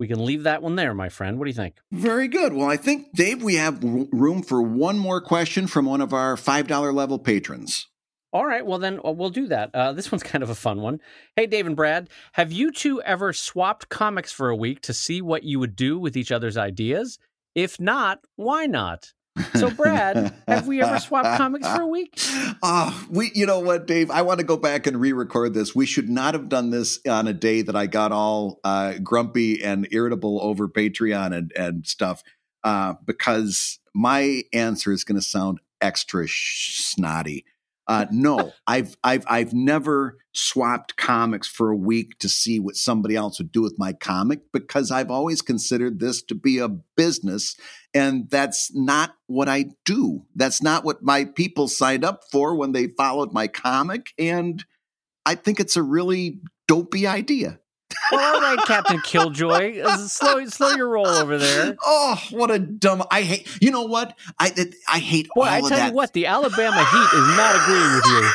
we 0.00 0.08
can 0.08 0.24
leave 0.24 0.42
that 0.42 0.62
one 0.62 0.76
there, 0.76 0.92
my 0.94 1.08
friend. 1.08 1.38
What 1.38 1.44
do 1.44 1.50
you 1.50 1.54
think? 1.54 1.76
Very 1.92 2.26
good. 2.26 2.52
Well, 2.52 2.68
I 2.68 2.76
think, 2.76 3.12
Dave, 3.14 3.42
we 3.44 3.54
have 3.54 3.82
room 3.84 4.42
for 4.42 4.60
one 4.60 4.98
more 4.98 5.20
question 5.20 5.66
from 5.68 5.84
one 5.86 6.00
of 6.00 6.12
our 6.12 6.34
$5 6.36 6.92
level 6.92 7.18
patrons. 7.18 7.86
All 8.32 8.44
right, 8.44 8.66
well 8.66 8.80
then 8.80 8.98
uh, 9.04 9.12
we'll 9.12 9.30
do 9.30 9.46
that. 9.46 9.70
Uh, 9.72 9.92
this 9.92 10.10
one's 10.10 10.22
kind 10.32 10.42
of 10.42 10.50
a 10.50 10.54
fun 10.56 10.80
one. 10.80 10.98
Hey, 11.36 11.46
Dave 11.46 11.66
and 11.68 11.76
Brad, 11.76 12.08
have 12.32 12.50
you 12.50 12.72
two 12.72 13.00
ever 13.02 13.32
swapped 13.32 13.88
comics 13.88 14.32
for 14.32 14.48
a 14.48 14.56
week 14.56 14.80
to 14.80 14.92
see 14.92 15.22
what 15.22 15.44
you 15.44 15.60
would 15.60 15.76
do 15.76 15.96
with 16.00 16.16
each 16.16 16.32
other's 16.32 16.56
ideas? 16.56 17.18
If 17.54 17.78
not, 17.78 18.18
why 18.34 18.66
not? 18.66 19.12
So, 19.54 19.70
Brad, 19.76 20.34
have 20.46 20.66
we 20.68 20.80
ever 20.80 20.98
swapped 20.98 21.38
comics 21.38 21.68
for 21.68 21.82
a 21.82 21.86
week? 21.86 22.18
Oh, 22.62 23.06
we, 23.10 23.30
you 23.34 23.46
know 23.46 23.60
what, 23.60 23.86
Dave? 23.86 24.10
I 24.10 24.22
want 24.22 24.40
to 24.40 24.46
go 24.46 24.56
back 24.56 24.86
and 24.86 25.00
re-record 25.00 25.54
this. 25.54 25.74
We 25.74 25.86
should 25.86 26.08
not 26.08 26.34
have 26.34 26.48
done 26.48 26.70
this 26.70 27.00
on 27.08 27.26
a 27.26 27.32
day 27.32 27.62
that 27.62 27.74
I 27.74 27.86
got 27.86 28.12
all 28.12 28.60
uh, 28.64 28.94
grumpy 29.02 29.62
and 29.62 29.88
irritable 29.90 30.40
over 30.42 30.68
Patreon 30.68 31.34
and 31.34 31.52
and 31.56 31.86
stuff, 31.86 32.22
uh, 32.62 32.94
because 33.04 33.78
my 33.94 34.42
answer 34.52 34.92
is 34.92 35.04
going 35.04 35.16
to 35.16 35.26
sound 35.26 35.60
extra 35.80 36.26
sh- 36.26 36.82
snotty. 36.84 37.44
Uh, 37.86 38.06
no, 38.10 38.52
I've 38.66 38.96
I've 39.04 39.24
I've 39.28 39.52
never 39.52 40.18
swapped 40.32 40.96
comics 40.96 41.46
for 41.46 41.70
a 41.70 41.76
week 41.76 42.18
to 42.18 42.28
see 42.28 42.58
what 42.58 42.76
somebody 42.76 43.14
else 43.14 43.38
would 43.38 43.52
do 43.52 43.62
with 43.62 43.78
my 43.78 43.92
comic 43.92 44.40
because 44.52 44.90
I've 44.90 45.10
always 45.10 45.42
considered 45.42 46.00
this 46.00 46.22
to 46.22 46.34
be 46.34 46.58
a 46.58 46.68
business 46.68 47.56
and 47.94 48.28
that's 48.28 48.74
not 48.74 49.14
what 49.28 49.48
I 49.48 49.66
do. 49.84 50.24
That's 50.34 50.60
not 50.60 50.84
what 50.84 51.02
my 51.02 51.24
people 51.24 51.68
signed 51.68 52.04
up 52.04 52.24
for 52.30 52.56
when 52.56 52.72
they 52.72 52.88
followed 52.88 53.32
my 53.32 53.46
comic. 53.46 54.12
And 54.18 54.64
I 55.24 55.36
think 55.36 55.60
it's 55.60 55.76
a 55.76 55.82
really 55.82 56.40
dopey 56.66 57.06
idea. 57.06 57.60
Well, 58.12 58.34
all 58.34 58.40
right, 58.40 58.58
Captain 58.66 59.00
Killjoy, 59.00 59.80
Uh, 59.80 59.96
slow 59.98 60.44
slow 60.46 60.70
your 60.70 60.88
roll 60.88 61.06
over 61.06 61.38
there. 61.38 61.76
Oh, 61.84 62.20
what 62.30 62.50
a 62.50 62.58
dumb! 62.58 63.02
I 63.10 63.22
hate. 63.22 63.48
You 63.60 63.70
know 63.70 63.82
what? 63.82 64.16
I 64.38 64.52
I 64.88 64.98
hate 64.98 65.28
Boy, 65.34 65.42
I 65.44 65.60
tell 65.60 65.88
you 65.88 65.94
what, 65.94 66.12
the 66.12 66.26
Alabama 66.26 66.84
Heat 66.84 67.18
is 67.18 67.36
not 67.36 67.56
agreeing 67.62 67.94
with 67.94 68.06
you. 68.06 68.30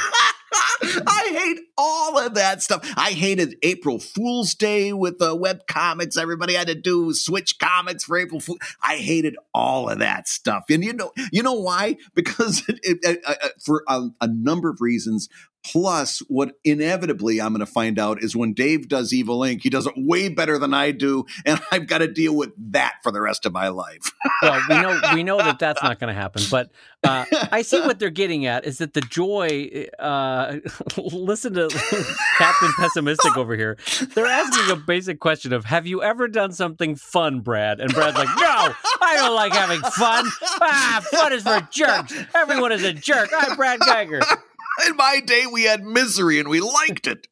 I 1.07 1.29
hate 1.33 1.59
all 1.79 2.19
of 2.19 2.33
that 2.33 2.61
stuff. 2.61 2.87
I 2.97 3.11
hated 3.11 3.55
April 3.63 3.99
Fool's 3.99 4.53
Day 4.53 4.91
with 4.91 5.17
the 5.17 5.33
web 5.33 5.65
comics. 5.65 6.17
Everybody 6.17 6.53
had 6.53 6.67
to 6.67 6.75
do 6.75 7.13
switch 7.13 7.57
comics 7.57 8.03
for 8.03 8.17
April 8.17 8.41
Fool. 8.41 8.57
I 8.83 8.97
hated 8.97 9.37
all 9.53 9.89
of 9.89 9.99
that 9.99 10.27
stuff, 10.27 10.65
and 10.69 10.83
you 10.83 10.93
know, 10.93 11.11
you 11.31 11.41
know 11.41 11.53
why? 11.53 11.95
Because 12.19 12.67
it, 12.67 12.79
it, 12.83 13.19
uh, 13.25 13.33
uh, 13.41 13.47
for 13.63 13.83
a, 13.87 14.09
a 14.19 14.27
number 14.27 14.67
of 14.69 14.81
reasons. 14.81 15.29
Plus, 15.63 16.19
what 16.29 16.57
inevitably 16.63 17.41
I'm 17.41 17.49
going 17.49 17.59
to 17.59 17.65
find 17.65 17.99
out 17.99 18.23
is 18.23 18.33
when 18.33 18.53
Dave 18.53 18.87
does 18.87 19.13
Evil 19.13 19.39
Inc., 19.39 19.61
he 19.61 19.69
does 19.69 19.85
it 19.85 19.93
way 19.97 20.29
better 20.29 20.57
than 20.57 20.73
I 20.73 20.91
do, 20.91 21.25
and 21.45 21.59
I've 21.71 21.85
got 21.85 21.97
to 21.97 22.07
deal 22.07 22.35
with 22.35 22.53
that 22.71 22.95
for 23.03 23.11
the 23.11 23.21
rest 23.21 23.45
of 23.45 23.53
my 23.53 23.69
life. 23.69 24.11
Well, 24.41 24.61
we 24.69 24.75
know 24.75 25.01
we 25.15 25.23
know 25.23 25.37
that 25.37 25.59
that's 25.59 25.83
not 25.83 25.99
going 25.99 26.13
to 26.13 26.13
happen. 26.13 26.41
But 26.49 26.71
uh, 27.03 27.25
I 27.51 27.61
see 27.61 27.81
what 27.81 27.99
they're 27.99 28.09
getting 28.09 28.45
at 28.45 28.65
is 28.65 28.77
that 28.77 28.93
the 28.93 29.01
joy. 29.01 29.87
Uh, 29.97 30.59
listen 30.95 31.53
to 31.55 31.68
Captain 32.37 32.71
Pessimistic 32.77 33.37
over 33.37 33.55
here. 33.55 33.77
They're 34.15 34.25
asking 34.25 34.71
a 34.71 34.75
basic 34.75 35.19
question 35.19 35.53
of 35.53 35.65
Have 35.65 35.87
you 35.87 36.01
ever 36.03 36.27
done 36.27 36.51
something 36.51 36.95
fun, 36.95 37.41
Brad? 37.41 37.79
And 37.79 37.93
Brad's 37.93 38.17
like, 38.17 38.27
No, 38.27 38.73
I 39.01 39.15
don't 39.15 39.35
like 39.35 39.53
having 39.53 39.81
fun. 39.81 40.25
Ah, 40.61 41.03
fun 41.11 41.33
is 41.33 41.43
for 41.43 41.67
jerks. 41.71 42.13
Everyone 42.35 42.71
is 42.71 42.83
a 42.83 42.93
jerk. 42.93 43.29
I'm 43.37 43.55
Brad 43.55 43.79
Guigar. 43.79 44.21
In 44.87 44.95
my 44.95 45.19
day, 45.19 45.45
we 45.51 45.63
had 45.63 45.83
misery 45.83 46.39
and 46.39 46.47
we 46.47 46.61
liked 46.61 47.07
it. 47.07 47.27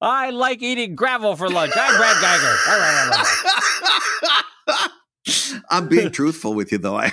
I 0.00 0.30
like 0.30 0.62
eating 0.62 0.94
gravel 0.96 1.34
for 1.34 1.48
lunch. 1.48 1.72
I'm 1.74 1.96
Brad 1.96 2.16
Guigar. 2.16 2.56
I'm 5.70 5.88
being 5.88 6.10
truthful 6.10 6.54
with 6.54 6.72
you, 6.72 6.78
though. 6.78 6.96
I, 6.98 7.12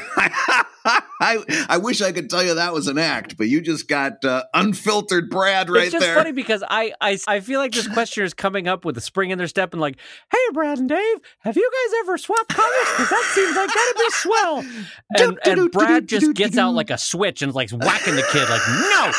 I, 0.86 1.66
I 1.70 1.78
wish 1.78 2.02
I 2.02 2.12
could 2.12 2.30
tell 2.30 2.44
you 2.44 2.56
that 2.56 2.74
was 2.74 2.88
an 2.88 2.98
act, 2.98 3.38
but 3.38 3.48
you 3.48 3.62
just 3.62 3.88
got 3.88 4.26
uh, 4.26 4.44
unfiltered 4.54 5.30
Brad 5.30 5.70
right 5.70 5.76
there. 5.76 5.84
it's 5.84 5.92
just 5.92 6.06
there. 6.06 6.16
funny 6.16 6.32
because 6.32 6.64
I, 6.68 6.94
I 7.00 7.18
I 7.28 7.40
feel 7.40 7.60
like 7.60 7.72
this 7.72 7.88
questioner 7.88 8.26
is 8.26 8.34
coming 8.34 8.68
up 8.68 8.84
with 8.84 8.98
a 8.98 9.02
spring 9.02 9.30
in 9.30 9.38
their 9.38 9.48
step 9.48 9.74
and 9.74 9.82
like, 9.82 9.98
hey, 10.32 10.40
Brad 10.54 10.80
and 10.80 10.90
Dave, 10.90 11.18
have 11.40 11.56
you 11.56 11.72
guys 11.72 12.00
ever 12.02 12.18
swapped 12.18 12.50
comics? 12.50 12.92
Because 12.92 13.10
that 13.10 13.32
seems 13.36 13.56
like 13.56 13.70
that'd 13.74 13.98
be 13.98 14.10
swell. 14.10 14.66
And, 15.18 15.40
and 15.46 15.72
Brad 15.72 16.08
just 16.08 16.34
gets 16.34 16.58
out 16.58 16.74
like 16.74 16.90
a 16.90 16.98
switch 16.98 17.42
and 17.42 17.50
is 17.50 17.56
like 17.56 17.70
whacking 17.72 18.16
the 18.16 18.24
kid 18.32 18.50
like, 18.50 18.62
no, 18.68 19.12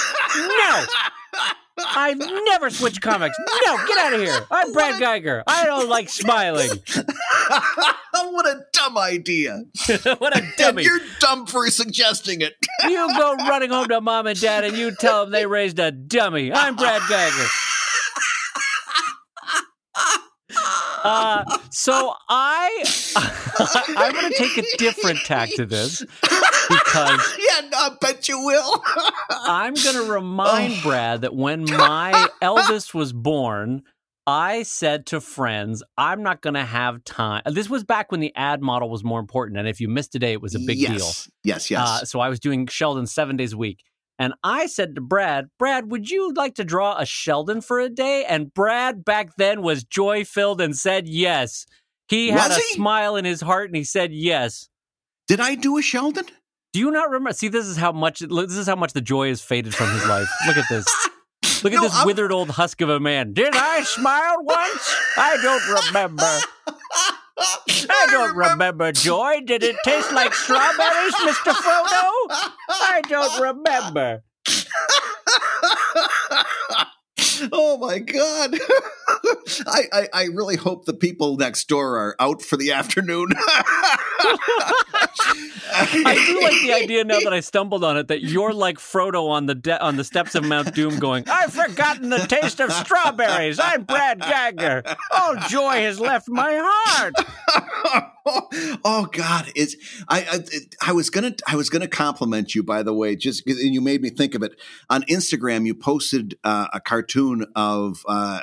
no. 0.49 0.85
I've 1.89 2.19
never 2.19 2.71
switch 2.71 3.01
comics. 3.01 3.37
No, 3.67 3.77
get 3.87 3.99
out 3.99 4.13
of 4.15 4.21
here. 4.21 4.41
I'm 4.51 4.73
Brad 4.73 5.01
Guigar. 5.01 5.43
I 5.47 5.65
don't 5.67 5.89
like 5.89 6.09
smiling. 6.11 6.71
what 8.13 8.47
a 8.47 8.61
dumb 8.73 8.99
idea. 8.99 9.63
what 10.19 10.35
a 10.37 10.43
And 10.43 10.53
dummy. 10.57 10.85
you're 10.85 11.01
dumb 11.21 11.47
for 11.47 11.69
suggesting 11.71 12.41
it. 12.41 12.55
You 12.85 13.09
go 13.17 13.35
running 13.37 13.71
home 13.71 13.89
to 13.89 14.01
mom 14.01 14.27
and 14.27 14.41
dad 14.41 14.65
and 14.65 14.77
you 14.77 14.95
tell 14.95 15.25
them 15.25 15.33
they 15.33 15.47
raised 15.47 15.79
a 15.79 15.91
dummy. 15.91 16.53
I'm 16.53 16.77
Brad 16.77 17.03
Guigar. 17.03 17.49
Uh, 21.05 21.59
so 21.71 22.15
I, 22.29 22.85
I'm 23.97 24.13
going 24.13 24.31
to 24.33 24.39
take 24.39 24.57
a 24.59 24.77
different 24.79 25.19
tack 25.25 25.51
to 25.57 25.67
this 25.67 26.05
because 26.93 27.39
yeah, 27.39 27.69
no, 27.69 27.79
I 27.79 27.91
bet 28.01 28.29
you 28.29 28.45
will. 28.45 28.83
I'm 29.31 29.75
going 29.75 29.97
to 29.97 30.13
remind 30.13 30.75
Oh. 30.75 30.81
Brad 30.83 31.23
that 31.23 31.35
when 31.35 31.65
my 31.71 32.29
eldest 32.41 32.95
was 32.95 33.13
born, 33.13 33.83
I 34.27 34.63
said 34.63 35.07
to 35.07 35.21
friends, 35.21 35.83
I'm 35.97 36.23
not 36.23 36.43
going 36.43 36.55
to 36.55 36.65
have 36.65 37.03
time. 37.05 37.43
This 37.47 37.69
was 37.69 37.83
back 37.85 38.13
when 38.13 38.21
the 38.21 38.33
ad 38.37 38.63
model 38.63 38.91
was 38.91 39.03
more 39.03 39.19
important. 39.19 39.59
And 39.59 39.67
if 39.67 39.81
you 39.81 39.89
missed 39.89 40.15
a 40.15 40.19
day, 40.19 40.33
it 40.33 40.43
was 40.43 40.55
a 40.55 40.61
big 40.61 40.79
yes. 40.79 40.97
deal. 40.97 41.33
Yes, 41.45 41.71
yes. 41.71 41.89
Uh, 41.89 42.05
so 42.05 42.21
I 42.21 42.29
was 42.29 42.39
doing 42.39 42.67
Sheldon 42.67 43.07
seven 43.07 43.37
days 43.37 43.53
a 43.53 43.57
week. 43.57 43.83
And 44.19 44.35
I 44.45 44.67
said 44.67 44.95
to 44.95 45.01
Brad, 45.01 45.47
Brad, 45.59 45.91
would 45.91 46.09
you 46.09 46.33
like 46.35 46.55
to 46.57 46.65
draw 46.65 46.97
a 46.97 47.07
Sheldon 47.07 47.61
for 47.61 47.81
a 47.81 47.89
day? 47.89 48.25
And 48.25 48.55
Brad 48.55 49.05
back 49.05 49.31
then 49.37 49.63
was 49.63 49.83
joy 49.83 50.25
filled 50.25 50.61
and 50.61 50.77
said 50.77 51.09
yes. 51.09 51.67
He 52.09 52.29
had 52.29 52.49
Was 52.49 52.59
a 52.59 52.61
he? 52.61 52.75
smile 52.75 53.17
in 53.17 53.25
his 53.25 53.41
heart 53.41 53.69
and 53.71 53.77
he 53.77 53.85
said 53.85 54.13
yes. 54.13 54.69
Did 55.27 55.41
I 55.41 55.55
do 55.55 55.79
a 55.79 55.83
Sheldon? 55.83 56.27
Do 56.73 56.81
you 56.81 56.91
not 56.91 57.11
remember? 57.11 57.33
See, 57.35 57.49
this 57.49 57.67
is 57.67 57.77
how 57.77 57.93
much 57.93 58.21
this 58.21 58.57
is 58.57 58.67
how 58.67 58.77
much 58.77 58.95
the 58.95 59.03
joy 59.03 59.29
has 59.29 59.43
faded 59.43 59.75
from 59.75 59.93
his 59.93 60.07
life. 60.07 60.27
Look 60.47 60.57
at 60.57 60.65
this. 60.71 60.87
Look 61.63 61.75
at 61.75 61.83
this 61.83 61.95
I'm- 61.95 62.07
withered 62.07 62.33
old 62.33 62.49
husk 62.51 62.81
of 62.81 62.89
a 62.89 62.99
man. 62.99 63.35
Did 63.35 63.55
I 63.55 63.83
smile 63.83 64.43
once? 64.43 64.95
I 65.17 65.37
don't 65.43 65.87
remember. 65.87 66.25
I 67.91 68.07
don't 68.11 68.35
remember 68.37 68.91
joy. 68.93 69.41
Did 69.45 69.63
it 69.63 69.77
taste 69.85 70.13
like 70.13 70.35
strawberries, 70.35 71.15
Mr. 71.15 71.53
Frodo? 71.53 72.11
I 72.69 73.01
don't 73.09 73.41
remember. 73.41 74.23
oh 77.51 77.79
my 77.79 77.99
god! 77.99 78.55
I, 79.67 79.83
I 79.93 80.09
I 80.13 80.25
really 80.25 80.57
hope 80.57 80.85
the 80.85 80.95
people 80.95 81.37
next 81.37 81.69
door 81.69 81.97
are 81.99 82.17
out 82.21 82.43
for 82.43 82.57
the 82.57 82.73
afternoon. 82.73 83.29
I 85.75 86.25
do 86.27 86.41
like 86.43 86.61
the 86.63 86.73
idea 86.75 87.05
now 87.05 87.21
that 87.21 87.33
I 87.33 87.41
stumbled 87.41 87.83
on 87.83 87.97
it 87.97 88.09
that 88.09 88.23
you're 88.23 88.53
like 88.53 88.79
Frodo 88.79 89.29
on 89.29 89.47
the 89.47 89.55
de- 89.55 89.83
on 89.83 89.97
the 89.97 90.05
steps 90.05 90.35
of 90.35 90.45
Mount 90.45 90.75
Doom, 90.75 90.99
going, 90.99 91.25
"I've 91.29 91.53
forgotten 91.53 92.11
the 92.11 92.19
taste 92.19 92.61
of 92.61 92.73
strawberries. 92.73 93.59
I'm 93.59 93.85
Brad 93.85 94.21
Guigar. 94.21 94.83
All 95.11 95.37
joy 95.49 95.83
has 95.83 95.99
left 95.99 96.29
my 96.29 96.61
heart." 96.63 97.15
oh 98.85 99.09
God! 99.11 99.51
It's 99.57 99.77
I, 100.09 100.23
I 100.23 100.91
I 100.91 100.93
was 100.93 101.11
gonna 101.11 101.35
I 101.47 101.57
was 101.57 101.71
gonna 101.71 101.89
compliment 101.89 102.55
you 102.55 102.63
by 102.63 102.83
the 102.83 102.95
way. 102.95 103.17
Just 103.17 103.47
and 103.47 103.75
you 103.75 103.81
made 103.81 104.03
me 104.03 104.11
think 104.11 104.35
of 104.35 104.43
it 104.43 104.53
on 104.89 105.03
Instagram. 105.05 105.67
You 105.67 105.75
posted 105.75 106.39
uh, 106.45 106.69
a 106.73 106.81
cartoon 106.81 107.47
of. 107.55 108.05
Uh, 108.09 108.41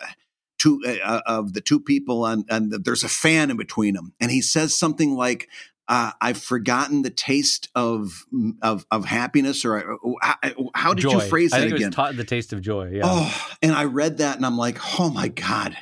Two 0.58 0.82
uh, 0.86 1.22
of 1.26 1.54
the 1.54 1.62
two 1.62 1.80
people, 1.80 2.26
and, 2.26 2.44
and 2.50 2.84
there's 2.84 3.06
a 3.06 3.08
fan 3.08 3.50
in 3.50 3.56
between 3.56 3.94
them, 3.94 4.14
and 4.20 4.30
he 4.30 4.42
says 4.42 4.78
something 4.78 5.16
like, 5.16 5.48
uh, 5.88 6.12
"I've 6.20 6.38
forgotten 6.38 7.02
the 7.02 7.10
taste 7.10 7.70
of 7.76 8.26
of, 8.62 8.86
of 8.92 9.06
happiness," 9.06 9.64
or 9.64 9.94
uh, 9.94 9.96
how, 10.22 10.36
how 10.76 10.94
did 10.94 11.04
joy. 11.04 11.14
you 11.14 11.22
phrase 11.22 11.54
I 11.54 11.60
that 11.60 11.64
think 11.68 11.76
again? 11.76 11.84
it 11.84 11.88
was 11.92 11.96
ta- 11.96 12.12
the 12.12 12.26
taste 12.26 12.52
of 12.52 12.60
joy. 12.60 12.90
Yeah. 12.92 13.04
Oh, 13.06 13.48
and 13.62 13.72
I 13.72 13.86
read 13.86 14.18
that 14.18 14.36
and 14.36 14.46
I'm 14.46 14.58
like, 14.58 14.78
oh 15.00 15.10
my 15.10 15.30
God, 15.30 15.78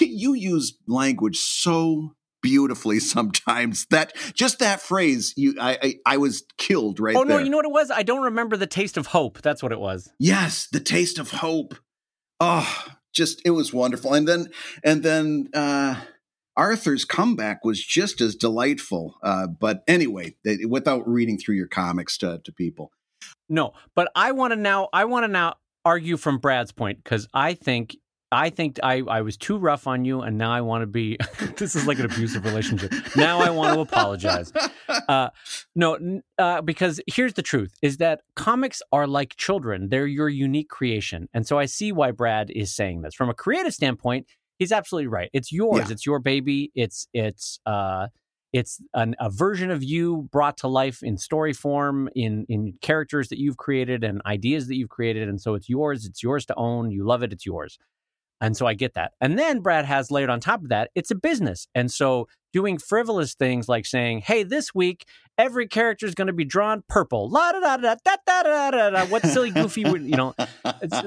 you 0.00 0.32
use 0.32 0.78
language 0.86 1.36
so 1.36 2.14
beautifully 2.44 3.00
sometimes. 3.16 3.86
That 3.90 4.12
just 4.34 4.60
that 4.60 4.80
phrase, 4.80 5.32
you, 5.36 5.56
I, 5.60 5.78
I, 5.82 5.94
I 6.06 6.16
was 6.18 6.44
killed 6.58 7.00
right 7.00 7.16
Oh 7.16 7.24
there. 7.24 7.38
no, 7.38 7.44
you 7.44 7.50
know 7.50 7.56
what 7.56 7.66
it 7.66 7.72
was? 7.72 7.90
I 7.90 8.04
don't 8.04 8.22
remember 8.22 8.56
the 8.56 8.68
taste 8.68 8.96
of 8.96 9.08
hope. 9.08 9.42
That's 9.42 9.62
what 9.62 9.72
it 9.72 9.80
was. 9.80 10.12
Yes, 10.20 10.68
the 10.70 10.80
taste 10.80 11.18
of 11.18 11.30
hope. 11.30 11.74
Oh, 12.38 12.84
just 13.12 13.40
it 13.44 13.50
was 13.50 13.72
wonderful. 13.72 14.12
And 14.14 14.28
then 14.28 14.48
and 14.84 15.02
then 15.02 15.48
uh 15.54 15.96
Arthur's 16.56 17.04
comeback 17.04 17.64
was 17.64 17.82
just 17.84 18.20
as 18.20 18.36
delightful. 18.36 19.16
Uh, 19.24 19.48
but 19.48 19.82
anyway, 19.88 20.36
they, 20.44 20.58
without 20.64 21.02
reading 21.08 21.36
through 21.36 21.56
your 21.56 21.66
comics 21.66 22.16
to, 22.18 22.40
to 22.44 22.52
people. 22.52 22.92
No, 23.48 23.72
but 23.96 24.12
I 24.14 24.30
want 24.30 24.52
to 24.52 24.56
now. 24.56 24.88
I 24.92 25.04
want 25.06 25.24
to 25.24 25.28
now 25.28 25.54
argue 25.84 26.16
from 26.16 26.38
Brad's 26.38 26.70
point 26.72 27.02
because 27.02 27.26
I 27.34 27.54
think 27.54 27.96
I 28.34 28.50
think 28.50 28.80
I, 28.82 29.02
I 29.08 29.20
was 29.22 29.36
too 29.36 29.56
rough 29.56 29.86
on 29.86 30.04
you, 30.04 30.20
and 30.20 30.36
now 30.36 30.52
I 30.52 30.60
want 30.60 30.82
to 30.82 30.86
be. 30.86 31.16
this 31.56 31.76
is 31.76 31.86
like 31.86 31.98
an 32.00 32.06
abusive 32.06 32.44
relationship. 32.44 32.92
Now 33.16 33.38
I 33.38 33.50
want 33.50 33.74
to 33.74 33.80
apologize. 33.80 34.52
Uh, 35.08 35.28
no, 35.74 36.20
uh, 36.38 36.62
because 36.62 37.00
here's 37.06 37.34
the 37.34 37.42
truth: 37.42 37.72
is 37.82 37.98
that 37.98 38.20
comics 38.36 38.80
are 38.92 39.06
like 39.06 39.36
children; 39.36 39.88
they're 39.88 40.06
your 40.06 40.28
unique 40.28 40.68
creation, 40.68 41.28
and 41.34 41.46
so 41.46 41.58
I 41.58 41.66
see 41.66 41.92
why 41.92 42.10
Brad 42.10 42.50
is 42.50 42.74
saying 42.74 43.02
this 43.02 43.14
from 43.14 43.28
a 43.28 43.34
creative 43.34 43.74
standpoint. 43.74 44.26
He's 44.58 44.72
absolutely 44.72 45.08
right. 45.08 45.30
It's 45.32 45.52
yours. 45.52 45.86
Yeah. 45.86 45.92
It's 45.92 46.06
your 46.06 46.20
baby. 46.20 46.70
It's 46.74 47.06
it's 47.12 47.58
uh, 47.66 48.08
it's 48.52 48.80
an, 48.94 49.14
a 49.20 49.30
version 49.30 49.70
of 49.70 49.82
you 49.82 50.28
brought 50.30 50.56
to 50.58 50.68
life 50.68 51.02
in 51.02 51.18
story 51.18 51.52
form, 51.52 52.08
in 52.14 52.46
in 52.48 52.74
characters 52.80 53.28
that 53.28 53.38
you've 53.38 53.56
created 53.56 54.04
and 54.04 54.22
ideas 54.24 54.68
that 54.68 54.76
you've 54.76 54.90
created, 54.90 55.28
and 55.28 55.40
so 55.40 55.54
it's 55.54 55.68
yours. 55.68 56.06
It's 56.06 56.22
yours 56.22 56.46
to 56.46 56.54
own. 56.56 56.90
You 56.90 57.04
love 57.04 57.22
it. 57.22 57.32
It's 57.32 57.44
yours. 57.44 57.78
And 58.40 58.56
so 58.56 58.66
I 58.66 58.74
get 58.74 58.94
that. 58.94 59.12
And 59.20 59.38
then 59.38 59.60
Brad 59.60 59.84
has 59.84 60.10
layered 60.10 60.30
on 60.30 60.40
top 60.40 60.62
of 60.62 60.68
that, 60.68 60.90
it's 60.94 61.10
a 61.10 61.14
business. 61.14 61.66
And 61.74 61.90
so 61.90 62.28
doing 62.52 62.78
frivolous 62.78 63.34
things 63.34 63.68
like 63.68 63.84
saying, 63.86 64.20
hey, 64.20 64.42
this 64.44 64.74
week, 64.74 65.04
every 65.38 65.66
character 65.66 66.06
is 66.06 66.14
going 66.14 66.26
to 66.28 66.32
be 66.32 66.44
drawn 66.44 66.84
purple. 66.88 67.28
La 67.28 67.50
da 67.52 67.58
da 67.60 67.76
da 67.78 67.94
da 68.04 68.16
da 68.26 68.42
da 68.42 68.70
da 68.70 68.90
da. 68.90 69.06
What 69.06 69.26
silly, 69.26 69.50
goofy, 69.50 69.84
would- 69.84 70.02
you 70.04 70.16
know. 70.16 70.34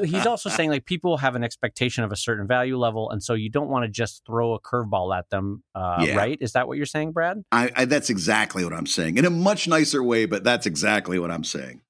He's 0.03 0.25
also 0.25 0.49
saying 0.49 0.69
like 0.71 0.85
people 0.85 1.17
have 1.17 1.35
an 1.35 1.43
expectation 1.43 2.03
of 2.03 2.11
a 2.11 2.15
certain 2.17 2.47
value 2.47 2.77
level. 2.77 3.09
And 3.11 3.23
so 3.23 3.33
you 3.33 3.49
don't 3.49 3.69
want 3.69 3.83
to 3.85 3.89
just 3.89 4.23
throw 4.25 4.53
a 4.53 4.59
curveball 4.59 5.17
at 5.17 5.29
them, 5.29 5.63
uh, 5.75 6.03
Yeah. 6.05 6.15
right? 6.17 6.37
Is 6.41 6.51
that 6.53 6.67
what 6.67 6.75
you're 6.77 6.85
saying, 6.85 7.11
Brad? 7.13 7.43
I, 7.51 7.71
I, 7.75 7.85
that's 7.85 8.09
exactly 8.09 8.63
what 8.63 8.73
I'm 8.73 8.87
saying 8.87 9.17
in 9.17 9.25
a 9.25 9.29
much 9.29 9.67
nicer 9.67 10.03
way, 10.03 10.25
but 10.25 10.43
that's 10.43 10.65
exactly 10.65 11.17
what 11.19 11.31
I'm 11.31 11.43
saying. 11.43 11.81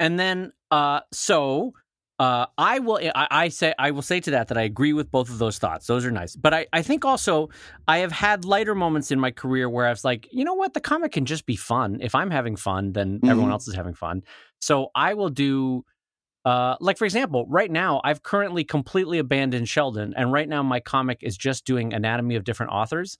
And 0.00 0.18
then, 0.18 0.52
uh, 0.70 1.00
so 1.12 1.72
uh, 2.18 2.46
I 2.56 2.80
will. 2.80 2.98
I, 3.14 3.28
I 3.30 3.48
say 3.48 3.74
I 3.78 3.92
will 3.92 4.02
say 4.02 4.18
to 4.20 4.30
that 4.32 4.48
that 4.48 4.58
I 4.58 4.62
agree 4.62 4.92
with 4.92 5.10
both 5.10 5.30
of 5.30 5.38
those 5.38 5.58
thoughts. 5.58 5.86
Those 5.86 6.04
are 6.04 6.10
nice. 6.10 6.34
But 6.34 6.52
I, 6.52 6.66
I 6.72 6.82
think 6.82 7.04
also 7.04 7.48
I 7.86 7.98
have 7.98 8.12
had 8.12 8.44
lighter 8.44 8.74
moments 8.74 9.10
in 9.10 9.20
my 9.20 9.30
career 9.30 9.68
where 9.70 9.86
I 9.86 9.90
was 9.90 10.04
like, 10.04 10.28
you 10.32 10.44
know 10.44 10.54
what, 10.54 10.74
the 10.74 10.80
comic 10.80 11.12
can 11.12 11.26
just 11.26 11.46
be 11.46 11.56
fun. 11.56 11.98
If 12.00 12.14
I'm 12.14 12.30
having 12.30 12.56
fun, 12.56 12.92
then 12.92 13.20
everyone 13.24 13.50
Mhm. 13.50 13.52
else 13.52 13.68
is 13.68 13.74
having 13.74 13.94
fun. 13.94 14.22
So 14.60 14.88
I 14.94 15.14
will 15.14 15.30
do. 15.30 15.84
Uh, 16.44 16.76
like 16.80 16.96
for 16.96 17.04
example, 17.04 17.46
right 17.48 17.70
now 17.70 18.00
I've 18.04 18.22
currently 18.22 18.64
completely 18.64 19.18
abandoned 19.18 19.68
Sheldon, 19.68 20.14
and 20.16 20.32
right 20.32 20.48
now 20.48 20.62
my 20.62 20.80
comic 20.80 21.18
is 21.22 21.36
just 21.36 21.64
doing 21.66 21.92
anatomy 21.92 22.36
of 22.36 22.44
different 22.44 22.72
authors, 22.72 23.18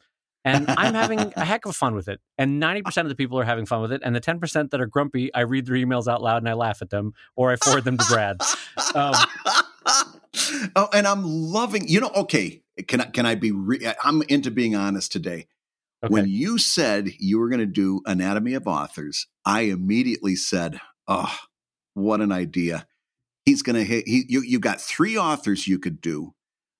and 0.48 0.70
I'm 0.70 0.94
having 0.94 1.32
a 1.36 1.44
heck 1.44 1.66
of 1.66 1.76
fun 1.76 1.94
with 1.94 2.08
it. 2.08 2.20
And 2.36 2.58
ninety 2.58 2.82
percent 2.82 3.06
of 3.06 3.10
the 3.10 3.14
people 3.14 3.38
are 3.38 3.44
having 3.44 3.66
fun 3.66 3.82
with 3.82 3.92
it, 3.92 4.02
and 4.04 4.14
the 4.14 4.20
ten 4.20 4.40
percent 4.40 4.70
that 4.70 4.80
are 4.80 4.86
grumpy, 4.86 5.32
I 5.34 5.40
read 5.40 5.66
their 5.66 5.76
emails 5.76 6.08
out 6.08 6.22
loud 6.22 6.38
and 6.38 6.48
I 6.48 6.54
laugh 6.54 6.82
at 6.82 6.90
them, 6.90 7.12
or 7.36 7.52
I 7.52 7.56
forward 7.56 7.84
them 7.84 7.98
to 7.98 8.04
Brad. 8.08 8.40
Um, 8.94 9.14
oh, 10.76 10.88
and 10.92 11.06
I'm 11.06 11.24
loving. 11.24 11.88
You 11.88 12.00
know, 12.00 12.10
okay. 12.14 12.62
Can 12.86 13.00
I? 13.00 13.04
Can 13.06 13.26
I 13.26 13.34
be? 13.34 13.52
Re- 13.52 13.92
I'm 14.02 14.22
into 14.22 14.50
being 14.50 14.74
honest 14.74 15.12
today. 15.12 15.46
Okay. 16.04 16.12
When 16.12 16.28
you 16.28 16.58
said 16.58 17.10
you 17.18 17.38
were 17.40 17.48
going 17.48 17.58
to 17.60 17.66
do 17.66 18.02
Anatomy 18.06 18.54
of 18.54 18.68
Authors, 18.68 19.26
I 19.44 19.62
immediately 19.62 20.36
said, 20.36 20.80
"Oh, 21.06 21.36
what 21.94 22.20
an 22.20 22.32
idea!" 22.32 22.86
He's 23.44 23.62
going 23.62 23.76
to 23.76 23.84
hit. 23.84 24.06
He, 24.06 24.24
you, 24.28 24.42
you 24.42 24.60
got 24.60 24.80
three 24.80 25.16
authors 25.16 25.66
you 25.66 25.78
could 25.78 26.00
do 26.00 26.34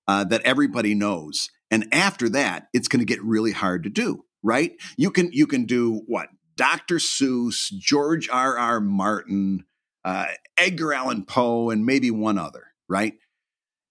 uh, 0.07 0.23
that 0.25 0.41
everybody 0.43 0.95
knows, 0.95 1.49
and 1.71 1.87
after 1.91 2.29
that, 2.29 2.67
it's 2.73 2.87
going 2.87 2.99
to 2.99 3.05
get 3.05 3.23
really 3.23 3.51
hard 3.51 3.83
to 3.83 3.89
do. 3.89 4.25
Right? 4.41 4.73
You 4.97 5.11
can 5.11 5.31
you 5.31 5.47
can 5.47 5.65
do 5.65 6.01
what? 6.07 6.29
Dr. 6.55 6.95
Seuss, 6.95 7.71
George 7.77 8.29
R. 8.29 8.57
R. 8.57 8.79
Martin, 8.79 9.65
uh, 10.03 10.27
Edgar 10.57 10.93
Allan 10.93 11.25
Poe, 11.25 11.69
and 11.69 11.85
maybe 11.85 12.11
one 12.11 12.37
other. 12.37 12.67
Right? 12.87 13.15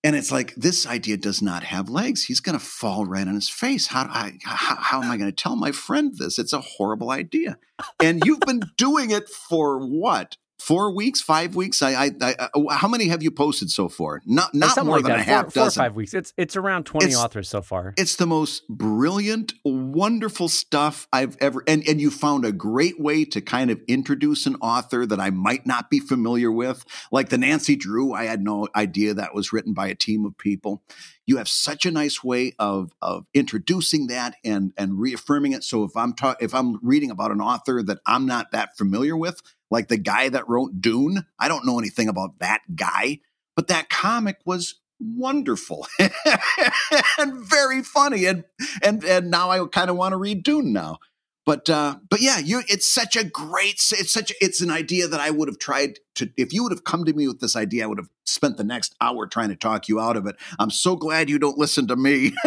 And 0.05 0.14
it's 0.14 0.31
like 0.31 0.55
this 0.55 0.87
idea 0.87 1.16
does 1.16 1.43
not 1.43 1.64
have 1.64 1.89
legs. 1.89 2.24
He's 2.24 2.41
going 2.41 2.59
to 2.59 2.64
fall 2.64 3.05
right 3.05 3.26
on 3.26 3.35
his 3.35 3.49
face. 3.49 3.89
How 3.89 4.05
I? 4.05 4.39
How, 4.45 4.76
how 4.76 5.03
am 5.03 5.11
I 5.11 5.16
going 5.16 5.31
to 5.31 5.43
tell 5.43 5.57
my 5.57 5.72
friend 5.72 6.12
this? 6.16 6.39
It's 6.39 6.53
a 6.53 6.61
horrible 6.61 7.11
idea. 7.11 7.59
And 8.03 8.22
you've 8.24 8.41
been 8.41 8.62
doing 8.76 9.11
it 9.11 9.29
for 9.29 9.79
what? 9.79 10.37
Four 10.59 10.90
weeks? 10.92 11.20
Five 11.20 11.54
weeks? 11.54 11.82
I, 11.82 11.92
I, 11.92 12.11
I, 12.20 12.34
uh, 12.38 12.48
I 12.68 12.74
how 12.74 12.88
many 12.88 13.09
have 13.09 13.22
you 13.22 13.30
posted 13.30 13.70
so 13.70 13.88
far? 13.88 14.20
Not, 14.26 14.54
not 14.54 14.76
more 14.84 14.96
like 14.96 15.04
than 15.04 15.12
that. 15.12 15.20
a 15.20 15.22
half 15.22 15.44
four, 15.44 15.50
four 15.52 15.66
or 15.68 15.70
five 15.70 15.94
weeks. 15.94 16.14
It's 16.14 16.32
it's 16.36 16.56
around 16.56 16.84
twenty 16.84 17.06
It's- 17.06 17.22
authors 17.22 17.48
so 17.48 17.62
far. 17.62 17.94
It's 17.96 18.16
the 18.16 18.26
most 18.26 18.66
brilliant, 18.68 19.54
wonderful 19.64 20.48
stuff 20.48 21.06
I've 21.12 21.36
ever 21.40 21.62
and 21.68 21.86
and 21.88 22.00
you 22.00 22.11
found 22.11 22.44
a 22.44 22.52
great 22.52 23.00
way 23.00 23.24
to 23.26 23.40
kind 23.40 23.70
of 23.70 23.80
introduce 23.86 24.46
an 24.46 24.56
author 24.56 25.06
that 25.06 25.20
I 25.20 25.30
might 25.30 25.64
not 25.64 25.90
be 25.90 26.00
familiar 26.00 26.50
with. 26.50 26.84
Like 27.12 27.28
the 27.28 27.38
Nancy 27.38 27.76
Drew, 27.76 28.12
I 28.12 28.24
had 28.24 28.42
no 28.42 28.68
idea 28.74 29.14
that 29.14 29.34
was 29.34 29.52
written 29.52 29.74
by 29.74 29.86
a 29.86 29.94
team 29.94 30.24
of 30.24 30.36
people. 30.36 30.82
You 31.29 31.37
have 31.37 31.49
such 31.49 31.85
a 31.85 31.91
nice 31.91 32.24
way 32.24 32.55
of 32.59 32.93
of 33.03 33.26
introducing 33.35 34.07
that 34.07 34.37
and 34.45 34.72
and 34.79 34.99
reaffirming 34.99 35.53
it. 35.53 35.62
So 35.62 35.85
if 35.85 35.95
I'm 35.95 36.14
talk 36.14 36.43
if 36.43 36.55
I'm 36.55 36.79
reading 36.83 37.11
about 37.11 37.31
an 37.31 37.41
author 37.41 37.83
that 37.83 37.99
I'm 38.07 38.24
not 38.24 38.53
that 38.53 38.79
familiar 38.79 39.14
with, 39.14 39.43
like 39.70 39.89
the 39.89 39.99
guy 39.99 40.31
that 40.31 40.49
wrote 40.49 40.81
Dune, 40.81 41.26
I 41.39 41.49
don't 41.49 41.66
know 41.66 41.79
anything 41.79 42.09
about 42.09 42.39
that 42.39 42.62
guy, 42.74 43.20
but 43.55 43.68
that 43.68 43.91
comic 43.91 44.39
was 44.47 44.76
wonderful 45.01 45.87
and 47.18 47.45
very 47.45 47.83
funny 47.83 48.24
and 48.24 48.45
and 48.83 49.05
and 49.05 49.31
now 49.31 49.51
I 49.51 49.64
kind 49.66 49.91
of 49.91 49.97
want 49.97 50.12
to 50.12 50.16
read 50.16 50.43
Dune 50.43 50.72
now. 50.72 50.99
But 51.45 51.70
uh 51.70 51.97
but 52.11 52.20
yeah, 52.20 52.39
you 52.39 52.62
it's 52.68 52.91
such 52.91 53.16
a 53.16 53.24
great 53.24 53.74
it's 53.93 54.12
such 54.12 54.33
it's 54.41 54.61
an 54.61 54.70
idea 54.70 55.07
that 55.09 55.20
I 55.20 55.31
would 55.31 55.49
have 55.49 55.59
tried 55.59 55.99
to 56.16 56.31
if 56.37 56.53
you 56.53 56.62
would 56.62 56.72
have 56.72 56.85
come 56.85 57.05
to 57.05 57.12
me 57.12 57.29
with 57.29 57.41
this 57.41 57.55
idea 57.55 57.85
I 57.85 57.87
would 57.87 57.99
have 57.99 58.11
spent 58.29 58.57
the 58.57 58.64
next 58.64 58.95
hour 59.01 59.26
trying 59.26 59.49
to 59.49 59.57
talk 59.57 59.89
you 59.89 60.01
out 60.01 60.16
of 60.16 60.26
it. 60.26 60.37
I'm 60.59 60.70
so 60.70 60.97
glad 60.97 61.29
you 61.31 61.39
don't 61.39 61.59
listen 61.59 61.87
to 61.89 61.97
me. 61.97 62.35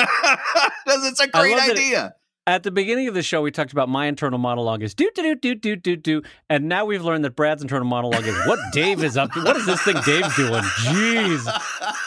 It's 0.87 1.19
a 1.19 1.27
great 1.27 1.55
love 1.55 1.67
that 1.67 1.77
it- 1.77 1.79
idea. 1.79 2.15
At 2.47 2.63
the 2.63 2.71
beginning 2.71 3.07
of 3.07 3.13
the 3.13 3.21
show, 3.21 3.43
we 3.43 3.51
talked 3.51 3.71
about 3.71 3.87
my 3.87 4.07
internal 4.07 4.39
monologue 4.39 4.81
is 4.81 4.95
do 4.95 5.11
do 5.13 5.35
do 5.35 5.53
do 5.53 5.55
do 5.55 5.75
do 5.75 5.95
do, 5.95 6.21
and 6.49 6.67
now 6.67 6.85
we've 6.85 7.03
learned 7.03 7.23
that 7.23 7.35
Brad's 7.35 7.61
internal 7.61 7.87
monologue 7.87 8.25
is 8.25 8.35
what 8.47 8.57
Dave 8.73 9.03
is 9.03 9.15
up 9.15 9.31
to. 9.33 9.43
What 9.43 9.57
is 9.57 9.67
this 9.67 9.79
thing 9.83 9.95
Dave's 10.03 10.35
doing? 10.35 10.63
Jeez, 10.63 11.45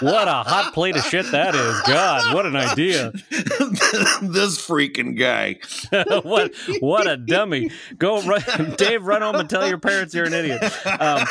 what 0.03 0.27
a 0.27 0.43
hot 0.43 0.73
plate 0.75 0.97
of 0.97 1.05
shit 1.05 1.31
that 1.31 1.55
is. 1.55 1.81
God, 1.83 2.35
what 2.35 2.47
an 2.47 2.57
idea. 2.57 3.13
this 3.31 4.59
freaking 4.59 5.17
guy. 5.17 5.61
what 6.25 6.53
what 6.81 7.07
a 7.07 7.17
dummy. 7.17 7.71
Go 7.97 8.21
run, 8.23 8.43
Dave. 8.77 9.07
Run 9.07 9.23
home 9.23 9.37
and 9.37 9.49
tell 9.49 9.69
your 9.69 9.79
parents 9.79 10.15
you're 10.15 10.27
an 10.27 10.35
idiot. 10.35 10.63
Um, 11.01 11.27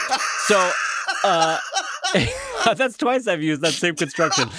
so. 0.48 0.72
Uh, 1.26 1.58
that's 2.76 2.98
twice 2.98 3.28
I've 3.28 3.42
used 3.44 3.62
that 3.62 3.74
same 3.74 3.96
construction. 3.96 4.50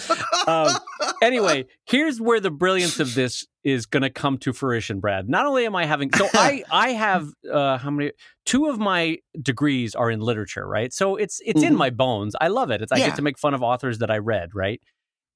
Um, 0.46 0.78
anyway, 1.22 1.66
here's 1.86 2.20
where 2.20 2.40
the 2.40 2.50
brilliance 2.50 3.00
of 3.00 3.14
this 3.14 3.46
is 3.62 3.86
going 3.86 4.02
to 4.02 4.10
come 4.10 4.36
to 4.38 4.52
fruition, 4.52 5.00
Brad. 5.00 5.28
Not 5.28 5.46
only 5.46 5.64
am 5.66 5.74
I 5.76 5.86
having, 5.86 6.12
so 6.12 6.28
I 6.34 6.64
I 6.70 6.90
have 6.90 7.28
uh, 7.50 7.78
how 7.78 7.90
many? 7.90 8.12
Two 8.44 8.66
of 8.66 8.78
my 8.78 9.18
degrees 9.40 9.94
are 9.94 10.10
in 10.10 10.20
literature, 10.20 10.66
right? 10.66 10.92
So 10.92 11.16
it's 11.16 11.40
it's 11.44 11.62
in 11.62 11.74
Mhm. 11.74 11.78
my 11.78 11.90
bones. 11.90 12.34
I 12.40 12.48
love 12.48 12.70
it. 12.70 12.82
It's 12.82 12.92
I 12.92 12.98
Yeah. 12.98 13.06
get 13.06 13.16
to 13.16 13.22
make 13.22 13.38
fun 13.38 13.54
of 13.54 13.62
authors 13.62 13.98
that 13.98 14.10
I 14.10 14.18
read, 14.18 14.50
right? 14.54 14.80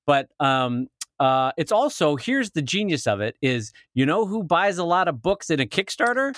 But 0.07 0.29
um, 0.41 0.89
uh, 1.21 1.53
it's 1.57 1.73
also 1.73 2.17
here's 2.17 2.51
the 2.53 2.63
genius 2.63 3.07
of 3.07 3.21
it 3.21 3.37
is 3.43 3.73
you 3.95 4.05
know 4.07 4.27
who 4.27 4.43
buys 4.45 4.79
a 4.79 4.85
lot 4.85 5.09
of 5.09 5.23
books 5.23 5.51
in 5.51 5.59
a 5.61 5.67
Kickstarter? 5.67 6.35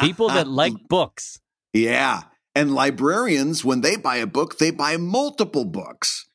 People 0.00 0.28
that 0.30 0.46
like 0.62 0.72
books. 0.88 1.40
Yeah. 1.72 2.22
And 2.54 2.74
librarians, 2.74 3.64
when 3.64 3.80
they 3.80 3.96
buy 3.96 4.16
a 4.16 4.26
book, 4.26 4.58
they 4.58 4.70
buy 4.70 4.96
multiple 4.96 5.64
books. 5.64 6.26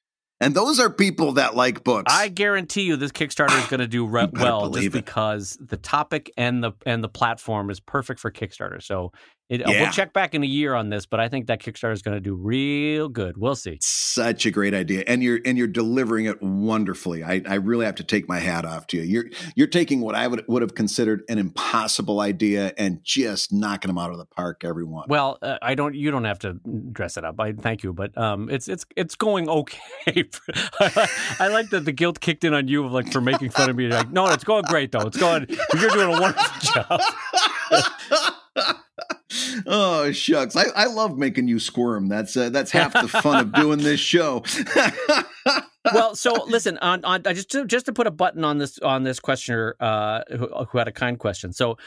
And 0.41 0.54
those 0.54 0.80
are 0.80 0.90
people 0.90 1.34
that 1.34 1.56
like 1.56 1.84
books. 1.84 2.14
I 2.14 2.30
guarantee 2.30 2.84
you 2.84 2.96
this 2.96 3.12
Kickstarter 3.12 3.58
is 3.62 3.68
going 3.68 3.82
to 3.82 3.88
do 3.88 4.06
re- 4.08 4.30
well 4.32 4.70
just 4.70 4.88
it. 4.88 4.91
because 4.91 5.58
the 5.60 5.78
topic 5.78 6.32
and 6.38 6.64
the 6.64 6.72
and 6.86 7.04
the 7.04 7.10
platform 7.10 7.70
is 7.70 7.80
perfect 7.80 8.20
for 8.20 8.32
Kickstarter. 8.32 8.82
So 8.82 9.12
It, 9.50 9.66
uh, 9.66 9.72
Yeah. 9.72 9.82
We'll 9.82 9.92
check 9.92 10.14
back 10.14 10.36
in 10.36 10.44
a 10.44 10.48
year 10.48 10.76
on 10.76 10.90
this, 10.90 11.06
but 11.08 11.20
I 11.20 11.28
think 11.28 11.48
that 11.48 11.60
Kickstarter 11.60 11.92
is 11.92 12.02
going 12.04 12.16
to 12.16 12.22
do 12.22 12.36
real 12.36 13.10
good. 13.10 13.36
We'll 13.38 13.56
see. 13.56 13.80
Such 13.82 14.46
a 14.46 14.52
great 14.52 14.74
idea, 14.74 15.04
and 15.08 15.24
you're 15.24 15.40
and 15.44 15.58
you're 15.58 15.68
delivering 15.68 16.26
it 16.26 16.42
wonderfully. 16.42 17.24
I, 17.24 17.42
I 17.48 17.56
really 17.56 17.86
have 17.86 17.96
to 17.96 18.04
take 18.04 18.28
my 18.30 18.40
hat 18.40 18.64
off 18.66 18.86
to 18.88 18.98
you. 18.98 19.04
You're 19.04 19.26
you're 19.56 19.68
taking 19.68 20.02
what 20.02 20.14
I 20.16 20.28
would 20.28 20.46
would 20.48 20.62
have 20.62 20.76
considered 20.76 21.24
an 21.30 21.40
impossible 21.40 22.20
idea 22.20 22.74
and 22.78 23.04
just 23.04 23.52
knocking 23.52 23.90
them 23.90 23.98
out 23.98 24.12
of 24.12 24.18
the 24.18 24.26
park. 24.26 24.64
Everyone. 24.64 25.06
Well, 25.08 25.40
uh, 25.42 25.58
I 25.62 25.74
don't. 25.76 25.96
You 25.96 26.12
don't 26.12 26.26
have 26.26 26.40
to 26.40 26.54
dress 26.92 27.18
it 27.18 27.26
up. 27.26 27.40
I 27.40 27.54
thank 27.54 27.82
you, 27.84 27.92
but 27.94 28.16
um, 28.18 28.50
it's 28.50 28.68
it's 28.68 28.86
it's 28.96 29.16
going 29.16 29.50
okay. 29.50 30.26
I, 30.80 31.10
I 31.40 31.48
like 31.48 31.70
that 31.72 31.86
the 31.86 31.92
guilt 31.92 32.20
kicked 32.20 32.44
in 32.44 32.54
on 32.54 32.68
you 32.68 32.86
of 32.86 32.92
like 32.92 33.12
for 33.12 33.22
making 33.22 33.50
fun 33.50 33.70
of 33.70 33.76
me. 33.76 33.88
Like, 33.88 34.12
no, 34.12 34.28
it's 34.28 34.44
going 34.44 34.64
great 34.66 34.92
though. 34.92 35.08
It's 35.08 35.18
going. 35.18 35.48
You're 35.80 35.90
doing 35.90 36.16
a 36.16 36.22
wonderful 36.22 36.84
job. 36.84 37.02
oh 39.65 40.11
shucks, 40.11 40.56
I, 40.56 40.65
I 40.76 40.85
love 40.85 41.18
making 41.18 41.47
you 41.47 41.60
squirm. 41.60 42.07
That's 42.07 42.35
uh, 42.35 42.49
that's 42.49 42.72
half 42.72 42.93
the 42.93 43.07
fun 43.07 43.39
of 43.39 43.53
doing 43.53 43.80
this 43.80 43.99
show. 43.99 44.43
well, 45.93 46.15
so 46.15 46.45
listen, 46.45 46.77
on, 46.80 47.03
on 47.06 47.23
just 47.23 47.51
to, 47.51 47.65
just 47.65 47.85
to 47.88 47.93
put 47.93 48.07
a 48.07 48.11
button 48.11 48.43
on 48.43 48.57
this 48.57 48.80
on 48.80 49.03
this 49.03 49.19
questioner 49.19 49.76
uh, 49.80 50.22
who, 50.30 50.47
who 50.65 50.77
had 50.77 50.88
a 50.88 50.91
kind 50.91 51.19
question. 51.19 51.53
So 51.53 51.77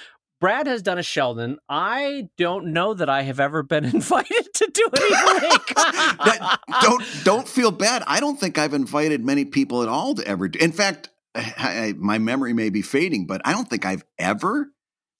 Brad 0.42 0.66
has 0.66 0.82
done 0.82 0.98
a 0.98 1.04
Sheldon. 1.04 1.58
I 1.68 2.28
don't 2.36 2.72
know 2.72 2.94
that 2.94 3.08
I 3.08 3.22
have 3.22 3.38
ever 3.38 3.62
been 3.62 3.84
invited 3.94 4.52
to 4.54 4.70
do 4.72 4.88
anything. 4.96 5.58
That- 6.24 6.58
don't 6.82 7.04
don't 7.22 7.48
feel 7.48 7.70
bad. 7.70 8.02
I 8.08 8.18
don't 8.18 8.38
think 8.38 8.58
I've 8.58 8.74
invited 8.74 9.24
many 9.24 9.44
people 9.44 9.82
at 9.84 9.88
all 9.88 10.14
to 10.16 10.26
ever. 10.26 10.48
Do. 10.48 10.58
In 10.58 10.72
fact, 10.72 11.10
I, 11.34 11.52
I, 11.58 11.94
my 11.96 12.18
memory 12.18 12.52
may 12.54 12.70
be 12.70 12.82
fading, 12.82 13.26
but 13.26 13.40
I 13.44 13.52
don't 13.52 13.70
think 13.70 13.86
I've 13.86 14.04
ever 14.18 14.71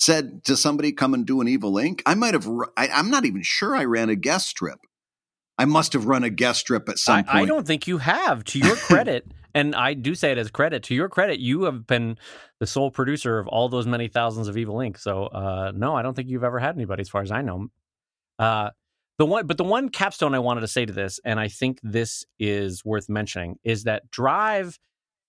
said 0.03 0.45
to 0.45 0.57
somebody, 0.57 0.93
"Come 0.93 1.15
and 1.15 1.25
do 1.25 1.41
an 1.41 1.49
Evil 1.49 1.73
Inc." 1.75 2.03
I 2.07 2.15
might 2.15 2.35
have. 2.35 2.49
I, 2.77 2.89
I'm 2.89 3.11
not 3.11 3.25
even 3.25 3.43
sure 3.43 3.77
I 3.77 3.85
ran 3.85 4.11
a 4.11 4.17
guest 4.17 4.49
strip. 4.49 4.81
I 5.59 5.65
must 5.65 5.93
have 5.93 6.07
run 6.07 6.25
a 6.25 6.31
guest 6.31 6.61
strip 6.61 6.89
at 6.89 6.99
some 6.99 7.19
I, 7.19 7.23
point. 7.23 7.45
I 7.45 7.45
don't 7.45 7.67
think 7.67 7.87
you 7.87 7.99
have. 7.99 8.43
To 8.45 8.59
your 8.59 8.77
credit, 8.77 9.31
and 9.55 9.75
I 9.75 9.95
do 9.95 10.15
say 10.15 10.33
it 10.33 10.39
as 10.39 10.51
credit 10.51 10.83
to 10.85 10.95
your 10.95 11.09
credit, 11.09 11.39
you 11.39 11.65
have 11.65 11.87
been 11.87 12.19
the 12.59 12.67
sole 12.67 12.91
producer 12.91 13.39
of 13.39 13.47
all 13.47 13.69
those 13.69 13.87
many 13.87 14.09
thousands 14.09 14.49
of 14.49 14.57
Evil 14.57 14.77
Inc. 14.77 14.99
So 14.99 15.27
uh, 15.27 15.73
no, 15.75 15.95
I 15.95 16.03
don't 16.03 16.15
think 16.15 16.29
you've 16.29 16.45
ever 16.45 16.59
had 16.59 16.75
anybody, 16.75 17.03
as 17.03 17.09
far 17.09 17.23
as 17.23 17.31
I 17.31 17.43
know. 17.43 17.69
Uh, 18.39 18.71
the 19.19 19.27
one, 19.27 19.47
but 19.47 19.57
the 19.57 19.65
one 19.65 19.89
capstone 19.89 20.35
I 20.35 20.41
wanted 20.41 20.63
to 20.63 20.69
say 20.69 20.85
to 20.85 20.93
this, 20.93 21.21
and 21.25 21.39
I 21.39 21.47
think 21.49 21.79
this 21.83 22.25
is 22.41 22.85
worth 22.85 23.09
mentioning, 23.09 23.59
is 23.63 23.85
that 23.85 24.11
Drive, 24.11 24.79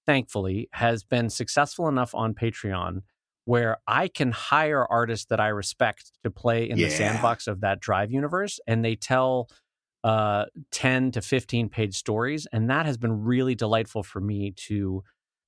thankfully, 0.08 0.70
has 0.72 1.04
been 1.04 1.30
successful 1.30 1.88
enough 1.88 2.16
on 2.16 2.34
Patreon 2.34 3.02
where 3.46 3.78
I 3.88 4.08
can 4.08 4.32
hire 4.32 4.86
artists 4.86 5.26
that 5.28 5.40
I 5.40 5.50
respect 5.50 6.12
to 6.24 6.32
play 6.32 6.70
in 6.70 6.80
Yeah. 6.80 6.88
the 6.88 6.92
sandbox 6.92 7.48
of 7.48 7.62
that 7.62 7.80
Drive 7.80 8.12
universe, 8.12 8.60
and 8.68 8.84
they 8.84 8.96
tell 8.96 9.50
uh 10.04 10.46
10 10.72 11.12
to 11.12 11.22
15 11.22 11.70
page 11.70 11.96
stories 11.96 12.46
and 12.52 12.70
that 12.70 12.86
has 12.86 12.98
been 12.98 13.24
really 13.24 13.56
delightful 13.56 14.04
for 14.04 14.20
me 14.20 14.52
to 14.52 15.02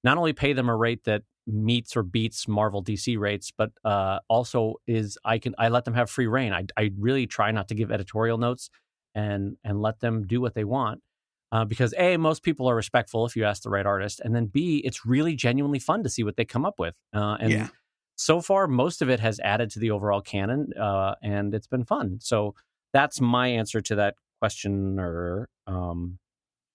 not 0.03 0.17
only 0.17 0.31
pay 0.31 0.53
them 0.53 0.69
a 0.69 0.75
rate 0.75 1.03
that 1.03 1.23
meets 1.45 1.97
or 1.97 2.03
beats 2.03 2.47
Marvel 2.47 2.81
DC 2.81 3.17
rates 3.19 3.51
but 3.51 3.71
uh 3.83 4.19
also 4.29 4.75
is 4.87 5.17
I 5.25 5.39
can 5.39 5.55
I 5.57 5.67
let 5.67 5.83
them 5.83 5.93
have 5.93 6.09
free 6.09 6.27
reign 6.27 6.53
I 6.53 6.63
I 6.77 6.91
really 6.97 7.27
try 7.27 7.51
not 7.51 7.67
to 7.67 7.75
give 7.75 7.91
editorial 7.91 8.37
notes 8.37 8.69
and 9.13 9.57
and 9.65 9.81
let 9.81 9.99
them 9.99 10.25
do 10.25 10.39
what 10.39 10.53
they 10.55 10.63
want 10.63 11.01
uh, 11.51 11.65
because 11.65 11.93
a 11.97 12.15
most 12.15 12.41
people 12.41 12.69
are 12.69 12.75
respectful 12.75 13.25
if 13.25 13.35
you 13.35 13.43
ask 13.43 13.61
the 13.63 13.69
right 13.69 13.85
artist 13.85 14.21
and 14.23 14.33
then 14.33 14.45
b 14.45 14.77
it's 14.85 15.05
really 15.05 15.35
genuinely 15.35 15.79
fun 15.79 16.01
to 16.03 16.09
see 16.09 16.23
what 16.23 16.37
they 16.37 16.45
come 16.45 16.65
up 16.65 16.79
with 16.79 16.95
uh, 17.13 17.35
and 17.41 17.51
Yeah. 17.51 17.67
So 18.15 18.41
far 18.41 18.67
most 18.67 19.01
of 19.01 19.09
it 19.09 19.19
has 19.19 19.39
added 19.41 19.69
to 19.69 19.79
the 19.79 19.91
overall 19.91 20.21
canon 20.21 20.71
uh, 20.79 21.15
and 21.21 21.53
it's 21.53 21.67
been 21.67 21.83
fun 21.83 22.17
so 22.19 22.53
that's 22.93 23.19
my 23.19 23.47
answer 23.47 23.81
to 23.81 23.95
that 23.95 24.15
questioner 24.39 25.49
um, 25.67 26.17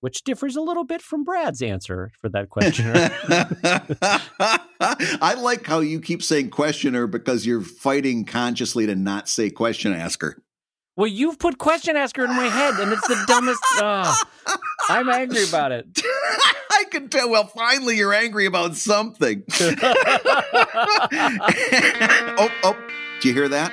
which 0.01 0.23
differs 0.23 0.57
a 0.57 0.61
little 0.61 0.85
bit 0.85 1.03
from 1.03 1.25
brad's 1.25 1.63
answer 1.63 2.11
for 2.21 2.29
that 2.29 2.49
questioner 2.49 3.11
I 4.81 5.35
like 5.35 5.67
how 5.67 5.81
you 5.81 6.01
keep 6.01 6.23
saying 6.23 6.51
questioner 6.51 7.07
because 7.07 7.45
you're 7.45 7.61
fighting 7.61 8.25
consciously 8.25 8.87
to 8.87 8.95
not 8.95 9.29
say 9.29 9.51
question 9.51 9.93
asker. 9.93 10.43
Well 11.01 11.09
you've 11.09 11.39
put 11.39 11.57
question 11.57 11.97
asker 11.97 12.25
in 12.27 12.37
my 12.37 12.45
head 12.45 12.75
and 12.75 12.93
it's 12.93 13.09
the 13.09 13.25
dumbest 13.27 13.59
uh, 13.81 14.15
i'm 14.91 15.09
angry 15.09 15.45
about 15.49 15.73
it 15.73 15.87
I 16.73 16.85
can 16.91 17.09
tell. 17.09 17.29
Well, 17.31 17.47
finally, 17.47 17.97
you're 17.97 18.15
angry 18.15 18.47
about 18.47 18.75
something. 18.75 19.43
oh, 22.39 22.51
oh, 22.65 22.77
do 23.21 23.29
you 23.29 23.35
hear 23.35 23.49
that? 23.49 23.73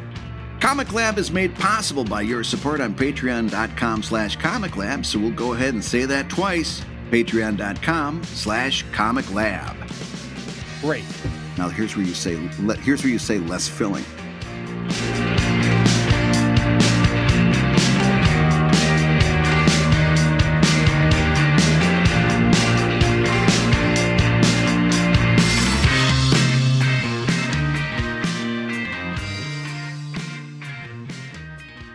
Comic 0.60 0.92
Lab 0.92 1.18
is 1.18 1.30
made 1.30 1.54
possible 1.56 2.04
by 2.04 2.22
your 2.22 2.42
support 2.42 2.80
on 2.80 2.94
patreon.com 2.94 4.02
slash 4.02 4.36
comic 4.36 4.76
lab, 4.76 5.04
so 5.06 5.18
we'll 5.18 5.30
go 5.30 5.52
ahead 5.52 5.74
and 5.74 5.84
say 5.84 6.04
that 6.06 6.28
twice. 6.30 6.82
Patreon.com 7.10 8.24
slash 8.24 8.84
comic 8.92 9.32
lab. 9.32 9.76
Great. 10.80 11.04
Now 11.56 11.68
here's 11.68 11.96
where 11.96 12.04
you 12.04 12.14
say 12.14 12.34
here's 12.80 13.02
where 13.02 13.12
you 13.12 13.18
say 13.18 13.38
less 13.38 13.68
filling. 13.68 14.04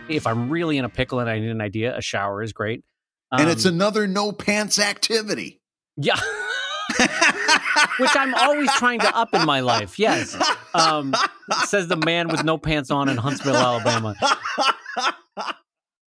If 0.08 0.26
I'm 0.26 0.50
really 0.50 0.76
in 0.78 0.84
a 0.84 0.88
pickle 0.88 1.20
and 1.20 1.30
I 1.30 1.38
need 1.38 1.48
an 1.50 1.60
idea, 1.60 1.96
a 1.96 2.02
shower 2.02 2.42
is 2.42 2.52
great. 2.52 2.84
and 3.30 3.48
it's 3.48 3.64
Um, 3.64 3.74
another 3.74 4.06
no 4.06 4.30
pants 4.30 4.78
activity. 4.78 5.62
Yeah. 5.96 6.20
Which 7.98 8.10
I'm 8.14 8.34
always 8.34 8.72
trying 8.74 9.00
to 9.00 9.16
up 9.16 9.34
in 9.34 9.44
my 9.46 9.60
life. 9.60 9.98
Yes. 9.98 10.36
Um, 10.74 11.14
says 11.66 11.88
the 11.88 11.96
man 11.96 12.28
with 12.28 12.44
no 12.44 12.58
pants 12.58 12.90
on 12.90 13.08
in 13.08 13.16
Huntsville, 13.16 13.56
Alabama. 13.56 14.14